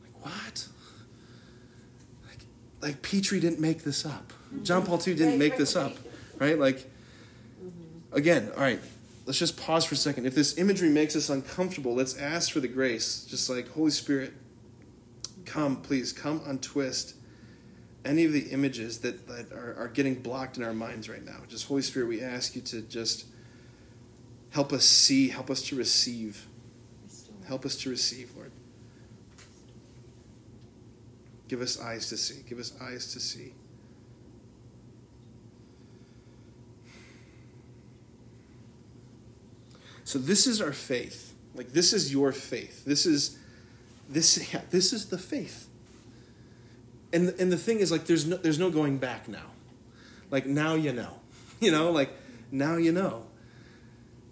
Like 0.03 0.25
what? 0.25 0.69
Like, 2.29 2.41
like 2.81 3.03
Pitre 3.03 3.41
didn't 3.41 3.61
make 3.61 3.83
this 3.83 4.05
up. 4.05 4.33
John 4.63 4.85
Paul 4.85 5.01
II 5.07 5.15
didn't 5.15 5.39
make 5.39 5.57
this 5.57 5.77
up. 5.77 5.93
right. 6.39 6.51
Right? 6.51 6.59
Like, 6.59 6.91
again, 8.13 8.51
all 8.55 8.63
right, 8.63 8.81
let's 9.27 9.39
just 9.39 9.57
pause 9.57 9.85
for 9.85 9.95
a 9.95 9.99
second. 9.99 10.27
If 10.27 10.35
this 10.35 10.59
imagery 10.59 10.91
makes 10.91 11.17
us 11.17 11.29
uncomfortable, 11.29 11.95
let's 11.95 12.17
ask 12.19 12.53
for 12.53 12.61
the 12.61 12.69
grace. 12.69 13.25
Just 13.25 13.49
like, 13.49 13.71
Holy 13.71 13.91
Spirit, 13.91 14.35
come, 15.45 15.77
please, 15.77 16.13
come 16.13 16.43
untwist 16.47 17.15
any 18.05 18.25
of 18.25 18.33
the 18.33 18.49
images 18.51 18.99
that, 18.99 19.29
that 19.29 19.53
are, 19.53 19.75
are 19.79 19.89
getting 19.89 20.15
blocked 20.15 20.57
in 20.57 20.65
our 20.65 20.73
minds 20.73 21.09
right 21.09 21.25
now. 21.25 21.39
Just 21.49 21.69
Holy 21.69 21.83
Spirit, 21.83 22.09
we 22.09 22.21
ask 22.21 22.57
you 22.57 22.63
to 22.63 22.83
just 22.83 23.27
help 24.51 24.73
us 24.73 24.85
see, 24.85 25.29
help 25.29 25.51
us 25.51 25.63
to 25.63 25.77
receive. 25.77 26.47
Help 27.53 27.67
us 27.67 27.77
to 27.83 27.91
receive, 27.91 28.33
Lord. 28.35 28.51
Give 31.49 31.61
us 31.61 31.79
eyes 31.79 32.09
to 32.09 32.17
see. 32.17 32.43
Give 32.49 32.59
us 32.59 32.73
eyes 32.81 33.13
to 33.13 33.21
see. 33.21 33.53
So 40.05 40.19
this 40.19 40.47
is 40.47 40.63
our 40.63 40.73
faith. 40.73 41.35
Like 41.55 41.73
this 41.73 41.93
is 41.93 42.11
your 42.11 42.33
faith. 42.33 42.87
This 42.87 43.05
is 43.05 43.37
this 44.09 44.51
yeah, 44.55 44.63
this 44.71 44.95
is 44.95 45.11
the 45.11 45.19
faith 45.19 45.69
and 47.13 47.29
and 47.39 47.53
the 47.53 47.59
thing 47.59 47.81
is 47.81 47.93
like 47.93 48.07
there's 48.07 48.25
no 48.25 48.37
there's 48.39 48.59
no 48.59 48.71
going 48.71 48.97
back 48.97 49.29
now 49.29 49.51
like 50.31 50.47
now 50.47 50.75
you 50.75 50.91
know 50.91 51.21
you 51.61 51.71
know 51.71 51.91
like 51.91 52.11
now 52.51 52.77
you 52.77 52.93
know 52.93 53.27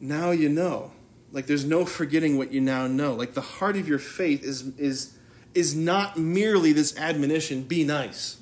now 0.01 0.31
you 0.31 0.49
know 0.49 0.93
like 1.33 1.47
there's 1.47 1.65
no 1.65 1.85
forgetting 1.85 2.37
what 2.39 2.53
you 2.53 2.61
now 2.61 2.87
know. 2.87 3.15
Like 3.15 3.35
the 3.35 3.41
heart 3.41 3.77
of 3.77 3.89
your 3.89 3.99
faith 3.99 4.43
is 4.43 4.77
is 4.79 5.17
is 5.55 5.75
not 5.75 6.17
merely 6.17 6.73
this 6.73 6.97
admonition 6.97 7.63
be 7.63 7.85
nice. 7.85 8.39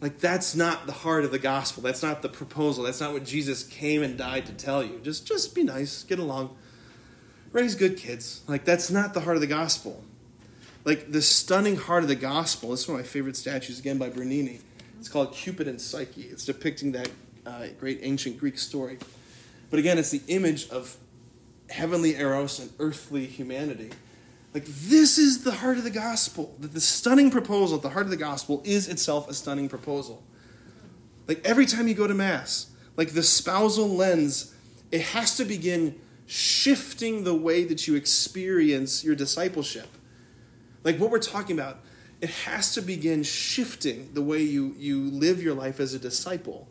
Like 0.00 0.18
that's 0.18 0.54
not 0.54 0.86
the 0.86 0.92
heart 0.92 1.24
of 1.24 1.30
the 1.30 1.38
gospel. 1.38 1.82
That's 1.82 2.02
not 2.02 2.22
the 2.22 2.28
proposal. 2.28 2.84
That's 2.84 3.00
not 3.00 3.12
what 3.12 3.24
jesus 3.24 3.62
came 3.64 4.02
and 4.02 4.16
died 4.16 4.46
to 4.46 4.52
tell 4.52 4.82
you. 4.82 5.00
Just 5.02 5.26
just 5.26 5.54
be 5.54 5.62
nice. 5.62 6.02
Get 6.04 6.18
along. 6.18 6.56
Raise 7.52 7.74
good 7.74 7.96
kids. 7.96 8.42
Like 8.48 8.64
that's 8.64 8.90
not 8.90 9.14
the 9.14 9.20
heart 9.20 9.36
of 9.36 9.40
the 9.40 9.46
gospel. 9.46 10.04
Like 10.84 11.12
the 11.12 11.20
stunning 11.20 11.76
heart 11.76 12.02
of 12.02 12.08
the 12.08 12.16
gospel. 12.16 12.70
This 12.70 12.80
is 12.80 12.88
one 12.88 12.98
of 12.98 13.04
my 13.04 13.08
favorite 13.08 13.36
statues, 13.36 13.78
again 13.78 13.98
by 13.98 14.08
Bernini. 14.08 14.60
It's 14.98 15.08
called 15.08 15.32
Cupid 15.32 15.68
and 15.68 15.80
Psyche. 15.80 16.22
It's 16.22 16.44
depicting 16.44 16.92
that 16.92 17.10
uh, 17.46 17.66
great 17.78 18.00
ancient 18.02 18.38
Greek 18.38 18.58
story. 18.58 18.98
But 19.68 19.78
again, 19.78 19.98
it's 19.98 20.10
the 20.10 20.22
image 20.28 20.68
of 20.70 20.96
heavenly 21.70 22.16
eros 22.16 22.58
and 22.58 22.70
earthly 22.78 23.26
humanity. 23.26 23.90
Like 24.52 24.64
this 24.66 25.16
is 25.18 25.44
the 25.44 25.52
heart 25.52 25.78
of 25.78 25.84
the 25.84 25.90
gospel. 25.90 26.54
That 26.58 26.72
the 26.72 26.80
stunning 26.80 27.30
proposal 27.30 27.76
at 27.76 27.82
the 27.82 27.90
heart 27.90 28.06
of 28.06 28.10
the 28.10 28.16
gospel 28.16 28.62
is 28.64 28.88
itself 28.88 29.28
a 29.28 29.34
stunning 29.34 29.68
proposal. 29.68 30.22
Like 31.28 31.40
every 31.44 31.66
time 31.66 31.86
you 31.86 31.94
go 31.94 32.06
to 32.06 32.14
mass, 32.14 32.70
like 32.96 33.10
the 33.10 33.22
spousal 33.22 33.88
lens, 33.88 34.54
it 34.90 35.00
has 35.00 35.36
to 35.36 35.44
begin 35.44 36.00
shifting 36.26 37.24
the 37.24 37.34
way 37.34 37.64
that 37.64 37.86
you 37.86 37.94
experience 37.94 39.04
your 39.04 39.14
discipleship. 39.14 39.88
Like 40.82 40.98
what 40.98 41.10
we're 41.10 41.18
talking 41.18 41.58
about, 41.58 41.80
it 42.20 42.30
has 42.30 42.74
to 42.74 42.82
begin 42.82 43.22
shifting 43.22 44.10
the 44.12 44.22
way 44.22 44.42
you, 44.42 44.74
you 44.78 45.10
live 45.10 45.42
your 45.42 45.54
life 45.54 45.80
as 45.80 45.94
a 45.94 45.98
disciple. 45.98 46.68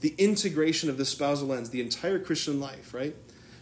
The 0.00 0.14
integration 0.18 0.90
of 0.90 0.96
the 0.96 1.04
spousal 1.04 1.48
lens, 1.48 1.70
the 1.70 1.80
entire 1.80 2.18
Christian 2.18 2.58
life, 2.60 2.92
right? 2.92 3.14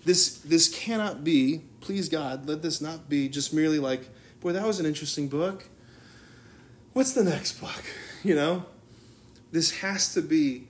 This 0.04 0.38
this 0.38 0.68
cannot 0.68 1.24
be, 1.24 1.62
please 1.80 2.08
God, 2.08 2.48
let 2.48 2.62
this 2.62 2.80
not 2.80 3.08
be 3.08 3.28
just 3.28 3.52
merely 3.52 3.78
like, 3.78 4.08
boy, 4.40 4.52
that 4.52 4.66
was 4.66 4.80
an 4.80 4.86
interesting 4.86 5.28
book. 5.28 5.68
What's 6.92 7.12
the 7.12 7.24
next 7.24 7.60
book? 7.60 7.84
You 8.22 8.34
know? 8.34 8.66
This 9.50 9.78
has 9.78 10.12
to 10.12 10.20
be 10.20 10.68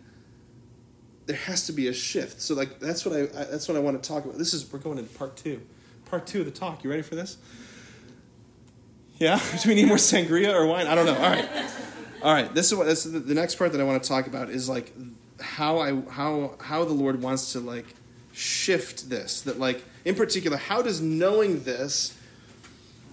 there 1.27 1.37
has 1.37 1.67
to 1.67 1.73
be 1.73 1.89
a 1.89 1.93
shift. 1.93 2.41
So 2.41 2.55
like 2.55 2.79
that's 2.81 3.05
what 3.05 3.15
I, 3.15 3.23
I 3.23 3.45
that's 3.45 3.69
what 3.69 3.77
I 3.77 3.81
want 3.81 4.03
to 4.03 4.09
talk 4.09 4.25
about. 4.25 4.39
This 4.39 4.55
is 4.55 4.71
we're 4.73 4.79
going 4.79 4.99
into 4.99 5.13
part 5.17 5.37
two. 5.37 5.61
Part 6.07 6.27
two 6.27 6.41
of 6.41 6.45
the 6.45 6.53
talk. 6.53 6.83
You 6.83 6.91
ready 6.91 7.03
for 7.03 7.15
this? 7.15 7.37
Yeah? 9.19 9.41
Do 9.63 9.69
we 9.69 9.75
need 9.75 9.87
more 9.87 9.97
sangria 9.97 10.53
or 10.53 10.67
wine? 10.67 10.87
I 10.87 10.95
don't 10.95 11.07
know. 11.07 11.15
All 11.15 11.31
right. 11.31 11.49
All 12.23 12.33
right. 12.33 12.53
This 12.53 12.73
is 12.73 12.79
what 12.79 12.87
this 12.87 13.07
is 13.07 13.13
the, 13.13 13.21
the 13.21 13.35
next 13.35 13.57
part 13.57 13.73
that 13.73 13.81
I 13.81 13.85
want 13.85 14.03
to 14.03 14.09
talk 14.09 14.27
about 14.27 14.51
is 14.51 14.69
like 14.69 14.93
how 15.41 15.79
I 15.79 16.01
how 16.11 16.57
how 16.61 16.85
the 16.85 16.93
Lord 16.93 17.23
wants 17.23 17.53
to 17.53 17.61
like 17.61 17.87
shift 18.41 19.11
this. 19.11 19.43
That 19.43 19.59
like 19.59 19.85
in 20.05 20.15
particular, 20.15 20.57
how 20.57 20.83
does 20.83 21.01
knowing 21.01 21.63
this 21.65 22.17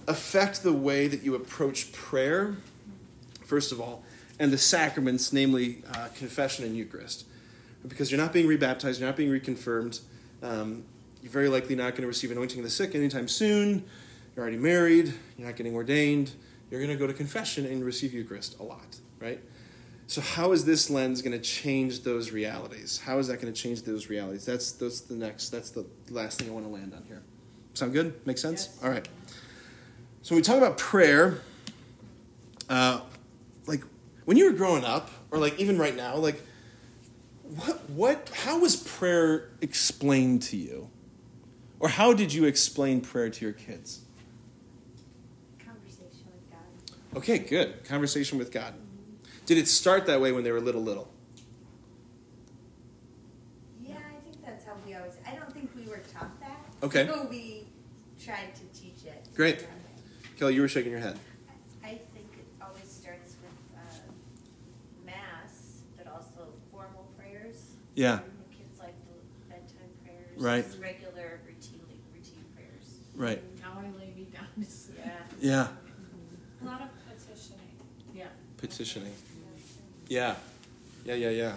affect 0.06 0.62
the 0.62 0.72
way 0.72 1.06
that 1.06 1.22
you 1.22 1.34
approach 1.34 1.92
prayer, 1.92 2.56
first 3.44 3.72
of 3.72 3.80
all, 3.80 4.02
and 4.38 4.52
the 4.52 4.58
sacraments, 4.58 5.32
namely 5.32 5.82
uh, 5.94 6.08
confession 6.16 6.64
and 6.64 6.76
Eucharist? 6.76 7.26
Because 7.86 8.10
you're 8.10 8.20
not 8.20 8.32
being 8.32 8.46
rebaptized, 8.46 9.00
you're 9.00 9.08
not 9.08 9.16
being 9.16 9.30
reconfirmed. 9.30 10.00
Um, 10.42 10.84
you're 11.22 11.32
very 11.32 11.48
likely 11.48 11.74
not 11.74 11.90
going 11.90 12.02
to 12.02 12.08
receive 12.08 12.30
anointing 12.30 12.58
of 12.58 12.64
the 12.64 12.70
sick 12.70 12.94
anytime 12.94 13.28
soon. 13.28 13.84
You're 14.34 14.42
already 14.42 14.56
married. 14.56 15.12
You're 15.36 15.46
not 15.48 15.56
getting 15.56 15.74
ordained. 15.74 16.32
You're 16.70 16.80
going 16.80 16.92
to 16.92 16.98
go 16.98 17.06
to 17.06 17.12
confession 17.12 17.66
and 17.66 17.84
receive 17.84 18.12
Eucharist 18.12 18.58
a 18.60 18.62
lot, 18.62 18.98
right? 19.20 19.40
So 20.08 20.22
how 20.22 20.52
is 20.52 20.64
this 20.64 20.88
lens 20.88 21.20
going 21.20 21.38
to 21.38 21.38
change 21.38 22.02
those 22.02 22.32
realities? 22.32 23.02
How 23.04 23.18
is 23.18 23.28
that 23.28 23.42
going 23.42 23.52
to 23.52 23.62
change 23.62 23.82
those 23.82 24.08
realities? 24.08 24.46
That's 24.46 24.72
that's 24.72 25.02
the 25.02 25.14
next. 25.14 25.50
That's 25.50 25.68
the 25.68 25.84
last 26.08 26.40
thing 26.40 26.48
I 26.48 26.52
want 26.52 26.64
to 26.64 26.72
land 26.72 26.94
on 26.94 27.04
here. 27.06 27.20
Sound 27.74 27.92
good? 27.92 28.18
Make 28.26 28.38
sense? 28.38 28.70
Yes. 28.70 28.82
All 28.82 28.88
right. 28.88 29.06
So 30.22 30.34
when 30.34 30.38
we 30.38 30.42
talk 30.42 30.56
about 30.56 30.78
prayer, 30.78 31.42
uh, 32.70 33.02
like 33.66 33.82
when 34.24 34.38
you 34.38 34.46
were 34.46 34.56
growing 34.56 34.82
up, 34.82 35.10
or 35.30 35.38
like 35.38 35.60
even 35.60 35.76
right 35.76 35.94
now, 35.94 36.16
like 36.16 36.40
what 37.42 37.90
what 37.90 38.30
how 38.32 38.60
was 38.60 38.76
prayer 38.76 39.50
explained 39.60 40.40
to 40.44 40.56
you, 40.56 40.88
or 41.80 41.90
how 41.90 42.14
did 42.14 42.32
you 42.32 42.46
explain 42.46 43.02
prayer 43.02 43.28
to 43.28 43.44
your 43.44 43.52
kids? 43.52 44.00
Conversation 45.62 46.24
with 46.32 46.50
God. 46.50 47.18
Okay, 47.18 47.38
good. 47.40 47.84
Conversation 47.84 48.38
with 48.38 48.50
God. 48.50 48.72
Did 49.48 49.56
it 49.56 49.66
start 49.66 50.04
that 50.08 50.20
way 50.20 50.30
when 50.30 50.44
they 50.44 50.52
were 50.52 50.60
little, 50.60 50.82
little? 50.82 51.08
Yeah, 53.82 53.94
I 53.94 54.20
think 54.22 54.44
that's 54.44 54.66
how 54.66 54.74
we 54.86 54.92
always. 54.94 55.14
I 55.26 55.36
don't 55.36 55.50
think 55.50 55.70
we 55.74 55.88
were 55.88 56.02
taught 56.12 56.38
that. 56.40 56.66
Okay. 56.82 57.06
So 57.06 57.26
we 57.30 57.64
tried 58.22 58.54
to 58.56 58.78
teach 58.78 59.06
it. 59.06 59.26
Great. 59.34 59.66
Kelly, 60.38 60.54
you 60.54 60.60
were 60.60 60.68
shaking 60.68 60.92
your 60.92 61.00
head. 61.00 61.18
I 61.82 61.98
think 62.12 62.28
it 62.34 62.44
always 62.60 62.90
starts 62.92 63.36
with 63.40 63.50
uh, 63.74 65.06
Mass, 65.06 65.80
but 65.96 66.06
also 66.08 66.52
formal 66.70 67.08
prayers. 67.16 67.70
Yeah. 67.94 68.16
The 68.50 68.54
kids 68.54 68.78
like 68.78 68.96
the 69.06 69.48
bedtime 69.48 69.88
prayers. 70.04 70.36
Right. 70.36 70.62
just 70.62 70.78
Regular 70.78 71.40
routine, 71.46 71.80
routine 72.12 72.44
prayers. 72.54 72.98
Right. 73.14 73.42
Now 73.62 73.78
I 73.80 73.98
lay 73.98 74.12
me 74.14 74.24
down 74.30 74.44
to 74.62 74.70
sleep. 74.70 74.98
Yeah. 75.02 75.12
Yeah. 75.40 75.68
A 76.60 76.64
lot 76.66 76.82
of 76.82 76.88
petitioning. 77.08 77.78
Yeah. 78.14 78.26
Petitioning. 78.58 79.14
Yeah. 80.08 80.36
Yeah, 81.04 81.14
yeah, 81.14 81.30
yeah. 81.30 81.52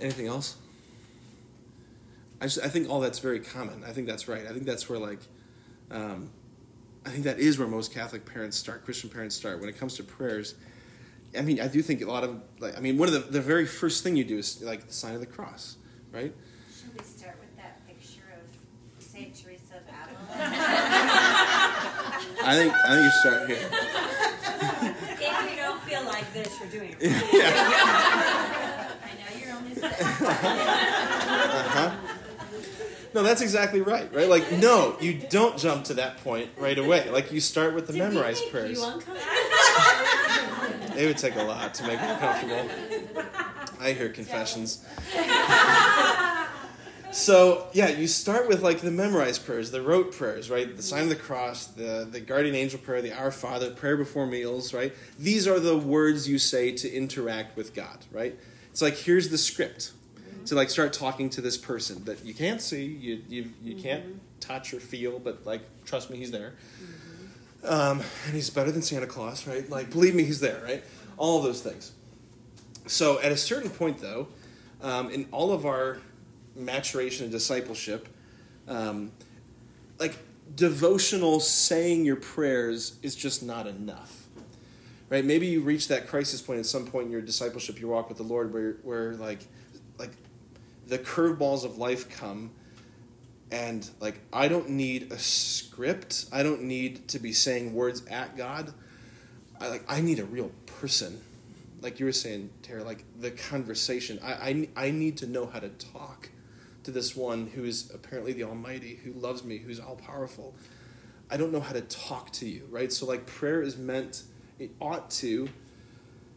Anything 0.00 0.26
else? 0.26 0.56
I 2.40 2.46
just 2.46 2.60
I 2.60 2.68
think 2.68 2.90
all 2.90 3.00
that's 3.00 3.20
very 3.20 3.38
common. 3.38 3.84
I 3.86 3.92
think 3.92 4.08
that's 4.08 4.26
right. 4.26 4.44
I 4.46 4.52
think 4.52 4.64
that's 4.64 4.88
where 4.88 4.98
like 4.98 5.20
um, 5.92 6.30
I 7.06 7.10
think 7.10 7.24
that 7.24 7.38
is 7.38 7.58
where 7.58 7.68
most 7.68 7.94
Catholic 7.94 8.26
parents 8.26 8.56
start, 8.56 8.84
Christian 8.84 9.10
parents 9.10 9.36
start 9.36 9.60
when 9.60 9.68
it 9.68 9.78
comes 9.78 9.94
to 9.96 10.02
prayers. 10.02 10.56
I 11.38 11.42
mean, 11.42 11.60
I 11.60 11.68
do 11.68 11.82
think 11.82 12.02
a 12.02 12.06
lot 12.06 12.24
of 12.24 12.40
like 12.58 12.76
I 12.76 12.80
mean, 12.80 12.98
one 12.98 13.06
of 13.06 13.14
the 13.14 13.20
the 13.20 13.40
very 13.40 13.64
first 13.64 14.02
thing 14.02 14.16
you 14.16 14.24
do 14.24 14.38
is 14.38 14.60
like 14.60 14.88
the 14.88 14.92
sign 14.92 15.14
of 15.14 15.20
the 15.20 15.26
cross, 15.26 15.76
right? 16.10 16.32
Should 16.76 16.98
we 16.98 17.04
start 17.04 17.36
with 17.38 17.56
that 17.56 17.86
picture 17.86 18.22
of 18.34 19.02
Saint 19.04 19.34
Teresa 19.36 19.76
of 19.76 19.82
Avila? 19.82 20.18
I 22.44 22.56
think 22.56 22.74
I 22.74 22.88
think 22.88 23.04
you 23.04 23.10
start 23.20 23.48
here. 23.48 23.68
if 25.20 25.50
you 25.50 25.56
don't 25.56 25.80
feel 25.82 26.04
like 26.04 26.31
this, 26.44 26.58
you're 26.60 26.68
doing 26.68 26.96
Yeah. 27.00 28.88
I 29.02 29.10
know 29.18 29.30
you're 29.44 29.54
only 29.56 29.74
six. 29.74 30.00
Uh-huh. 30.22 31.96
No, 33.14 33.22
that's 33.22 33.42
exactly 33.42 33.82
right, 33.82 34.12
right? 34.14 34.28
Like, 34.28 34.52
no, 34.52 34.96
you 35.00 35.14
don't 35.28 35.58
jump 35.58 35.84
to 35.84 35.94
that 35.94 36.16
point 36.24 36.48
right 36.56 36.78
away. 36.78 37.10
Like, 37.10 37.30
you 37.30 37.40
start 37.40 37.74
with 37.74 37.86
the 37.86 37.92
Did 37.92 37.98
memorized 37.98 38.42
make 38.44 38.52
prayers. 38.52 38.80
You? 38.80 39.02
It 40.96 41.06
would 41.06 41.18
take 41.18 41.36
a 41.36 41.42
lot 41.42 41.74
to 41.74 41.82
make 41.86 42.00
me 42.00 42.06
comfortable. 42.18 42.70
I 43.80 43.92
hear 43.92 44.08
confessions. 44.08 44.84
So 47.12 47.66
yeah, 47.74 47.90
you 47.90 48.06
start 48.06 48.48
with 48.48 48.62
like 48.62 48.80
the 48.80 48.90
memorized 48.90 49.44
prayers, 49.44 49.70
the 49.70 49.82
rote 49.82 50.12
prayers, 50.12 50.48
right? 50.48 50.74
The 50.74 50.82
sign 50.82 51.02
of 51.02 51.08
the 51.10 51.16
cross, 51.16 51.66
the 51.66 52.08
the 52.10 52.20
guardian 52.20 52.54
angel 52.54 52.78
prayer, 52.78 53.02
the 53.02 53.12
Our 53.12 53.30
Father, 53.30 53.70
prayer 53.70 53.98
before 53.98 54.26
meals, 54.26 54.72
right? 54.72 54.94
These 55.18 55.46
are 55.46 55.60
the 55.60 55.76
words 55.76 56.26
you 56.26 56.38
say 56.38 56.72
to 56.72 56.90
interact 56.90 57.54
with 57.54 57.74
God, 57.74 58.06
right? 58.10 58.38
It's 58.70 58.80
like 58.80 58.96
here's 58.96 59.28
the 59.28 59.36
script 59.36 59.92
to 60.46 60.54
like 60.54 60.70
start 60.70 60.94
talking 60.94 61.28
to 61.30 61.42
this 61.42 61.58
person 61.58 62.02
that 62.04 62.24
you 62.24 62.32
can't 62.32 62.62
see, 62.62 62.86
you 62.86 63.22
you 63.28 63.50
you 63.62 63.76
can't 63.76 64.20
touch 64.40 64.72
or 64.72 64.80
feel, 64.80 65.18
but 65.18 65.44
like 65.44 65.60
trust 65.84 66.10
me, 66.10 66.16
he's 66.16 66.30
there. 66.30 66.54
Um, 67.62 68.00
and 68.26 68.34
he's 68.34 68.48
better 68.48 68.72
than 68.72 68.80
Santa 68.80 69.06
Claus, 69.06 69.46
right? 69.46 69.68
Like 69.68 69.90
believe 69.90 70.14
me, 70.14 70.24
he's 70.24 70.40
there, 70.40 70.62
right? 70.64 70.82
All 71.18 71.36
of 71.36 71.44
those 71.44 71.60
things. 71.60 71.92
So 72.86 73.20
at 73.20 73.30
a 73.30 73.36
certain 73.36 73.70
point, 73.70 73.98
though, 73.98 74.28
um, 74.80 75.10
in 75.10 75.28
all 75.30 75.52
of 75.52 75.66
our 75.66 75.98
maturation 76.54 77.24
and 77.24 77.32
discipleship, 77.32 78.08
um, 78.68 79.12
like 79.98 80.16
devotional 80.54 81.40
saying 81.40 82.04
your 82.04 82.16
prayers 82.16 82.96
is 83.02 83.14
just 83.14 83.42
not 83.42 83.66
enough. 83.66 84.26
Right? 85.08 85.24
Maybe 85.24 85.46
you 85.46 85.60
reach 85.60 85.88
that 85.88 86.06
crisis 86.06 86.40
point 86.40 86.60
at 86.60 86.66
some 86.66 86.86
point 86.86 87.06
in 87.06 87.12
your 87.12 87.20
discipleship, 87.20 87.78
your 87.78 87.90
walk 87.90 88.08
with 88.08 88.16
the 88.16 88.24
Lord, 88.24 88.52
where 88.52 88.72
where 88.82 89.14
like 89.14 89.40
like 89.98 90.12
the 90.86 90.98
curveballs 90.98 91.64
of 91.64 91.76
life 91.76 92.08
come, 92.08 92.50
and 93.50 93.88
like 94.00 94.20
I 94.32 94.48
don't 94.48 94.70
need 94.70 95.12
a 95.12 95.18
script. 95.18 96.26
I 96.32 96.42
don't 96.42 96.62
need 96.62 97.08
to 97.08 97.18
be 97.18 97.32
saying 97.32 97.74
words 97.74 98.06
at 98.06 98.36
God. 98.36 98.72
I 99.60 99.68
like 99.68 99.84
I 99.86 100.00
need 100.00 100.18
a 100.18 100.24
real 100.24 100.50
person 100.64 101.20
like 101.82 101.98
you 101.98 102.06
were 102.06 102.12
saying, 102.12 102.50
Tara, 102.62 102.84
like 102.84 103.04
the 103.20 103.30
conversation. 103.30 104.18
I, 104.22 104.32
I, 104.32 104.68
I 104.86 104.90
need 104.90 105.16
to 105.18 105.26
know 105.26 105.46
how 105.46 105.58
to 105.58 105.68
talk 105.68 106.30
to 106.84 106.90
this 106.90 107.14
one 107.14 107.48
who 107.48 107.64
is 107.64 107.90
apparently 107.94 108.32
the 108.32 108.44
Almighty, 108.44 109.00
who 109.04 109.12
loves 109.12 109.44
me, 109.44 109.58
who's 109.58 109.80
all 109.80 109.96
powerful. 109.96 110.54
I 111.30 111.36
don't 111.36 111.52
know 111.52 111.60
how 111.60 111.72
to 111.72 111.80
talk 111.80 112.30
to 112.32 112.48
you, 112.48 112.66
right? 112.70 112.92
So, 112.92 113.06
like, 113.06 113.26
prayer 113.26 113.62
is 113.62 113.76
meant, 113.78 114.24
it 114.58 114.70
ought 114.80 115.10
to, 115.12 115.48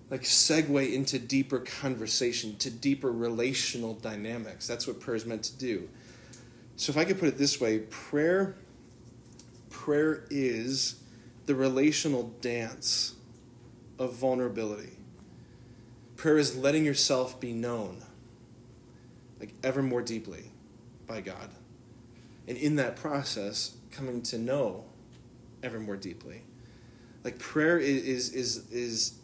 like, 0.10 0.22
segue 0.22 0.94
into 0.94 1.20
deeper 1.20 1.60
conversation, 1.60 2.56
to 2.58 2.70
deeper 2.70 3.12
relational 3.12 3.94
dynamics. 3.94 4.68
That's 4.68 4.88
what 4.88 5.00
prayer 5.00 5.16
is 5.16 5.26
meant 5.26 5.44
to 5.44 5.58
do. 5.58 5.90
So, 6.78 6.92
if 6.92 6.98
I 6.98 7.04
could 7.04 7.20
put 7.20 7.28
it 7.28 7.38
this 7.38 7.60
way, 7.60 7.80
prayer, 7.80 8.56
prayer 9.70 10.26
is 10.30 11.02
the 11.46 11.56
relational 11.56 12.34
dance 12.42 13.16
of 14.00 14.14
vulnerability. 14.14 14.98
Prayer 16.16 16.38
is 16.38 16.56
letting 16.56 16.86
yourself 16.86 17.40
be 17.40 17.52
known, 17.52 18.02
like 19.40 19.54
ever 19.64 19.82
more 19.82 20.02
deeply, 20.02 20.52
by 21.08 21.22
God. 21.22 21.50
And 22.48 22.58
in 22.58 22.76
that 22.76 22.96
process, 22.96 23.76
coming 23.92 24.22
to 24.24 24.38
know 24.38 24.86
ever 25.64 25.80
more 25.80 25.98
deeply. 25.98 26.44
Like 27.24 27.40
prayer 27.40 27.80
is 27.80 28.04
is 28.04 28.34
is, 28.34 28.72
is 28.72 29.20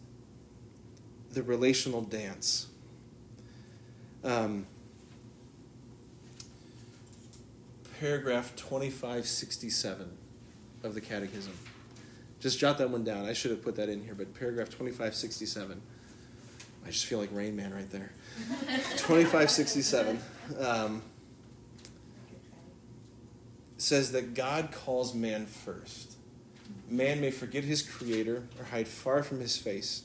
the 1.31 1.43
relational 1.43 2.01
dance. 2.01 2.67
Um, 4.23 4.65
paragraph 7.99 8.55
twenty 8.55 8.89
five 8.89 9.27
sixty 9.27 9.69
seven 9.69 10.17
of 10.83 10.95
the 10.95 11.01
Catechism. 11.01 11.53
Just 12.39 12.57
jot 12.57 12.79
that 12.79 12.89
one 12.89 13.03
down. 13.03 13.25
I 13.25 13.33
should 13.33 13.51
have 13.51 13.61
put 13.61 13.75
that 13.75 13.87
in 13.87 14.03
here, 14.03 14.15
but 14.15 14.33
paragraph 14.33 14.69
twenty 14.69 14.91
five 14.91 15.13
sixty 15.13 15.45
seven. 15.45 15.81
I 16.83 16.89
just 16.89 17.05
feel 17.05 17.19
like 17.19 17.29
Rain 17.31 17.55
Man 17.55 17.71
right 17.71 17.89
there. 17.91 18.13
2567 18.97 20.19
um, 20.59 21.01
says 23.77 24.11
that 24.11 24.33
God 24.33 24.71
calls 24.71 25.13
man 25.13 25.45
first. 25.45 26.15
Man 26.87 27.21
may 27.21 27.31
forget 27.31 27.63
his 27.63 27.81
creator 27.81 28.43
or 28.59 28.65
hide 28.65 28.87
far 28.87 29.23
from 29.23 29.39
his 29.39 29.57
face. 29.57 30.03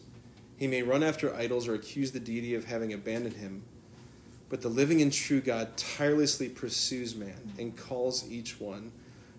He 0.56 0.66
may 0.66 0.82
run 0.82 1.02
after 1.02 1.34
idols 1.34 1.68
or 1.68 1.74
accuse 1.74 2.12
the 2.12 2.20
deity 2.20 2.54
of 2.54 2.64
having 2.64 2.92
abandoned 2.92 3.36
him. 3.36 3.62
But 4.48 4.62
the 4.62 4.68
living 4.68 5.02
and 5.02 5.12
true 5.12 5.40
God 5.40 5.76
tirelessly 5.76 6.48
pursues 6.48 7.14
man 7.14 7.52
and 7.58 7.76
calls 7.76 8.30
each 8.30 8.60
one 8.60 8.92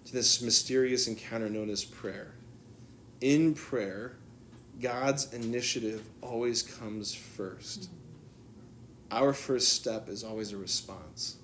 to 0.06 0.14
this 0.14 0.42
mysterious 0.42 1.08
encounter 1.08 1.50
known 1.50 1.70
as 1.70 1.84
prayer. 1.84 2.34
In 3.22 3.54
prayer, 3.54 4.18
God's 4.82 5.34
initiative 5.34 6.04
always 6.22 6.62
comes 6.62 7.14
first. 7.14 7.90
Our 9.12 9.34
first 9.34 9.74
step 9.74 10.10
is 10.10 10.24
always 10.24 10.52
a 10.52 10.58
response. 10.58 11.38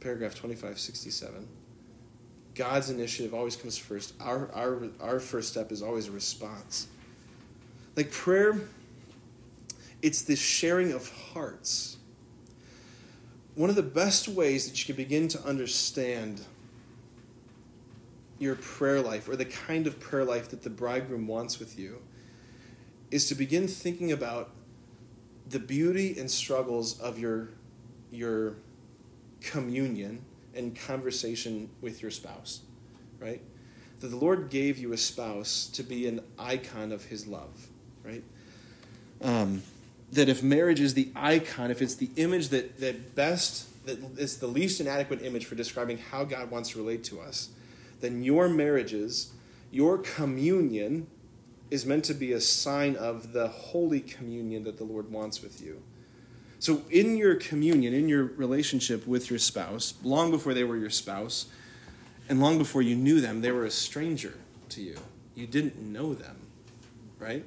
Paragraph 0.00 0.32
2567. 0.32 1.48
God's 2.54 2.90
initiative 2.90 3.32
always 3.32 3.56
comes 3.56 3.78
first. 3.78 4.14
Our, 4.20 4.50
our, 4.52 4.88
our 5.00 5.20
first 5.20 5.50
step 5.50 5.70
is 5.72 5.82
always 5.82 6.08
a 6.08 6.10
response. 6.10 6.88
Like 7.96 8.10
prayer, 8.10 8.60
it's 10.02 10.22
this 10.22 10.40
sharing 10.40 10.92
of 10.92 11.08
hearts. 11.32 11.96
One 13.54 13.70
of 13.70 13.76
the 13.76 13.82
best 13.82 14.28
ways 14.28 14.68
that 14.68 14.78
you 14.78 14.86
can 14.86 14.96
begin 14.96 15.28
to 15.28 15.42
understand 15.44 16.42
your 18.38 18.56
prayer 18.56 19.00
life 19.00 19.28
or 19.28 19.36
the 19.36 19.44
kind 19.44 19.86
of 19.86 20.00
prayer 20.00 20.24
life 20.24 20.48
that 20.48 20.62
the 20.62 20.70
bridegroom 20.70 21.28
wants 21.28 21.60
with 21.60 21.78
you 21.78 22.02
is 23.10 23.28
to 23.28 23.34
begin 23.34 23.68
thinking 23.68 24.10
about 24.10 24.50
the 25.52 25.58
beauty 25.58 26.18
and 26.18 26.30
struggles 26.30 27.00
of 27.00 27.18
your 27.18 27.50
your 28.10 28.56
communion 29.40 30.24
and 30.54 30.76
conversation 30.76 31.70
with 31.80 32.02
your 32.02 32.10
spouse 32.10 32.60
right? 33.20 33.40
That 34.00 34.08
the 34.08 34.16
lord 34.16 34.50
gave 34.50 34.78
you 34.78 34.92
a 34.92 34.96
spouse 34.96 35.70
to 35.74 35.82
be 35.82 36.06
an 36.08 36.20
icon 36.38 36.92
of 36.92 37.04
his 37.04 37.26
love 37.26 37.68
right? 38.04 38.24
Um, 39.22 39.62
that 40.10 40.28
if 40.28 40.42
marriage 40.42 40.80
is 40.80 40.94
the 40.94 41.10
icon 41.14 41.70
if 41.70 41.80
it's 41.80 41.94
the 41.94 42.10
image 42.16 42.48
that 42.48 42.80
that 42.80 43.14
best 43.14 43.68
that 43.86 43.98
is 44.18 44.38
the 44.38 44.46
least 44.46 44.80
inadequate 44.80 45.22
image 45.22 45.44
for 45.44 45.54
describing 45.54 45.98
how 45.98 46.24
god 46.24 46.50
wants 46.50 46.70
to 46.70 46.78
relate 46.78 47.04
to 47.04 47.20
us 47.20 47.50
then 48.02 48.22
your 48.22 48.48
marriages, 48.48 49.32
your 49.70 49.96
communion, 49.96 51.06
is 51.72 51.86
meant 51.86 52.04
to 52.04 52.14
be 52.14 52.32
a 52.32 52.40
sign 52.40 52.96
of 52.96 53.32
the 53.32 53.48
holy 53.48 54.00
communion 54.00 54.64
that 54.64 54.76
the 54.78 54.84
Lord 54.84 55.10
wants 55.10 55.42
with 55.42 55.62
you. 55.62 55.82
So, 56.58 56.82
in 56.90 57.16
your 57.16 57.34
communion, 57.34 57.92
in 57.92 58.08
your 58.08 58.24
relationship 58.24 59.06
with 59.06 59.30
your 59.30 59.38
spouse, 59.38 59.94
long 60.04 60.30
before 60.30 60.54
they 60.54 60.64
were 60.64 60.76
your 60.76 60.90
spouse, 60.90 61.46
and 62.28 62.40
long 62.40 62.58
before 62.58 62.82
you 62.82 62.94
knew 62.94 63.20
them, 63.20 63.40
they 63.40 63.50
were 63.50 63.64
a 63.64 63.70
stranger 63.70 64.34
to 64.68 64.80
you. 64.80 64.96
You 65.34 65.46
didn't 65.46 65.76
know 65.80 66.14
them, 66.14 66.36
right? 67.18 67.44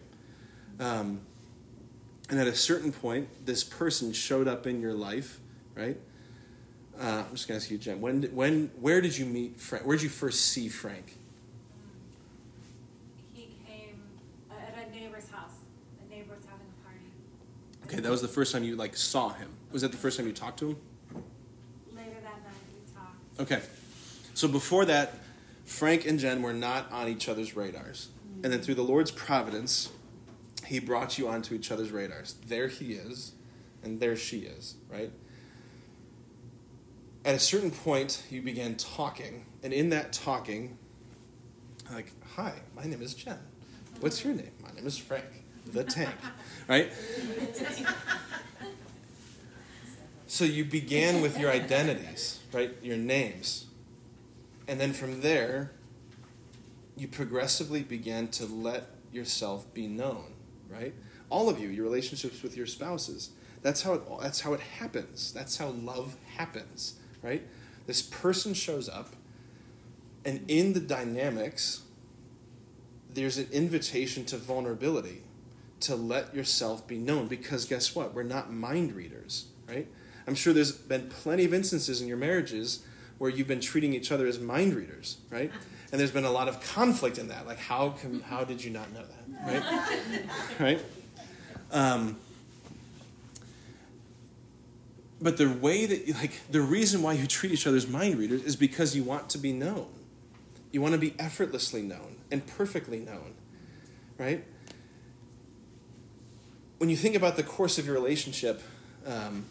Um, 0.79 1.21
and 2.29 2.39
at 2.39 2.47
a 2.47 2.55
certain 2.55 2.91
point, 2.91 3.45
this 3.45 3.63
person 3.63 4.11
showed 4.11 4.47
up 4.47 4.65
in 4.65 4.81
your 4.81 4.93
life, 4.93 5.39
right? 5.75 5.97
Uh, 6.99 7.23
I'm 7.27 7.35
just 7.35 7.47
going 7.47 7.59
to 7.59 7.63
ask 7.63 7.69
you, 7.69 7.77
Jen. 7.77 8.01
When, 8.01 8.23
when, 8.33 8.71
where 8.79 9.01
did 9.01 9.17
you 9.17 9.25
meet 9.25 9.59
Frank? 9.59 9.85
Where 9.85 9.97
did 9.97 10.03
you 10.03 10.09
first 10.09 10.45
see 10.45 10.69
Frank? 10.69 11.17
He 13.33 13.49
came 13.67 14.01
uh, 14.49 14.53
at 14.55 14.87
a 14.87 14.91
neighbor's 14.91 15.29
house. 15.29 15.55
The 16.01 16.15
neighbor 16.15 16.35
was 16.35 16.45
having 16.45 16.67
a 16.67 16.85
party. 16.85 17.05
Okay, 17.85 17.99
that 17.99 18.09
was 18.11 18.21
the 18.21 18.27
first 18.27 18.51
time 18.51 18.63
you 18.63 18.75
like 18.75 18.95
saw 18.95 19.29
him. 19.29 19.49
Was 19.71 19.81
that 19.81 19.91
the 19.91 19.97
first 19.97 20.17
time 20.17 20.27
you 20.27 20.33
talked 20.33 20.59
to 20.59 20.69
him? 20.69 20.77
Later 21.95 22.09
that 22.23 22.43
night, 22.43 22.53
we 22.73 22.93
talked. 22.93 23.39
Okay. 23.39 23.61
So 24.33 24.47
before 24.47 24.85
that, 24.85 25.13
Frank 25.65 26.05
and 26.05 26.19
Jen 26.19 26.41
were 26.41 26.53
not 26.53 26.91
on 26.91 27.07
each 27.07 27.29
other's 27.29 27.55
radars. 27.55 28.09
And 28.43 28.51
then 28.51 28.61
through 28.61 28.75
the 28.75 28.83
Lord's 28.83 29.11
providence, 29.11 29.89
he 30.65 30.79
brought 30.79 31.17
you 31.17 31.27
onto 31.27 31.55
each 31.55 31.71
other's 31.71 31.91
radars. 31.91 32.35
There 32.47 32.67
he 32.67 32.93
is, 32.93 33.33
and 33.83 33.99
there 33.99 34.15
she 34.15 34.39
is, 34.39 34.75
right? 34.91 35.11
At 37.23 37.35
a 37.35 37.39
certain 37.39 37.71
point, 37.71 38.23
you 38.29 38.41
began 38.41 38.75
talking, 38.75 39.45
and 39.63 39.73
in 39.73 39.89
that 39.89 40.11
talking, 40.11 40.77
like, 41.91 42.11
hi, 42.35 42.53
my 42.75 42.83
name 42.83 43.01
is 43.01 43.13
Jen. 43.13 43.39
What's 43.99 44.23
your 44.23 44.33
name? 44.33 44.51
My 44.61 44.71
name 44.71 44.85
is 44.85 44.97
Frank, 44.97 45.44
the 45.65 45.83
tank, 45.83 46.15
right? 46.67 46.91
So 50.27 50.43
you 50.43 50.65
began 50.65 51.21
with 51.21 51.39
your 51.39 51.51
identities, 51.51 52.39
right? 52.51 52.71
Your 52.81 52.97
names. 52.97 53.67
And 54.67 54.79
then 54.79 54.93
from 54.93 55.21
there, 55.21 55.71
you 56.97 57.07
progressively 57.07 57.83
began 57.83 58.27
to 58.29 58.45
let 58.45 58.87
yourself 59.11 59.71
be 59.73 59.87
known, 59.87 60.33
right? 60.69 60.93
All 61.29 61.49
of 61.49 61.59
you, 61.59 61.69
your 61.69 61.85
relationships 61.85 62.41
with 62.43 62.57
your 62.57 62.65
spouses. 62.65 63.31
That's 63.61 63.81
how 63.81 63.93
it, 63.93 64.01
that's 64.21 64.41
how 64.41 64.53
it 64.53 64.59
happens. 64.59 65.33
That's 65.33 65.57
how 65.57 65.69
love 65.69 66.15
happens, 66.37 66.95
right? 67.21 67.43
This 67.87 68.01
person 68.01 68.53
shows 68.53 68.89
up, 68.89 69.15
and 70.23 70.43
in 70.47 70.73
the 70.73 70.79
dynamics, 70.79 71.83
there's 73.13 73.37
an 73.37 73.47
invitation 73.51 74.25
to 74.25 74.37
vulnerability, 74.37 75.21
to 75.81 75.95
let 75.95 76.33
yourself 76.35 76.87
be 76.87 76.97
known. 76.97 77.27
Because 77.27 77.65
guess 77.65 77.95
what? 77.95 78.13
We're 78.13 78.23
not 78.23 78.51
mind 78.51 78.93
readers, 78.93 79.45
right? 79.67 79.87
I'm 80.27 80.35
sure 80.35 80.53
there's 80.53 80.71
been 80.71 81.09
plenty 81.09 81.45
of 81.45 81.53
instances 81.53 82.01
in 82.01 82.07
your 82.07 82.17
marriages 82.17 82.83
where 83.17 83.29
you've 83.29 83.47
been 83.47 83.61
treating 83.61 83.93
each 83.93 84.11
other 84.11 84.27
as 84.27 84.39
mind 84.39 84.73
readers, 84.73 85.17
right? 85.29 85.51
And 85.91 85.99
there's 85.99 86.11
been 86.11 86.25
a 86.25 86.31
lot 86.31 86.47
of 86.47 86.61
conflict 86.61 87.17
in 87.17 87.29
that. 87.29 87.45
Like, 87.45 87.59
how 87.59 87.89
can, 87.89 88.21
how 88.21 88.43
did 88.43 88.63
you 88.63 88.71
not 88.71 88.91
know 88.91 89.03
that, 89.03 89.63
right? 89.63 90.21
right? 90.59 90.81
Um, 91.71 92.17
but 95.21 95.37
the 95.37 95.49
way 95.49 95.85
that, 95.85 96.15
like, 96.15 96.33
the 96.51 96.61
reason 96.61 97.01
why 97.01 97.13
you 97.13 97.27
treat 97.27 97.53
each 97.53 97.65
other 97.65 97.77
as 97.77 97.87
mind 97.87 98.17
readers 98.17 98.43
is 98.43 98.55
because 98.55 98.95
you 98.95 99.03
want 99.03 99.29
to 99.29 99.37
be 99.37 99.53
known. 99.53 99.87
You 100.71 100.81
want 100.81 100.93
to 100.93 100.99
be 100.99 101.15
effortlessly 101.17 101.81
known 101.81 102.17
and 102.31 102.45
perfectly 102.45 102.99
known, 102.99 103.33
right? 104.17 104.43
When 106.85 106.91
you 106.91 106.97
think 106.97 107.15
about 107.15 107.35
the 107.35 107.41
course 107.41 107.79
of 107.79 107.87
your 107.87 107.95
relationship, 107.95 108.61
um, 109.07 109.45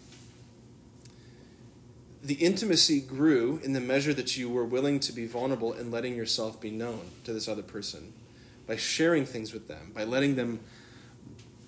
the 2.23 2.35
intimacy 2.35 3.01
grew 3.01 3.59
in 3.65 3.73
the 3.73 3.81
measure 3.81 4.15
that 4.15 4.37
you 4.37 4.49
were 4.49 4.65
willing 4.65 5.01
to 5.01 5.13
be 5.13 5.27
vulnerable 5.27 5.73
and 5.73 5.91
letting 5.91 6.15
yourself 6.15 6.61
be 6.61 6.71
known 6.71 7.11
to 7.25 7.33
this 7.33 7.49
other 7.49 7.65
person 7.65 8.13
by 8.69 8.77
sharing 8.77 9.27
things 9.27 9.53
with 9.53 9.67
them 9.67 9.91
by 9.93 10.05
letting 10.05 10.37
them 10.37 10.61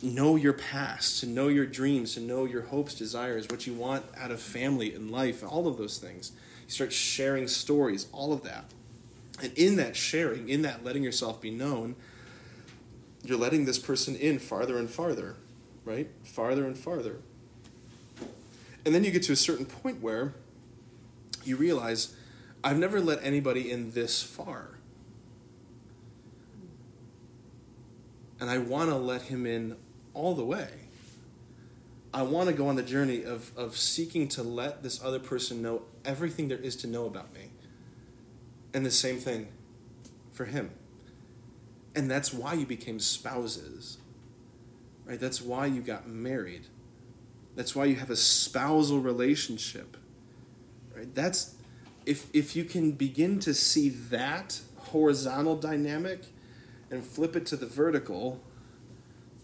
know 0.00 0.36
your 0.36 0.52
past 0.52 1.18
to 1.18 1.26
know 1.26 1.48
your 1.48 1.66
dreams 1.66 2.14
to 2.14 2.20
know 2.20 2.44
your 2.44 2.62
hopes 2.62 2.94
desires 2.94 3.48
what 3.48 3.66
you 3.66 3.74
want 3.74 4.04
out 4.16 4.30
of 4.30 4.40
family 4.40 4.94
and 4.94 5.10
life 5.10 5.42
all 5.42 5.66
of 5.66 5.78
those 5.78 5.98
things. 5.98 6.30
You 6.66 6.70
start 6.70 6.92
sharing 6.92 7.48
stories 7.48 8.06
all 8.12 8.32
of 8.32 8.44
that. 8.44 8.66
And 9.42 9.52
in 9.58 9.74
that 9.78 9.96
sharing 9.96 10.48
in 10.48 10.62
that 10.62 10.84
letting 10.84 11.02
yourself 11.02 11.40
be 11.40 11.50
known 11.50 11.96
you're 13.24 13.36
letting 13.36 13.64
this 13.64 13.80
person 13.80 14.14
in 14.14 14.38
farther 14.38 14.78
and 14.78 14.88
farther 14.88 15.34
right 15.86 16.10
farther 16.22 16.66
and 16.66 16.76
farther 16.76 17.20
and 18.86 18.94
then 18.94 19.02
you 19.02 19.10
get 19.10 19.24
to 19.24 19.32
a 19.32 19.36
certain 19.36 19.66
point 19.66 20.00
where 20.00 20.32
you 21.44 21.56
realize 21.56 22.14
I've 22.62 22.78
never 22.78 23.00
let 23.00 23.18
anybody 23.20 23.68
in 23.68 23.90
this 23.90 24.22
far. 24.22 24.78
And 28.38 28.48
I 28.48 28.58
want 28.58 28.90
to 28.90 28.96
let 28.96 29.22
him 29.22 29.44
in 29.44 29.76
all 30.14 30.34
the 30.34 30.44
way. 30.44 30.68
I 32.14 32.22
want 32.22 32.48
to 32.48 32.54
go 32.54 32.68
on 32.68 32.76
the 32.76 32.82
journey 32.84 33.24
of, 33.24 33.50
of 33.56 33.76
seeking 33.76 34.28
to 34.28 34.44
let 34.44 34.84
this 34.84 35.02
other 35.02 35.18
person 35.18 35.62
know 35.62 35.82
everything 36.04 36.46
there 36.46 36.58
is 36.58 36.76
to 36.76 36.86
know 36.86 37.06
about 37.06 37.34
me. 37.34 37.50
And 38.72 38.86
the 38.86 38.92
same 38.92 39.18
thing 39.18 39.48
for 40.32 40.44
him. 40.44 40.70
And 41.94 42.08
that's 42.08 42.32
why 42.32 42.54
you 42.54 42.66
became 42.66 43.00
spouses. 43.00 43.98
Right? 45.06 45.18
That's 45.18 45.40
why 45.40 45.66
you 45.66 45.80
got 45.80 46.08
married. 46.08 46.66
That's 47.54 47.74
why 47.74 47.86
you 47.86 47.94
have 47.94 48.10
a 48.10 48.16
spousal 48.16 49.00
relationship 49.00 49.96
right 50.96 51.14
that's 51.14 51.54
if 52.04 52.28
if 52.32 52.56
you 52.56 52.64
can 52.64 52.92
begin 52.92 53.38
to 53.40 53.52
see 53.52 53.88
that 53.88 54.60
horizontal 54.76 55.56
dynamic 55.56 56.20
and 56.90 57.04
flip 57.04 57.36
it 57.36 57.44
to 57.46 57.56
the 57.56 57.66
vertical 57.66 58.40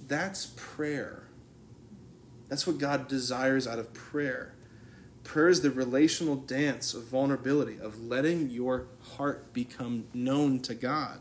that's 0.08 0.52
prayer 0.56 1.24
that's 2.48 2.66
what 2.66 2.78
god 2.78 3.06
desires 3.06 3.66
out 3.66 3.78
of 3.78 3.92
prayer 3.92 4.54
prayer 5.24 5.48
is 5.48 5.60
the 5.60 5.70
relational 5.70 6.36
dance 6.36 6.94
of 6.94 7.04
vulnerability 7.04 7.78
of 7.78 8.02
letting 8.02 8.50
your 8.50 8.86
heart 9.16 9.52
become 9.52 10.04
known 10.14 10.58
to 10.58 10.74
god 10.74 11.20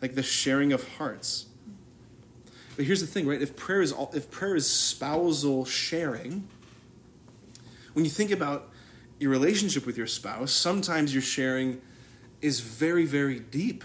like 0.00 0.14
the 0.14 0.22
sharing 0.22 0.72
of 0.72 0.96
hearts 0.96 1.46
but 2.76 2.84
here's 2.84 3.00
the 3.00 3.06
thing 3.06 3.26
right 3.26 3.42
if 3.42 3.56
prayer 3.56 3.82
is 3.82 3.92
all, 3.92 4.10
if 4.14 4.30
prayer 4.30 4.54
is 4.54 4.68
spousal 4.68 5.64
sharing 5.64 6.46
when 7.96 8.04
you 8.04 8.10
think 8.10 8.30
about 8.30 8.68
your 9.18 9.30
relationship 9.30 9.86
with 9.86 9.96
your 9.96 10.06
spouse, 10.06 10.52
sometimes 10.52 11.14
your 11.14 11.22
sharing 11.22 11.80
is 12.42 12.60
very, 12.60 13.06
very 13.06 13.40
deep. 13.40 13.84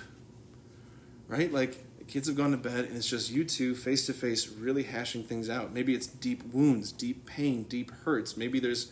Right? 1.30 1.50
Like 1.50 2.08
kids 2.10 2.28
have 2.28 2.36
gone 2.36 2.52
to 2.52 2.58
bed 2.58 2.84
and 2.84 2.98
it's 2.98 3.10
just 3.10 3.32
you 3.32 3.46
two 3.46 3.74
face 3.74 4.06
to 4.08 4.14
face 4.14 4.50
really 4.50 4.84
hashing 4.84 5.24
things 5.24 5.50
out. 5.50 5.74
Maybe 5.74 5.96
it's 5.96 6.08
deep 6.08 6.44
wounds, 6.54 6.92
deep 6.92 7.26
pain, 7.26 7.64
deep 7.64 7.90
hurts. 8.04 8.36
Maybe 8.36 8.60
there's 8.60 8.92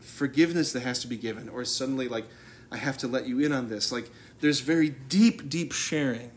forgiveness 0.00 0.72
that 0.72 0.80
has 0.80 0.98
to 1.00 1.06
be 1.06 1.18
given, 1.18 1.50
or 1.50 1.64
suddenly, 1.66 2.08
like, 2.08 2.24
I 2.72 2.78
have 2.78 2.96
to 2.98 3.08
let 3.08 3.26
you 3.26 3.40
in 3.40 3.52
on 3.52 3.68
this. 3.68 3.92
Like, 3.92 4.10
there's 4.40 4.60
very 4.60 4.88
deep, 4.88 5.50
deep 5.50 5.72
sharing. 5.72 6.30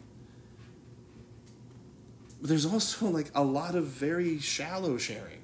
But 2.39 2.49
there's 2.49 2.65
also, 2.65 3.07
like, 3.07 3.31
a 3.33 3.43
lot 3.43 3.75
of 3.75 3.85
very 3.85 4.39
shallow 4.39 4.97
sharing. 4.97 5.41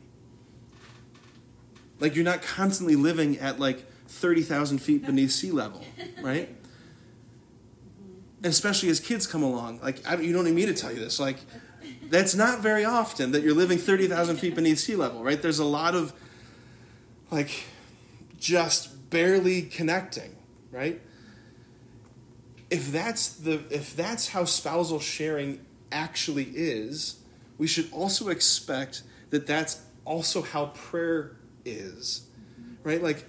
Like, 2.00 2.16
you're 2.16 2.26
not 2.26 2.42
constantly 2.42 2.96
living 2.96 3.40
at, 3.40 3.60
like, 3.60 3.86
30,000 4.08 4.80
feet 4.80 5.06
beneath 5.06 5.32
sea 5.32 5.52
level, 5.52 5.84
right? 6.22 6.56
Especially 8.44 8.90
as 8.90 9.00
kids 9.00 9.26
come 9.26 9.44
along. 9.44 9.80
Like, 9.82 10.08
I, 10.08 10.16
you 10.18 10.34
don't 10.34 10.46
need 10.46 10.56
me 10.56 10.66
to 10.66 10.74
tell 10.74 10.92
you 10.92 11.00
this. 11.00 11.20
Like, 11.20 11.38
that's 12.10 12.36
not 12.36 12.60
very 12.60 12.86
often 12.86 13.32
that 13.32 13.42
you're 13.42 13.56
living 13.56 13.78
30,000 13.78 14.38
feet 14.38 14.56
beneath 14.56 14.80
sea 14.80 14.96
level, 14.96 15.24
right? 15.24 15.42
There's 15.42 15.60
a 15.60 15.66
lot 15.66 15.96
of, 15.96 16.14
like, 17.32 17.64
just 18.38 19.10
barely 19.10 19.62
connecting, 19.62 20.36
right? 20.72 21.02
If 22.70 22.92
that's 22.92 23.30
the 23.30 23.62
if 23.70 23.96
that's 23.96 24.30
how 24.30 24.46
spousal 24.46 25.00
sharing 25.00 25.60
actually 25.94 26.52
is, 26.54 27.20
we 27.58 27.68
should 27.68 27.92
also 27.92 28.30
expect 28.30 29.04
that 29.30 29.48
that's 29.48 29.82
also 30.06 30.42
how 30.42 30.68
prayer 30.68 31.38
is, 31.64 32.28
right? 32.84 33.02
Like 33.02 33.26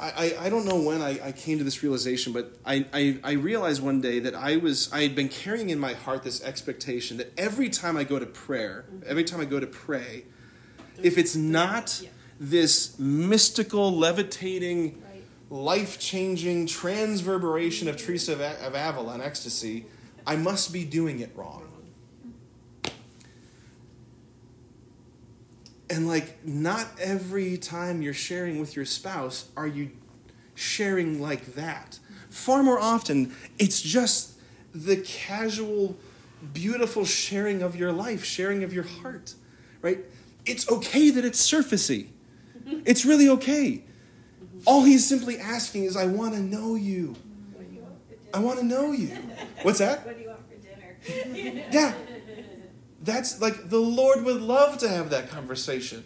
I, 0.00 0.34
I, 0.40 0.48
don't 0.48 0.64
know 0.64 0.80
when 0.80 1.02
I, 1.02 1.28
I 1.28 1.32
came 1.32 1.58
to 1.58 1.64
this 1.64 1.82
realization, 1.82 2.32
but 2.32 2.56
I, 2.64 2.86
I, 2.92 3.18
I 3.22 3.32
realized 3.32 3.82
one 3.82 4.00
day 4.00 4.18
that 4.20 4.34
I 4.34 4.56
was 4.56 4.90
I 4.92 5.02
had 5.02 5.14
been 5.14 5.28
carrying 5.28 5.68
in 5.68 5.78
my 5.78 5.92
heart 5.92 6.22
this 6.22 6.42
expectation 6.42 7.18
that 7.18 7.32
every 7.38 7.68
time 7.68 7.98
I 7.98 8.04
go 8.04 8.18
to 8.18 8.24
prayer, 8.24 8.86
every 9.04 9.24
time 9.24 9.40
I 9.40 9.44
go 9.44 9.60
to 9.60 9.66
pray, 9.66 10.24
if 11.02 11.18
it's 11.18 11.36
not 11.36 12.02
this 12.38 12.98
mystical, 12.98 13.94
levitating, 13.94 15.02
life 15.50 15.98
changing 15.98 16.66
transverberation 16.66 17.86
of 17.86 17.98
Teresa 17.98 18.32
of, 18.32 18.40
of 18.40 18.74
Avila 18.74 19.14
and 19.14 19.22
ecstasy, 19.22 19.84
I 20.26 20.36
must 20.36 20.72
be 20.72 20.84
doing 20.84 21.20
it 21.20 21.32
wrong. 21.34 21.66
And 25.90 26.06
like, 26.06 26.46
not 26.46 26.86
every 27.00 27.58
time 27.58 28.00
you're 28.00 28.14
sharing 28.14 28.60
with 28.60 28.76
your 28.76 28.84
spouse 28.84 29.48
are 29.56 29.66
you 29.66 29.90
sharing 30.54 31.20
like 31.20 31.54
that. 31.54 31.98
Far 32.30 32.62
more 32.62 32.78
often, 32.78 33.34
it's 33.58 33.82
just 33.82 34.34
the 34.72 34.98
casual, 34.98 35.96
beautiful 36.52 37.04
sharing 37.04 37.60
of 37.60 37.74
your 37.74 37.90
life, 37.90 38.24
sharing 38.24 38.62
of 38.62 38.72
your 38.72 38.84
heart, 38.84 39.34
right? 39.82 39.98
It's 40.46 40.70
okay 40.70 41.10
that 41.10 41.24
it's 41.24 41.40
surfacey. 41.50 42.08
It's 42.86 43.04
really 43.04 43.28
okay. 43.28 43.82
All 44.64 44.84
he's 44.84 45.04
simply 45.06 45.38
asking 45.38 45.84
is, 45.84 45.96
I 45.96 46.06
want 46.06 46.34
to 46.34 46.40
know 46.40 46.76
you. 46.76 47.16
I 48.32 48.38
want 48.38 48.58
to 48.58 48.64
know 48.64 48.92
you. 48.92 49.16
What's 49.62 49.78
that? 49.78 50.04
What 50.06 50.16
do 50.16 50.22
you 50.22 50.28
want 50.28 50.40
for 50.48 50.56
dinner? 50.56 51.66
Yeah. 51.72 51.94
That's 53.02 53.40
like 53.40 53.70
the 53.70 53.78
Lord 53.78 54.24
would 54.24 54.42
love 54.42 54.78
to 54.78 54.88
have 54.88 55.10
that 55.10 55.30
conversation. 55.30 56.04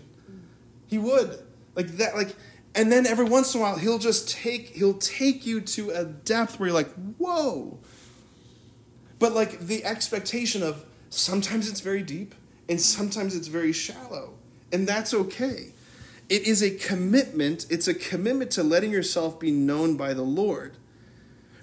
He 0.86 0.98
would. 0.98 1.38
Like 1.74 1.88
that 1.96 2.14
like 2.14 2.36
and 2.74 2.90
then 2.90 3.06
every 3.06 3.24
once 3.24 3.54
in 3.54 3.60
a 3.60 3.64
while 3.64 3.78
he'll 3.78 3.98
just 3.98 4.28
take 4.28 4.68
he'll 4.68 4.98
take 4.98 5.44
you 5.44 5.60
to 5.60 5.90
a 5.90 6.04
depth 6.04 6.58
where 6.58 6.68
you're 6.68 6.74
like, 6.74 6.92
"Whoa." 7.18 7.78
But 9.18 9.32
like 9.32 9.58
the 9.60 9.84
expectation 9.84 10.62
of 10.62 10.84
sometimes 11.10 11.68
it's 11.68 11.80
very 11.80 12.02
deep 12.02 12.34
and 12.68 12.80
sometimes 12.80 13.34
it's 13.34 13.48
very 13.48 13.72
shallow. 13.72 14.34
And 14.72 14.86
that's 14.86 15.14
okay. 15.14 15.72
It 16.28 16.46
is 16.46 16.62
a 16.62 16.70
commitment, 16.70 17.66
it's 17.70 17.86
a 17.86 17.94
commitment 17.94 18.50
to 18.52 18.62
letting 18.62 18.90
yourself 18.90 19.38
be 19.38 19.50
known 19.50 19.96
by 19.96 20.14
the 20.14 20.22
Lord. 20.22 20.76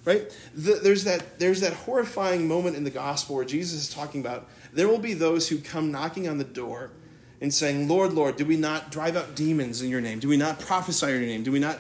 Right? 0.03 0.35
The, 0.55 0.79
there's 0.81 1.03
that 1.03 1.39
there's 1.39 1.61
that 1.61 1.73
horrifying 1.73 2.47
moment 2.47 2.75
in 2.75 2.83
the 2.83 2.89
gospel 2.89 3.35
where 3.35 3.45
Jesus 3.45 3.81
is 3.81 3.93
talking 3.93 4.21
about 4.21 4.47
there 4.73 4.87
will 4.87 4.99
be 4.99 5.13
those 5.13 5.49
who 5.49 5.59
come 5.59 5.91
knocking 5.91 6.27
on 6.27 6.37
the 6.37 6.43
door 6.43 6.91
and 7.39 7.53
saying, 7.53 7.87
Lord, 7.87 8.13
Lord, 8.13 8.35
do 8.35 8.45
we 8.45 8.55
not 8.55 8.91
drive 8.91 9.15
out 9.15 9.35
demons 9.35 9.81
in 9.81 9.89
your 9.89 10.01
name? 10.01 10.19
Do 10.19 10.27
we 10.27 10.37
not 10.37 10.59
prophesy 10.59 11.07
in 11.07 11.19
your 11.19 11.21
name? 11.21 11.43
Do 11.43 11.51
we 11.51 11.59
not 11.59 11.79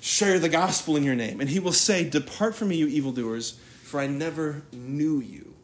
share 0.00 0.38
the 0.38 0.48
gospel 0.48 0.96
in 0.96 1.02
your 1.02 1.14
name? 1.14 1.40
And 1.40 1.50
he 1.50 1.60
will 1.60 1.72
say, 1.72 2.08
Depart 2.08 2.54
from 2.54 2.68
me, 2.68 2.76
you 2.76 2.86
evildoers, 2.86 3.58
for 3.82 4.00
I 4.00 4.06
never 4.06 4.62
knew 4.72 5.20
you. 5.20 5.54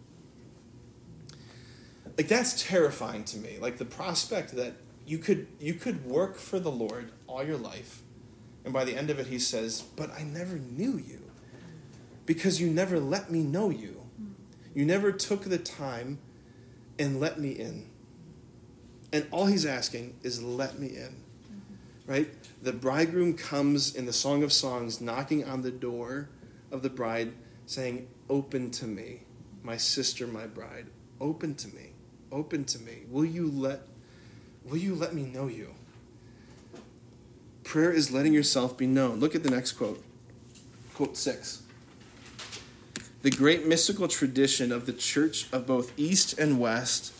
Like 2.19 2.27
that's 2.27 2.65
terrifying 2.65 3.23
to 3.25 3.39
me. 3.39 3.59
Like 3.61 3.79
the 3.79 3.85
prospect 3.85 4.57
that 4.57 4.75
you 5.07 5.19
could 5.19 5.47
you 5.61 5.75
could 5.75 6.05
work 6.05 6.37
for 6.37 6.59
the 6.59 6.71
Lord 6.71 7.13
all 7.29 7.45
your 7.45 7.57
life, 7.57 8.03
and 8.65 8.75
by 8.75 8.85
the 8.85 8.97
end 8.97 9.09
of 9.09 9.21
it 9.21 9.29
he 9.29 9.39
says, 9.39 9.83
But 9.83 10.11
I 10.11 10.25
never 10.25 10.59
knew 10.59 10.99
you. 10.99 11.28
Because 12.29 12.61
you 12.61 12.69
never 12.69 13.01
let 13.01 13.31
me 13.31 13.43
know 13.43 13.71
you. 13.71 14.03
You 14.75 14.85
never 14.85 15.13
took 15.13 15.45
the 15.45 15.57
time 15.57 16.19
and 16.99 17.19
let 17.19 17.41
me 17.41 17.53
in. 17.53 17.89
And 19.11 19.27
all 19.31 19.47
he's 19.47 19.65
asking 19.65 20.15
is, 20.23 20.43
let 20.43 20.79
me 20.79 20.89
in. 20.89 21.23
Right? 22.07 22.29
The 22.61 22.75
bridegroom 22.75 23.33
comes 23.33 23.95
in 23.95 24.05
the 24.05 24.13
Song 24.13 24.43
of 24.43 24.53
Songs, 24.53 25.01
knocking 25.01 25.43
on 25.43 25.63
the 25.63 25.71
door 25.71 26.29
of 26.71 26.83
the 26.83 26.91
bride, 26.91 27.33
saying, 27.65 28.09
Open 28.29 28.71
to 28.73 28.85
me, 28.85 29.23
my 29.63 29.79
sister, 29.79 30.27
my 30.27 30.47
bride. 30.47 30.89
Open 31.23 31.55
to 31.55 31.69
me. 31.69 31.93
Open 32.31 32.65
to 32.65 32.79
me. 32.79 33.05
Will 33.09 33.25
you 33.25 33.51
let 33.51 33.81
will 34.67 34.77
you 34.77 34.95
let 34.95 35.15
me 35.15 35.23
know 35.23 35.49
you? 35.49 35.75
Prayer 37.65 37.91
is 37.91 38.13
letting 38.13 38.35
yourself 38.35 38.77
be 38.77 38.87
known. 38.87 39.19
Look 39.19 39.35
at 39.35 39.43
the 39.43 39.51
next 39.51 39.73
quote. 39.73 40.05
Quote 40.95 41.17
six. 41.17 41.63
The 43.29 43.37
great 43.37 43.67
mystical 43.67 44.09
tradition 44.09 44.73
of 44.73 44.87
the 44.87 44.93
church 44.95 45.53
of 45.53 45.67
both 45.67 45.93
East 45.99 46.39
and 46.39 46.59
West 46.59 47.13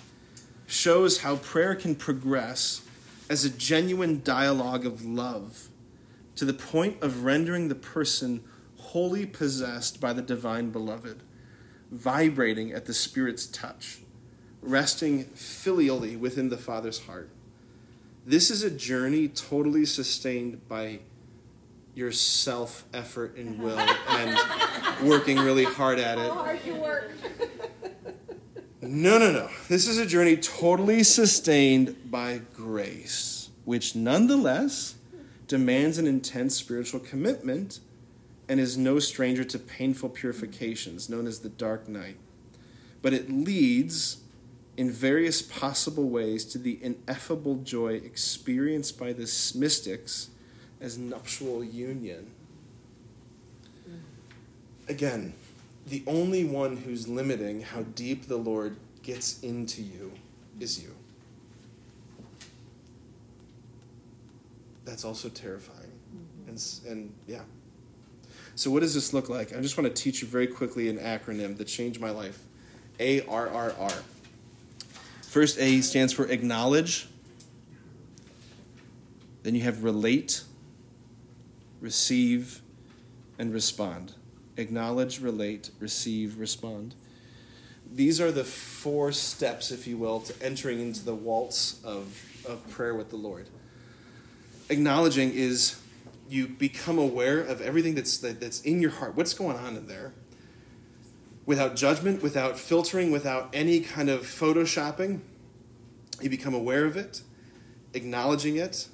shows 0.67 1.19
how 1.19 1.37
prayer 1.37 1.75
can 1.75 1.95
progress 1.95 2.81
as 3.29 3.45
a 3.45 3.51
genuine 3.51 4.23
dialogue 4.25 4.87
of 4.87 5.05
love 5.05 5.69
to 6.37 6.47
the 6.47 6.55
point 6.55 7.03
of 7.03 7.25
rendering 7.25 7.69
the 7.69 7.75
person 7.75 8.43
wholly 8.79 9.27
possessed 9.27 10.01
by 10.01 10.15
the 10.15 10.23
divine 10.23 10.71
beloved, 10.71 11.23
vibrating 11.91 12.73
at 12.73 12.87
the 12.87 12.95
Spirit's 12.95 13.45
touch, 13.45 13.99
resting 14.63 15.27
filially 15.35 16.19
within 16.19 16.49
the 16.49 16.57
Father's 16.57 17.01
heart. 17.01 17.29
This 18.25 18.51
is 18.51 18.63
a 18.63 18.71
journey 18.71 19.29
totally 19.29 19.85
sustained 19.85 20.67
by 20.71 21.01
your 21.99 22.13
self 22.13 22.85
effort 22.95 23.37
and 23.37 23.59
will 23.63 23.79
and 23.79 24.39
working 25.03 25.37
really 25.37 25.65
hard 25.65 25.99
at 25.99 26.17
it. 26.17 26.29
How 26.29 26.35
hard 26.35 26.61
you 26.65 26.77
work. 26.77 27.11
No, 28.81 29.19
no, 29.19 29.33
no. 29.33 29.51
This 29.69 29.89
is 29.89 29.99
a 29.99 30.07
journey 30.07 30.37
totally 30.37 31.03
sustained 31.03 32.11
by 32.11 32.41
grace, 32.55 33.51
which 33.65 33.97
nonetheless 33.97 34.95
demands 35.49 35.99
an 35.99 36.07
intense 36.07 36.55
spiritual 36.55 37.01
commitment 37.01 37.81
and 38.49 38.61
is 38.61 38.79
no 38.79 39.01
stranger 39.01 39.43
to 39.45 39.59
painful 39.59 40.09
purifications 40.09 41.11
known 41.11 41.27
as 41.27 41.41
the 41.41 41.49
dark 41.49 41.89
night. 41.89 42.17
But 43.03 43.13
it 43.13 43.29
leads 43.29 44.19
in 44.77 44.91
various 44.91 45.43
possible 45.43 46.09
ways 46.09 46.45
to 46.45 46.59
the 46.59 46.79
ineffable 46.81 47.57
joy 47.57 47.95
experienced 47.95 48.99
by 48.99 49.13
the 49.13 49.31
mystics 49.57 50.31
as 50.81 50.99
nuptial 50.99 51.63
union. 51.65 52.31
Again, 54.89 55.35
the 55.87 56.03
only 56.07 56.45
one 56.45 56.79
who's 56.79 57.09
limiting 57.09 57.63
how 57.63 57.83
deep 57.83 58.27
the 58.27 58.37
Lord 58.37 58.77
gets 59.03 59.41
into 59.41 59.83
you 59.83 60.13
is 60.61 60.83
you. 60.83 60.95
That's 64.85 65.05
also 65.05 65.29
terrifying. 65.29 65.93
Mm-hmm. 66.15 66.51
And, 66.51 66.71
and 66.89 67.13
yeah. 67.27 67.43
So, 68.55 68.71
what 68.71 68.81
does 68.81 68.95
this 68.95 69.13
look 69.13 69.29
like? 69.29 69.55
I 69.57 69.61
just 69.61 69.77
want 69.77 69.95
to 69.95 70.03
teach 70.03 70.23
you 70.23 70.29
very 70.29 70.47
quickly 70.47 70.89
an 70.89 70.99
acronym 70.99 71.57
that 71.59 71.67
changed 71.67 72.01
my 72.01 72.11
life 72.11 72.41
A 72.99 73.21
R 73.27 73.49
R 73.49 73.75
R. 73.79 73.93
First 75.23 75.59
A 75.59 75.83
stands 75.83 76.13
for 76.13 76.25
acknowledge. 76.27 77.09
Then 79.43 79.55
you 79.55 79.63
have 79.63 79.85
relate, 79.85 80.43
receive, 81.81 82.63
and 83.39 83.53
respond. 83.53 84.15
Acknowledge, 84.57 85.21
relate, 85.21 85.71
receive, 85.79 86.39
respond. 86.39 86.95
These 87.91 88.21
are 88.21 88.31
the 88.31 88.45
four 88.45 89.13
steps, 89.13 89.71
if 89.71 89.87
you 89.87 89.97
will, 89.97 90.21
to 90.21 90.35
entering 90.45 90.81
into 90.81 91.05
the 91.05 91.15
waltz 91.15 91.83
of, 91.85 92.25
of 92.47 92.69
prayer 92.69 92.95
with 92.95 93.11
the 93.11 93.17
Lord. 93.17 93.49
Acknowledging 94.69 95.33
is 95.33 95.81
you 96.29 96.47
become 96.47 96.99
aware 96.99 97.41
of 97.41 97.63
everything 97.63 97.95
that's, 97.95 98.19
that, 98.19 98.41
that's 98.41 98.61
in 98.63 98.83
your 98.83 98.91
heart. 98.91 99.17
What's 99.17 99.33
going 99.33 99.57
on 99.57 99.77
in 99.77 99.87
there? 99.87 100.13
Without 101.47 101.77
judgment, 101.77 102.23
without 102.23 102.59
filtering, 102.59 103.11
without 103.11 103.49
any 103.55 103.81
kind 103.81 104.11
of 104.11 104.23
photoshopping, 104.23 105.21
you 106.21 106.29
become 106.29 106.53
aware 106.53 106.85
of 106.85 106.97
it, 106.97 107.23
acknowledging 107.95 108.57
it, 108.57 108.89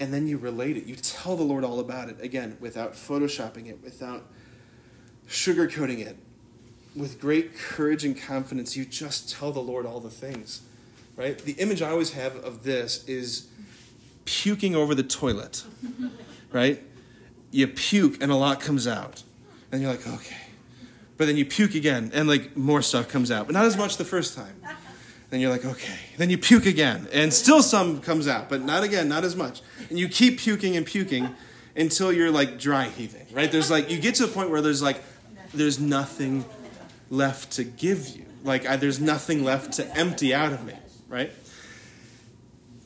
and 0.00 0.12
then 0.12 0.26
you 0.26 0.38
relate 0.38 0.76
it. 0.76 0.84
You 0.84 0.94
tell 0.96 1.36
the 1.36 1.42
Lord 1.42 1.64
all 1.64 1.80
about 1.80 2.08
it, 2.08 2.20
again, 2.20 2.56
without 2.60 2.94
photoshopping 2.94 3.68
it, 3.68 3.82
without 3.82 4.24
sugarcoating 5.28 6.00
it. 6.00 6.16
With 6.96 7.20
great 7.20 7.56
courage 7.56 8.04
and 8.04 8.20
confidence, 8.20 8.76
you 8.76 8.84
just 8.84 9.30
tell 9.30 9.52
the 9.52 9.60
Lord 9.60 9.86
all 9.86 10.00
the 10.00 10.10
things, 10.10 10.62
right? 11.16 11.38
The 11.38 11.52
image 11.52 11.82
I 11.82 11.90
always 11.90 12.12
have 12.12 12.36
of 12.36 12.64
this 12.64 13.04
is 13.06 13.48
puking 14.24 14.74
over 14.74 14.94
the 14.94 15.02
toilet, 15.02 15.64
right? 16.52 16.82
You 17.50 17.68
puke 17.68 18.22
and 18.22 18.32
a 18.32 18.36
lot 18.36 18.60
comes 18.60 18.86
out. 18.86 19.22
And 19.70 19.82
you're 19.82 19.90
like, 19.90 20.06
okay. 20.06 20.36
But 21.16 21.26
then 21.26 21.36
you 21.36 21.44
puke 21.44 21.74
again 21.74 22.10
and 22.14 22.28
like 22.28 22.56
more 22.56 22.80
stuff 22.80 23.08
comes 23.08 23.30
out, 23.30 23.46
but 23.46 23.52
not 23.52 23.64
as 23.64 23.76
much 23.76 23.96
the 23.96 24.04
first 24.04 24.36
time. 24.36 24.60
Then 25.30 25.40
you're 25.40 25.50
like, 25.50 25.64
okay. 25.64 25.98
Then 26.16 26.30
you 26.30 26.38
puke 26.38 26.66
again, 26.66 27.06
and 27.12 27.32
still 27.34 27.62
some 27.62 28.00
comes 28.00 28.26
out, 28.26 28.48
but 28.48 28.62
not 28.62 28.82
again, 28.82 29.08
not 29.08 29.24
as 29.24 29.36
much. 29.36 29.60
And 29.90 29.98
you 29.98 30.08
keep 30.08 30.38
puking 30.38 30.76
and 30.76 30.86
puking 30.86 31.34
until 31.76 32.12
you're 32.12 32.30
like 32.30 32.58
dry 32.58 32.88
heaving, 32.88 33.26
right? 33.32 33.52
There's 33.52 33.70
like, 33.70 33.90
you 33.90 33.98
get 33.98 34.14
to 34.16 34.24
a 34.24 34.28
point 34.28 34.50
where 34.50 34.62
there's 34.62 34.82
like, 34.82 35.02
there's 35.52 35.78
nothing 35.78 36.44
left 37.10 37.52
to 37.52 37.64
give 37.64 38.08
you. 38.08 38.24
Like, 38.44 38.66
I, 38.66 38.76
there's 38.76 39.00
nothing 39.00 39.44
left 39.44 39.74
to 39.74 39.96
empty 39.96 40.34
out 40.34 40.52
of 40.52 40.64
me, 40.64 40.74
right? 41.08 41.32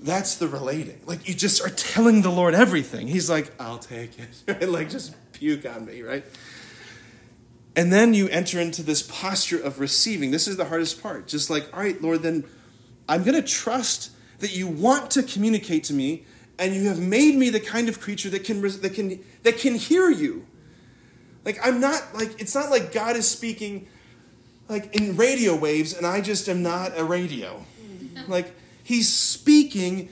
That's 0.00 0.36
the 0.36 0.48
relating. 0.48 1.00
Like, 1.06 1.28
you 1.28 1.34
just 1.34 1.64
are 1.64 1.70
telling 1.70 2.22
the 2.22 2.30
Lord 2.30 2.54
everything. 2.54 3.06
He's 3.06 3.30
like, 3.30 3.52
I'll 3.60 3.78
take 3.78 4.18
it. 4.18 4.66
Like, 4.68 4.90
just 4.90 5.14
puke 5.32 5.64
on 5.66 5.86
me, 5.86 6.02
right? 6.02 6.24
And 7.74 7.92
then 7.92 8.12
you 8.12 8.28
enter 8.28 8.60
into 8.60 8.82
this 8.82 9.02
posture 9.02 9.58
of 9.58 9.80
receiving. 9.80 10.30
This 10.30 10.46
is 10.46 10.56
the 10.56 10.66
hardest 10.66 11.02
part. 11.02 11.26
Just 11.26 11.48
like, 11.48 11.72
all 11.72 11.80
right, 11.80 12.00
Lord, 12.02 12.22
then 12.22 12.44
I'm 13.08 13.22
going 13.22 13.34
to 13.34 13.42
trust 13.42 14.10
that 14.40 14.54
you 14.54 14.66
want 14.66 15.10
to 15.12 15.22
communicate 15.22 15.84
to 15.84 15.94
me 15.94 16.24
and 16.58 16.74
you 16.74 16.88
have 16.88 17.00
made 17.00 17.34
me 17.34 17.50
the 17.50 17.60
kind 17.60 17.88
of 17.88 18.00
creature 18.00 18.30
that 18.30 18.44
can 18.44 18.60
that 18.60 18.94
can 18.94 19.18
that 19.42 19.58
can 19.58 19.74
hear 19.74 20.10
you. 20.10 20.46
Like 21.44 21.58
I'm 21.64 21.80
not 21.80 22.14
like 22.14 22.40
it's 22.40 22.54
not 22.54 22.70
like 22.70 22.92
God 22.92 23.16
is 23.16 23.28
speaking 23.28 23.88
like 24.68 24.94
in 24.94 25.16
radio 25.16 25.56
waves 25.56 25.92
and 25.92 26.06
I 26.06 26.20
just 26.20 26.48
am 26.48 26.62
not 26.62 26.92
a 26.96 27.04
radio. 27.04 27.64
Like 28.28 28.54
he's 28.84 29.12
speaking 29.12 30.10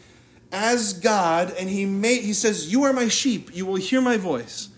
as 0.50 0.94
God 0.94 1.54
and 1.56 1.68
he 1.70 1.84
made 1.86 2.22
he 2.22 2.32
says, 2.32 2.72
"You 2.72 2.82
are 2.82 2.92
my 2.92 3.06
sheep, 3.06 3.54
you 3.54 3.64
will 3.64 3.76
hear 3.76 4.00
my 4.00 4.16
voice." 4.16 4.69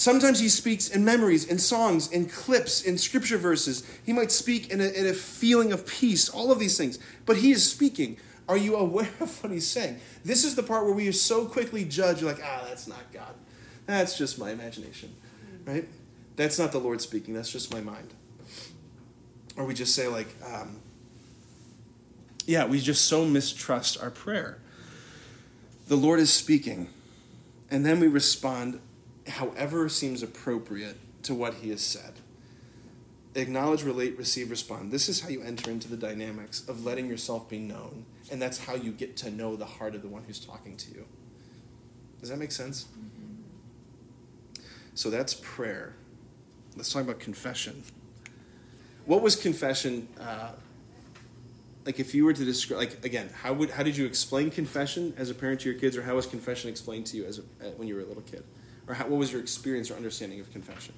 Sometimes 0.00 0.40
he 0.40 0.48
speaks 0.48 0.88
in 0.88 1.04
memories, 1.04 1.44
in 1.44 1.58
songs, 1.58 2.10
in 2.10 2.24
clips, 2.24 2.80
in 2.80 2.96
scripture 2.96 3.36
verses. 3.36 3.86
He 4.02 4.14
might 4.14 4.32
speak 4.32 4.70
in 4.70 4.80
a, 4.80 4.84
in 4.84 5.06
a 5.06 5.12
feeling 5.12 5.74
of 5.74 5.86
peace, 5.86 6.26
all 6.30 6.50
of 6.50 6.58
these 6.58 6.78
things. 6.78 6.98
But 7.26 7.36
he 7.36 7.50
is 7.50 7.70
speaking. 7.70 8.16
Are 8.48 8.56
you 8.56 8.76
aware 8.76 9.10
of 9.20 9.42
what 9.42 9.52
he's 9.52 9.68
saying? 9.68 10.00
This 10.24 10.42
is 10.42 10.54
the 10.54 10.62
part 10.62 10.86
where 10.86 10.94
we 10.94 11.12
so 11.12 11.44
quickly 11.44 11.84
judge, 11.84 12.22
like, 12.22 12.38
ah, 12.42 12.64
that's 12.66 12.88
not 12.88 13.12
God. 13.12 13.34
That's 13.84 14.16
just 14.16 14.38
my 14.38 14.52
imagination, 14.52 15.14
right? 15.66 15.86
That's 16.34 16.58
not 16.58 16.72
the 16.72 16.80
Lord 16.80 17.02
speaking. 17.02 17.34
That's 17.34 17.52
just 17.52 17.70
my 17.70 17.82
mind. 17.82 18.14
Or 19.58 19.66
we 19.66 19.74
just 19.74 19.94
say, 19.94 20.08
like, 20.08 20.34
um, 20.50 20.80
yeah, 22.46 22.64
we 22.64 22.80
just 22.80 23.04
so 23.04 23.26
mistrust 23.26 24.02
our 24.02 24.10
prayer. 24.10 24.60
The 25.88 25.96
Lord 25.96 26.20
is 26.20 26.32
speaking, 26.32 26.88
and 27.70 27.84
then 27.84 28.00
we 28.00 28.08
respond 28.08 28.80
however 29.30 29.88
seems 29.88 30.22
appropriate 30.22 30.98
to 31.24 31.34
what 31.34 31.54
He 31.54 31.70
has 31.70 31.80
said. 31.80 32.14
Acknowledge, 33.34 33.84
relate, 33.84 34.18
receive, 34.18 34.50
respond. 34.50 34.90
This 34.90 35.08
is 35.08 35.20
how 35.20 35.28
you 35.28 35.42
enter 35.42 35.70
into 35.70 35.88
the 35.88 35.96
dynamics 35.96 36.68
of 36.68 36.84
letting 36.84 37.06
yourself 37.06 37.48
be 37.48 37.58
known, 37.58 38.04
and 38.30 38.42
that's 38.42 38.64
how 38.64 38.74
you 38.74 38.90
get 38.90 39.16
to 39.18 39.30
know 39.30 39.56
the 39.56 39.66
heart 39.66 39.94
of 39.94 40.02
the 40.02 40.08
one 40.08 40.24
who's 40.24 40.40
talking 40.40 40.76
to 40.76 40.90
you. 40.90 41.06
Does 42.20 42.28
that 42.28 42.38
make 42.38 42.52
sense? 42.52 42.86
So 44.94 45.10
that's 45.10 45.34
prayer. 45.34 45.94
Let's 46.76 46.92
talk 46.92 47.02
about 47.02 47.20
confession. 47.20 47.82
What 49.06 49.22
was 49.22 49.36
confession? 49.36 50.08
Uh, 50.20 50.52
like, 51.86 51.98
if 51.98 52.14
you 52.14 52.24
were 52.24 52.32
to 52.32 52.44
describe, 52.44 52.78
like, 52.78 53.04
again, 53.04 53.30
how 53.42 53.52
would 53.54 53.70
how 53.70 53.82
did 53.82 53.96
you 53.96 54.06
explain 54.06 54.50
confession 54.50 55.14
as 55.16 55.30
a 55.30 55.34
parent 55.34 55.60
to 55.60 55.70
your 55.70 55.78
kids, 55.78 55.96
or 55.96 56.02
how 56.02 56.16
was 56.16 56.26
confession 56.26 56.68
explained 56.68 57.06
to 57.06 57.16
you 57.16 57.24
as 57.24 57.38
a, 57.38 57.42
uh, 57.42 57.70
when 57.76 57.88
you 57.88 57.94
were 57.94 58.02
a 58.02 58.04
little 58.04 58.22
kid, 58.22 58.44
or 58.90 58.94
how, 58.94 59.06
what 59.06 59.20
was 59.20 59.30
your 59.30 59.40
experience 59.40 59.88
or 59.88 59.94
understanding 59.94 60.40
of 60.40 60.50
confession? 60.50 60.92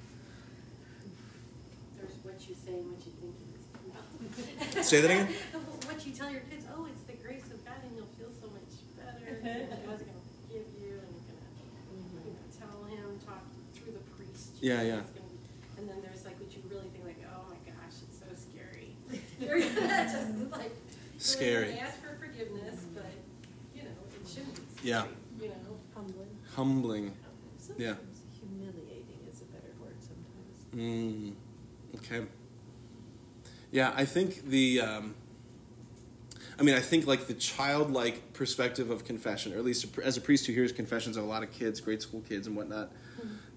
There's 1.95 2.17
what 2.25 2.41
you 2.49 2.55
say 2.57 2.73
and 2.81 2.89
what 2.89 3.05
you 3.05 3.13
think. 3.21 3.37
No. 3.93 4.81
Say 4.81 5.01
that 5.01 5.11
again? 5.11 5.29
What 5.85 6.07
you 6.07 6.13
tell 6.13 6.31
your 6.31 6.41
kids, 6.49 6.65
oh, 6.73 6.87
it's 6.89 7.05
the 7.05 7.13
grace 7.21 7.45
of 7.53 7.63
God 7.63 7.77
and 7.85 7.93
you'll 7.93 8.09
feel 8.17 8.33
so 8.33 8.49
much 8.49 8.81
better. 8.97 9.37
And 9.45 9.69
God's 9.85 10.01
going 10.01 10.17
to 10.17 10.25
forgive 10.41 10.65
you 10.81 10.97
and 10.97 11.11
you're 11.13 11.37
going 11.37 12.01
to 12.01 12.17
you 12.25 12.33
know, 12.33 12.49
tell 12.49 12.81
him, 12.89 13.19
talk 13.21 13.45
through 13.77 13.93
the 13.93 14.05
priest. 14.17 14.57
Yeah, 14.57 14.81
Jesus 14.81 14.89
yeah. 14.89 15.05
is 15.05 15.11
gonna 15.13 15.77
And 15.77 15.83
then 15.85 16.01
there's 16.01 16.25
like 16.25 16.39
what 16.41 16.49
you 16.49 16.65
really 16.65 16.89
think, 16.89 17.05
like, 17.05 17.21
oh 17.29 17.45
my 17.45 17.61
gosh, 17.61 18.01
it's 18.01 18.17
so 18.17 18.31
scary. 18.33 18.97
You're 19.37 19.61
gonna 19.61 20.09
just 20.09 20.33
like. 20.49 20.73
Scary. 21.19 21.77
Ask 21.77 22.01
for 22.01 22.17
forgiveness, 22.17 22.89
but, 22.95 23.13
you 23.75 23.83
know, 23.83 23.93
it 24.17 24.25
shouldn't 24.25 24.55
be 24.55 24.65
scary. 24.73 24.89
Yeah. 24.89 25.05
You 25.37 25.49
know, 25.53 25.77
humbling. 25.93 26.31
Humbling. 26.55 27.13
Yeah. 27.77 27.95
Humiliating 28.39 29.19
is 29.31 29.41
a 29.41 29.45
better 29.45 29.73
word 29.81 29.95
sometimes. 29.99 30.75
Mm, 30.75 31.33
okay. 31.97 32.25
Yeah, 33.71 33.93
I 33.95 34.05
think 34.05 34.49
the. 34.49 34.81
Um, 34.81 35.15
I 36.59 36.61
mean, 36.61 36.75
I 36.75 36.81
think 36.81 37.07
like 37.07 37.25
the 37.25 37.33
childlike 37.33 38.33
perspective 38.33 38.91
of 38.91 39.05
confession, 39.05 39.53
or 39.53 39.57
at 39.57 39.65
least 39.65 39.97
as 40.03 40.17
a 40.17 40.21
priest 40.21 40.45
who 40.45 40.53
hears 40.53 40.71
confessions 40.71 41.17
of 41.17 41.23
a 41.23 41.27
lot 41.27 41.41
of 41.41 41.51
kids, 41.51 41.81
grade 41.81 42.01
school 42.01 42.21
kids 42.21 42.45
and 42.45 42.55
whatnot, 42.55 42.91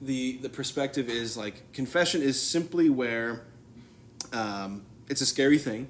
the 0.00 0.38
the 0.38 0.48
perspective 0.48 1.08
is 1.08 1.36
like 1.36 1.72
confession 1.72 2.22
is 2.22 2.40
simply 2.40 2.88
where 2.88 3.42
um, 4.32 4.86
it's 5.08 5.20
a 5.20 5.26
scary 5.26 5.58
thing, 5.58 5.88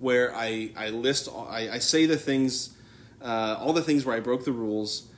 where 0.00 0.34
I 0.34 0.72
I 0.76 0.90
list 0.90 1.28
all, 1.28 1.46
I, 1.48 1.70
I 1.74 1.78
say 1.78 2.06
the 2.06 2.16
things, 2.16 2.74
uh, 3.22 3.56
all 3.58 3.72
the 3.72 3.82
things 3.82 4.04
where 4.04 4.16
I 4.16 4.20
broke 4.20 4.44
the 4.44 4.52
rules, 4.52 5.08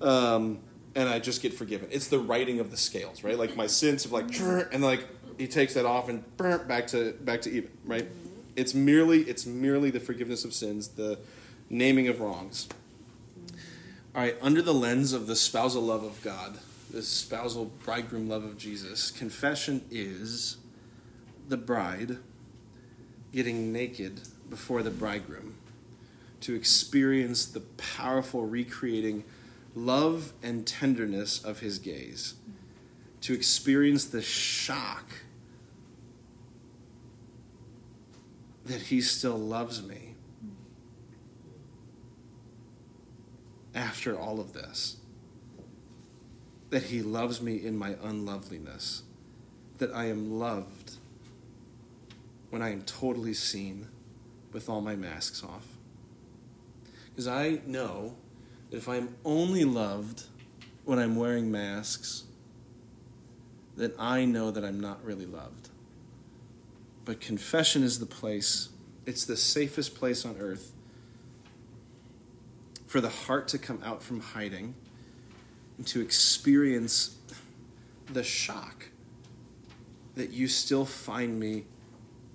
um, 0.00 0.58
and 0.94 1.08
I 1.08 1.18
just 1.18 1.42
get 1.42 1.54
forgiven. 1.54 1.88
It's 1.90 2.08
the 2.08 2.18
righting 2.18 2.60
of 2.60 2.70
the 2.70 2.76
scales, 2.76 3.24
right? 3.24 3.38
Like 3.38 3.56
my 3.56 3.66
sins 3.66 4.04
of 4.04 4.12
like, 4.12 4.38
and 4.38 4.82
like 4.82 5.06
he 5.38 5.46
takes 5.46 5.74
that 5.74 5.86
off 5.86 6.08
and 6.08 6.24
back 6.36 6.86
to 6.88 7.12
back 7.12 7.42
to 7.42 7.50
even, 7.50 7.70
right? 7.84 8.08
It's 8.56 8.74
merely 8.74 9.20
it's 9.22 9.46
merely 9.46 9.90
the 9.90 10.00
forgiveness 10.00 10.44
of 10.44 10.52
sins, 10.52 10.88
the 10.88 11.18
naming 11.70 12.08
of 12.08 12.20
wrongs. 12.20 12.68
All 14.14 14.20
right, 14.20 14.36
under 14.42 14.60
the 14.60 14.74
lens 14.74 15.14
of 15.14 15.26
the 15.26 15.34
spousal 15.34 15.82
love 15.82 16.04
of 16.04 16.20
God, 16.22 16.58
the 16.90 17.02
spousal 17.02 17.66
bridegroom 17.84 18.28
love 18.28 18.44
of 18.44 18.58
Jesus, 18.58 19.10
confession 19.10 19.82
is 19.90 20.58
the 21.48 21.56
bride 21.56 22.18
getting 23.32 23.72
naked 23.72 24.20
before 24.50 24.82
the 24.82 24.90
bridegroom 24.90 25.54
to 26.42 26.54
experience 26.54 27.46
the 27.46 27.60
powerful 27.60 28.44
recreating 28.44 29.24
love 29.74 30.32
and 30.42 30.66
tenderness 30.66 31.42
of 31.42 31.60
his 31.60 31.78
gaze, 31.78 32.34
to 33.22 33.32
experience 33.34 34.04
the 34.04 34.22
shock 34.22 35.06
that 38.64 38.82
he 38.82 39.00
still 39.00 39.38
loves 39.38 39.82
me 39.82 40.14
after 43.74 44.18
all 44.18 44.40
of 44.40 44.52
this. 44.52 44.96
That 46.70 46.84
he 46.84 47.02
loves 47.02 47.42
me 47.42 47.56
in 47.56 47.76
my 47.76 47.96
unloveliness. 48.02 49.02
That 49.78 49.92
I 49.92 50.06
am 50.06 50.38
loved 50.38 50.96
when 52.50 52.62
I 52.62 52.70
am 52.70 52.82
totally 52.82 53.34
seen 53.34 53.88
with 54.52 54.68
all 54.68 54.80
my 54.80 54.96
masks 54.96 55.42
off. 55.42 55.66
Because 57.10 57.28
I 57.28 57.60
know 57.66 58.16
if 58.72 58.88
I 58.88 58.96
am 58.96 59.14
only 59.24 59.64
loved 59.64 60.24
when 60.84 60.98
I'm 60.98 61.14
wearing 61.14 61.52
masks, 61.52 62.24
then 63.76 63.92
I 63.98 64.24
know 64.24 64.50
that 64.50 64.64
I'm 64.64 64.80
not 64.80 65.04
really 65.04 65.26
loved. 65.26 65.68
But 67.04 67.20
confession 67.20 67.82
is 67.82 67.98
the 67.98 68.06
place, 68.06 68.70
it's 69.06 69.24
the 69.24 69.36
safest 69.36 69.94
place 69.94 70.24
on 70.24 70.36
earth 70.38 70.72
for 72.86 73.00
the 73.00 73.08
heart 73.08 73.48
to 73.48 73.58
come 73.58 73.80
out 73.84 74.02
from 74.02 74.20
hiding 74.20 74.74
and 75.78 75.86
to 75.86 76.00
experience 76.00 77.16
the 78.12 78.22
shock 78.22 78.90
that 80.14 80.30
you 80.30 80.46
still 80.46 80.84
find 80.84 81.40
me 81.40 81.64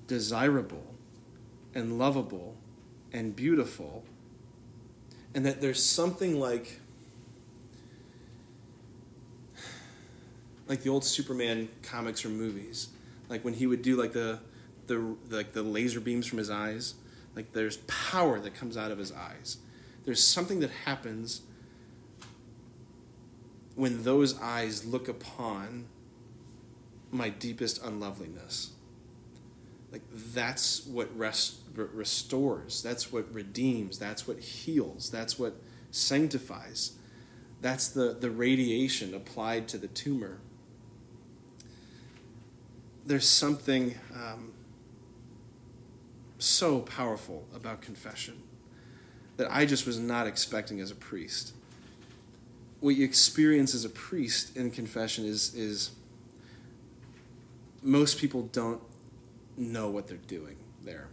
desirable 0.07 0.95
and 1.75 1.99
lovable 1.99 2.55
and 3.13 3.35
beautiful, 3.35 4.03
and 5.37 5.45
that 5.45 5.61
there's 5.61 5.83
something 5.83 6.39
like 6.39 6.79
like 10.67 10.81
the 10.81 10.89
old 10.89 11.05
Superman 11.05 11.69
comics 11.83 12.25
or 12.25 12.29
movies, 12.29 12.87
like 13.29 13.45
when 13.45 13.53
he 13.53 13.67
would 13.67 13.83
do 13.83 13.95
like 13.95 14.13
the 14.13 14.39
the 14.87 15.15
like 15.29 15.53
the 15.53 15.61
laser 15.61 15.99
beams 15.99 16.25
from 16.25 16.39
his 16.39 16.49
eyes, 16.49 16.95
like 17.35 17.53
there's 17.53 17.77
power 17.85 18.39
that 18.39 18.55
comes 18.55 18.77
out 18.77 18.89
of 18.89 18.97
his 18.97 19.11
eyes. 19.11 19.57
There's 20.05 20.23
something 20.23 20.59
that 20.61 20.71
happens 20.85 21.41
when 23.75 24.01
those 24.01 24.41
eyes 24.41 24.85
look 24.85 25.07
upon 25.07 25.85
my 27.11 27.29
deepest 27.29 27.83
unloveliness. 27.85 28.71
Like 29.91 30.01
that's 30.33 30.87
what 30.87 31.15
rest, 31.15 31.57
restores, 31.85 32.81
that's 32.81 33.11
what 33.11 33.31
redeems, 33.33 33.97
that's 33.97 34.27
what 34.27 34.39
heals, 34.39 35.09
that's 35.09 35.37
what 35.37 35.55
sanctifies. 35.91 36.93
That's 37.61 37.87
the, 37.87 38.15
the 38.19 38.29
radiation 38.29 39.13
applied 39.13 39.67
to 39.69 39.77
the 39.77 39.87
tumor. 39.87 40.39
There's 43.05 43.27
something 43.27 43.95
um, 44.13 44.53
so 46.37 46.81
powerful 46.81 47.47
about 47.55 47.81
confession 47.81 48.43
that 49.37 49.51
I 49.51 49.65
just 49.65 49.85
was 49.85 49.99
not 49.99 50.27
expecting 50.27 50.81
as 50.81 50.91
a 50.91 50.95
priest. 50.95 51.53
What 52.79 52.95
you 52.95 53.05
experience 53.05 53.73
as 53.73 53.85
a 53.85 53.89
priest 53.89 54.55
in 54.55 54.71
confession 54.71 55.25
is, 55.25 55.53
is 55.55 55.91
most 57.81 58.19
people 58.19 58.43
don't 58.43 58.81
know 59.55 59.89
what 59.89 60.07
they're 60.07 60.17
doing 60.17 60.57
there. 60.83 61.07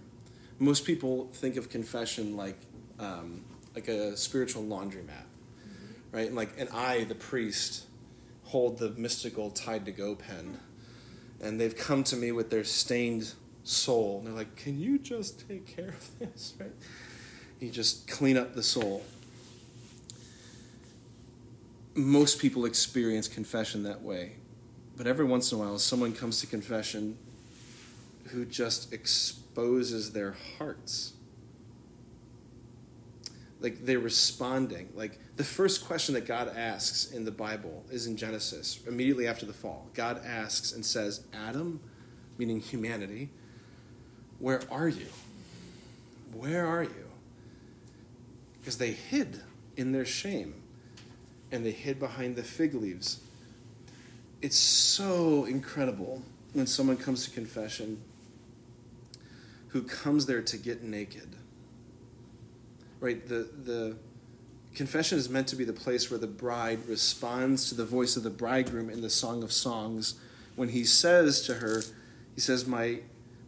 Most 0.64 0.86
people 0.86 1.28
think 1.34 1.58
of 1.58 1.68
confession 1.68 2.38
like 2.38 2.58
um, 2.98 3.44
like 3.74 3.86
a 3.88 4.16
spiritual 4.16 4.62
laundromat, 4.62 5.26
right? 6.10 6.28
And 6.28 6.36
like, 6.36 6.54
and 6.56 6.70
I, 6.70 7.04
the 7.04 7.14
priest, 7.14 7.84
hold 8.44 8.78
the 8.78 8.88
mystical 8.90 9.50
Tide 9.50 9.84
to 9.84 9.92
Go 9.92 10.14
pen, 10.14 10.58
and 11.38 11.60
they've 11.60 11.76
come 11.76 12.02
to 12.04 12.16
me 12.16 12.32
with 12.32 12.48
their 12.48 12.64
stained 12.64 13.34
soul, 13.62 14.18
and 14.18 14.26
they're 14.26 14.34
like, 14.34 14.56
"Can 14.56 14.80
you 14.80 14.98
just 14.98 15.46
take 15.46 15.66
care 15.66 15.88
of 15.90 16.18
this?" 16.18 16.54
Right? 16.60 16.72
You 17.60 17.70
just 17.70 18.08
clean 18.08 18.38
up 18.38 18.54
the 18.54 18.62
soul. 18.62 19.04
Most 21.94 22.40
people 22.40 22.64
experience 22.64 23.28
confession 23.28 23.82
that 23.82 24.00
way, 24.00 24.36
but 24.96 25.06
every 25.06 25.26
once 25.26 25.52
in 25.52 25.58
a 25.58 25.60
while, 25.60 25.78
someone 25.78 26.14
comes 26.14 26.40
to 26.40 26.46
confession 26.46 27.18
who 28.28 28.46
just 28.46 28.92
exposes 29.54 30.12
their 30.12 30.34
hearts. 30.58 31.12
Like 33.60 33.84
they're 33.84 34.00
responding. 34.00 34.90
Like 34.94 35.18
the 35.36 35.44
first 35.44 35.86
question 35.86 36.14
that 36.14 36.26
God 36.26 36.52
asks 36.54 37.10
in 37.12 37.24
the 37.24 37.30
Bible 37.30 37.84
is 37.90 38.06
in 38.06 38.16
Genesis, 38.16 38.80
immediately 38.86 39.26
after 39.26 39.46
the 39.46 39.52
fall. 39.52 39.88
God 39.94 40.20
asks 40.24 40.72
and 40.72 40.84
says, 40.84 41.24
Adam, 41.32 41.80
meaning 42.36 42.60
humanity, 42.60 43.30
where 44.38 44.60
are 44.70 44.88
you? 44.88 45.06
Where 46.32 46.66
are 46.66 46.82
you? 46.82 47.08
Because 48.60 48.78
they 48.78 48.90
hid 48.90 49.40
in 49.76 49.92
their 49.92 50.04
shame 50.04 50.54
and 51.52 51.64
they 51.64 51.70
hid 51.70 52.00
behind 52.00 52.34
the 52.34 52.42
fig 52.42 52.74
leaves. 52.74 53.20
It's 54.42 54.58
so 54.58 55.44
incredible 55.44 56.22
when 56.52 56.66
someone 56.66 56.96
comes 56.96 57.24
to 57.24 57.30
confession 57.30 58.02
who 59.74 59.82
comes 59.82 60.24
there 60.24 60.40
to 60.40 60.56
get 60.56 60.82
naked 60.82 61.36
right? 63.04 63.28
The 63.28 63.48
the 63.64 63.96
confession 64.74 65.18
is 65.18 65.28
meant 65.28 65.46
to 65.48 65.56
be 65.56 65.64
the 65.64 65.74
place 65.74 66.10
where 66.10 66.18
the 66.18 66.26
bride 66.26 66.88
responds 66.88 67.68
to 67.68 67.74
the 67.74 67.84
voice 67.84 68.16
of 68.16 68.22
the 68.22 68.30
bridegroom 68.30 68.88
in 68.88 69.02
the 69.02 69.10
Song 69.10 69.42
of 69.42 69.52
Songs 69.52 70.14
when 70.56 70.70
he 70.70 70.84
says 70.84 71.42
to 71.42 71.54
her, 71.56 71.82
he 72.34 72.40
says, 72.40 72.66
"My 72.66 73.00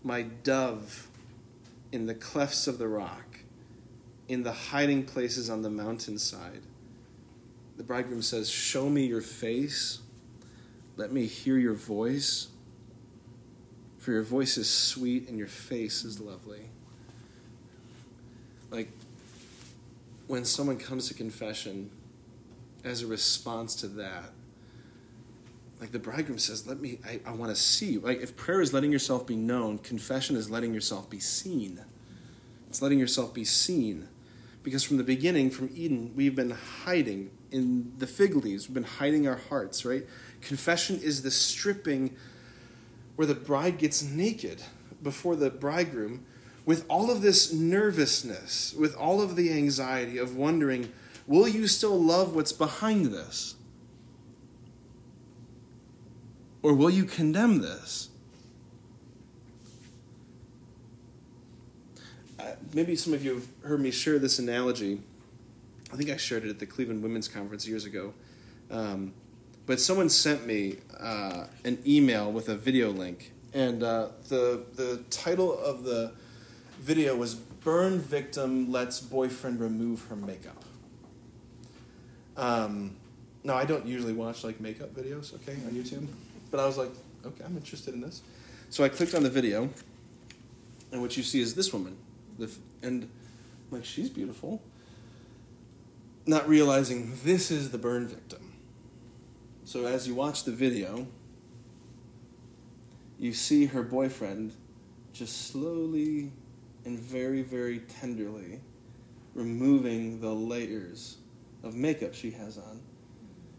my 0.05 0.23
dove 0.23 1.09
in 1.91 2.05
the 2.07 2.15
clefts 2.15 2.69
of 2.69 2.77
the 2.79 2.87
rock, 2.87 3.39
in 4.29 4.43
the 4.43 4.53
hiding 4.53 5.05
places 5.05 5.49
on 5.49 5.63
the 5.63 5.71
mountainside." 5.71 6.63
The 7.79 7.83
bridegroom 7.83 8.23
says, 8.23 8.51
"Show 8.51 8.91
me 8.91 9.07
your 9.07 9.23
face. 9.23 10.01
Let 10.97 11.13
me 11.13 11.27
hear 11.27 11.57
your 11.57 11.75
voice." 11.75 12.49
For 14.07 14.13
your 14.13 14.23
voice 14.23 14.57
is 14.57 14.71
sweet 14.71 15.29
and 15.29 15.37
your 15.37 15.49
face 15.49 16.05
is 16.05 16.21
lovely. 16.21 16.69
Like, 18.71 18.89
when 20.29 20.45
someone 20.45 20.79
comes 20.79 21.09
to 21.09 21.15
confession 21.15 21.91
as 22.85 23.03
a 23.03 23.09
response 23.09 23.75
to 23.81 23.89
that, 23.89 24.31
like 25.81 25.91
the 25.91 25.99
bridegroom 25.99 26.39
says, 26.39 26.69
Let 26.69 26.81
me, 26.81 27.01
I, 27.05 27.19
I 27.27 27.33
want 27.33 27.51
to 27.51 27.61
see 27.61 27.95
you. 27.95 27.99
Like, 27.99 28.21
if 28.23 28.37
prayer 28.37 28.61
is 28.61 28.73
letting 28.73 28.93
yourself 28.93 29.27
be 29.27 29.35
known, 29.35 29.79
confession 29.79 30.37
is 30.37 30.49
letting 30.49 30.73
yourself 30.73 31.11
be 31.11 31.19
seen. 31.19 31.81
It's 32.69 32.81
letting 32.81 33.01
yourself 33.01 33.35
be 33.35 33.45
seen. 33.45 34.07
Because 34.63 34.85
from 34.85 34.99
the 34.99 35.05
beginning, 35.05 35.51
from 35.51 35.69
Eden, 35.75 36.13
we've 36.15 36.37
been 36.37 36.53
hiding 36.53 37.33
in 37.51 37.93
the 37.99 38.07
fig 38.07 38.37
leaves, 38.37 38.69
we've 38.69 38.75
been 38.75 38.85
hiding 38.85 39.27
our 39.27 39.41
hearts, 39.49 39.85
right? 39.85 40.07
Confession 40.43 41.01
is 41.03 41.25
the 41.25 41.33
stripping 41.33 42.15
where 43.17 43.27
the 43.27 43.35
bride 43.35 43.79
gets 43.79 44.03
naked 44.03 44.63
before 45.03 45.37
the 45.37 45.51
bridegroom 45.51 46.25
with 46.65 46.85
all 46.89 47.11
of 47.11 47.23
this 47.23 47.53
nervousness, 47.53 48.75
with 48.79 48.95
all 48.97 49.21
of 49.21 49.37
the 49.37 49.53
anxiety 49.53 50.19
of 50.19 50.37
wondering, 50.37 50.93
will 51.27 51.49
you 51.49 51.67
still 51.67 52.01
love 52.01 52.35
what's 52.35 52.53
behind 52.53 53.07
this? 53.07 53.55
Or 56.63 56.75
will 56.75 56.91
you 56.91 57.05
condemn 57.05 57.61
this? 57.61 58.09
Uh, 62.39 62.53
maybe 62.75 62.97
some 62.97 63.15
of 63.15 63.25
you 63.25 63.35
have 63.35 63.47
heard 63.63 63.81
me 63.81 63.93
share 63.93 64.19
this 64.19 64.39
analogy. 64.39 65.01
I 65.93 65.97
think 65.97 66.11
I 66.11 66.17
shared 66.17 66.45
it 66.45 66.51
at 66.51 66.59
the 66.59 66.67
Cleveland 66.67 67.03
Women's 67.03 67.29
Conference 67.29 67.69
years 67.69 67.85
ago. 67.85 68.13
Um, 68.71 69.15
but 69.67 69.81
someone 69.81 70.09
sent 70.09 70.47
me 70.47 70.77
uh, 70.99 71.47
an 71.65 71.79
email 71.87 72.33
with 72.33 72.49
a 72.49 72.57
video 72.57 72.91
link, 72.91 73.33
and 73.53 73.83
uh, 73.83 74.09
the 74.29 74.65
the 74.75 75.03
title 75.11 75.59
of 75.59 75.85
the 75.85 76.13
video 76.81 77.17
was 77.17 77.35
"Burn 77.35 77.99
Victim 77.99 78.71
Lets 78.71 79.01
Boyfriend 79.01 79.61
Remove 79.61 80.07
Her 80.07 80.17
Makeup." 80.17 80.65
Um, 82.37 82.97
now 83.45 83.55
I 83.55 83.65
don't 83.65 83.87
usually 83.87 84.13
watch 84.13 84.45
like 84.45 84.61
makeup 84.61 84.95
videos, 84.95 85.35
okay, 85.35 85.53
on 85.67 85.73
YouTube, 85.73 86.07
but 86.51 86.61
I 86.61 86.67
was 86.67 86.77
like, 86.77 86.91
okay, 87.25 87.45
I'm 87.45 87.57
interested 87.57 87.95
in 87.95 88.01
this, 88.01 88.23
so 88.71 88.85
I 88.85 88.89
clicked 88.89 89.15
on 89.15 89.23
the 89.23 89.31
video, 89.31 89.71
and 90.93 91.01
what 91.01 91.17
you 91.17 91.23
see 91.23 91.41
is 91.41 91.55
this 91.55 91.73
woman, 91.73 91.97
the, 92.39 92.51
and 92.83 93.09
like 93.71 93.85
she's 93.85 94.11
beautiful, 94.11 94.63
not 96.27 96.49
realizing 96.49 97.19
this 97.25 97.51
is 97.51 97.71
the 97.71 97.79
burn 97.79 98.07
victim. 98.07 98.46
So 99.67 99.85
as 99.85 100.07
you 100.07 100.15
watch 100.15 100.45
the 100.45 100.53
video, 100.53 101.09
you 103.19 103.33
see 103.33 103.67
her 103.67 103.83
boyfriend 103.83 104.53
just 105.13 105.49
slowly 105.49 106.31
and 106.85 106.97
very, 106.97 107.43
very 107.43 107.81
tenderly 107.81 108.61
removing 109.35 110.21
the 110.21 110.33
layers 110.33 111.17
of 111.65 111.75
makeup 111.75 112.15
she 112.15 112.31
has 112.31 112.57
on. 112.57 112.81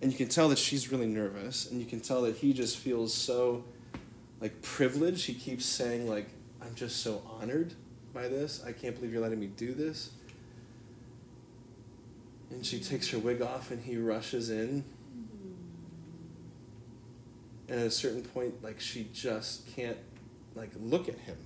And 0.02 0.10
you 0.10 0.18
can 0.18 0.30
tell 0.30 0.48
that 0.48 0.58
she's 0.58 0.94
really 0.94 1.08
nervous, 1.08 1.70
and 1.70 1.78
you 1.82 1.86
can 1.86 2.00
tell 2.00 2.22
that 2.22 2.38
he 2.38 2.54
just 2.54 2.78
feels 2.78 3.14
so 3.14 3.66
like 4.40 4.62
privileged. 4.62 5.26
He 5.26 5.34
keeps 5.34 5.66
saying, 5.66 6.08
like, 6.08 6.30
I'm 6.62 6.74
just 6.74 7.04
so 7.04 7.22
honored 7.42 7.74
by 8.14 8.30
this. 8.30 8.64
I 8.66 8.72
can't 8.72 8.96
believe 8.96 9.12
you're 9.12 9.22
letting 9.22 9.42
me 9.42 9.48
do 9.48 9.74
this. 9.74 10.12
And 12.50 12.66
she 12.66 12.80
takes 12.80 13.10
her 13.10 13.20
wig 13.20 13.42
off 13.42 13.72
and 13.72 13.84
he 13.84 13.98
rushes 13.98 14.50
in 14.50 14.86
and 17.68 17.80
at 17.80 17.86
a 17.86 17.92
certain 17.92 18.22
point 18.22 18.64
like 18.64 18.80
she 18.80 19.08
just 19.14 19.68
can't 19.76 19.98
like 20.56 20.72
look 20.80 21.08
at 21.08 21.18
him. 21.20 21.38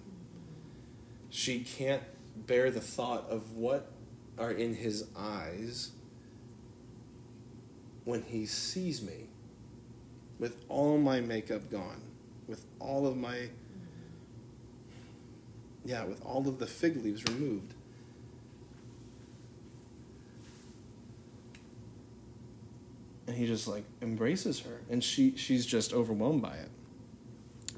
She 1.30 1.62
can't 1.62 2.04
bear 2.36 2.72
the 2.72 2.82
thought 2.82 3.30
of 3.30 3.54
what 3.54 3.92
are 4.38 4.52
in 4.52 4.76
his 4.76 5.06
eyes 5.16 5.92
when 8.06 8.24
he 8.24 8.46
sees 8.46 9.02
me 9.02 9.28
with 10.40 10.64
all 10.70 10.98
my 10.98 11.20
makeup 11.20 11.70
gone 11.70 12.02
with 12.48 12.66
all 12.80 13.06
of 13.06 13.16
my 13.16 13.50
yeah 15.86 16.04
with 16.04 16.22
all 16.26 16.48
of 16.48 16.58
the 16.58 16.66
fig 16.66 17.04
leaves 17.04 17.24
removed 17.26 17.74
and 23.32 23.40
he 23.40 23.48
just 23.48 23.66
like 23.66 23.86
embraces 24.02 24.60
her 24.60 24.82
and 24.90 25.02
she 25.02 25.36
she's 25.38 25.66
just 25.66 25.94
overwhelmed 25.94 26.42
by 26.42 26.56
it. 26.56 26.70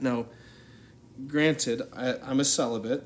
Now 0.01 0.25
granted 1.27 1.83
I, 1.95 2.15
i'm 2.23 2.39
a 2.39 2.43
celibate 2.43 3.03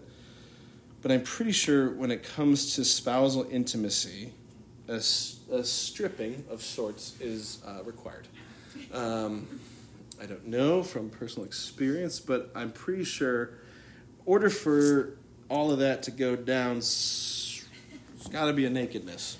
but 1.01 1.11
i'm 1.11 1.23
pretty 1.23 1.51
sure 1.51 1.91
when 1.91 2.09
it 2.09 2.23
comes 2.23 2.75
to 2.75 2.85
spousal 2.85 3.45
intimacy 3.51 4.31
a, 4.87 4.93
a 5.51 5.63
stripping 5.63 6.45
of 6.49 6.61
sorts 6.61 7.19
is 7.19 7.61
uh, 7.67 7.83
required. 7.83 8.29
Um, 8.93 9.59
i 10.21 10.25
don't 10.25 10.47
know 10.47 10.83
from 10.83 11.09
personal 11.09 11.45
experience 11.45 12.21
but 12.21 12.49
i'm 12.55 12.71
pretty 12.71 13.03
sure 13.03 13.51
order 14.25 14.49
for 14.49 15.17
all 15.49 15.69
of 15.71 15.79
that 15.79 16.03
to 16.03 16.11
go 16.11 16.37
down 16.37 16.77
it's 16.77 17.63
got 18.31 18.45
to 18.45 18.53
be 18.53 18.65
a 18.65 18.69
nakedness 18.69 19.37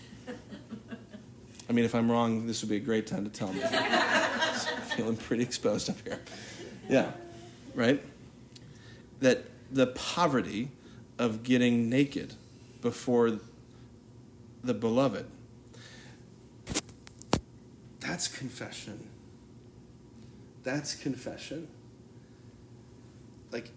I 1.70 1.74
mean, 1.74 1.86
if 1.86 1.94
I'm 1.94 2.10
wrong, 2.10 2.48
this 2.48 2.62
would 2.62 2.70
be 2.70 2.78
a 2.78 2.82
great 2.82 3.08
time 3.08 3.24
to 3.26 3.30
tell 3.30 3.52
me. 3.52 3.62
I'm 3.64 4.82
feeling 4.96 5.18
pretty 5.18 5.44
exposed 5.44 5.90
up 5.90 5.98
here. 6.04 6.20
Yeah, 6.90 7.12
right? 7.76 8.02
That 9.20 9.46
the 9.72 9.88
poverty 9.88 10.70
of 11.20 11.44
getting 11.44 11.90
naked 11.90 12.34
before 12.82 13.40
the 14.64 14.74
beloved, 14.74 15.26
that's 18.00 18.28
confession. 18.28 19.10
That's 20.64 20.96
confession. 20.96 21.68
Like, 23.52 23.72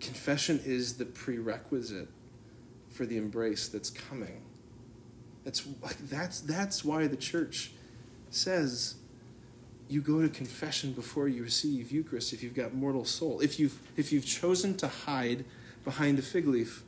confession 0.00 0.60
is 0.64 0.94
the 0.94 1.04
prerequisite 1.04 2.08
for 2.90 3.06
the 3.06 3.16
embrace 3.16 3.68
that's 3.68 3.90
coming. 3.90 4.42
That's 5.46 5.60
that's 6.10 6.40
that's 6.40 6.84
why 6.84 7.06
the 7.06 7.16
church 7.16 7.70
says 8.30 8.96
you 9.88 10.00
go 10.00 10.20
to 10.20 10.28
confession 10.28 10.90
before 10.90 11.28
you 11.28 11.44
receive 11.44 11.92
Eucharist 11.92 12.32
if 12.32 12.42
you've 12.42 12.56
got 12.56 12.74
mortal 12.74 13.04
soul. 13.04 13.38
If 13.38 13.60
you've 13.60 13.78
if 13.96 14.10
you've 14.10 14.26
chosen 14.26 14.76
to 14.78 14.88
hide 14.88 15.44
behind 15.84 16.18
a 16.18 16.22
fig 16.22 16.48
leaf, 16.48 16.82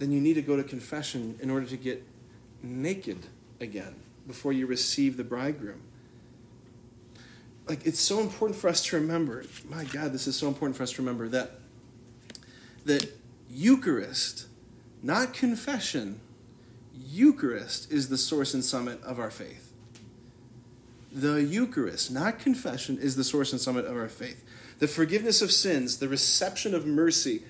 then 0.00 0.10
you 0.10 0.20
need 0.20 0.34
to 0.34 0.42
go 0.42 0.56
to 0.56 0.64
confession 0.64 1.38
in 1.40 1.48
order 1.48 1.66
to 1.66 1.76
get 1.76 2.04
naked 2.60 3.18
again 3.60 3.94
before 4.26 4.52
you 4.52 4.66
receive 4.66 5.16
the 5.16 5.22
bridegroom. 5.22 5.82
Like 7.68 7.86
it's 7.86 8.00
so 8.00 8.18
important 8.18 8.58
for 8.58 8.66
us 8.66 8.84
to 8.86 8.96
remember, 8.96 9.44
my 9.70 9.84
God, 9.84 10.12
this 10.12 10.26
is 10.26 10.34
so 10.34 10.48
important 10.48 10.76
for 10.76 10.82
us 10.82 10.90
to 10.94 11.02
remember 11.02 11.28
that 11.28 11.52
that 12.84 13.16
Eucharist, 13.48 14.46
not 15.04 15.34
confession, 15.34 16.18
Eucharist 17.04 17.90
is 17.90 18.08
the 18.08 18.18
source 18.18 18.54
and 18.54 18.64
summit 18.64 19.02
of 19.02 19.18
our 19.18 19.30
faith. 19.30 19.72
The 21.12 21.42
Eucharist, 21.42 22.10
not 22.10 22.38
confession, 22.38 22.98
is 22.98 23.16
the 23.16 23.24
source 23.24 23.52
and 23.52 23.60
summit 23.60 23.84
of 23.84 23.96
our 23.96 24.08
faith. 24.08 24.42
The 24.78 24.88
forgiveness 24.88 25.42
of 25.42 25.52
sins, 25.52 25.98
the 25.98 26.08
reception 26.08 26.74
of 26.74 26.86
mercy, 26.86 27.42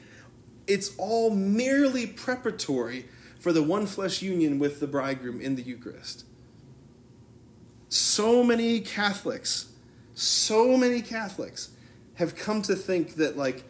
it's 0.66 0.95
all 0.97 1.31
merely 1.31 2.07
preparatory 2.07 3.07
for 3.39 3.53
the 3.53 3.62
one 3.62 3.87
flesh 3.87 4.23
union 4.23 4.59
with 4.59 4.81
the 4.81 4.87
bridegroom 4.87 5.41
in 5.41 5.57
the 5.57 5.62
Eucharist. 5.62 6.24
So 7.89 8.43
many 8.43 8.81
Catholics, 8.81 9.73
so 10.15 10.77
many 10.77 11.03
Catholics 11.03 11.70
have 12.15 12.37
come 12.37 12.62
to 12.62 12.74
think 12.74 13.15
that, 13.15 13.37
like, 13.37 13.65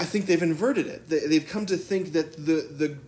I 0.00 0.04
think 0.04 0.26
they've 0.26 0.42
inverted 0.42 0.86
it. 0.86 1.08
They've 1.08 1.46
come 1.46 1.66
to 1.66 1.76
think 1.76 2.12
that 2.12 2.36
the, 2.36 2.68
the 2.70 2.98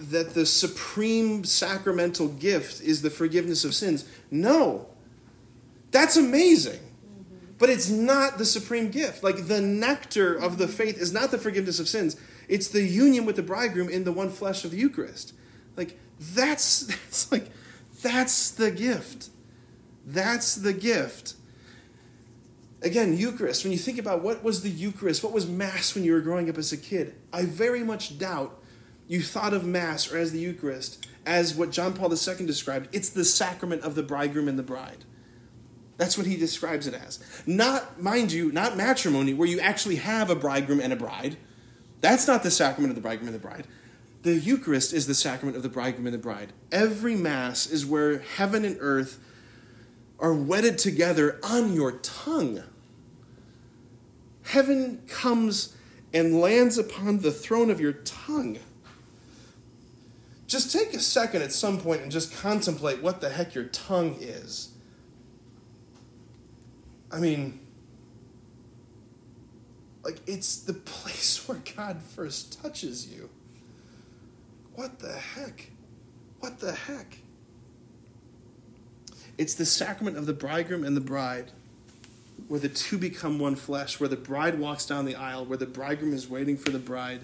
that 0.00 0.34
the 0.34 0.46
supreme 0.46 1.44
sacramental 1.44 2.28
gift 2.28 2.80
is 2.80 3.02
the 3.02 3.10
forgiveness 3.10 3.64
of 3.64 3.74
sins. 3.74 4.04
No. 4.30 4.86
That's 5.90 6.16
amazing. 6.16 6.80
But 7.58 7.70
it's 7.70 7.88
not 7.88 8.38
the 8.38 8.44
supreme 8.44 8.90
gift. 8.90 9.24
Like 9.24 9.48
the 9.48 9.60
nectar 9.60 10.34
of 10.34 10.58
the 10.58 10.68
faith 10.68 10.98
is 10.98 11.12
not 11.12 11.30
the 11.30 11.38
forgiveness 11.38 11.80
of 11.80 11.88
sins. 11.88 12.16
It's 12.48 12.68
the 12.68 12.82
union 12.82 13.26
with 13.26 13.36
the 13.36 13.42
bridegroom 13.42 13.88
in 13.88 14.04
the 14.04 14.12
one 14.12 14.30
flesh 14.30 14.64
of 14.64 14.70
the 14.70 14.76
Eucharist. 14.76 15.34
Like 15.76 15.98
that's 16.20 16.80
that's 16.86 17.32
like 17.32 17.50
that's 18.02 18.50
the 18.52 18.70
gift. 18.70 19.30
That's 20.06 20.54
the 20.54 20.72
gift. 20.72 21.34
Again, 22.80 23.16
Eucharist, 23.16 23.64
when 23.64 23.72
you 23.72 23.78
think 23.78 23.98
about 23.98 24.22
what 24.22 24.44
was 24.44 24.62
the 24.62 24.70
Eucharist, 24.70 25.24
what 25.24 25.32
was 25.32 25.48
Mass 25.48 25.96
when 25.96 26.04
you 26.04 26.12
were 26.12 26.20
growing 26.20 26.48
up 26.48 26.56
as 26.56 26.72
a 26.72 26.76
kid, 26.76 27.14
I 27.32 27.44
very 27.44 27.82
much 27.82 28.18
doubt 28.18 28.57
you 29.08 29.22
thought 29.22 29.54
of 29.54 29.64
Mass 29.64 30.12
or 30.12 30.18
as 30.18 30.32
the 30.32 30.38
Eucharist 30.38 31.06
as 31.26 31.54
what 31.54 31.70
John 31.70 31.94
Paul 31.94 32.12
II 32.12 32.46
described. 32.46 32.88
It's 32.94 33.08
the 33.08 33.24
sacrament 33.24 33.82
of 33.82 33.94
the 33.94 34.02
bridegroom 34.02 34.48
and 34.48 34.58
the 34.58 34.62
bride. 34.62 35.04
That's 35.96 36.16
what 36.16 36.26
he 36.26 36.36
describes 36.36 36.86
it 36.86 36.94
as. 36.94 37.18
Not, 37.46 38.00
mind 38.00 38.30
you, 38.30 38.52
not 38.52 38.76
matrimony, 38.76 39.34
where 39.34 39.48
you 39.48 39.58
actually 39.58 39.96
have 39.96 40.30
a 40.30 40.36
bridegroom 40.36 40.80
and 40.80 40.92
a 40.92 40.96
bride. 40.96 41.36
That's 42.00 42.28
not 42.28 42.44
the 42.44 42.50
sacrament 42.50 42.90
of 42.90 42.94
the 42.94 43.02
bridegroom 43.02 43.28
and 43.28 43.34
the 43.34 43.46
bride. 43.46 43.66
The 44.22 44.34
Eucharist 44.34 44.92
is 44.92 45.06
the 45.06 45.14
sacrament 45.14 45.56
of 45.56 45.62
the 45.62 45.68
bridegroom 45.68 46.06
and 46.06 46.14
the 46.14 46.18
bride. 46.18 46.52
Every 46.70 47.16
Mass 47.16 47.66
is 47.66 47.84
where 47.84 48.20
heaven 48.20 48.64
and 48.64 48.76
earth 48.78 49.18
are 50.20 50.34
wedded 50.34 50.78
together 50.78 51.40
on 51.42 51.74
your 51.74 51.92
tongue. 51.92 52.62
Heaven 54.44 55.02
comes 55.08 55.76
and 56.14 56.40
lands 56.40 56.78
upon 56.78 57.18
the 57.18 57.30
throne 57.32 57.70
of 57.70 57.80
your 57.80 57.92
tongue. 57.92 58.58
Just 60.48 60.72
take 60.72 60.94
a 60.94 60.98
second 60.98 61.42
at 61.42 61.52
some 61.52 61.78
point 61.78 62.00
and 62.00 62.10
just 62.10 62.34
contemplate 62.34 63.02
what 63.02 63.20
the 63.20 63.28
heck 63.28 63.54
your 63.54 63.64
tongue 63.64 64.16
is. 64.18 64.72
I 67.12 67.18
mean, 67.18 67.60
like, 70.02 70.20
it's 70.26 70.56
the 70.56 70.72
place 70.72 71.46
where 71.48 71.60
God 71.76 72.02
first 72.02 72.60
touches 72.62 73.12
you. 73.12 73.28
What 74.74 75.00
the 75.00 75.12
heck? 75.12 75.70
What 76.40 76.60
the 76.60 76.72
heck? 76.72 77.18
It's 79.36 79.54
the 79.54 79.66
sacrament 79.66 80.16
of 80.16 80.24
the 80.24 80.32
bridegroom 80.32 80.82
and 80.82 80.96
the 80.96 81.02
bride, 81.02 81.50
where 82.48 82.58
the 82.58 82.70
two 82.70 82.96
become 82.96 83.38
one 83.38 83.54
flesh, 83.54 84.00
where 84.00 84.08
the 84.08 84.16
bride 84.16 84.58
walks 84.58 84.86
down 84.86 85.04
the 85.04 85.14
aisle, 85.14 85.44
where 85.44 85.58
the 85.58 85.66
bridegroom 85.66 86.14
is 86.14 86.28
waiting 86.28 86.56
for 86.56 86.70
the 86.70 86.78
bride, 86.78 87.20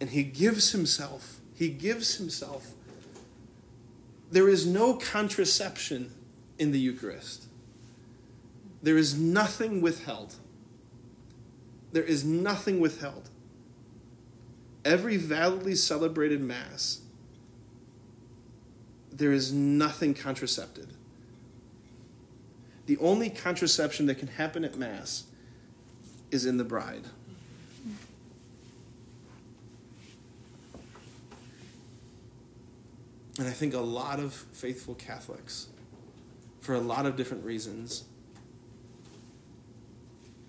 and 0.00 0.10
he 0.10 0.24
gives 0.24 0.72
himself. 0.72 1.37
He 1.58 1.70
gives 1.70 2.18
himself. 2.18 2.70
There 4.30 4.48
is 4.48 4.64
no 4.64 4.94
contraception 4.94 6.12
in 6.56 6.70
the 6.70 6.78
Eucharist. 6.78 7.46
There 8.80 8.96
is 8.96 9.18
nothing 9.18 9.80
withheld. 9.80 10.36
There 11.90 12.04
is 12.04 12.24
nothing 12.24 12.78
withheld. 12.78 13.30
Every 14.84 15.16
validly 15.16 15.74
celebrated 15.74 16.40
Mass, 16.40 17.00
there 19.10 19.32
is 19.32 19.52
nothing 19.52 20.14
contracepted. 20.14 20.92
The 22.86 22.98
only 22.98 23.30
contraception 23.30 24.06
that 24.06 24.18
can 24.20 24.28
happen 24.28 24.64
at 24.64 24.76
Mass 24.76 25.24
is 26.30 26.46
in 26.46 26.56
the 26.56 26.64
bride. 26.64 27.06
And 33.38 33.46
I 33.46 33.52
think 33.52 33.72
a 33.72 33.80
lot 33.80 34.18
of 34.18 34.34
faithful 34.34 34.96
Catholics, 34.96 35.68
for 36.60 36.74
a 36.74 36.80
lot 36.80 37.06
of 37.06 37.16
different 37.16 37.44
reasons, 37.44 38.04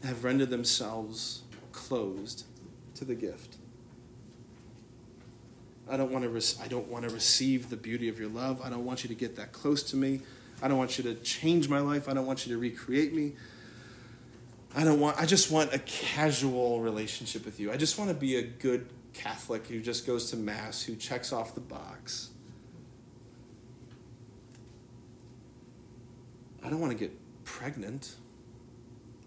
have 0.04 0.24
rendered 0.24 0.50
themselves 0.50 1.44
closed 1.72 2.46
to 2.96 3.06
the 3.06 3.14
gift. 3.14 3.58
I 5.90 5.98
don't 5.98 6.12
want 6.12 6.24
to. 6.24 6.30
Re- 6.30 6.42
I 6.64 6.68
don't 6.68 6.88
want 6.88 7.08
to 7.08 7.14
receive 7.14 7.70
the 7.70 7.78
beauty 7.78 8.10
of 8.10 8.20
your 8.20 8.30
love. 8.30 8.62
I 8.64 8.70
don't 8.70 8.86
want 8.86 9.04
you 9.04 9.08
to 9.08 9.16
get 9.16 9.36
that 9.38 9.52
close 9.52 9.84
to 9.84 9.96
me. 9.96 10.22
I 10.62 10.68
don't 10.68 10.78
want 10.78 10.98
you 10.98 11.04
to 11.06 11.16
change 11.16 11.70
my 11.70 11.80
life. 11.80 12.10
I 12.10 12.14
don't 12.14 12.26
want 12.26 12.46
you 12.46 12.54
to 12.54 12.60
recreate 12.60 13.14
me. 13.14 13.34
I 14.76 14.84
don't 14.84 15.00
want. 15.00 15.18
I 15.20 15.26
just 15.26 15.52
want 15.52 15.74
a 15.74 15.80
casual 15.80 16.80
relationship 16.82 17.44
with 17.44 17.60
you. 17.60 17.72
I 17.72 17.78
just 17.78 17.98
want 17.98 18.10
to 18.10 18.16
be 18.16 18.36
a 18.36 18.44
good 18.44 18.88
Catholic 19.14 19.66
who 19.68 19.80
just 19.80 20.06
goes 20.06 20.30
to 20.30 20.38
mass, 20.38 20.84
who 20.84 20.96
checks 20.96 21.34
off 21.34 21.56
the 21.56 21.62
box. 21.62 22.30
I 26.64 26.70
don't 26.70 26.80
want 26.80 26.92
to 26.92 26.98
get 26.98 27.12
pregnant 27.44 28.16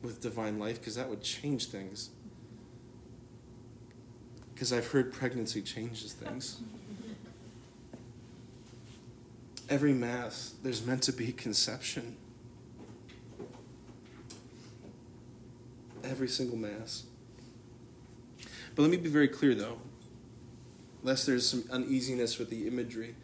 with 0.03 0.21
divine 0.21 0.59
life 0.59 0.79
because 0.79 0.97
that 0.97 1.09
would 1.09 1.23
change 1.23 1.67
things. 1.67 2.11
Because 4.55 4.73
I've 4.73 4.89
heard 4.89 5.13
pregnancy 5.13 5.63
changes 5.63 6.13
things. 6.13 6.61
Every 9.69 9.93
Mass, 9.93 10.55
there's 10.63 10.85
meant 10.85 11.03
to 11.05 11.13
be 11.13 11.33
conception. 11.33 12.17
Every 16.05 16.29
single 16.29 16.59
Mass. 16.59 17.05
But 18.75 18.83
let 18.83 18.91
me 18.91 18.97
be 18.97 19.09
very 19.09 19.29
clear 19.29 19.55
though, 19.55 19.79
lest 21.03 21.27
there's 21.27 21.49
some 21.49 21.65
uneasiness 21.71 22.39
with 22.39 22.51
the 22.51 22.67
imagery. 22.67 23.15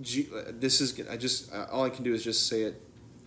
This 0.00 0.80
is, 0.80 1.00
I 1.08 1.16
just, 1.16 1.52
uh, 1.52 1.66
all 1.70 1.84
I 1.84 1.90
can 1.90 2.04
do 2.04 2.14
is 2.14 2.24
just 2.24 2.46
say 2.46 2.62
it 2.62 2.80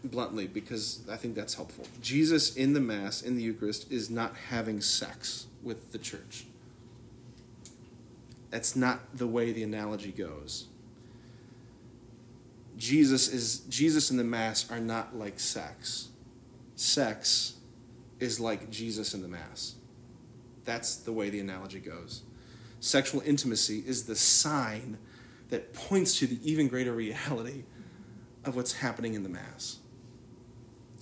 bluntly 0.03 0.47
because 0.47 1.01
I 1.09 1.15
think 1.15 1.35
that's 1.35 1.53
helpful. 1.53 1.85
Jesus 2.01 2.55
in 2.55 2.73
the 2.73 2.79
Mass, 2.79 3.21
in 3.21 3.35
the 3.35 3.43
Eucharist, 3.43 3.91
is 3.91 4.09
not 4.09 4.35
having 4.49 4.81
sex 4.81 5.47
with 5.61 5.91
the 5.91 5.97
church. 5.97 6.45
That's 8.49 8.75
not 8.75 9.17
the 9.17 9.27
way 9.27 9.51
the 9.51 9.63
analogy 9.63 10.11
goes. 10.11 10.67
Jesus 12.77 13.27
is 13.29 13.59
Jesus 13.61 14.09
and 14.09 14.19
the 14.19 14.23
Mass 14.23 14.69
are 14.69 14.79
not 14.79 15.15
like 15.15 15.39
sex. 15.39 16.09
Sex 16.75 17.53
is 18.19 18.39
like 18.39 18.69
Jesus 18.69 19.13
in 19.13 19.21
the 19.21 19.27
Mass. 19.27 19.75
That's 20.65 20.95
the 20.95 21.11
way 21.11 21.29
the 21.29 21.39
analogy 21.39 21.79
goes. 21.79 22.23
Sexual 22.79 23.21
intimacy 23.25 23.83
is 23.85 24.03
the 24.03 24.15
sign 24.15 24.97
that 25.53 25.71
points 25.71 26.17
to 26.17 26.25
the 26.25 26.39
even 26.43 26.67
greater 26.67 26.91
reality 26.91 27.61
of 28.43 28.55
what's 28.55 28.73
happening 28.73 29.13
in 29.13 29.21
the 29.21 29.29
Mass. 29.29 29.77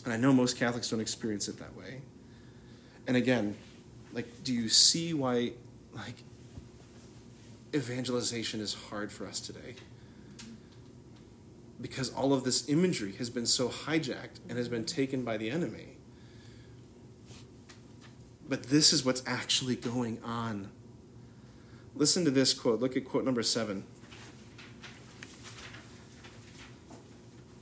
And 0.04 0.12
I 0.12 0.18
know 0.18 0.34
most 0.34 0.58
Catholics 0.58 0.90
don't 0.90 1.00
experience 1.00 1.48
it 1.48 1.58
that 1.60 1.74
way. 1.78 2.02
And 3.08 3.16
again, 3.16 3.56
like, 4.12 4.44
do 4.44 4.52
you 4.52 4.68
see 4.68 5.14
why, 5.14 5.54
like, 5.94 6.16
evangelization 7.74 8.60
is 8.60 8.74
hard 8.74 9.10
for 9.10 9.26
us 9.26 9.40
today? 9.40 9.76
Because 11.80 12.14
all 12.14 12.34
of 12.34 12.44
this 12.44 12.68
imagery 12.68 13.14
has 13.14 13.30
been 13.30 13.46
so 13.46 13.70
hijacked 13.70 14.42
and 14.50 14.58
has 14.58 14.68
been 14.68 14.84
taken 14.84 15.24
by 15.24 15.38
the 15.38 15.50
enemy. 15.50 15.96
But 18.50 18.64
this 18.64 18.92
is 18.92 19.06
what's 19.06 19.24
actually 19.26 19.78
going 19.78 20.18
on. 20.26 20.72
Listen 21.96 22.26
to 22.26 22.32
this 22.32 22.54
quote. 22.54 22.82
Look 22.82 22.98
at 22.98 23.06
quote 23.06 23.24
number 23.24 23.44
seven. 23.44 23.86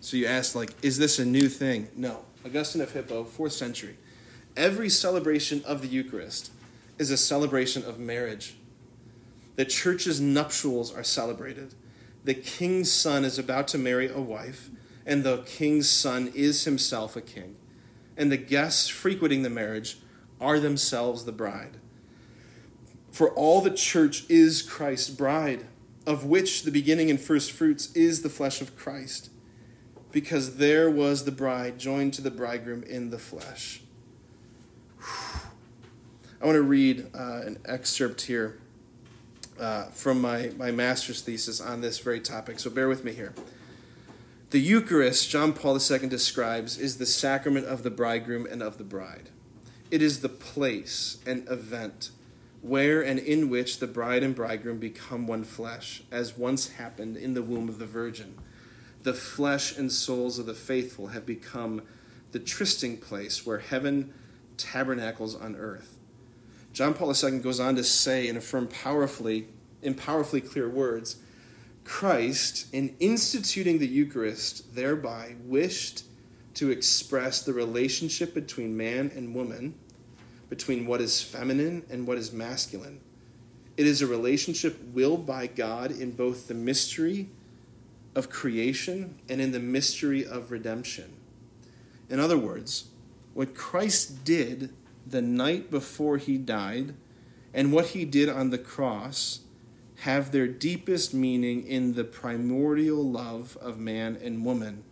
So 0.10 0.18
you 0.18 0.26
ask, 0.26 0.56
like, 0.56 0.72
is 0.82 0.98
this 0.98 1.20
a 1.20 1.26
new 1.26 1.48
thing? 1.48 1.88
No. 1.96 2.26
Augustine 2.44 2.82
of 2.82 2.94
Hippo, 2.94 3.26
fourth 3.26 3.52
century. 3.52 3.96
Every 4.58 4.90
celebration 4.90 5.62
of 5.68 5.84
the 5.84 5.88
Eucharist 5.88 6.52
is 6.98 7.12
a 7.12 7.18
celebration 7.18 7.86
of 7.86 8.00
marriage. 8.00 8.56
The 9.56 9.66
church's 9.66 10.20
nuptials 10.20 10.92
are 10.92 11.04
celebrated. 11.04 11.76
The 12.24 12.34
king's 12.34 12.92
son 12.92 13.24
is 13.24 13.38
about 13.38 13.68
to 13.68 13.78
marry 13.78 14.10
a 14.10 14.20
wife, 14.20 14.72
and 15.06 15.24
the 15.24 15.44
king's 15.44 15.88
son 15.88 16.32
is 16.34 16.64
himself 16.64 17.16
a 17.16 17.22
king. 17.22 17.56
And 18.18 18.32
the 18.32 18.38
guests 18.38 18.88
frequenting 18.88 19.44
the 19.44 19.50
marriage 19.52 20.00
are 20.42 20.60
themselves 20.60 21.26
the 21.26 21.32
bride. 21.32 21.78
For 23.12 23.30
all 23.30 23.62
the 23.62 23.70
church 23.70 24.28
is 24.28 24.64
Christ's 24.64 25.12
bride, 25.12 25.68
of 26.08 26.26
which 26.26 26.64
the 26.64 26.72
beginning 26.72 27.12
and 27.12 27.22
first 27.22 27.52
fruits 27.52 27.92
is 27.94 28.24
the 28.24 28.30
flesh 28.30 28.60
of 28.60 28.76
Christ 28.76 29.30
because 30.12 30.58
there 30.58 30.90
was 30.90 31.26
the 31.26 31.32
bride 31.32 31.78
joined 31.78 32.14
to 32.16 32.22
the 32.22 32.32
bridegroom 32.32 32.84
in 32.84 33.10
the 33.10 33.20
flesh. 33.20 33.82
I 36.42 36.46
want 36.46 36.56
to 36.56 36.64
read 36.64 37.08
uh, 37.14 37.42
an 37.46 37.60
excerpt 37.66 38.22
here 38.22 38.58
uh, 39.60 39.86
from 39.86 40.22
my, 40.22 40.52
my 40.58 40.72
master's 40.72 41.22
thesis 41.22 41.60
on 41.60 41.82
this 41.82 42.00
very 42.00 42.22
topic, 42.22 42.60
so 42.60 42.70
bear 42.70 42.88
with 42.88 43.04
me 43.04 43.12
here. 43.12 43.34
The 44.52 44.60
Eucharist, 44.60 45.30
John 45.30 45.54
Paul 45.54 45.78
II 45.78 46.08
describes, 46.08 46.78
is 46.78 46.98
the 46.98 47.06
sacrament 47.06 47.68
of 47.68 47.84
the 47.84 47.92
bridegroom 47.92 48.48
and 48.50 48.64
of 48.64 48.78
the 48.78 48.84
bride. 48.84 49.30
It 49.92 50.02
is 50.02 50.22
the 50.22 50.30
place 50.30 51.18
and 51.26 51.48
event 51.50 52.12
where 52.62 53.02
and 53.02 53.20
in 53.20 53.50
which 53.50 53.80
the 53.80 53.88
bride 53.88 54.24
and 54.24 54.36
bridegroom 54.36 54.80
become 54.80 55.28
one 55.28 55.44
flesh, 55.44 56.04
as 56.12 56.38
once 56.38 56.70
happened 56.72 57.16
in 57.16 57.34
the 57.34 57.44
womb 57.44 57.70
of 57.70 57.80
the 57.80 57.86
Virgin 57.86 58.36
the 59.04 59.14
flesh 59.14 59.78
and 59.78 59.92
souls 59.92 60.40
of 60.40 60.46
the 60.46 60.54
faithful 60.54 61.08
have 61.08 61.26
become 61.26 61.82
the 62.32 62.40
trysting 62.40 62.98
place 62.98 63.46
where 63.46 63.60
heaven 63.60 64.14
tabernacles 64.58 65.36
on 65.36 65.56
earth. 65.56 65.98
John 66.74 66.94
Paul 66.94 67.14
II 67.14 67.40
goes 67.40 67.60
on 67.60 67.76
to 67.76 67.84
say 67.84 68.28
and 68.28 68.38
affirm 68.38 68.68
powerfully, 68.68 69.48
in 69.82 69.96
powerfully 69.96 70.42
clear 70.42 70.70
words, 70.70 71.18
Christ, 71.84 72.68
in 72.74 72.96
instituting 73.00 73.80
the 73.80 73.88
Eucharist, 73.88 74.76
thereby 74.76 75.36
wished 75.46 76.04
to 76.56 76.70
express 76.70 77.42
the 77.42 77.54
relationship 77.54 78.34
between 78.34 78.78
man 78.78 79.12
and 79.16 79.34
woman, 79.34 79.74
between 80.50 80.86
what 80.86 81.02
is 81.02 81.22
feminine 81.22 81.84
and 81.90 82.06
what 82.06 82.18
is 82.18 82.32
masculine. 82.32 83.00
It 83.78 83.88
is 83.88 84.02
a 84.02 84.08
relationship 84.08 84.78
willed 84.94 85.26
by 85.26 85.48
God 85.48 85.92
in 85.92 86.12
both 86.12 86.48
the 86.48 86.54
mystery 86.54 87.30
of 88.20 88.30
creation 88.30 89.16
and 89.28 89.42
in 89.42 89.52
the 89.52 89.60
mystery 89.60 90.24
of 90.24 90.52
redemption. 90.52 91.16
In 92.10 92.20
other 92.20 92.38
words, 92.38 92.90
what 93.34 93.56
Christ 93.56 94.24
did 94.24 94.74
the 95.08 95.22
night 95.22 95.72
before 95.72 96.18
he 96.18 96.38
died 96.38 96.94
and 97.54 97.74
what 97.74 97.88
he 97.88 98.06
did 98.06 98.30
on 98.30 98.52
the 98.52 98.58
cross 98.60 99.40
have 100.02 100.32
their 100.32 100.48
deepest 100.48 101.14
meaning 101.14 101.66
in 101.66 101.94
the 101.94 102.04
primordial 102.04 103.04
love 103.04 103.58
of 103.60 103.80
man 103.80 104.18
and 104.22 104.46
woman, 104.46 104.84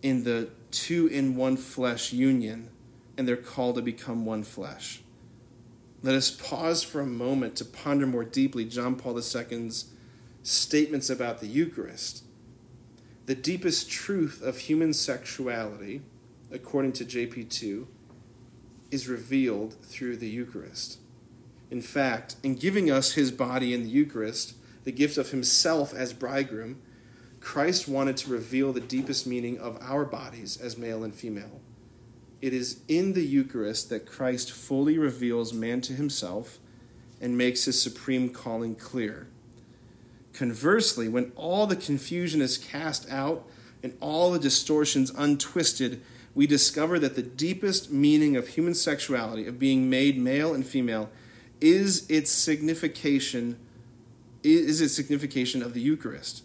in 0.00 0.24
the 0.24 0.48
two 0.70 1.06
in 1.06 1.36
one 1.36 1.56
flesh 1.56 2.12
union, 2.12 2.70
and 3.16 3.28
their 3.28 3.36
call 3.36 3.74
to 3.74 3.82
become 3.82 4.24
one 4.24 4.42
flesh. 4.42 5.02
Let 6.02 6.14
us 6.14 6.30
pause 6.30 6.82
for 6.82 7.00
a 7.00 7.06
moment 7.06 7.56
to 7.56 7.64
ponder 7.64 8.06
more 8.06 8.24
deeply 8.24 8.64
John 8.64 8.96
Paul 8.96 9.16
II's 9.16 9.91
statements 10.42 11.08
about 11.08 11.40
the 11.40 11.46
Eucharist. 11.46 12.24
The 13.26 13.34
deepest 13.34 13.90
truth 13.90 14.42
of 14.42 14.58
human 14.58 14.92
sexuality, 14.92 16.02
according 16.50 16.92
to 16.94 17.04
JP2, 17.04 17.86
is 18.90 19.08
revealed 19.08 19.74
through 19.82 20.16
the 20.16 20.28
Eucharist. 20.28 20.98
In 21.70 21.80
fact, 21.80 22.36
in 22.42 22.56
giving 22.56 22.90
us 22.90 23.12
his 23.12 23.30
body 23.30 23.72
in 23.72 23.84
the 23.84 23.88
Eucharist, 23.88 24.54
the 24.84 24.92
gift 24.92 25.16
of 25.16 25.30
himself 25.30 25.94
as 25.94 26.12
bridegroom, 26.12 26.82
Christ 27.40 27.88
wanted 27.88 28.16
to 28.18 28.30
reveal 28.30 28.72
the 28.72 28.80
deepest 28.80 29.26
meaning 29.26 29.58
of 29.58 29.78
our 29.80 30.04
bodies 30.04 30.56
as 30.56 30.76
male 30.76 31.02
and 31.02 31.14
female. 31.14 31.60
It 32.40 32.52
is 32.52 32.80
in 32.88 33.14
the 33.14 33.24
Eucharist 33.24 33.88
that 33.90 34.04
Christ 34.04 34.50
fully 34.50 34.98
reveals 34.98 35.52
man 35.52 35.80
to 35.82 35.92
himself 35.92 36.58
and 37.20 37.38
makes 37.38 37.64
his 37.64 37.80
supreme 37.80 38.28
calling 38.28 38.74
clear. 38.74 39.28
Conversely, 40.32 41.08
when 41.08 41.32
all 41.36 41.66
the 41.66 41.76
confusion 41.76 42.40
is 42.40 42.58
cast 42.58 43.10
out 43.10 43.46
and 43.82 43.96
all 44.00 44.30
the 44.30 44.38
distortions 44.38 45.10
untwisted, 45.10 46.02
we 46.34 46.46
discover 46.46 46.98
that 46.98 47.16
the 47.16 47.22
deepest 47.22 47.90
meaning 47.90 48.36
of 48.36 48.48
human 48.48 48.74
sexuality, 48.74 49.46
of 49.46 49.58
being 49.58 49.90
made 49.90 50.18
male 50.18 50.54
and 50.54 50.66
female, 50.66 51.10
is 51.60 52.08
its 52.10 52.30
signification 52.30 53.58
is 54.42 54.80
its 54.80 54.94
signification 54.94 55.62
of 55.62 55.72
the 55.72 55.80
Eucharist. 55.80 56.42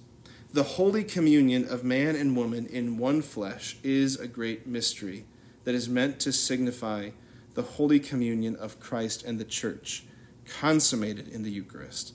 The 0.54 0.64
holy 0.64 1.04
communion 1.04 1.68
of 1.68 1.84
man 1.84 2.16
and 2.16 2.38
woman 2.38 2.68
in 2.68 2.98
one 2.98 3.22
flesh 3.22 3.78
is 3.84 4.20
a 4.20 4.28
great 4.28 4.68
mystery 4.68 5.26
that 5.64 5.74
is 5.74 5.90
meant 5.90 6.20
to 6.22 6.32
signify 6.32 7.10
the 7.56 7.64
holy 7.64 8.00
communion 8.00 8.56
of 8.56 8.80
Christ 8.80 9.24
and 9.24 9.40
the 9.40 9.46
church, 9.46 10.04
consummated 10.46 11.28
in 11.28 11.42
the 11.42 11.50
Eucharist. 11.50 12.14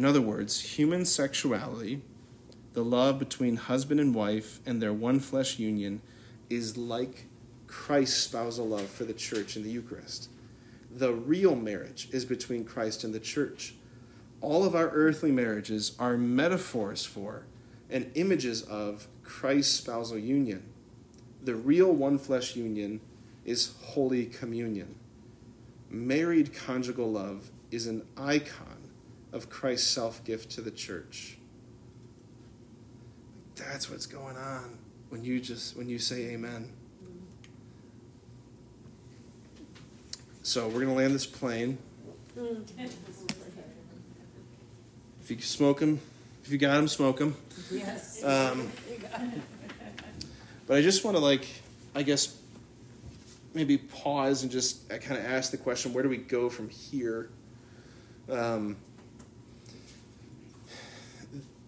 In 0.00 0.06
other 0.06 0.22
words, 0.22 0.78
human 0.78 1.04
sexuality, 1.04 2.00
the 2.72 2.82
love 2.82 3.18
between 3.18 3.56
husband 3.56 4.00
and 4.00 4.14
wife 4.14 4.58
and 4.64 4.80
their 4.80 4.94
one 4.94 5.20
flesh 5.20 5.58
union, 5.58 6.00
is 6.48 6.78
like 6.78 7.26
Christ's 7.66 8.16
spousal 8.16 8.66
love 8.66 8.88
for 8.88 9.04
the 9.04 9.12
church 9.12 9.58
in 9.58 9.62
the 9.62 9.68
Eucharist. 9.68 10.30
The 10.90 11.12
real 11.12 11.54
marriage 11.54 12.08
is 12.12 12.24
between 12.24 12.64
Christ 12.64 13.04
and 13.04 13.12
the 13.12 13.20
church. 13.20 13.74
All 14.40 14.64
of 14.64 14.74
our 14.74 14.88
earthly 14.88 15.32
marriages 15.32 15.94
are 15.98 16.16
metaphors 16.16 17.04
for 17.04 17.44
and 17.90 18.10
images 18.14 18.62
of 18.62 19.06
Christ's 19.22 19.76
spousal 19.76 20.16
union. 20.16 20.62
The 21.42 21.56
real 21.56 21.92
one 21.92 22.16
flesh 22.16 22.56
union 22.56 23.02
is 23.44 23.74
Holy 23.82 24.24
Communion. 24.24 24.94
Married 25.90 26.54
conjugal 26.54 27.12
love 27.12 27.50
is 27.70 27.86
an 27.86 28.06
icon 28.16 28.79
of 29.32 29.48
Christ's 29.48 29.88
self 29.88 30.24
gift 30.24 30.50
to 30.52 30.60
the 30.60 30.70
church. 30.70 31.36
That's 33.56 33.90
what's 33.90 34.06
going 34.06 34.36
on 34.36 34.78
when 35.10 35.24
you 35.24 35.40
just 35.40 35.76
when 35.76 35.88
you 35.88 35.98
say 35.98 36.30
amen. 36.30 36.72
So 40.42 40.68
we're 40.68 40.80
gonna 40.80 40.94
land 40.94 41.14
this 41.14 41.26
plane. 41.26 41.78
If 45.20 45.30
you 45.30 45.40
smoke 45.40 45.80
them, 45.80 46.00
if 46.42 46.50
you 46.50 46.58
got 46.58 46.74
them, 46.74 46.88
smoke 46.88 47.18
them. 47.18 47.36
Yes. 47.70 48.24
Um, 48.24 48.68
but 50.66 50.78
I 50.78 50.82
just 50.82 51.04
want 51.04 51.16
to 51.16 51.22
like, 51.22 51.46
I 51.94 52.02
guess, 52.02 52.36
maybe 53.54 53.78
pause 53.78 54.42
and 54.42 54.50
just 54.50 54.88
kind 54.88 55.18
of 55.18 55.24
ask 55.24 55.50
the 55.50 55.58
question: 55.58 55.92
Where 55.92 56.02
do 56.02 56.08
we 56.08 56.16
go 56.16 56.48
from 56.48 56.68
here? 56.68 57.30
Um, 58.28 58.76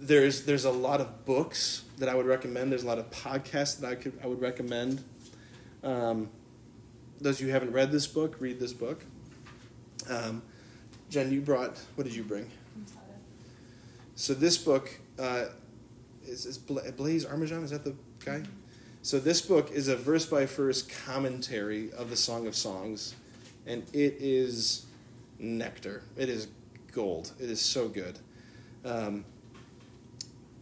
there's 0.03 0.45
there's 0.45 0.65
a 0.65 0.70
lot 0.70 1.01
of 1.01 1.24
books 1.24 1.85
that 1.99 2.09
I 2.09 2.15
would 2.15 2.27
recommend. 2.27 2.73
There's 2.73 2.83
a 2.83 2.87
lot 2.87 2.99
of 2.99 3.11
podcasts 3.11 3.79
that 3.81 3.91
I 3.91 3.95
could 3.95 4.19
I 4.23 4.27
would 4.27 4.41
recommend. 4.41 5.05
Um, 5.83 6.29
those 7.20 7.37
of 7.37 7.43
you 7.43 7.47
who 7.47 7.53
haven't 7.53 7.73
read 7.73 7.93
this 7.93 8.07
book, 8.07 8.37
read 8.41 8.59
this 8.59 8.73
book. 8.73 9.05
Um, 10.11 10.43
Jen, 11.09 11.31
you 11.31 11.41
brought 11.41 11.79
what 11.95 12.05
did 12.05 12.15
you 12.15 12.24
bring? 12.24 12.51
So 14.16 14.35
this 14.35 14.59
book 14.59 15.01
uh, 15.19 15.47
is, 16.24 16.47
is 16.47 16.59
Bla- 16.59 16.93
Blaise 16.93 17.24
Arminjon. 17.24 17.62
Is 17.62 17.70
that 17.70 17.85
the 17.85 17.95
guy? 18.24 18.43
So 19.03 19.19
this 19.19 19.41
book 19.41 19.70
is 19.70 19.89
a 19.89 19.97
verse 19.97 20.27
by 20.27 20.47
verse 20.47 20.83
commentary 20.83 21.93
of 21.93 22.11
the 22.11 22.16
Song 22.16 22.47
of 22.47 22.55
Songs, 22.55 23.15
and 23.66 23.85
it 23.93 24.16
is 24.19 24.87
nectar. 25.39 26.03
It 26.16 26.29
is 26.29 26.49
gold. 26.93 27.33
It 27.41 27.51
is 27.51 27.61
so 27.61 27.89
good. 27.89 28.19
Um, 28.85 29.24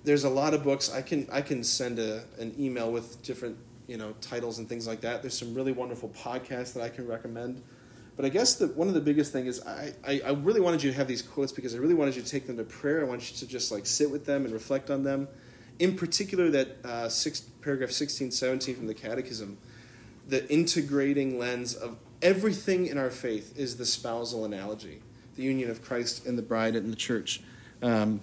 there's 0.05 0.24
a 0.24 0.31
lot 0.31 0.55
of 0.55 0.64
books. 0.64 0.93
I 0.93 1.02
can 1.02 1.28
I 1.32 1.43
can 1.43 1.62
send 1.64 1.98
a, 1.98 2.24
an 2.39 2.55
email 2.59 2.90
with 2.90 3.22
different 3.22 3.56
you 3.86 3.97
know 3.97 4.14
titles 4.20 4.59
and 4.59 4.68
things 4.68 4.86
like 4.86 5.01
that. 5.02 5.22
There's 5.22 5.39
some 5.39 5.55
really 5.55 5.72
wonderful 5.72 6.10
podcasts 6.10 6.72
that 6.74 6.82
I 6.82 6.89
can 6.89 7.06
recommend. 7.06 7.62
But 8.16 8.27
I 8.27 8.28
guess 8.28 8.56
the, 8.56 8.66
one 8.66 8.86
of 8.86 8.93
the 8.93 9.01
biggest 9.01 9.32
thing 9.32 9.47
is 9.47 9.62
I, 9.66 9.94
I, 10.06 10.20
I 10.27 10.31
really 10.32 10.60
wanted 10.60 10.82
you 10.82 10.90
to 10.90 10.97
have 10.97 11.09
these 11.09 11.22
quotes 11.22 11.52
because 11.52 11.74
I 11.74 11.78
really 11.78 11.94
wanted 11.94 12.16
you 12.16 12.22
to 12.22 12.28
take 12.28 12.47
them 12.47 12.59
to 12.59 12.64
prayer. 12.64 13.01
I 13.01 13.05
want 13.05 13.31
you 13.31 13.36
to 13.39 13.47
just 13.47 13.72
like 13.72 13.86
sit 13.86 14.10
with 14.10 14.27
them 14.27 14.44
and 14.44 14.52
reflect 14.52 14.90
on 14.90 15.05
them. 15.05 15.27
In 15.78 15.97
particular, 15.97 16.51
that 16.51 16.85
uh, 16.85 17.09
six, 17.09 17.40
paragraph 17.40 17.90
16, 17.90 18.31
17 18.31 18.77
from 18.77 18.86
the 18.89 18.94
Catechism, 18.94 19.56
the 20.28 20.47
integrating 20.52 21.39
lens 21.39 21.74
of 21.74 21.97
everything 22.20 22.86
in 22.86 22.98
our 22.98 23.10
faith 23.10 23.59
is 23.59 23.78
the 23.78 23.86
spousal 23.86 24.44
analogy, 24.44 25.01
the 25.36 25.43
union 25.43 25.70
of 25.70 25.82
Christ 25.82 26.27
and 26.27 26.36
the 26.36 26.43
bride 26.43 26.77
and 26.77 26.93
the 26.93 26.97
church. 26.97 27.40
Um, 27.82 28.20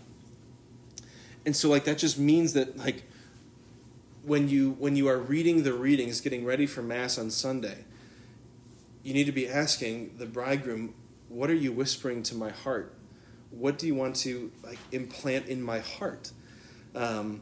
and 1.47 1.55
so 1.55 1.67
like 1.67 1.85
that 1.85 1.97
just 1.97 2.19
means 2.19 2.53
that 2.53 2.77
like 2.77 3.05
when 4.21 4.47
you 4.47 4.75
when 4.77 4.95
you 4.95 5.07
are 5.07 5.17
reading 5.17 5.63
the 5.63 5.73
readings 5.73 6.21
getting 6.21 6.45
ready 6.45 6.67
for 6.67 6.83
mass 6.83 7.17
on 7.17 7.31
sunday 7.31 7.85
you 9.01 9.13
need 9.13 9.25
to 9.25 9.31
be 9.31 9.47
asking 9.47 10.13
the 10.17 10.25
bridegroom 10.27 10.93
what 11.29 11.49
are 11.49 11.55
you 11.55 11.71
whispering 11.71 12.23
to 12.23 12.35
my 12.35 12.49
heart? 12.49 12.93
What 13.51 13.77
do 13.77 13.87
you 13.87 13.95
want 13.95 14.15
to 14.17 14.51
like 14.63 14.79
implant 14.91 15.47
in 15.47 15.61
my 15.61 15.79
heart? 15.79 16.31
Um, 16.95 17.41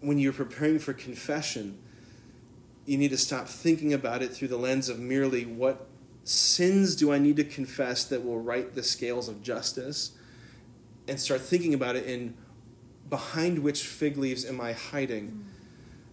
when 0.00 0.18
you're 0.18 0.32
preparing 0.32 0.78
for 0.78 0.92
confession 0.92 1.78
you 2.84 2.98
need 2.98 3.10
to 3.10 3.18
stop 3.18 3.46
thinking 3.46 3.92
about 3.92 4.22
it 4.22 4.32
through 4.32 4.48
the 4.48 4.56
lens 4.56 4.88
of 4.88 4.98
merely 4.98 5.44
what 5.44 5.86
sins 6.24 6.96
do 6.96 7.12
i 7.12 7.18
need 7.18 7.36
to 7.36 7.44
confess 7.44 8.04
that 8.04 8.24
will 8.24 8.40
right 8.40 8.74
the 8.74 8.82
scales 8.82 9.28
of 9.28 9.42
justice? 9.42 10.12
And 11.06 11.20
start 11.20 11.40
thinking 11.40 11.74
about 11.74 11.94
it 11.94 12.06
in 12.06 12.34
behind 13.12 13.58
which 13.58 13.82
fig 13.82 14.16
leaves 14.16 14.42
am 14.46 14.58
I 14.58 14.72
hiding? 14.72 15.44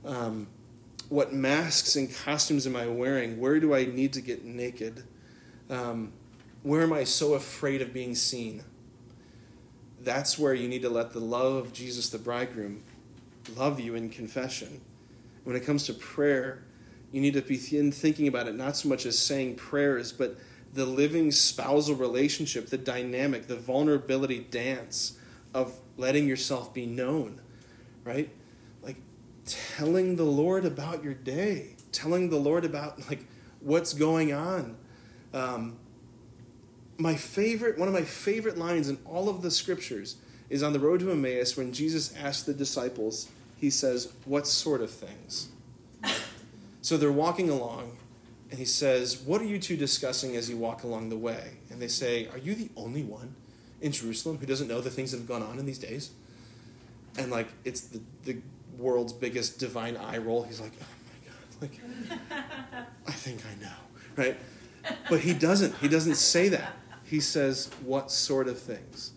Um, 0.03 0.47
what 1.07 1.31
masks 1.31 1.95
and 1.95 2.13
costumes 2.13 2.67
am 2.67 2.75
I 2.75 2.87
wearing? 2.87 3.39
Where 3.39 3.57
do 3.61 3.73
I 3.73 3.85
need 3.85 4.11
to 4.13 4.21
get 4.21 4.43
naked? 4.43 5.05
Um, 5.69 6.11
where 6.61 6.81
am 6.81 6.91
I 6.91 7.05
so 7.05 7.35
afraid 7.35 7.81
of 7.81 7.93
being 7.93 8.15
seen? 8.15 8.63
That's 10.01 10.37
where 10.37 10.53
you 10.53 10.67
need 10.67 10.81
to 10.81 10.89
let 10.89 11.11
the 11.13 11.21
love 11.21 11.55
of 11.55 11.71
Jesus, 11.71 12.09
the 12.09 12.17
bridegroom, 12.17 12.83
love 13.55 13.79
you 13.79 13.95
in 13.95 14.09
confession. 14.09 14.81
When 15.45 15.55
it 15.55 15.65
comes 15.65 15.85
to 15.85 15.93
prayer, 15.93 16.65
you 17.13 17.21
need 17.21 17.35
to 17.35 17.41
be 17.41 17.55
thinking 17.55 18.27
about 18.27 18.49
it 18.49 18.55
not 18.55 18.75
so 18.75 18.89
much 18.89 19.05
as 19.05 19.17
saying 19.17 19.55
prayers, 19.55 20.11
but 20.11 20.35
the 20.73 20.85
living 20.85 21.31
spousal 21.31 21.95
relationship, 21.95 22.67
the 22.67 22.77
dynamic, 22.77 23.47
the 23.47 23.55
vulnerability 23.55 24.39
dance 24.39 25.17
of 25.53 25.79
letting 25.99 26.27
yourself 26.27 26.73
be 26.73 26.85
known, 26.85 27.41
right? 28.03 28.29
Like 28.81 28.97
telling 29.45 30.15
the 30.15 30.23
Lord 30.23 30.65
about 30.65 31.03
your 31.03 31.13
day, 31.13 31.75
telling 31.91 32.29
the 32.29 32.37
Lord 32.37 32.65
about 32.65 33.07
like 33.09 33.25
what's 33.59 33.93
going 33.93 34.33
on. 34.33 34.77
Um, 35.33 35.77
my 36.97 37.15
favorite, 37.15 37.77
one 37.77 37.87
of 37.87 37.93
my 37.93 38.03
favorite 38.03 38.57
lines 38.57 38.89
in 38.89 38.97
all 39.05 39.29
of 39.29 39.41
the 39.41 39.51
scriptures 39.51 40.17
is 40.49 40.63
on 40.63 40.73
the 40.73 40.79
road 40.79 41.01
to 41.01 41.11
Emmaus 41.11 41.55
when 41.55 41.71
Jesus 41.73 42.15
asked 42.15 42.45
the 42.45 42.53
disciples, 42.53 43.29
he 43.57 43.69
says, 43.69 44.11
What 44.25 44.47
sort 44.47 44.81
of 44.81 44.89
things? 44.89 45.49
so 46.81 46.97
they're 46.97 47.11
walking 47.11 47.49
along, 47.49 47.97
and 48.49 48.57
he 48.57 48.65
says, 48.65 49.17
What 49.17 49.41
are 49.41 49.45
you 49.45 49.59
two 49.59 49.77
discussing 49.77 50.35
as 50.35 50.49
you 50.49 50.57
walk 50.57 50.83
along 50.83 51.09
the 51.09 51.17
way? 51.17 51.57
And 51.69 51.81
they 51.81 51.87
say, 51.87 52.27
Are 52.27 52.37
you 52.37 52.55
the 52.55 52.69
only 52.75 53.03
one 53.03 53.35
in 53.81 53.91
Jerusalem 53.91 54.37
who 54.37 54.45
doesn't 54.45 54.67
know 54.67 54.81
the 54.81 54.89
things 54.89 55.11
that 55.11 55.17
have 55.17 55.27
gone 55.27 55.43
on 55.43 55.59
in 55.59 55.65
these 55.65 55.79
days? 55.79 56.11
And 57.17 57.31
like, 57.31 57.47
it's 57.65 57.81
the, 57.81 58.01
the 58.23 58.37
world's 58.77 59.13
biggest 59.13 59.59
divine 59.59 59.97
eye 59.97 60.17
roll. 60.17 60.43
He's 60.43 60.61
like, 60.61 60.71
Oh 60.81 61.61
my 61.61 61.67
God, 61.67 62.41
like, 62.41 62.89
I 63.07 63.11
think 63.11 63.41
I 63.45 63.61
know, 63.63 63.71
right? 64.15 64.37
But 65.09 65.21
he 65.21 65.33
doesn't. 65.33 65.75
He 65.77 65.87
doesn't 65.87 66.15
say 66.15 66.49
that. 66.49 66.73
He 67.03 67.19
says, 67.19 67.69
What 67.83 68.11
sort 68.11 68.47
of 68.47 68.59
things? 68.59 69.11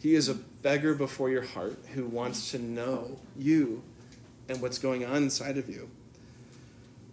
He 0.00 0.14
is 0.14 0.28
a 0.28 0.34
beggar 0.34 0.94
before 0.94 1.30
your 1.30 1.42
heart 1.42 1.78
who 1.94 2.06
wants 2.06 2.50
to 2.50 2.58
know 2.58 3.18
you 3.36 3.82
and 4.48 4.60
what's 4.60 4.78
going 4.78 5.04
on 5.04 5.16
inside 5.16 5.56
of 5.56 5.68
you. 5.68 5.88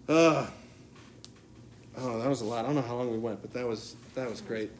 Uh, 0.07 0.47
oh, 1.97 2.19
that 2.19 2.29
was 2.29 2.41
a 2.41 2.45
lot. 2.45 2.65
I 2.65 2.67
don't 2.67 2.75
know 2.75 2.81
how 2.81 2.95
long 2.95 3.11
we 3.11 3.17
went, 3.17 3.41
but 3.41 3.53
that 3.53 3.67
was 3.67 3.95
that 4.15 4.29
was 4.29 4.41
great. 4.41 4.71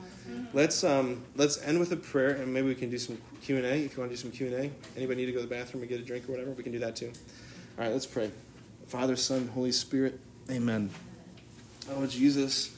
Let's 0.54 0.84
um, 0.84 1.24
let's 1.36 1.62
end 1.62 1.80
with 1.80 1.92
a 1.92 1.98
prayer, 1.98 2.32
and 2.32 2.54
maybe 2.54 2.68
we 2.68 2.76
can 2.76 2.90
do 2.90 2.98
some 2.98 3.18
Q 3.42 3.58
and 3.58 3.66
A. 3.66 3.74
If 3.74 3.96
you 3.96 4.00
want 4.00 4.12
to 4.12 4.18
do 4.18 4.22
some 4.22 4.32
Q 4.32 4.48
and 4.48 4.56
A, 4.56 4.72
anybody 4.96 5.22
need 5.22 5.26
to 5.28 5.32
go 5.32 5.42
to 5.42 5.48
the 5.48 5.54
bathroom 5.54 5.84
and 5.84 5.90
get 5.90 6.00
a 6.00 6.04
drink 6.04 6.28
or 6.28 6.34
whatever, 6.34 6.52
we 6.52 6.64
can 6.64 6.72
do 6.72 6.80
that 6.80 6.96
too. 6.96 7.12
All 7.78 7.84
right, 7.84 7.92
let's 7.92 8.06
pray. 8.06 8.32
Father, 8.88 9.16
Son, 9.16 9.48
Holy 9.54 9.72
Spirit, 9.72 10.20
Amen. 10.50 10.90
Oh 11.90 12.06
Jesus, 12.06 12.76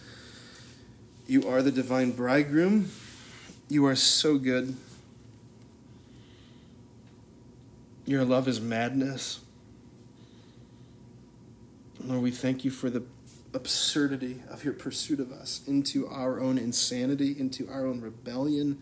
you 1.27 1.47
are 1.47 1.61
the 1.61 1.71
divine 1.71 2.11
bridegroom. 2.11 2.89
You 3.69 3.85
are 3.85 3.95
so 3.95 4.37
good. 4.37 4.75
Your 8.05 8.25
love 8.25 8.47
is 8.47 8.59
madness. 8.59 9.39
Lord, 12.03 12.21
we 12.21 12.31
thank 12.31 12.65
you 12.65 12.71
for 12.71 12.89
the 12.89 13.03
absurdity 13.53 14.41
of 14.49 14.63
your 14.63 14.73
pursuit 14.73 15.19
of 15.19 15.31
us 15.31 15.61
into 15.67 16.07
our 16.07 16.39
own 16.39 16.57
insanity, 16.57 17.35
into 17.39 17.69
our 17.69 17.85
own 17.85 18.01
rebellion, 18.01 18.79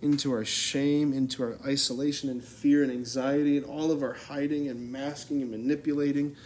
into 0.00 0.32
our 0.32 0.44
shame, 0.44 1.12
into 1.12 1.42
our 1.42 1.58
isolation 1.66 2.28
and 2.30 2.44
fear 2.44 2.82
and 2.82 2.92
anxiety, 2.92 3.56
and 3.56 3.66
all 3.66 3.90
of 3.90 4.02
our 4.02 4.12
hiding 4.12 4.68
and 4.68 4.92
masking 4.92 5.42
and 5.42 5.50
manipulating. 5.50 6.36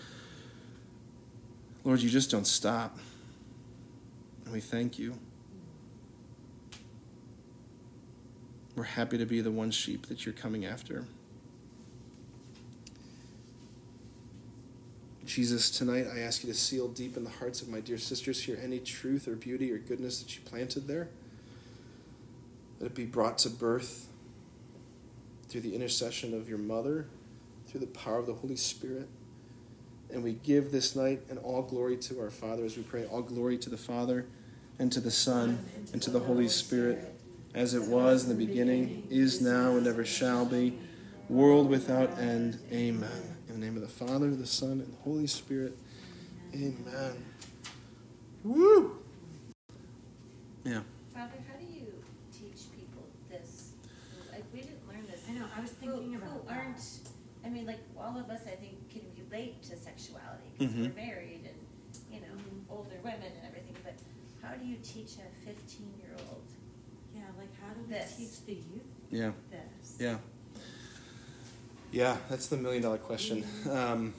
Lord, 1.84 2.00
you 2.00 2.10
just 2.10 2.30
don't 2.30 2.46
stop. 2.46 2.98
And 4.44 4.54
we 4.54 4.60
thank 4.60 4.98
you. 4.98 5.14
We're 8.76 8.84
happy 8.84 9.18
to 9.18 9.26
be 9.26 9.40
the 9.40 9.50
one 9.50 9.70
sheep 9.70 10.06
that 10.06 10.24
you're 10.24 10.32
coming 10.32 10.64
after. 10.64 11.04
Jesus, 15.31 15.70
tonight 15.70 16.09
I 16.12 16.19
ask 16.19 16.43
you 16.43 16.52
to 16.52 16.59
seal 16.59 16.89
deep 16.89 17.16
in 17.16 17.23
the 17.23 17.31
hearts 17.31 17.62
of 17.62 17.69
my 17.69 17.78
dear 17.78 17.98
sisters 17.98 18.43
here 18.43 18.59
any 18.61 18.81
truth 18.81 19.28
or 19.28 19.36
beauty 19.36 19.70
or 19.70 19.78
goodness 19.78 20.20
that 20.20 20.35
you 20.35 20.43
planted 20.43 20.89
there. 20.89 21.09
Let 22.81 22.90
it 22.90 22.97
be 22.97 23.05
brought 23.05 23.39
to 23.39 23.48
birth 23.48 24.09
through 25.48 25.61
the 25.61 25.73
intercession 25.77 26.35
of 26.35 26.48
your 26.48 26.59
mother, 26.59 27.07
through 27.69 27.78
the 27.78 27.86
power 27.86 28.19
of 28.19 28.27
the 28.27 28.35
Holy 28.35 28.57
Spirit. 28.57 29.09
And 30.12 30.24
we 30.24 30.32
give 30.32 30.73
this 30.73 30.97
night 30.97 31.20
and 31.31 31.39
all 31.39 31.62
glory 31.62 31.97
to 31.98 32.20
our 32.20 32.31
Father 32.31 32.65
as 32.65 32.77
we 32.77 32.82
pray. 32.82 33.07
All 33.07 33.23
glory 33.23 33.57
to 33.59 33.70
the 33.70 33.78
Father, 33.78 34.27
and 34.81 34.90
to 34.90 34.98
the 34.98 35.12
Son, 35.12 35.65
and 35.93 36.02
to 36.02 36.11
the 36.11 36.19
Holy 36.19 36.48
Spirit, 36.48 37.15
as 37.55 37.73
it 37.73 37.82
was 37.82 38.24
in 38.24 38.36
the 38.36 38.47
beginning, 38.47 39.07
is 39.11 39.40
now, 39.40 39.77
and 39.77 39.86
ever 39.86 40.05
shall 40.05 40.44
be, 40.44 40.77
world 41.28 41.69
without 41.69 42.19
end. 42.19 42.59
Amen. 42.73 43.36
In 43.60 43.66
the 43.66 43.72
name 43.72 43.82
of 43.82 43.86
the 43.86 44.06
Father, 44.06 44.34
the 44.34 44.46
Son, 44.46 44.70
and 44.80 44.90
the 44.90 44.96
Holy 45.04 45.26
Spirit. 45.26 45.76
Amen. 46.54 47.22
Woo! 48.42 48.96
Yeah. 50.64 50.80
Father, 51.12 51.36
how 51.46 51.58
do 51.58 51.66
you 51.70 51.92
teach 52.32 52.72
people 52.74 53.04
this? 53.30 53.72
Like, 54.32 54.44
we 54.54 54.60
didn't 54.60 54.88
learn 54.88 55.04
this. 55.10 55.20
I 55.28 55.32
know, 55.34 55.44
I 55.54 55.60
was 55.60 55.72
thinking 55.72 56.14
who, 56.14 56.18
about 56.22 56.40
who 56.40 56.48
aren't, 56.48 56.80
I 57.44 57.50
mean, 57.50 57.66
like, 57.66 57.80
all 57.98 58.18
of 58.18 58.30
us, 58.30 58.40
I 58.46 58.56
think, 58.56 58.88
can 58.88 59.02
relate 59.28 59.62
to 59.64 59.76
sexuality 59.76 60.48
because 60.56 60.72
Mhm. 60.74 60.88
we're 60.88 60.94
married 60.94 61.44
and, 61.44 61.58
you 62.10 62.20
know, 62.22 62.32
older 62.70 62.96
women 63.04 63.20
and 63.36 63.44
everything, 63.46 63.76
but 63.84 63.92
how 64.40 64.54
do 64.56 64.64
you 64.64 64.78
teach 64.82 65.18
a 65.18 65.28
fifteen-year-old? 65.44 66.46
Yeah, 67.14 67.28
like 67.36 67.52
how 67.60 67.74
do 67.74 67.82
we 67.82 67.92
This. 67.92 68.16
teach 68.16 68.40
the 68.46 68.54
youth 68.54 68.88
Yeah. 69.10 69.32
this? 69.50 69.96
Yeah. 70.00 70.18
Yeah, 71.92 72.16
that's 72.28 72.46
the 72.46 72.56
million 72.56 72.82
dollar 72.82 72.98
question. 72.98 73.44
Um, 73.70 74.14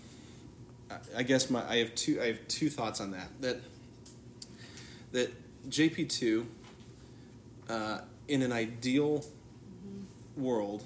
I- 0.90 1.20
I 1.20 1.24
guess 1.24 1.50
my 1.50 1.68
I 1.70 1.78
have 1.78 1.96
two 1.96 2.22
I 2.22 2.28
have 2.28 2.48
two 2.48 2.70
thoughts 2.70 3.00
on 3.00 3.12
that. 3.12 3.30
That 3.42 3.62
that 5.14 5.32
JP 5.70 6.10
two, 6.10 6.48
uh, 7.70 8.00
in 8.28 8.42
an 8.42 8.52
ideal 8.52 9.26
world, 10.36 10.84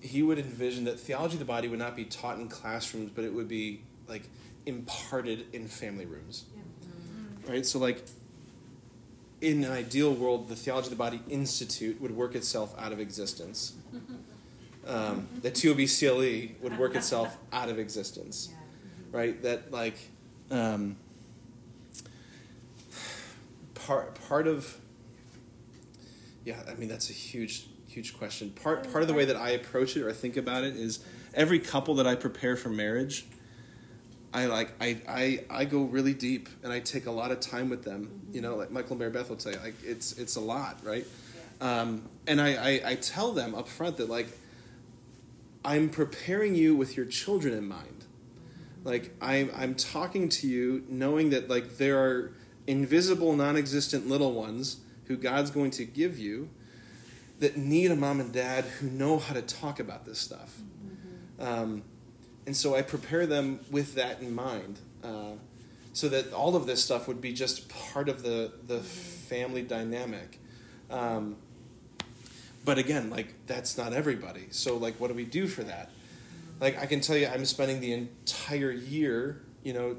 he 0.00 0.22
would 0.22 0.38
envision 0.38 0.84
that 0.84 0.98
theology 1.00 1.34
of 1.34 1.38
the 1.38 1.44
body 1.44 1.68
would 1.68 1.78
not 1.78 1.96
be 1.96 2.04
taught 2.04 2.38
in 2.38 2.48
classrooms, 2.48 3.10
but 3.14 3.24
it 3.24 3.32
would 3.32 3.48
be 3.48 3.80
like 4.08 4.28
imparted 4.66 5.46
in 5.52 5.66
family 5.68 6.04
rooms. 6.06 6.44
Right? 7.48 7.64
So 7.64 7.78
like 7.78 8.04
in 9.40 9.64
an 9.64 9.72
ideal 9.72 10.12
world, 10.14 10.48
the 10.48 10.56
Theology 10.56 10.86
of 10.86 10.90
the 10.90 10.96
Body 10.96 11.20
Institute 11.28 12.00
would 12.00 12.10
work 12.16 12.34
itself 12.34 12.74
out 12.78 12.90
of 12.92 12.98
existence. 12.98 13.74
Um, 14.86 15.26
the 15.42 15.50
TOB 15.50 15.88
CLE 15.88 16.22
E 16.22 16.54
would 16.62 16.78
work 16.78 16.94
itself 16.94 17.36
out 17.52 17.68
of 17.68 17.78
existence, 17.78 18.50
right? 19.10 19.40
That 19.42 19.72
like 19.72 19.96
um, 20.50 20.96
part 23.74 24.18
part 24.28 24.46
of 24.46 24.78
yeah, 26.44 26.60
I 26.68 26.74
mean 26.74 26.88
that's 26.88 27.10
a 27.10 27.12
huge 27.12 27.66
huge 27.88 28.16
question. 28.16 28.50
Part 28.50 28.90
part 28.92 29.02
of 29.02 29.08
the 29.08 29.14
way 29.14 29.24
that 29.24 29.36
I 29.36 29.50
approach 29.50 29.96
it 29.96 30.02
or 30.02 30.12
think 30.12 30.36
about 30.36 30.62
it 30.62 30.76
is 30.76 31.04
every 31.34 31.58
couple 31.58 31.94
that 31.96 32.06
I 32.06 32.14
prepare 32.14 32.56
for 32.56 32.68
marriage. 32.68 33.26
I 34.32 34.46
like 34.46 34.72
I, 34.80 35.00
I 35.08 35.44
I 35.50 35.64
go 35.64 35.82
really 35.82 36.14
deep 36.14 36.48
and 36.62 36.72
I 36.72 36.78
take 36.80 37.06
a 37.06 37.10
lot 37.10 37.32
of 37.32 37.40
time 37.40 37.68
with 37.70 37.84
them. 37.84 38.20
You 38.32 38.40
know, 38.40 38.54
like 38.54 38.70
Michael 38.70 38.96
Mary 38.96 39.10
Beth 39.10 39.28
will 39.28 39.36
tell 39.36 39.52
you, 39.52 39.58
like 39.58 39.74
it's 39.82 40.12
it's 40.18 40.36
a 40.36 40.40
lot, 40.40 40.78
right? 40.84 41.06
Um, 41.60 42.02
and 42.26 42.40
I, 42.40 42.54
I 42.54 42.90
I 42.90 42.94
tell 42.96 43.32
them 43.32 43.54
up 43.54 43.66
front 43.66 43.96
that 43.96 44.08
like 44.10 44.28
I'm 45.66 45.88
preparing 45.88 46.54
you 46.54 46.76
with 46.76 46.96
your 46.96 47.06
children 47.06 47.52
in 47.52 47.66
mind. 47.66 48.04
Like 48.84 49.12
I'm 49.20 49.50
I'm 49.54 49.74
talking 49.74 50.28
to 50.28 50.46
you 50.46 50.84
knowing 50.88 51.30
that 51.30 51.50
like 51.50 51.76
there 51.76 51.98
are 51.98 52.32
invisible, 52.68 53.34
non-existent 53.34 54.08
little 54.08 54.32
ones 54.32 54.78
who 55.06 55.16
God's 55.16 55.50
going 55.50 55.72
to 55.72 55.84
give 55.84 56.20
you 56.20 56.50
that 57.40 57.56
need 57.56 57.90
a 57.90 57.96
mom 57.96 58.20
and 58.20 58.32
dad 58.32 58.64
who 58.64 58.88
know 58.88 59.18
how 59.18 59.34
to 59.34 59.42
talk 59.42 59.80
about 59.80 60.04
this 60.04 60.20
stuff. 60.20 60.56
Um, 61.40 61.82
and 62.46 62.56
so 62.56 62.76
I 62.76 62.82
prepare 62.82 63.26
them 63.26 63.58
with 63.68 63.96
that 63.96 64.20
in 64.20 64.34
mind, 64.34 64.78
uh, 65.02 65.32
so 65.92 66.08
that 66.08 66.32
all 66.32 66.54
of 66.54 66.66
this 66.66 66.82
stuff 66.82 67.08
would 67.08 67.20
be 67.20 67.32
just 67.32 67.68
part 67.68 68.08
of 68.08 68.22
the 68.22 68.52
the 68.68 68.78
family 68.78 69.62
dynamic. 69.62 70.38
Um, 70.90 71.38
but 72.66 72.78
again, 72.78 73.08
like 73.08 73.32
that's 73.46 73.78
not 73.78 73.94
everybody. 73.94 74.48
So 74.50 74.76
like, 74.76 74.96
what 74.96 75.08
do 75.08 75.14
we 75.14 75.24
do 75.24 75.46
for 75.46 75.62
that? 75.62 75.90
Like 76.60 76.76
I 76.78 76.86
can 76.86 77.00
tell 77.00 77.16
you, 77.16 77.28
I'm 77.28 77.44
spending 77.44 77.80
the 77.80 77.92
entire 77.92 78.72
year, 78.72 79.40
you 79.62 79.72
know, 79.72 79.96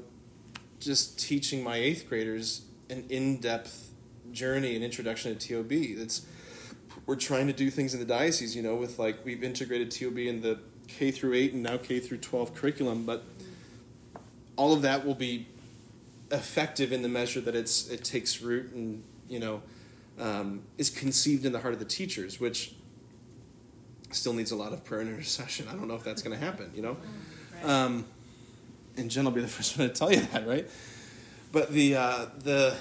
just 0.78 1.18
teaching 1.18 1.64
my 1.64 1.76
eighth 1.76 2.08
graders 2.08 2.66
an 2.90 3.04
in-depth 3.08 3.90
journey 4.32 4.76
and 4.76 4.84
introduction 4.84 5.36
to 5.36 5.62
TOB. 5.62 5.98
That's 5.98 6.26
we're 7.06 7.16
trying 7.16 7.46
to 7.46 7.54
do 7.54 7.70
things 7.70 7.94
in 7.94 8.00
the 8.00 8.06
diocese, 8.06 8.54
you 8.54 8.62
know, 8.62 8.76
with 8.76 8.98
like 8.98 9.24
we've 9.24 9.42
integrated 9.42 9.90
TOB 9.90 10.18
in 10.18 10.42
the 10.42 10.58
K 10.88 11.10
through 11.10 11.34
eight 11.34 11.54
and 11.54 11.62
now 11.62 11.78
K 11.78 12.00
through 12.00 12.18
twelve 12.18 12.54
curriculum, 12.54 13.06
but 13.06 13.24
all 14.56 14.74
of 14.74 14.82
that 14.82 15.06
will 15.06 15.14
be 15.14 15.46
effective 16.30 16.92
in 16.92 17.00
the 17.00 17.08
measure 17.08 17.40
that 17.40 17.54
it's 17.54 17.88
it 17.88 18.04
takes 18.04 18.42
root 18.42 18.70
and 18.72 19.02
you 19.26 19.38
know 19.38 19.62
um, 20.18 20.62
is 20.76 20.90
conceived 20.90 21.44
in 21.44 21.52
the 21.52 21.60
heart 21.60 21.74
of 21.74 21.80
the 21.80 21.84
teachers, 21.84 22.40
which 22.40 22.74
still 24.10 24.32
needs 24.32 24.50
a 24.50 24.56
lot 24.56 24.72
of 24.72 24.84
prayer 24.84 25.00
and 25.00 25.10
intercession. 25.14 25.66
I 25.68 25.72
don't 25.72 25.88
know 25.88 25.94
if 25.94 26.04
that's 26.04 26.22
going 26.22 26.38
to 26.38 26.44
happen, 26.44 26.70
you 26.74 26.82
know. 26.82 26.96
Um, 27.64 28.04
and 28.96 29.10
Jen 29.10 29.24
will 29.24 29.32
be 29.32 29.40
the 29.40 29.48
first 29.58 29.76
one 29.76 29.88
to 29.88 29.92
tell 29.92 30.12
you 30.12 30.20
that, 30.20 30.46
right? 30.46 30.70
But 31.50 31.72
the 31.72 31.96
uh, 31.96 32.26
the 32.38 32.76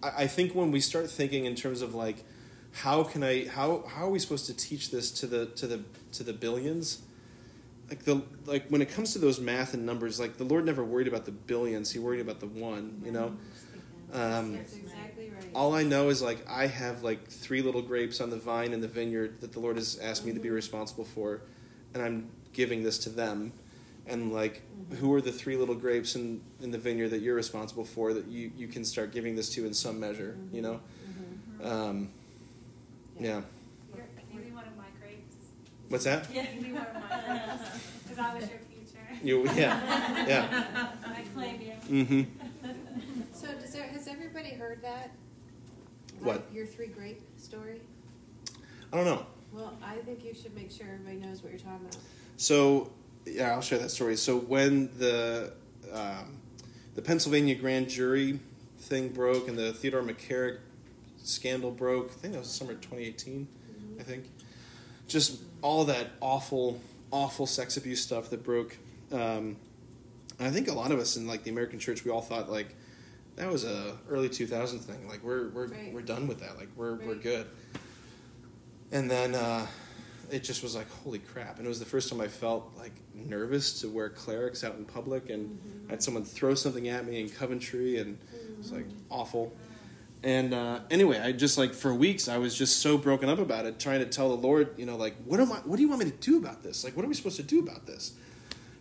I 0.00 0.10
I 0.18 0.26
think 0.28 0.54
when 0.54 0.70
we 0.70 0.78
start 0.78 1.10
thinking 1.10 1.44
in 1.44 1.56
terms 1.56 1.82
of 1.82 1.92
like 1.92 2.22
how 2.70 3.02
can 3.02 3.24
I 3.24 3.48
how 3.48 3.82
how 3.88 4.06
are 4.06 4.10
we 4.10 4.20
supposed 4.20 4.46
to 4.46 4.54
teach 4.54 4.92
this 4.92 5.10
to 5.10 5.26
the 5.26 5.46
to 5.46 5.66
the 5.66 5.80
to 6.12 6.22
the 6.22 6.32
billions? 6.32 7.02
like 7.92 8.04
the 8.04 8.22
like 8.46 8.66
when 8.68 8.80
it 8.80 8.88
comes 8.88 9.12
to 9.12 9.18
those 9.18 9.38
math 9.38 9.74
and 9.74 9.84
numbers, 9.84 10.18
like 10.18 10.38
the 10.38 10.44
Lord 10.44 10.64
never 10.64 10.82
worried 10.82 11.08
about 11.08 11.26
the 11.26 11.30
billions; 11.30 11.92
He 11.92 11.98
worried 11.98 12.20
about 12.20 12.40
the 12.40 12.46
one. 12.46 13.02
You 13.04 13.12
know. 13.12 13.26
Um, 14.14 14.54
That's 14.54 14.74
exactly 14.74 14.98
right. 14.98 15.01
All 15.54 15.74
I 15.74 15.82
know 15.82 16.08
is 16.08 16.22
like 16.22 16.44
I 16.48 16.66
have 16.66 17.02
like 17.02 17.28
three 17.28 17.62
little 17.62 17.82
grapes 17.82 18.20
on 18.20 18.30
the 18.30 18.36
vine 18.36 18.72
in 18.72 18.80
the 18.80 18.88
vineyard 18.88 19.40
that 19.40 19.52
the 19.52 19.60
Lord 19.60 19.76
has 19.76 19.98
asked 19.98 20.24
me 20.24 20.32
to 20.32 20.40
be 20.40 20.50
responsible 20.50 21.04
for, 21.04 21.42
and 21.94 22.02
I'm 22.02 22.30
giving 22.52 22.82
this 22.82 22.98
to 22.98 23.10
them. 23.10 23.52
And 24.06 24.32
like, 24.32 24.62
who 24.98 25.12
are 25.14 25.20
the 25.20 25.30
three 25.30 25.56
little 25.56 25.76
grapes 25.76 26.16
in, 26.16 26.40
in 26.60 26.72
the 26.72 26.78
vineyard 26.78 27.10
that 27.10 27.20
you're 27.20 27.36
responsible 27.36 27.84
for 27.84 28.12
that 28.14 28.26
you, 28.26 28.50
you 28.56 28.66
can 28.66 28.84
start 28.84 29.12
giving 29.12 29.36
this 29.36 29.48
to 29.50 29.64
in 29.64 29.72
some 29.74 30.00
measure, 30.00 30.36
you 30.52 30.60
know? 30.60 30.80
Um, 31.62 32.08
yeah. 33.18 33.42
You're, 33.94 34.04
you 34.32 34.40
be 34.40 34.50
one 34.50 34.64
of 34.64 34.76
my 34.76 34.84
grapes. 35.00 35.36
What's 35.88 36.04
that? 36.04 36.28
Yeah, 36.34 36.46
you 36.52 36.62
be 36.62 36.72
one 36.72 36.86
of 36.86 36.94
my 36.94 37.20
grapes. 37.26 37.78
Because 38.02 38.18
I 38.18 38.34
was 38.34 38.50
your 38.50 38.58
future. 38.58 39.24
You 39.24 39.44
yeah 39.54 40.26
yeah. 40.26 40.88
I 41.06 41.22
claim 41.34 41.60
you. 41.62 42.04
Mm-hmm. 42.04 42.22
So 43.32 43.48
does 43.54 43.72
there, 43.72 43.84
has 43.84 44.06
everybody 44.06 44.50
heard 44.50 44.82
that? 44.82 45.10
What? 46.24 46.46
Your 46.52 46.66
three 46.66 46.86
grape 46.86 47.22
story? 47.38 47.80
I 48.92 48.96
don't 48.96 49.06
know. 49.06 49.26
Well, 49.52 49.74
I 49.84 49.96
think 49.96 50.24
you 50.24 50.34
should 50.34 50.54
make 50.54 50.70
sure 50.70 50.86
everybody 50.86 51.16
knows 51.16 51.42
what 51.42 51.52
you're 51.52 51.60
talking 51.60 51.86
about. 51.86 51.98
So 52.36 52.90
yeah, 53.26 53.52
I'll 53.52 53.60
share 53.60 53.78
that 53.78 53.90
story. 53.90 54.16
So 54.16 54.38
when 54.38 54.90
the 54.98 55.52
um, 55.92 56.38
the 56.94 57.02
Pennsylvania 57.02 57.54
grand 57.54 57.88
jury 57.88 58.40
thing 58.78 59.08
broke 59.08 59.48
and 59.48 59.58
the 59.58 59.72
Theodore 59.72 60.02
McCarrick 60.02 60.58
scandal 61.22 61.70
broke, 61.70 62.10
I 62.10 62.14
think 62.14 62.32
that 62.34 62.40
was 62.40 62.50
summer 62.50 62.74
2018. 62.74 63.48
I 63.98 64.02
think 64.02 64.24
just 65.06 65.40
all 65.60 65.84
that 65.84 66.08
awful, 66.20 66.80
awful 67.10 67.46
sex 67.46 67.76
abuse 67.76 68.00
stuff 68.00 68.30
that 68.30 68.42
broke. 68.42 68.78
Um, 69.12 69.56
I 70.40 70.50
think 70.50 70.68
a 70.68 70.72
lot 70.72 70.90
of 70.90 70.98
us 70.98 71.16
in 71.16 71.26
like 71.26 71.44
the 71.44 71.50
American 71.50 71.78
church, 71.78 72.04
we 72.04 72.10
all 72.10 72.22
thought 72.22 72.50
like 72.50 72.74
that 73.36 73.50
was 73.50 73.64
a 73.64 73.96
early 74.08 74.28
2000 74.28 74.78
thing. 74.80 75.08
Like 75.08 75.22
we're 75.22 75.48
we're 75.50 75.66
Right. 75.68 75.92
we're 75.92 76.02
done 76.02 76.26
with 76.28 76.40
that. 76.40 76.58
Like 76.58 76.68
we're 76.76 76.94
we're 76.96 77.14
good. 77.14 77.46
And 78.90 79.10
then 79.10 79.34
uh, 79.34 79.66
it 80.30 80.44
just 80.44 80.62
was 80.62 80.74
like 80.76 80.90
holy 81.02 81.18
crap. 81.18 81.56
And 81.58 81.66
it 81.66 81.68
was 81.68 81.78
the 81.78 81.86
first 81.86 82.08
time 82.10 82.20
I 82.20 82.28
felt 82.28 82.70
like 82.76 82.92
nervous 83.14 83.80
to 83.80 83.88
wear 83.88 84.08
clerics 84.10 84.62
out 84.64 84.76
in 84.76 84.84
public. 84.84 85.30
And 85.30 85.58
I 85.88 85.92
had 85.92 86.02
someone 86.02 86.24
throw 86.24 86.54
something 86.54 86.88
at 86.88 87.06
me 87.06 87.20
in 87.20 87.28
Coventry, 87.30 87.98
and 87.98 88.18
it 88.34 88.58
was 88.58 88.72
like 88.72 88.86
awful. 89.10 89.54
And 90.24 90.54
uh, 90.54 90.80
anyway, 90.90 91.18
I 91.18 91.32
just 91.32 91.58
like 91.58 91.74
for 91.74 91.92
weeks 91.92 92.28
I 92.28 92.38
was 92.38 92.56
just 92.56 92.78
so 92.80 92.96
broken 92.96 93.28
up 93.28 93.38
about 93.40 93.64
it, 93.66 93.80
trying 93.80 94.00
to 94.00 94.06
tell 94.06 94.28
the 94.28 94.36
Lord, 94.46 94.74
you 94.76 94.86
know, 94.86 94.96
like 94.96 95.16
what 95.24 95.40
am 95.40 95.50
I? 95.50 95.56
What 95.56 95.76
do 95.76 95.82
you 95.82 95.88
want 95.88 96.04
me 96.04 96.10
to 96.10 96.16
do 96.16 96.38
about 96.38 96.62
this? 96.62 96.84
Like 96.84 96.94
what 96.96 97.04
are 97.04 97.08
we 97.08 97.14
supposed 97.14 97.36
to 97.36 97.42
do 97.42 97.58
about 97.60 97.86
this? 97.86 98.12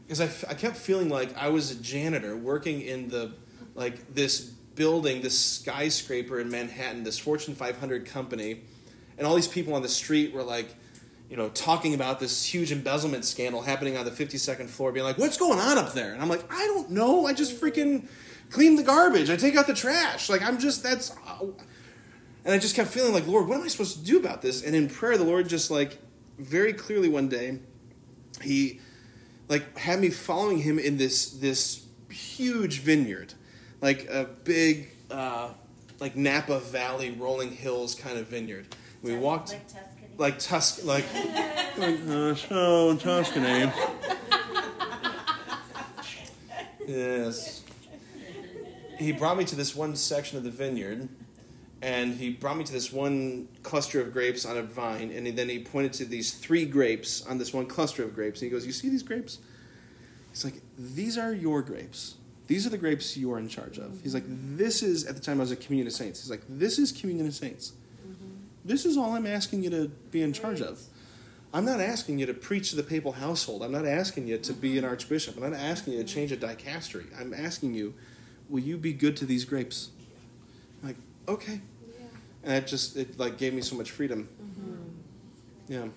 Because 0.05 0.19
I, 0.21 0.25
f- 0.25 0.43
I 0.49 0.53
kept 0.55 0.75
feeling 0.75 1.07
like 1.07 1.35
I 1.37 1.47
was 1.47 1.71
a 1.71 1.75
janitor 1.81 2.35
working 2.35 2.81
in 2.81 3.07
the 3.07 3.31
like 3.75 4.13
this 4.13 4.39
building, 4.75 5.21
this 5.21 5.37
skyscraper 5.37 6.39
in 6.39 6.49
Manhattan, 6.49 7.03
this 7.03 7.19
Fortune 7.19 7.55
500 7.55 8.05
company, 8.05 8.61
and 9.17 9.27
all 9.27 9.35
these 9.35 9.47
people 9.47 9.73
on 9.73 9.81
the 9.81 9.89
street 9.89 10.33
were 10.33 10.43
like, 10.43 10.75
you 11.29 11.37
know, 11.37 11.49
talking 11.49 11.93
about 11.93 12.19
this 12.19 12.43
huge 12.45 12.71
embezzlement 12.71 13.23
scandal 13.23 13.61
happening 13.61 13.95
on 13.95 14.03
the 14.03 14.11
52nd 14.11 14.67
floor, 14.67 14.91
being 14.91 15.05
like, 15.05 15.17
"What's 15.17 15.37
going 15.37 15.59
on 15.59 15.77
up 15.77 15.93
there?" 15.93 16.13
And 16.13 16.21
I'm 16.21 16.27
like, 16.27 16.43
"I 16.51 16.65
don't 16.67 16.91
know. 16.91 17.25
I 17.25 17.33
just 17.33 17.59
freaking 17.59 18.07
clean 18.49 18.75
the 18.75 18.83
garbage. 18.83 19.29
I 19.29 19.37
take 19.37 19.55
out 19.55 19.67
the 19.67 19.73
trash. 19.73 20.29
Like 20.29 20.41
I'm 20.41 20.59
just 20.59 20.83
that's." 20.83 21.15
Uh, 21.25 21.45
and 22.43 22.53
I 22.53 22.57
just 22.57 22.75
kept 22.75 22.89
feeling 22.89 23.13
like, 23.13 23.27
Lord, 23.27 23.47
what 23.47 23.57
am 23.57 23.63
I 23.63 23.67
supposed 23.67 23.99
to 23.99 24.03
do 24.03 24.17
about 24.17 24.41
this? 24.41 24.63
And 24.63 24.75
in 24.75 24.89
prayer, 24.89 25.17
the 25.17 25.23
Lord 25.23 25.47
just 25.47 25.69
like 25.69 25.99
very 26.39 26.73
clearly 26.73 27.07
one 27.07 27.29
day, 27.29 27.59
he 28.41 28.79
like 29.47 29.77
had 29.77 29.99
me 29.99 30.09
following 30.09 30.59
him 30.59 30.79
in 30.79 30.97
this 30.97 31.29
this 31.29 31.85
huge 32.09 32.79
vineyard, 32.79 33.35
like 33.81 34.07
a 34.09 34.27
big 34.43 34.89
uh, 35.09 35.49
like 35.99 36.15
Napa 36.15 36.59
Valley 36.59 37.11
rolling 37.11 37.51
hills 37.51 37.95
kind 37.95 38.17
of 38.17 38.27
vineyard. 38.27 38.67
We 39.01 39.11
Tus- 39.11 39.21
walked 39.21 39.49
Like 39.51 39.67
Tuscany. 39.67 40.07
like 40.17 40.39
Tus 40.39 40.83
like 40.83 41.05
like 41.77 41.99
uh, 42.07 42.35
so 42.35 42.95
Tuscany. 42.97 43.71
yes. 46.87 47.63
He 48.99 49.11
brought 49.11 49.37
me 49.37 49.45
to 49.45 49.55
this 49.55 49.75
one 49.75 49.95
section 49.95 50.37
of 50.37 50.43
the 50.43 50.51
vineyard, 50.51 51.09
and 51.81 52.13
he 52.15 52.29
brought 52.29 52.57
me 52.57 52.63
to 52.63 52.71
this 52.71 52.91
one 52.93 53.47
cluster 53.63 53.99
of 53.99 54.13
grapes 54.13 54.45
on 54.45 54.57
a 54.57 54.61
vine, 54.61 55.11
and 55.11 55.25
then 55.35 55.49
he 55.49 55.57
pointed 55.59 55.93
to 55.93 56.05
these 56.05 56.33
three 56.35 56.65
grapes 56.65 57.25
on 57.25 57.39
this 57.39 57.51
one 57.51 57.65
cluster 57.65 58.03
of 58.03 58.13
grapes, 58.13 58.41
and 58.41 58.51
he 58.51 58.55
goes, 58.55 58.65
"You 58.65 58.71
see 58.71 58.89
these 58.89 59.01
grapes?" 59.03 59.39
He's 60.29 60.45
like, 60.45 60.61
"These 60.77 61.17
are 61.17 61.33
your 61.33 61.63
grapes. 61.63 62.15
These 62.51 62.67
are 62.67 62.69
the 62.69 62.77
grapes 62.77 63.15
you 63.15 63.31
are 63.31 63.39
in 63.39 63.47
charge 63.47 63.77
of." 63.77 64.01
He's 64.03 64.13
like, 64.13 64.25
"This 64.27 64.83
is 64.83 65.05
at 65.05 65.15
the 65.15 65.21
time 65.21 65.37
I 65.39 65.43
was 65.47 65.51
a 65.51 65.55
communion 65.55 65.87
of 65.87 65.93
saints." 65.93 66.21
He's 66.21 66.29
like, 66.29 66.43
"This 66.49 66.77
is 66.77 66.91
communion 66.91 67.27
of 67.27 67.33
saints. 67.33 67.71
Mm-hmm. 67.71 68.31
This 68.65 68.85
is 68.85 68.97
all 68.97 69.13
I'm 69.13 69.25
asking 69.25 69.63
you 69.63 69.69
to 69.69 69.87
be 70.11 70.21
in 70.21 70.33
charge 70.33 70.61
of." 70.61 70.81
I'm 71.53 71.65
not 71.65 71.81
asking 71.81 72.19
you 72.19 72.25
to 72.25 72.33
preach 72.33 72.69
to 72.69 72.75
the 72.75 72.83
papal 72.83 73.13
household. 73.13 73.63
I'm 73.63 73.71
not 73.71 73.85
asking 73.85 74.27
you 74.27 74.37
to 74.37 74.53
be 74.53 74.77
an 74.77 74.83
mm-hmm. 74.83 74.91
archbishop. 74.91 75.35
I'm 75.37 75.51
not 75.51 75.59
asking 75.59 75.93
you 75.93 76.03
to 76.03 76.05
change 76.05 76.31
a 76.31 76.37
dicastery. 76.37 77.07
I'm 77.19 77.33
asking 77.33 77.73
you, 77.73 77.93
will 78.49 78.61
you 78.61 78.77
be 78.77 78.93
good 78.93 79.17
to 79.17 79.25
these 79.25 79.43
grapes? 79.45 79.89
I'm 80.81 80.89
like, 80.89 80.97
okay. 81.27 81.61
Yeah. 81.99 82.05
And 82.43 82.53
it 82.53 82.67
just 82.67 82.97
it 82.97 83.19
like 83.19 83.37
gave 83.37 83.53
me 83.53 83.61
so 83.61 83.75
much 83.75 83.91
freedom. 83.91 84.29
Mm-hmm. 84.41 85.73
Yeah. 85.73 85.87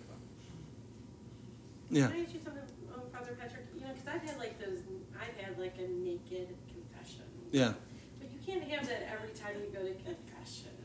Yeah. 1.91 2.09
Can 2.09 2.17
I 2.17 2.23
ask 2.23 2.35
you 2.35 2.41
something, 2.43 2.63
um, 2.93 3.03
Father 3.13 3.37
Patrick? 3.41 3.67
You 3.75 3.83
know, 3.83 3.93
because 3.93 4.09
I've 4.09 4.29
had 4.29 4.39
like 4.39 4.59
those, 4.59 4.81
I've 5.15 5.37
had 5.41 5.54
like 5.65 5.79
a 5.79 5.89
naked 5.91 6.49
confession. 6.69 7.25
Yeah. 7.51 7.73
But 8.21 8.29
you 8.31 8.39
can't 8.45 8.63
have 8.71 8.87
that 8.87 9.09
every 9.11 9.33
time 9.35 9.55
you 9.65 9.73
go 9.73 9.81
to 9.81 9.95
confession. 9.95 10.77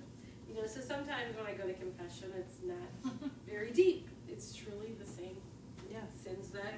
You 0.48 0.56
know, 0.56 0.66
so 0.66 0.80
sometimes 0.80 1.36
when 1.36 1.46
I 1.46 1.54
go 1.54 1.68
to 1.68 1.74
confession, 1.74 2.32
it's 2.38 2.58
not 2.64 3.12
very 3.48 3.72
deep. 3.72 4.08
It's 4.30 4.56
truly 4.56 4.96
the 4.98 5.06
same 5.06 5.36
Yeah. 5.92 6.00
sins 6.24 6.50
that 6.52 6.76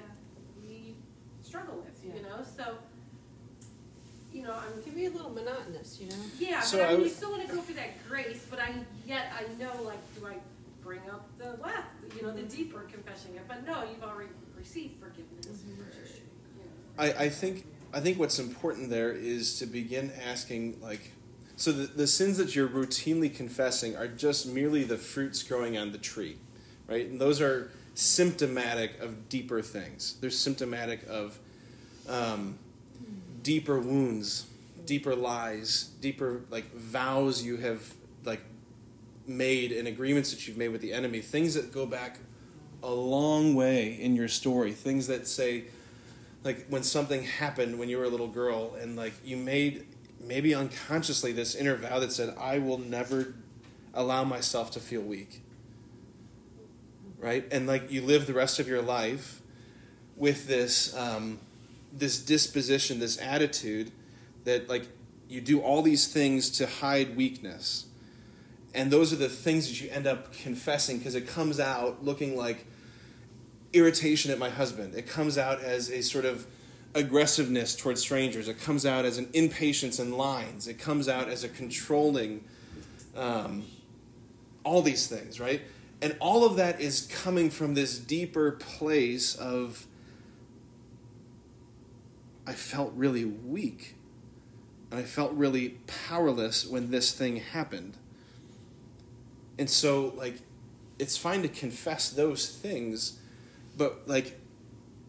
we 0.60 0.96
struggle 1.42 1.76
with, 1.76 1.96
Yeah. 2.04 2.16
you 2.16 2.22
know? 2.22 2.44
So, 2.56 2.78
you 4.32 4.42
know, 4.42 4.52
I'm 4.52 4.78
It 4.80 4.84
can 4.84 4.94
be 4.94 5.06
a 5.06 5.10
little 5.10 5.30
monotonous, 5.30 6.00
you 6.00 6.08
know? 6.08 6.16
Yeah, 6.38 6.60
So 6.60 6.78
but 6.78 6.84
I 6.84 6.86
I 6.86 6.90
mean, 6.90 7.00
would- 7.02 7.08
you 7.08 7.14
still 7.14 7.30
want 7.30 7.46
to 7.48 7.54
go 7.54 7.60
for 7.62 7.72
that 7.74 8.08
grace, 8.08 8.44
but 8.50 8.58
I 8.58 8.74
yet 9.06 9.32
I 9.38 9.44
know 9.62 9.82
like, 9.84 10.02
do 10.18 10.26
I 10.26 10.36
bring 10.82 11.02
up 11.08 11.28
the 11.38 11.52
last, 11.62 11.86
you 12.16 12.22
know, 12.22 12.32
the 12.32 12.40
mm-hmm. 12.40 12.56
deeper 12.56 12.80
confession? 12.80 13.38
But 13.46 13.64
no, 13.64 13.84
you've 13.84 14.02
already 14.02 14.30
received 14.58 14.98
forgiveness. 15.00 15.46
Mm-hmm. 15.46 15.82
You 16.58 16.64
know. 16.64 17.14
I, 17.20 17.24
I 17.24 17.28
think 17.28 17.66
I 17.92 18.00
think 18.00 18.18
what's 18.18 18.38
important 18.38 18.90
there 18.90 19.12
is 19.12 19.58
to 19.58 19.66
begin 19.66 20.12
asking 20.26 20.80
like 20.80 21.12
so 21.56 21.70
the, 21.70 21.86
the 21.86 22.06
sins 22.06 22.38
that 22.38 22.56
you're 22.56 22.68
routinely 22.68 23.34
confessing 23.34 23.94
are 23.96 24.08
just 24.08 24.46
merely 24.46 24.84
the 24.84 24.96
fruits 24.96 25.42
growing 25.42 25.76
on 25.76 25.92
the 25.92 25.98
tree 25.98 26.38
right? 26.92 27.06
And 27.06 27.20
those 27.20 27.40
are 27.40 27.70
symptomatic 27.94 29.00
of 29.00 29.28
deeper 29.28 29.62
things. 29.62 30.16
They're 30.20 30.30
symptomatic 30.30 31.04
of 31.08 31.38
um, 32.08 32.58
deeper 33.42 33.78
wounds 33.78 34.46
deeper 34.84 35.14
lies 35.14 35.90
deeper 36.00 36.40
like 36.50 36.74
vows 36.74 37.40
you 37.40 37.56
have 37.56 37.94
like 38.24 38.40
made 39.28 39.70
and 39.70 39.86
agreements 39.86 40.32
that 40.32 40.48
you've 40.48 40.56
made 40.56 40.68
with 40.68 40.80
the 40.80 40.92
enemy. 40.92 41.20
Things 41.20 41.54
that 41.54 41.72
go 41.72 41.86
back 41.86 42.18
a 42.82 42.90
long 42.90 43.54
way 43.54 43.92
in 43.92 44.16
your 44.16 44.26
story. 44.26 44.72
Things 44.72 45.06
that 45.06 45.28
say 45.28 45.64
like 46.44 46.66
when 46.68 46.82
something 46.82 47.22
happened 47.22 47.78
when 47.78 47.88
you 47.88 47.98
were 47.98 48.04
a 48.04 48.08
little 48.08 48.28
girl 48.28 48.74
and 48.80 48.96
like 48.96 49.12
you 49.24 49.36
made 49.36 49.86
maybe 50.20 50.54
unconsciously 50.54 51.32
this 51.32 51.54
inner 51.54 51.76
vow 51.76 51.98
that 51.98 52.12
said 52.12 52.34
i 52.38 52.58
will 52.58 52.78
never 52.78 53.34
allow 53.94 54.24
myself 54.24 54.70
to 54.72 54.80
feel 54.80 55.02
weak. 55.02 55.42
Right? 57.18 57.46
And 57.52 57.66
like 57.66 57.90
you 57.90 58.02
live 58.02 58.26
the 58.26 58.34
rest 58.34 58.58
of 58.58 58.68
your 58.68 58.82
life 58.82 59.40
with 60.16 60.46
this 60.46 60.96
um, 60.96 61.38
this 61.92 62.18
disposition 62.22 62.98
this 62.98 63.20
attitude 63.20 63.90
that 64.44 64.68
like 64.68 64.86
you 65.28 65.40
do 65.40 65.60
all 65.60 65.82
these 65.82 66.12
things 66.12 66.50
to 66.50 66.66
hide 66.66 67.16
weakness. 67.16 67.86
And 68.74 68.90
those 68.90 69.12
are 69.12 69.16
the 69.16 69.28
things 69.28 69.68
that 69.68 69.80
you 69.80 69.90
end 69.90 70.06
up 70.06 70.32
confessing 70.32 70.98
because 70.98 71.14
it 71.14 71.28
comes 71.28 71.60
out 71.60 72.04
looking 72.04 72.36
like 72.36 72.66
irritation 73.72 74.30
at 74.30 74.38
my 74.38 74.50
husband. 74.50 74.94
It 74.94 75.08
comes 75.08 75.38
out 75.38 75.60
as 75.60 75.90
a 75.90 76.02
sort 76.02 76.24
of 76.24 76.46
aggressiveness 76.94 77.74
towards 77.74 78.00
strangers. 78.00 78.48
It 78.48 78.60
comes 78.60 78.84
out 78.84 79.04
as 79.04 79.18
an 79.18 79.28
impatience 79.32 79.98
in 79.98 80.12
lines. 80.12 80.68
It 80.68 80.78
comes 80.78 81.08
out 81.08 81.28
as 81.28 81.42
a 81.42 81.48
controlling, 81.48 82.44
um, 83.16 83.64
all 84.64 84.82
these 84.82 85.06
things, 85.06 85.40
right? 85.40 85.62
And 86.02 86.16
all 86.20 86.44
of 86.44 86.56
that 86.56 86.80
is 86.80 87.02
coming 87.02 87.48
from 87.48 87.74
this 87.74 87.98
deeper 87.98 88.52
place 88.52 89.34
of, 89.36 89.86
I 92.46 92.52
felt 92.52 92.92
really 92.94 93.24
weak. 93.24 93.94
And 94.90 95.00
I 95.00 95.04
felt 95.04 95.32
really 95.32 95.78
powerless 96.08 96.66
when 96.66 96.90
this 96.90 97.12
thing 97.12 97.36
happened. 97.36 97.96
And 99.58 99.70
so, 99.70 100.12
like, 100.16 100.40
it's 100.98 101.16
fine 101.16 101.40
to 101.42 101.48
confess 101.48 102.10
those 102.10 102.48
things, 102.48 103.18
but 103.76 104.06
like 104.06 104.38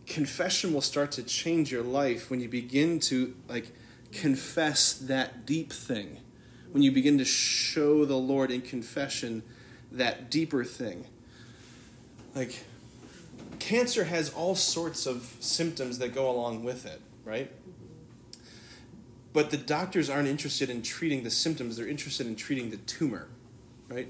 confession 0.06 0.74
will 0.74 0.82
start 0.82 1.12
to 1.14 1.24
change 1.24 1.72
your 1.72 1.84
life 1.84 2.30
when 2.30 2.40
you 2.40 2.50
begin 2.50 3.00
to 3.00 3.36
like 3.48 3.72
confess 4.12 4.94
that 4.94 5.46
deep 5.46 5.72
thing. 5.72 6.20
When 6.72 6.82
you 6.82 6.92
begin 6.92 7.18
to 7.20 7.26
show 7.26 8.06
the 8.06 8.16
Lord 8.16 8.52
in 8.52 8.62
confession 8.62 9.44
that 9.92 10.32
deeper 10.32 10.64
thing. 10.64 11.06
Like 12.36 12.64
cancer 13.60 14.06
has 14.06 14.34
all 14.34 14.56
sorts 14.56 15.06
of 15.06 15.36
symptoms 15.40 16.00
that 16.00 16.14
go 16.14 16.30
along 16.30 16.64
with 16.64 16.86
it, 16.86 17.00
right? 17.24 17.52
But 19.32 19.50
the 19.50 19.58
doctors 19.58 20.10
aren't 20.10 20.28
interested 20.28 20.70
in 20.70 20.82
treating 20.82 21.24
the 21.24 21.32
symptoms, 21.32 21.78
they're 21.78 21.88
interested 21.88 22.28
in 22.28 22.36
treating 22.36 22.70
the 22.70 22.78
tumor, 22.78 23.30
right? 23.88 24.08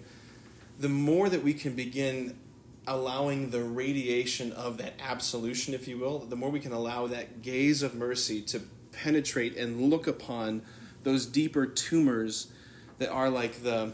The 0.80 0.89
more 0.89 1.30
that 1.30 1.43
we 1.43 1.53
can 1.53 1.75
begin 1.75 2.38
allowing 2.85 3.51
the 3.51 3.64
radiation 3.64 4.51
of 4.51 4.77
that 4.77 4.93
absolution, 4.99 5.73
if 5.73 5.88
you 5.88 5.97
will, 5.97 6.19
the 6.19 6.35
more 6.35 6.49
we 6.49 6.60
can 6.60 6.72
allow 6.72 7.07
that 7.07 7.41
gaze 7.41 7.81
of 7.81 7.95
mercy 7.95 8.41
to 8.41 8.61
penetrate 8.91 9.57
and 9.57 9.89
look 9.89 10.07
upon 10.07 10.61
those 11.03 11.26
deeper 11.26 11.65
tumors 11.65 12.51
that 12.99 13.10
are 13.10 13.30
like 13.30 13.64
the 13.64 13.91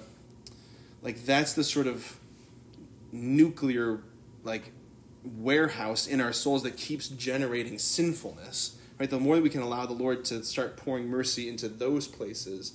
like 1.02 1.26
that's 1.26 1.54
the 1.54 1.64
sort 1.64 1.88
of 1.88 2.20
nuclear 3.12 4.02
like 4.44 4.72
warehouse 5.24 6.06
in 6.06 6.22
our 6.22 6.34
souls 6.34 6.64
that 6.64 6.78
keeps 6.78 7.08
generating 7.08 7.80
sinfulness 7.80 8.76
right? 9.00 9.10
The 9.10 9.20
more 9.20 9.38
that 9.38 9.42
we 9.42 9.50
can 9.50 9.62
allow 9.62 9.86
the 9.86 9.94
lord 9.94 10.26
to 10.26 10.44
start 10.44 10.78
pouring 10.78 11.08
mercy 11.08 11.48
into 11.50 11.70
those 11.70 12.08
places 12.08 12.74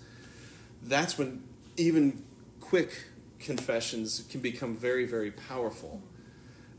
that's 0.83 1.17
when 1.19 1.43
even 1.77 2.25
quick 2.61 3.05
confessions 3.45 4.25
can 4.31 4.41
become 4.41 4.75
very 4.75 5.05
very 5.07 5.31
powerful 5.31 6.01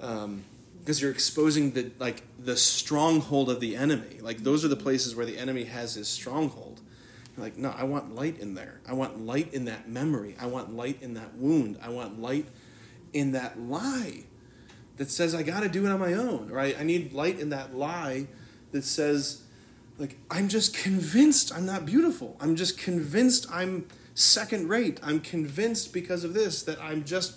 um, 0.01 0.43
because 0.79 1.01
you're 1.01 1.11
exposing 1.11 1.71
the 1.71 1.91
like 1.97 2.21
the 2.37 2.55
stronghold 2.55 3.49
of 3.49 3.59
the 3.59 3.75
enemy. 3.75 4.19
Like 4.21 4.39
those 4.39 4.63
are 4.63 4.67
the 4.67 4.75
places 4.75 5.15
where 5.15 5.25
the 5.25 5.37
enemy 5.37 5.63
has 5.63 5.95
his 5.95 6.07
stronghold. 6.07 6.79
You're 7.35 7.43
like 7.43 7.57
no 7.57 7.73
i 7.75 7.83
want 7.83 8.13
light 8.13 8.39
in 8.39 8.53
there. 8.53 8.81
I 8.87 8.93
want 8.93 9.25
light 9.25 9.53
in 9.53 9.65
that 9.65 9.89
memory. 9.89 10.35
I 10.39 10.45
want 10.45 10.75
light 10.75 11.01
in 11.01 11.15
that 11.15 11.35
wound. 11.35 11.79
I 11.81 11.89
want 11.89 12.21
light 12.21 12.45
in 13.13 13.31
that 13.31 13.59
lie 13.59 14.23
that 14.97 15.09
says 15.09 15.33
i 15.33 15.41
got 15.41 15.61
to 15.61 15.69
do 15.69 15.85
it 15.85 15.89
on 15.89 15.99
my 15.99 16.13
own 16.13 16.49
right? 16.49 16.75
I 16.79 16.83
need 16.83 17.13
light 17.13 17.39
in 17.39 17.49
that 17.49 17.75
lie 17.75 18.27
that 18.71 18.83
says 18.83 19.41
like 19.97 20.17
i'm 20.29 20.49
just 20.49 20.75
convinced 20.75 21.51
i'm 21.51 21.65
not 21.65 21.85
beautiful. 21.85 22.37
I'm 22.39 22.55
just 22.55 22.77
convinced 22.77 23.47
i'm 23.51 23.87
second 24.15 24.67
rate 24.67 24.99
i'm 25.03 25.19
convinced 25.19 25.93
because 25.93 26.23
of 26.23 26.33
this 26.33 26.63
that 26.63 26.81
i'm 26.81 27.03
just 27.03 27.35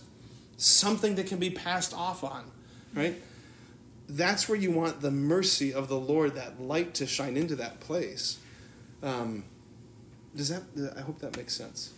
something 0.57 1.15
that 1.17 1.27
can 1.27 1.39
be 1.39 1.51
passed 1.51 1.93
off 1.93 2.25
on 2.25 2.51
right? 2.95 3.21
That's 4.09 4.49
where 4.49 4.57
you 4.59 4.71
want 4.71 5.03
the 5.03 5.11
mercy 5.11 5.73
of 5.75 5.89
the 5.89 5.99
lord 5.99 6.35
that 6.37 6.61
light 6.61 6.95
to 6.95 7.07
shine 7.07 7.37
into 7.37 7.55
that 7.57 7.79
place. 7.81 8.39
Um, 9.03 9.45
does 10.35 10.49
that 10.49 10.63
i 10.97 11.01
hope 11.03 11.19
that 11.21 11.37
makes 11.37 11.55
sense. 11.55 11.93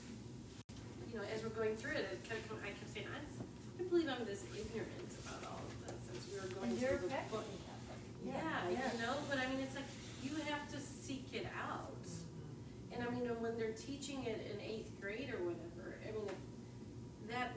You 1.12 1.18
know, 1.18 1.24
as 1.32 1.42
we're 1.42 1.50
going 1.50 1.76
through 1.76 1.92
it, 1.92 2.18
I 2.24 2.28
kept 2.28 2.92
saying, 2.92 3.06
I 3.06 3.18
I 3.80 3.86
believe 3.88 4.08
I'm 4.08 4.24
this 4.26 4.42
ignorant 4.52 4.90
about 5.24 5.50
all 5.52 5.62
of 5.62 5.86
this 5.86 6.02
as 6.16 6.26
we 6.26 6.40
were 6.40 6.52
going 6.54 6.70
And 6.72 6.80
you're 6.80 6.90
through 6.90 7.08
the 7.08 7.14
affected 7.14 7.30
book. 7.30 7.44
Catholic. 7.46 8.00
Yeah, 8.26 8.82
yes. 8.82 8.94
you 8.94 9.06
know, 9.06 9.14
but 9.28 9.38
I 9.38 9.46
mean, 9.48 9.60
it's 9.60 9.74
like, 9.74 9.88
you 10.22 10.34
have 10.50 10.68
to 10.72 10.80
seek 10.80 11.26
it 11.32 11.46
out. 11.56 11.86
Mean, 13.30 13.42
when 13.42 13.58
they're 13.58 13.72
teaching 13.72 14.24
it 14.24 14.46
in 14.52 14.60
eighth 14.60 14.90
grade 15.00 15.30
or 15.32 15.38
whatever, 15.44 15.98
I 16.02 16.12
mean, 16.12 16.30
that, 17.28 17.52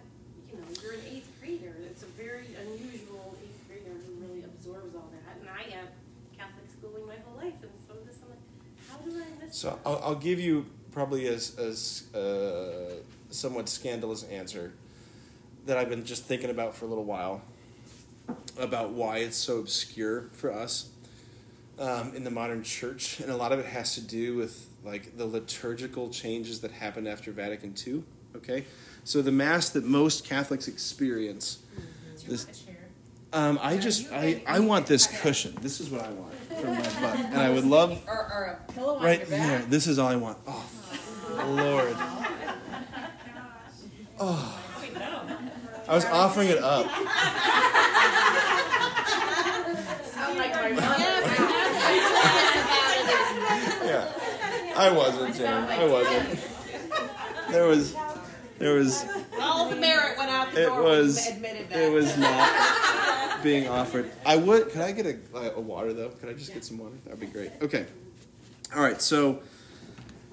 you 0.50 0.58
know, 0.58 0.66
you're 0.82 0.94
an 0.94 1.06
eighth 1.10 1.30
grader, 1.42 1.74
it's 1.86 2.04
a 2.04 2.08
very 2.08 2.48
unusual 2.62 3.36
eighth 3.42 3.68
grader 3.68 3.98
who 4.06 4.26
really 4.26 4.44
absorbs 4.44 4.94
all 4.96 5.10
that. 5.12 5.38
And 5.40 5.50
I 5.50 5.76
have 5.76 5.90
Catholic 6.38 6.66
schooling 6.70 7.08
my 7.08 7.16
whole 7.26 7.38
life, 7.38 7.56
and 7.62 7.72
some 7.88 7.98
of 7.98 8.06
this, 8.06 8.18
I'm 8.22 8.30
like, 8.30 8.40
how 8.90 8.98
do 8.98 9.24
I 9.24 9.46
miss 9.46 9.58
So? 9.58 9.80
I'll, 9.86 10.02
I'll 10.04 10.16
give 10.16 10.40
you 10.40 10.66
probably 10.92 11.28
as 11.28 11.58
as 11.58 12.14
uh, 12.14 13.02
somewhat 13.32 13.68
scandalous 13.68 14.24
answer 14.26 14.74
that 15.66 15.78
I've 15.78 15.90
been 15.90 16.06
just 16.06 16.26
thinking 16.26 16.52
about 16.52 16.76
for 16.76 16.86
a 16.86 16.88
little 16.88 17.06
while 17.06 17.42
about 18.60 18.92
why 18.92 19.18
it's 19.20 19.38
so 19.38 19.58
obscure 19.58 20.30
for 20.34 20.54
us 20.54 20.90
um, 21.80 22.14
in 22.16 22.24
the 22.24 22.32
modern 22.32 22.64
church, 22.64 23.20
and 23.20 23.32
a 23.32 23.36
lot 23.36 23.52
of 23.52 23.60
it 23.60 23.66
has 23.66 23.96
to 23.96 24.02
do 24.02 24.36
with 24.36 24.68
like 24.84 25.18
the 25.18 25.26
liturgical 25.26 26.10
changes 26.10 26.62
that 26.62 26.72
happened 26.72 27.08
after 27.08 27.32
Vatican 27.32 27.74
II. 27.86 28.04
Okay, 28.36 28.66
so 29.04 29.22
the 29.22 29.32
mass 29.32 29.70
that 29.70 29.84
most 29.84 30.26
Catholics 30.26 30.68
experience. 30.68 31.60
This, 32.28 32.48
um, 33.34 33.60
I 33.62 33.78
just 33.78 34.12
I, 34.12 34.42
I 34.48 34.60
want 34.60 34.88
this 34.88 35.08
cushion. 35.22 35.56
This 35.62 35.80
is 35.80 35.90
what 35.90 36.06
I 36.06 36.10
want 36.12 36.34
for 36.34 36.68
my 36.68 36.82
butt, 37.02 37.20
and 37.20 37.38
I 37.38 37.50
would 37.50 37.66
love 37.66 38.02
Or, 38.08 38.14
or 38.14 38.44
a 38.46 38.72
pillow 38.72 38.96
on 38.96 39.04
right 39.04 39.26
there. 39.28 39.60
This 39.68 39.88
is 39.88 40.00
all 40.00 40.08
I 40.08 40.16
want. 40.16 40.38
Oh, 40.48 40.66
Lord. 41.48 41.96
Oh. 44.20 44.60
I 45.88 45.96
was 45.96 46.06
offering 46.06 46.48
it 46.48 46.60
up. 46.60 46.86
Sound 50.06 50.38
like 50.38 50.54
my 50.54 50.72
mother. 50.72 51.04
Yeah. 53.86 54.08
I 54.76 54.92
wasn't, 54.92 55.36
Jane. 55.36 55.48
I 55.48 55.86
wasn't. 55.86 56.40
There 57.52 57.68
was, 57.68 57.96
there 58.58 58.74
was, 58.76 59.06
All 59.40 59.70
the 59.70 59.76
merit 59.76 60.18
went 60.18 60.32
out 60.32 60.52
the 60.52 60.64
it 60.64 60.66
door 60.66 60.84
when 60.84 60.94
you 60.94 61.00
was, 61.00 61.28
admitted 61.28 61.70
that. 61.70 61.80
it 61.80 61.92
was 61.92 62.18
not 62.20 63.44
being 63.44 63.68
offered. 63.68 64.10
I 64.26 64.36
would, 64.38 64.70
could 64.70 64.82
I 64.82 64.92
get 64.92 65.06
a, 65.06 65.56
a 65.56 65.60
water 65.60 65.94
though? 65.94 66.10
Could 66.10 66.30
I 66.30 66.34
just 66.34 66.54
get 66.54 66.66
some 66.66 66.78
water? 66.80 66.96
That'd 67.06 67.20
be 67.20 67.28
great. 67.28 67.52
Okay. 67.62 67.86
All 68.76 68.82
right, 68.82 69.00
so 69.02 69.42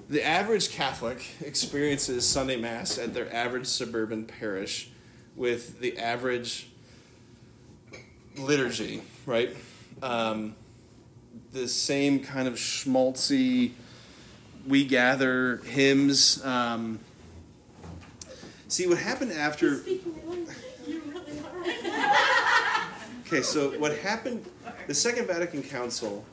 the 0.09 0.25
average 0.25 0.71
Catholic 0.71 1.23
experiences 1.41 2.27
Sunday 2.27 2.55
Mass 2.55 2.97
at 2.97 3.13
their 3.13 3.31
average 3.33 3.67
suburban 3.67 4.25
parish 4.25 4.89
with 5.35 5.79
the 5.79 5.97
average 5.99 6.67
liturgy, 8.37 9.03
right? 9.25 9.55
Um, 10.01 10.55
the 11.51 11.67
same 11.67 12.21
kind 12.23 12.47
of 12.47 12.55
schmaltzy, 12.55 13.71
we 14.67 14.83
gather 14.85 15.57
hymns. 15.57 16.43
Um, 16.45 16.99
see, 18.67 18.87
what 18.87 18.97
happened 18.97 19.31
after. 19.31 19.77
Speaking 19.79 20.15
of 20.15 20.27
language, 20.27 20.57
you 20.87 21.01
really 21.07 21.39
are. 21.39 22.07
Okay, 23.27 23.43
so 23.43 23.79
what 23.79 23.97
happened, 23.99 24.45
the 24.87 24.93
Second 24.93 25.25
Vatican 25.25 25.63
Council 25.63 26.25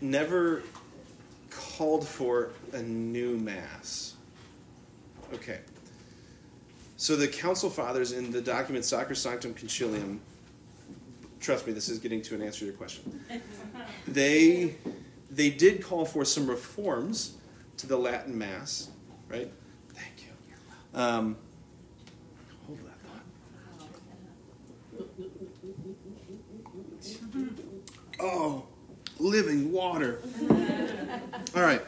never 0.00 0.62
called 1.50 2.08
for 2.08 2.52
a 2.72 2.80
new 2.80 3.36
Mass. 3.36 4.14
Okay. 5.34 5.60
So 6.96 7.16
the 7.16 7.28
Council 7.28 7.68
Fathers 7.68 8.12
in 8.12 8.30
the 8.30 8.40
document 8.40 8.84
Sacrosanctum 8.84 9.52
Concilium, 9.52 10.20
trust 11.38 11.66
me, 11.66 11.74
this 11.74 11.90
is 11.90 11.98
getting 11.98 12.22
to 12.22 12.34
an 12.34 12.40
answer 12.40 12.60
to 12.60 12.64
your 12.66 12.74
question. 12.74 13.20
They, 14.06 14.76
they 15.30 15.50
did 15.50 15.82
call 15.82 16.04
for 16.04 16.24
some 16.24 16.48
reforms 16.48 17.34
to 17.82 17.88
the 17.88 17.96
Latin 17.96 18.38
Mass, 18.38 18.90
right? 19.28 19.50
Thank 19.92 20.24
you. 20.24 20.98
Um, 20.98 21.36
hold 22.64 22.78
that 22.78 22.96
thought. 23.02 23.24
Oh, 28.20 28.64
living 29.18 29.72
water. 29.72 30.20
All 31.56 31.62
right. 31.62 31.82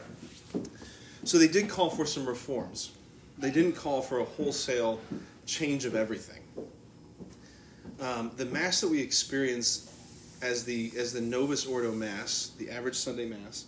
So 1.23 1.37
they 1.37 1.47
did 1.47 1.69
call 1.69 1.89
for 1.89 2.05
some 2.05 2.25
reforms. 2.25 2.91
They 3.37 3.49
didn't 3.49 3.77
call 3.77 4.01
for 4.01 4.19
a 4.19 4.25
wholesale 4.25 4.99
change 5.45 5.85
of 5.85 5.95
everything. 5.95 6.41
Um, 8.01 8.31
the 8.35 8.47
mass 8.47 8.81
that 8.81 8.89
we 8.89 8.99
experience 8.99 9.89
as 10.41 10.65
the 10.65 10.91
as 10.97 11.13
the 11.13 11.21
Novus 11.21 11.65
Ordo 11.65 11.93
Mass, 11.93 12.51
the 12.57 12.69
average 12.69 12.95
Sunday 12.95 13.27
Mass, 13.29 13.67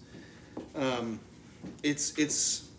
um, 0.76 1.22
it's 1.84 2.18
it's 2.18 2.70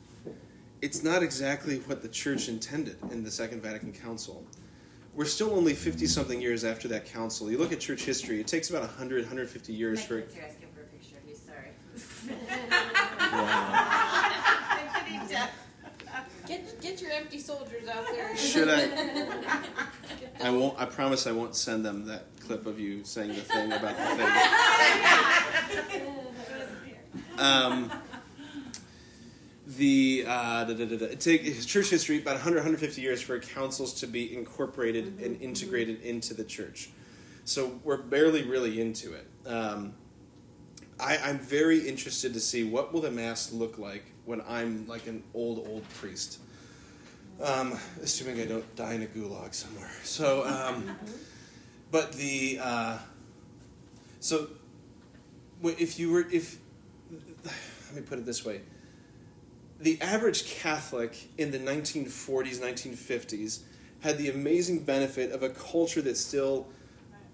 it's 0.81 1.03
not 1.03 1.23
exactly 1.23 1.79
what 1.81 2.03
the 2.03 2.09
Church 2.09 2.49
intended 2.49 2.97
in 3.11 3.25
the 3.25 3.31
Second 3.31 3.63
Vatican 3.63 3.93
Council. 3.93 4.45
We're 5.15 5.25
still 5.25 5.51
only 5.51 5.75
50 5.75 6.07
something 6.07 6.41
years 6.41 6.65
after 6.65 6.87
that 6.89 7.07
council. 7.07 7.51
You 7.51 7.59
look 7.59 7.73
at 7.73 7.81
church 7.81 8.03
history, 8.03 8.39
it 8.39 8.47
takes 8.47 8.71
about 8.71 8.83
100, 8.83 9.23
150 9.23 9.73
years 9.73 10.05
for 10.05 10.19
it. 10.19 10.31
You're 10.33 10.45
asking 10.45 10.69
for 10.73 10.83
a 10.83 10.85
picture 10.85 11.17
of 11.17 11.29
you, 11.29 11.35
sorry. 11.35 11.73
Wow. 13.33 13.95
Get, 16.49 16.81
get 16.81 17.03
your 17.03 17.11
empty 17.11 17.39
soldiers 17.39 17.87
out 17.89 18.07
there. 18.07 18.35
Should 18.35 18.69
I? 18.71 18.89
I 20.43 20.49
won't. 20.49 20.81
I 20.81 20.87
promise 20.87 21.27
I 21.27 21.33
won't 21.33 21.55
send 21.55 21.85
them 21.85 22.07
that 22.07 22.25
clip 22.41 22.65
of 22.65 22.81
you 22.81 23.05
saying 23.05 23.35
the 23.35 23.43
thing 23.43 23.71
about 23.71 23.95
the 23.99 24.05
thing. 25.85 26.03
Um, 27.39 27.93
the 29.77 30.25
uh, 30.27 30.65
da. 30.65 30.73
It 30.73 31.21
take 31.21 31.67
church 31.67 31.91
history 31.91 32.19
about 32.19 32.37
100, 32.37 32.57
150 32.57 33.03
years 33.03 33.21
for 33.21 33.39
councils 33.39 33.93
to 34.01 34.07
be 34.07 34.35
incorporated 34.35 35.21
and 35.21 35.41
integrated 35.43 36.01
into 36.01 36.33
the 36.33 36.45
church. 36.45 36.91
So 37.45 37.79
we're 37.85 37.99
barely 37.99 38.43
really 38.45 38.81
into 38.81 39.13
it. 39.13 39.27
Um, 39.47 39.95
I, 40.99 41.19
I'm 41.19 41.39
very 41.39 41.87
interested 41.87 42.33
to 42.35 42.41
see 42.41 42.65
what 42.65 42.93
will 42.93 43.03
the 43.03 43.11
mass 43.11 43.53
look 43.53 43.79
like 43.79 44.05
when 44.25 44.43
I'm 44.49 44.87
like 44.87 45.07
an 45.07 45.23
old 45.35 45.59
old 45.69 45.89
priest. 45.91 46.41
Um, 47.43 47.79
assuming 48.03 48.41
I 48.41 48.47
don't 48.47 48.75
die 48.75 48.95
in 48.95 49.03
a 49.03 49.07
gulag 49.07 49.55
somewhere. 49.55 49.93
So, 50.03 50.45
um, 50.45 50.97
but 51.91 52.13
the 52.13 52.59
uh, 52.61 52.99
so 54.19 54.49
if 55.63 55.99
you 55.99 56.11
were 56.11 56.27
if 56.33 56.59
let 57.43 57.95
me 57.95 58.03
put 58.03 58.19
it 58.19 58.27
this 58.27 58.45
way, 58.45 58.63
the 59.81 60.01
average 60.01 60.47
Catholic 60.47 61.29
in 61.39 61.51
the 61.51 61.59
1940s, 61.59 62.59
1950s 62.59 63.61
had 64.01 64.19
the 64.19 64.31
amazing 64.31 64.85
benefit 64.85 65.33
of 65.33 65.43
a 65.43 65.51
culture 65.51 66.03
that 66.03 66.17
still 66.17 66.69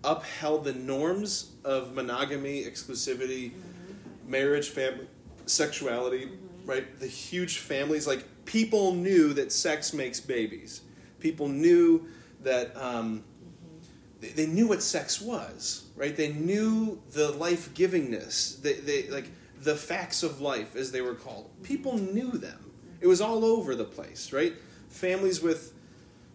upheld 0.03 0.65
the 0.65 0.73
norms 0.73 1.53
of 1.65 1.95
monogamy, 1.95 2.65
exclusivity, 2.65 3.51
mm-hmm. 3.51 4.31
marriage, 4.31 4.69
family, 4.69 5.07
sexuality, 5.47 6.27
mm-hmm. 6.27 6.71
right? 6.71 7.01
The 7.01 7.07
huge 7.07 7.59
families, 7.59 8.07
like 8.07 8.25
people 8.45 8.95
knew 8.95 9.33
that 9.35 9.53
sex 9.53 9.93
makes 9.93 10.21
babies. 10.21 10.83
People 11.21 11.49
knew 11.49 12.07
that 12.43 12.77
um, 12.77 13.25
mm-hmm. 13.25 14.21
they, 14.21 14.29
they 14.29 14.47
knew 14.47 14.69
what 14.69 14.83
sex 14.83 15.21
was, 15.21 15.85
right? 15.97 16.15
They 16.15 16.33
knew 16.33 17.01
the 17.12 17.31
life 17.33 17.73
givingness. 17.75 18.61
They, 18.61 18.75
they 18.75 19.09
like 19.09 19.31
the 19.65 19.74
facts 19.74 20.23
of 20.23 20.41
life, 20.41 20.77
as 20.77 20.93
they 20.93 21.01
were 21.01 21.15
called. 21.15 21.51
People 21.62 21.99
knew 21.99 22.31
them. 22.32 22.70
It 23.01 23.07
was 23.07 23.20
all 23.20 23.45
over 23.45 23.74
the 23.74 23.85
place, 23.85 24.32
right? 24.32 24.55
Families 24.89 25.43
with 25.43 25.74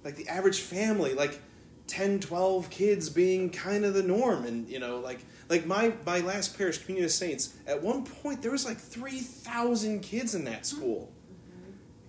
like 0.03 0.15
the 0.15 0.27
average 0.27 0.59
family, 0.61 1.13
like 1.13 1.39
10, 1.87 2.19
12 2.19 2.69
kids 2.69 3.09
being 3.09 3.49
kind 3.49 3.85
of 3.85 3.93
the 3.93 4.03
norm. 4.03 4.45
And, 4.45 4.69
you 4.69 4.79
know, 4.79 4.99
like, 4.99 5.19
like 5.49 5.65
my, 5.65 5.93
my 6.05 6.19
last 6.19 6.57
parish, 6.57 6.77
Communion 6.79 7.05
of 7.05 7.11
Saints, 7.11 7.55
at 7.67 7.81
one 7.81 8.03
point 8.05 8.41
there 8.41 8.51
was 8.51 8.65
like 8.65 8.77
3,000 8.77 10.01
kids 10.01 10.35
in 10.35 10.45
that 10.45 10.65
school. 10.65 11.11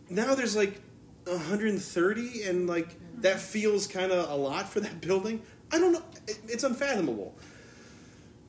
Now 0.09 0.35
there's 0.35 0.57
like 0.57 0.81
130, 1.25 2.43
and 2.43 2.67
like 2.67 2.97
that 3.23 3.41
feels 3.41 3.87
kind 3.87 4.13
of 4.13 4.29
a 4.31 4.35
lot 4.35 4.69
for 4.69 4.81
that 4.81 5.01
building. 5.07 5.43
I 5.73 5.79
don't 5.79 5.93
know. 5.93 6.03
It, 6.27 6.39
it's 6.49 6.65
unfathomable. 6.65 7.35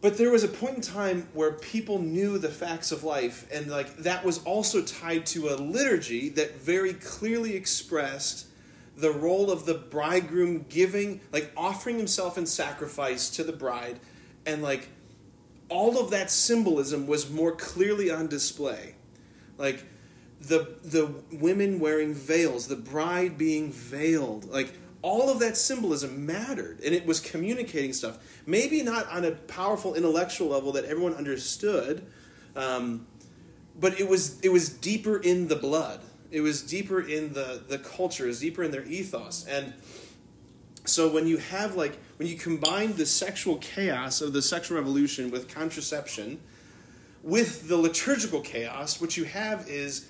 But 0.01 0.17
there 0.17 0.31
was 0.31 0.43
a 0.43 0.47
point 0.47 0.75
in 0.77 0.81
time 0.81 1.27
where 1.33 1.51
people 1.51 1.99
knew 1.99 2.39
the 2.39 2.49
facts 2.49 2.91
of 2.91 3.03
life, 3.03 3.47
and 3.53 3.67
like 3.67 3.97
that 3.97 4.25
was 4.25 4.43
also 4.43 4.81
tied 4.81 5.27
to 5.27 5.49
a 5.49 5.55
liturgy 5.55 6.29
that 6.29 6.59
very 6.59 6.93
clearly 6.93 7.55
expressed 7.55 8.47
the 8.97 9.11
role 9.11 9.51
of 9.51 9.65
the 9.65 9.75
bridegroom 9.75 10.65
giving, 10.69 11.21
like 11.31 11.51
offering 11.55 11.97
himself 11.97 12.37
in 12.37 12.47
sacrifice 12.47 13.29
to 13.29 13.43
the 13.43 13.53
bride, 13.53 13.99
and 14.45 14.63
like 14.63 14.89
all 15.69 15.99
of 15.99 16.09
that 16.09 16.31
symbolism 16.31 17.05
was 17.05 17.29
more 17.29 17.51
clearly 17.51 18.09
on 18.09 18.25
display. 18.25 18.95
Like 19.59 19.85
the 20.41 20.77
the 20.83 21.13
women 21.31 21.79
wearing 21.79 22.15
veils, 22.15 22.67
the 22.67 22.75
bride 22.75 23.37
being 23.37 23.71
veiled, 23.71 24.49
like 24.49 24.73
all 25.01 25.29
of 25.29 25.39
that 25.39 25.57
symbolism 25.57 26.25
mattered 26.25 26.79
and 26.85 26.93
it 26.93 27.05
was 27.05 27.19
communicating 27.19 27.93
stuff. 27.93 28.19
Maybe 28.45 28.83
not 28.83 29.07
on 29.09 29.25
a 29.25 29.31
powerful 29.31 29.95
intellectual 29.95 30.49
level 30.49 30.71
that 30.73 30.85
everyone 30.85 31.13
understood, 31.13 32.05
um, 32.55 33.07
but 33.79 33.99
it 33.99 34.07
was 34.07 34.39
it 34.41 34.49
was 34.49 34.69
deeper 34.69 35.17
in 35.17 35.47
the 35.47 35.55
blood. 35.55 36.01
It 36.29 36.41
was 36.41 36.61
deeper 36.61 37.01
in 37.01 37.33
the 37.33 37.63
the 37.67 37.79
culture. 37.79 38.25
It 38.25 38.27
was 38.27 38.39
deeper 38.39 38.63
in 38.63 38.71
their 38.71 38.85
ethos. 38.85 39.45
And 39.47 39.73
so 40.85 41.11
when 41.11 41.27
you 41.27 41.37
have 41.37 41.75
like 41.75 41.97
when 42.17 42.27
you 42.27 42.37
combine 42.37 42.93
the 42.93 43.05
sexual 43.05 43.57
chaos 43.57 44.21
of 44.21 44.33
the 44.33 44.41
sexual 44.41 44.77
revolution 44.77 45.31
with 45.31 45.53
contraception, 45.53 46.39
with 47.23 47.67
the 47.67 47.77
liturgical 47.77 48.41
chaos, 48.41 49.01
what 49.01 49.17
you 49.17 49.23
have 49.23 49.67
is 49.67 50.07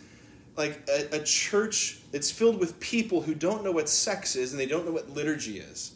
like 0.57 0.81
a, 0.89 1.17
a 1.17 1.23
church 1.23 2.00
that's 2.11 2.29
filled 2.29 2.59
with 2.59 2.79
people 2.79 3.21
who 3.21 3.33
don't 3.33 3.63
know 3.63 3.71
what 3.71 3.89
sex 3.89 4.35
is 4.35 4.51
and 4.51 4.59
they 4.59 4.65
don't 4.65 4.85
know 4.85 4.91
what 4.91 5.09
liturgy 5.09 5.59
is. 5.59 5.93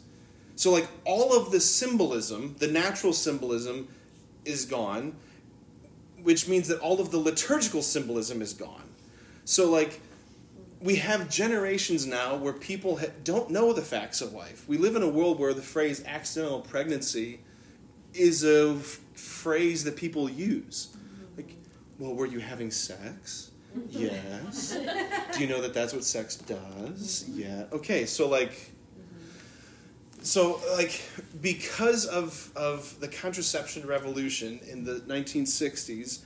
So, 0.54 0.72
like, 0.72 0.88
all 1.04 1.36
of 1.36 1.50
the 1.50 1.60
symbolism, 1.60 2.56
the 2.58 2.66
natural 2.66 3.12
symbolism, 3.12 3.88
is 4.44 4.64
gone, 4.64 5.16
which 6.22 6.48
means 6.48 6.68
that 6.68 6.80
all 6.80 7.00
of 7.00 7.10
the 7.10 7.18
liturgical 7.18 7.82
symbolism 7.82 8.40
is 8.40 8.54
gone. 8.54 8.88
So, 9.44 9.70
like, 9.70 10.00
we 10.80 10.96
have 10.96 11.28
generations 11.28 12.06
now 12.06 12.36
where 12.36 12.52
people 12.52 12.98
ha- 12.98 13.06
don't 13.22 13.50
know 13.50 13.72
the 13.72 13.82
facts 13.82 14.20
of 14.20 14.32
life. 14.32 14.64
We 14.66 14.78
live 14.78 14.96
in 14.96 15.02
a 15.02 15.08
world 15.08 15.38
where 15.38 15.52
the 15.52 15.62
phrase 15.62 16.02
accidental 16.06 16.60
pregnancy 16.60 17.40
is 18.14 18.44
a 18.44 18.76
f- 18.78 19.00
phrase 19.14 19.84
that 19.84 19.96
people 19.96 20.28
use. 20.30 20.88
Like, 21.36 21.54
well, 21.98 22.14
were 22.14 22.26
you 22.26 22.38
having 22.38 22.70
sex? 22.70 23.50
Yes. 23.90 24.78
Do 25.34 25.40
you 25.40 25.46
know 25.46 25.60
that 25.60 25.74
that's 25.74 25.92
what 25.92 26.04
sex 26.04 26.36
does? 26.36 27.24
Yeah. 27.28 27.64
Okay, 27.72 28.06
so 28.06 28.28
like 28.28 28.72
so 30.26 30.60
like 30.76 31.00
because 31.40 32.04
of 32.04 32.50
of 32.56 32.98
the 33.00 33.08
contraception 33.08 33.86
revolution 33.86 34.58
in 34.68 34.84
the 34.84 34.94
1960s 35.00 36.20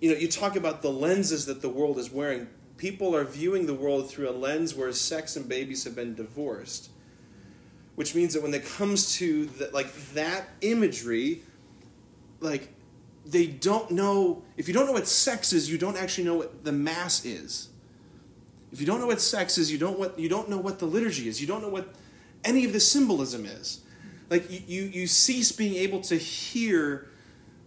you 0.00 0.12
know 0.12 0.18
you 0.18 0.28
talk 0.28 0.54
about 0.54 0.82
the 0.82 0.90
lenses 0.90 1.46
that 1.46 1.62
the 1.62 1.68
world 1.68 1.98
is 1.98 2.10
wearing 2.10 2.46
people 2.76 3.16
are 3.16 3.24
viewing 3.24 3.64
the 3.64 3.74
world 3.74 4.10
through 4.10 4.28
a 4.28 4.32
lens 4.32 4.74
where 4.74 4.92
sex 4.92 5.34
and 5.34 5.48
babies 5.48 5.84
have 5.84 5.96
been 5.96 6.14
divorced 6.14 6.90
which 7.94 8.14
means 8.14 8.34
that 8.34 8.42
when 8.42 8.52
it 8.54 8.64
comes 8.64 9.14
to 9.14 9.46
the, 9.46 9.70
like 9.72 9.92
that 10.12 10.50
imagery 10.60 11.42
like 12.40 12.68
they 13.28 13.46
don't 13.46 13.90
know 13.90 14.42
if 14.56 14.68
you 14.68 14.74
don't 14.74 14.86
know 14.86 14.92
what 14.92 15.06
sex 15.06 15.52
is 15.52 15.70
you 15.70 15.76
don't 15.76 15.96
actually 15.96 16.24
know 16.24 16.36
what 16.36 16.64
the 16.64 16.72
mass 16.72 17.24
is. 17.26 17.68
If 18.72 18.80
you 18.80 18.86
don't 18.86 19.00
know 19.00 19.06
what 19.06 19.20
sex 19.20 19.58
is 19.58 19.70
you 19.70 19.78
don't 19.78 19.98
what 19.98 20.18
you 20.18 20.28
don't 20.28 20.48
know 20.48 20.58
what 20.58 20.78
the 20.78 20.86
liturgy 20.86 21.28
is. 21.28 21.40
You 21.40 21.46
don't 21.46 21.60
know 21.60 21.68
what 21.68 21.94
any 22.42 22.64
of 22.64 22.72
the 22.72 22.80
symbolism 22.80 23.44
is. 23.44 23.82
Like 24.30 24.50
you, 24.50 24.62
you, 24.66 24.82
you 24.84 25.06
cease 25.06 25.52
being 25.52 25.74
able 25.74 26.00
to 26.02 26.16
hear 26.16 27.10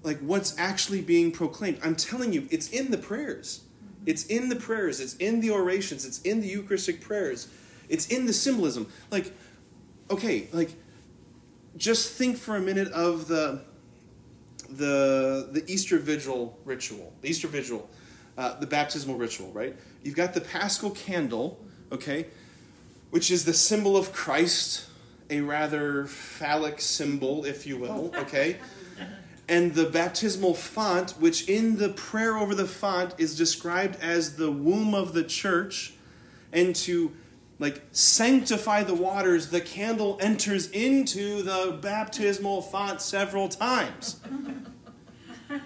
like 0.04 0.20
what's 0.20 0.58
actually 0.58 1.02
being 1.02 1.32
proclaimed. 1.32 1.80
I'm 1.84 1.96
telling 1.96 2.34
you 2.34 2.48
it's 2.50 2.70
in 2.70 2.90
the 2.90 2.98
prayers. 2.98 3.62
It's 4.08 4.26
in 4.26 4.50
the 4.50 4.56
prayers. 4.56 5.00
It's 5.00 5.16
in 5.18 5.42
the 5.42 5.52
orations. 5.52 6.06
It's 6.06 6.22
in 6.22 6.42
the 6.42 6.48
eucharistic 6.48 7.02
prayers. 7.02 7.48
It's 7.88 8.08
in 8.08 8.26
the 8.26 8.34
symbolism. 8.34 8.92
Like 9.12 9.32
okay 10.10 10.48
like 10.52 10.74
just 11.78 12.12
think 12.12 12.38
for 12.38 12.56
a 12.56 12.62
minute 12.62 12.92
of 12.92 13.28
the 13.28 13.62
the 14.72 15.50
the 15.52 15.64
Easter 15.72 15.98
Vigil 15.98 16.58
ritual, 16.66 17.14
the 17.22 17.30
Easter 17.30 17.48
Vigil, 17.48 17.90
uh, 18.38 18.60
the 18.60 18.68
baptismal 18.68 19.18
ritual, 19.18 19.52
right? 19.52 19.76
You've 20.04 20.16
got 20.16 20.34
the 20.34 20.42
Paschal 20.42 20.92
candle, 20.92 21.64
okay, 21.92 22.28
which 23.10 23.30
is 23.30 23.46
the 23.46 23.54
symbol 23.54 23.98
of 23.98 24.14
Christ, 24.14 24.88
a 25.30 25.42
rather 25.42 26.06
phallic 26.06 26.82
symbol, 26.82 27.46
if 27.46 27.66
you 27.66 27.78
will, 27.78 28.14
okay, 28.18 28.58
and 29.48 29.76
the 29.76 29.86
baptismal 29.86 30.54
font, 30.54 31.12
which 31.12 31.50
in 31.50 31.78
the 31.78 31.90
prayer 31.90 32.38
over 32.38 32.56
the 32.56 32.66
font 32.66 33.14
is 33.18 33.36
described 33.36 33.98
as 34.02 34.38
the 34.38 34.52
womb 34.52 34.94
of 34.96 35.14
the 35.14 35.24
church, 35.24 35.94
and 36.54 36.76
to 36.76 37.12
like 37.62 37.84
sanctify 37.92 38.84
the 38.84 38.96
waters, 38.96 39.48
the 39.48 39.62
candle 39.62 40.18
enters 40.20 40.70
into 40.72 41.44
the 41.44 41.78
baptismal 41.80 42.64
font 42.64 43.00
several 43.00 43.48
times. 43.48 44.20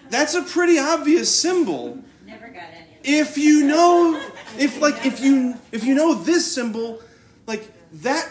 That's 0.10 0.34
a 0.34 0.42
pretty 0.42 0.78
obvious 0.78 1.34
symbol. 1.34 2.04
Never 2.26 2.50
got 2.50 2.64
any. 2.74 2.98
If 3.02 3.38
you 3.38 3.66
know, 3.66 4.22
if 4.60 4.82
like 4.82 5.06
if 5.06 5.22
you 5.22 5.56
if 5.72 5.86
you 5.86 5.96
know 5.96 6.14
this 6.14 6.54
symbol, 6.54 7.02
like 7.48 7.72
that, 8.02 8.30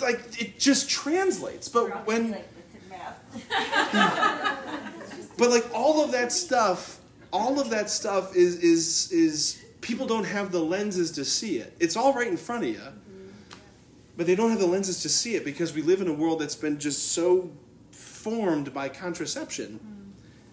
like 0.00 0.42
it 0.42 0.58
just 0.58 0.90
translates. 0.90 1.68
But 1.68 2.04
when 2.04 2.32
like 2.32 2.48
this 2.56 2.82
in 2.82 2.88
math. 2.90 3.22
but 5.38 5.50
like 5.50 5.66
all 5.72 6.04
of 6.04 6.10
that 6.10 6.32
stuff 6.32 6.98
all 7.32 7.60
of 7.60 7.70
that 7.70 7.90
stuff 7.90 8.34
is 8.34 8.56
is 8.56 9.12
is 9.12 9.64
people 9.80 10.06
don't 10.06 10.24
have 10.24 10.50
the 10.52 10.60
lenses 10.60 11.10
to 11.12 11.24
see 11.24 11.58
it 11.58 11.72
it's 11.80 11.96
all 11.96 12.12
right 12.12 12.26
in 12.28 12.36
front 12.36 12.64
of 12.64 12.70
you 12.70 12.80
but 14.16 14.26
they 14.26 14.34
don't 14.34 14.50
have 14.50 14.58
the 14.58 14.66
lenses 14.66 15.00
to 15.02 15.08
see 15.08 15.34
it 15.36 15.44
because 15.44 15.72
we 15.72 15.82
live 15.82 16.00
in 16.00 16.08
a 16.08 16.12
world 16.12 16.40
that's 16.40 16.56
been 16.56 16.78
just 16.78 17.12
so 17.12 17.50
formed 17.90 18.74
by 18.74 18.88
contraception 18.88 19.78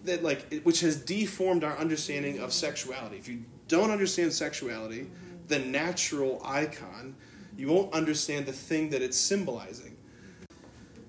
that 0.04 0.22
like 0.22 0.46
it- 0.50 0.64
which 0.64 0.80
has 0.80 0.96
deformed 0.96 1.64
our 1.64 1.76
understanding 1.76 2.38
of 2.38 2.52
sexuality 2.52 3.16
if 3.16 3.28
you 3.28 3.42
don't 3.68 3.90
understand 3.90 4.32
sexuality 4.32 5.08
the 5.48 5.58
natural 5.58 6.40
icon 6.44 7.14
you 7.56 7.68
won't 7.68 7.92
understand 7.92 8.46
the 8.46 8.52
thing 8.52 8.90
that 8.90 9.02
it's 9.02 9.16
symbolizing 9.16 9.96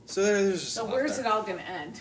so 0.09 0.23
there's 0.23 0.65
So 0.65 0.85
where's 0.85 1.17
there 1.17 1.25
it 1.25 1.31
all 1.31 1.43
gonna 1.43 1.61
end? 1.61 1.99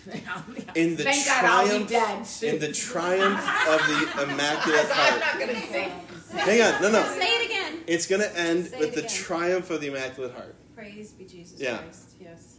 in 0.76 0.94
the 0.96 1.02
Thank 1.02 1.26
God 1.26 1.44
I'll 1.44 1.64
be 1.64 1.68
triumph 1.86 1.88
dead 1.90 2.22
soon. 2.26 2.54
in 2.54 2.60
the 2.60 2.72
triumph 2.72 3.40
of 3.68 3.80
the 3.88 4.22
immaculate 4.32 4.80
I'm 4.84 4.90
heart. 4.90 5.20
not 5.20 5.40
gonna 5.40 5.60
sing. 5.66 5.90
Hang 6.32 6.60
on, 6.62 6.82
no, 6.82 6.90
no. 6.92 7.04
Say 7.18 7.28
it 7.28 7.46
again. 7.46 7.84
It's 7.86 8.06
going 8.06 8.20
to 8.22 8.38
end 8.38 8.66
Say 8.66 8.78
with 8.78 8.94
the 8.94 9.00
again. 9.00 9.10
triumph 9.10 9.70
of 9.70 9.80
the 9.80 9.88
immaculate 9.88 10.32
heart. 10.34 10.54
Praise 10.74 11.12
be 11.12 11.24
Jesus 11.24 11.60
Yeah. 11.60 11.78
Christ. 11.78 12.10
Yes. 12.20 12.55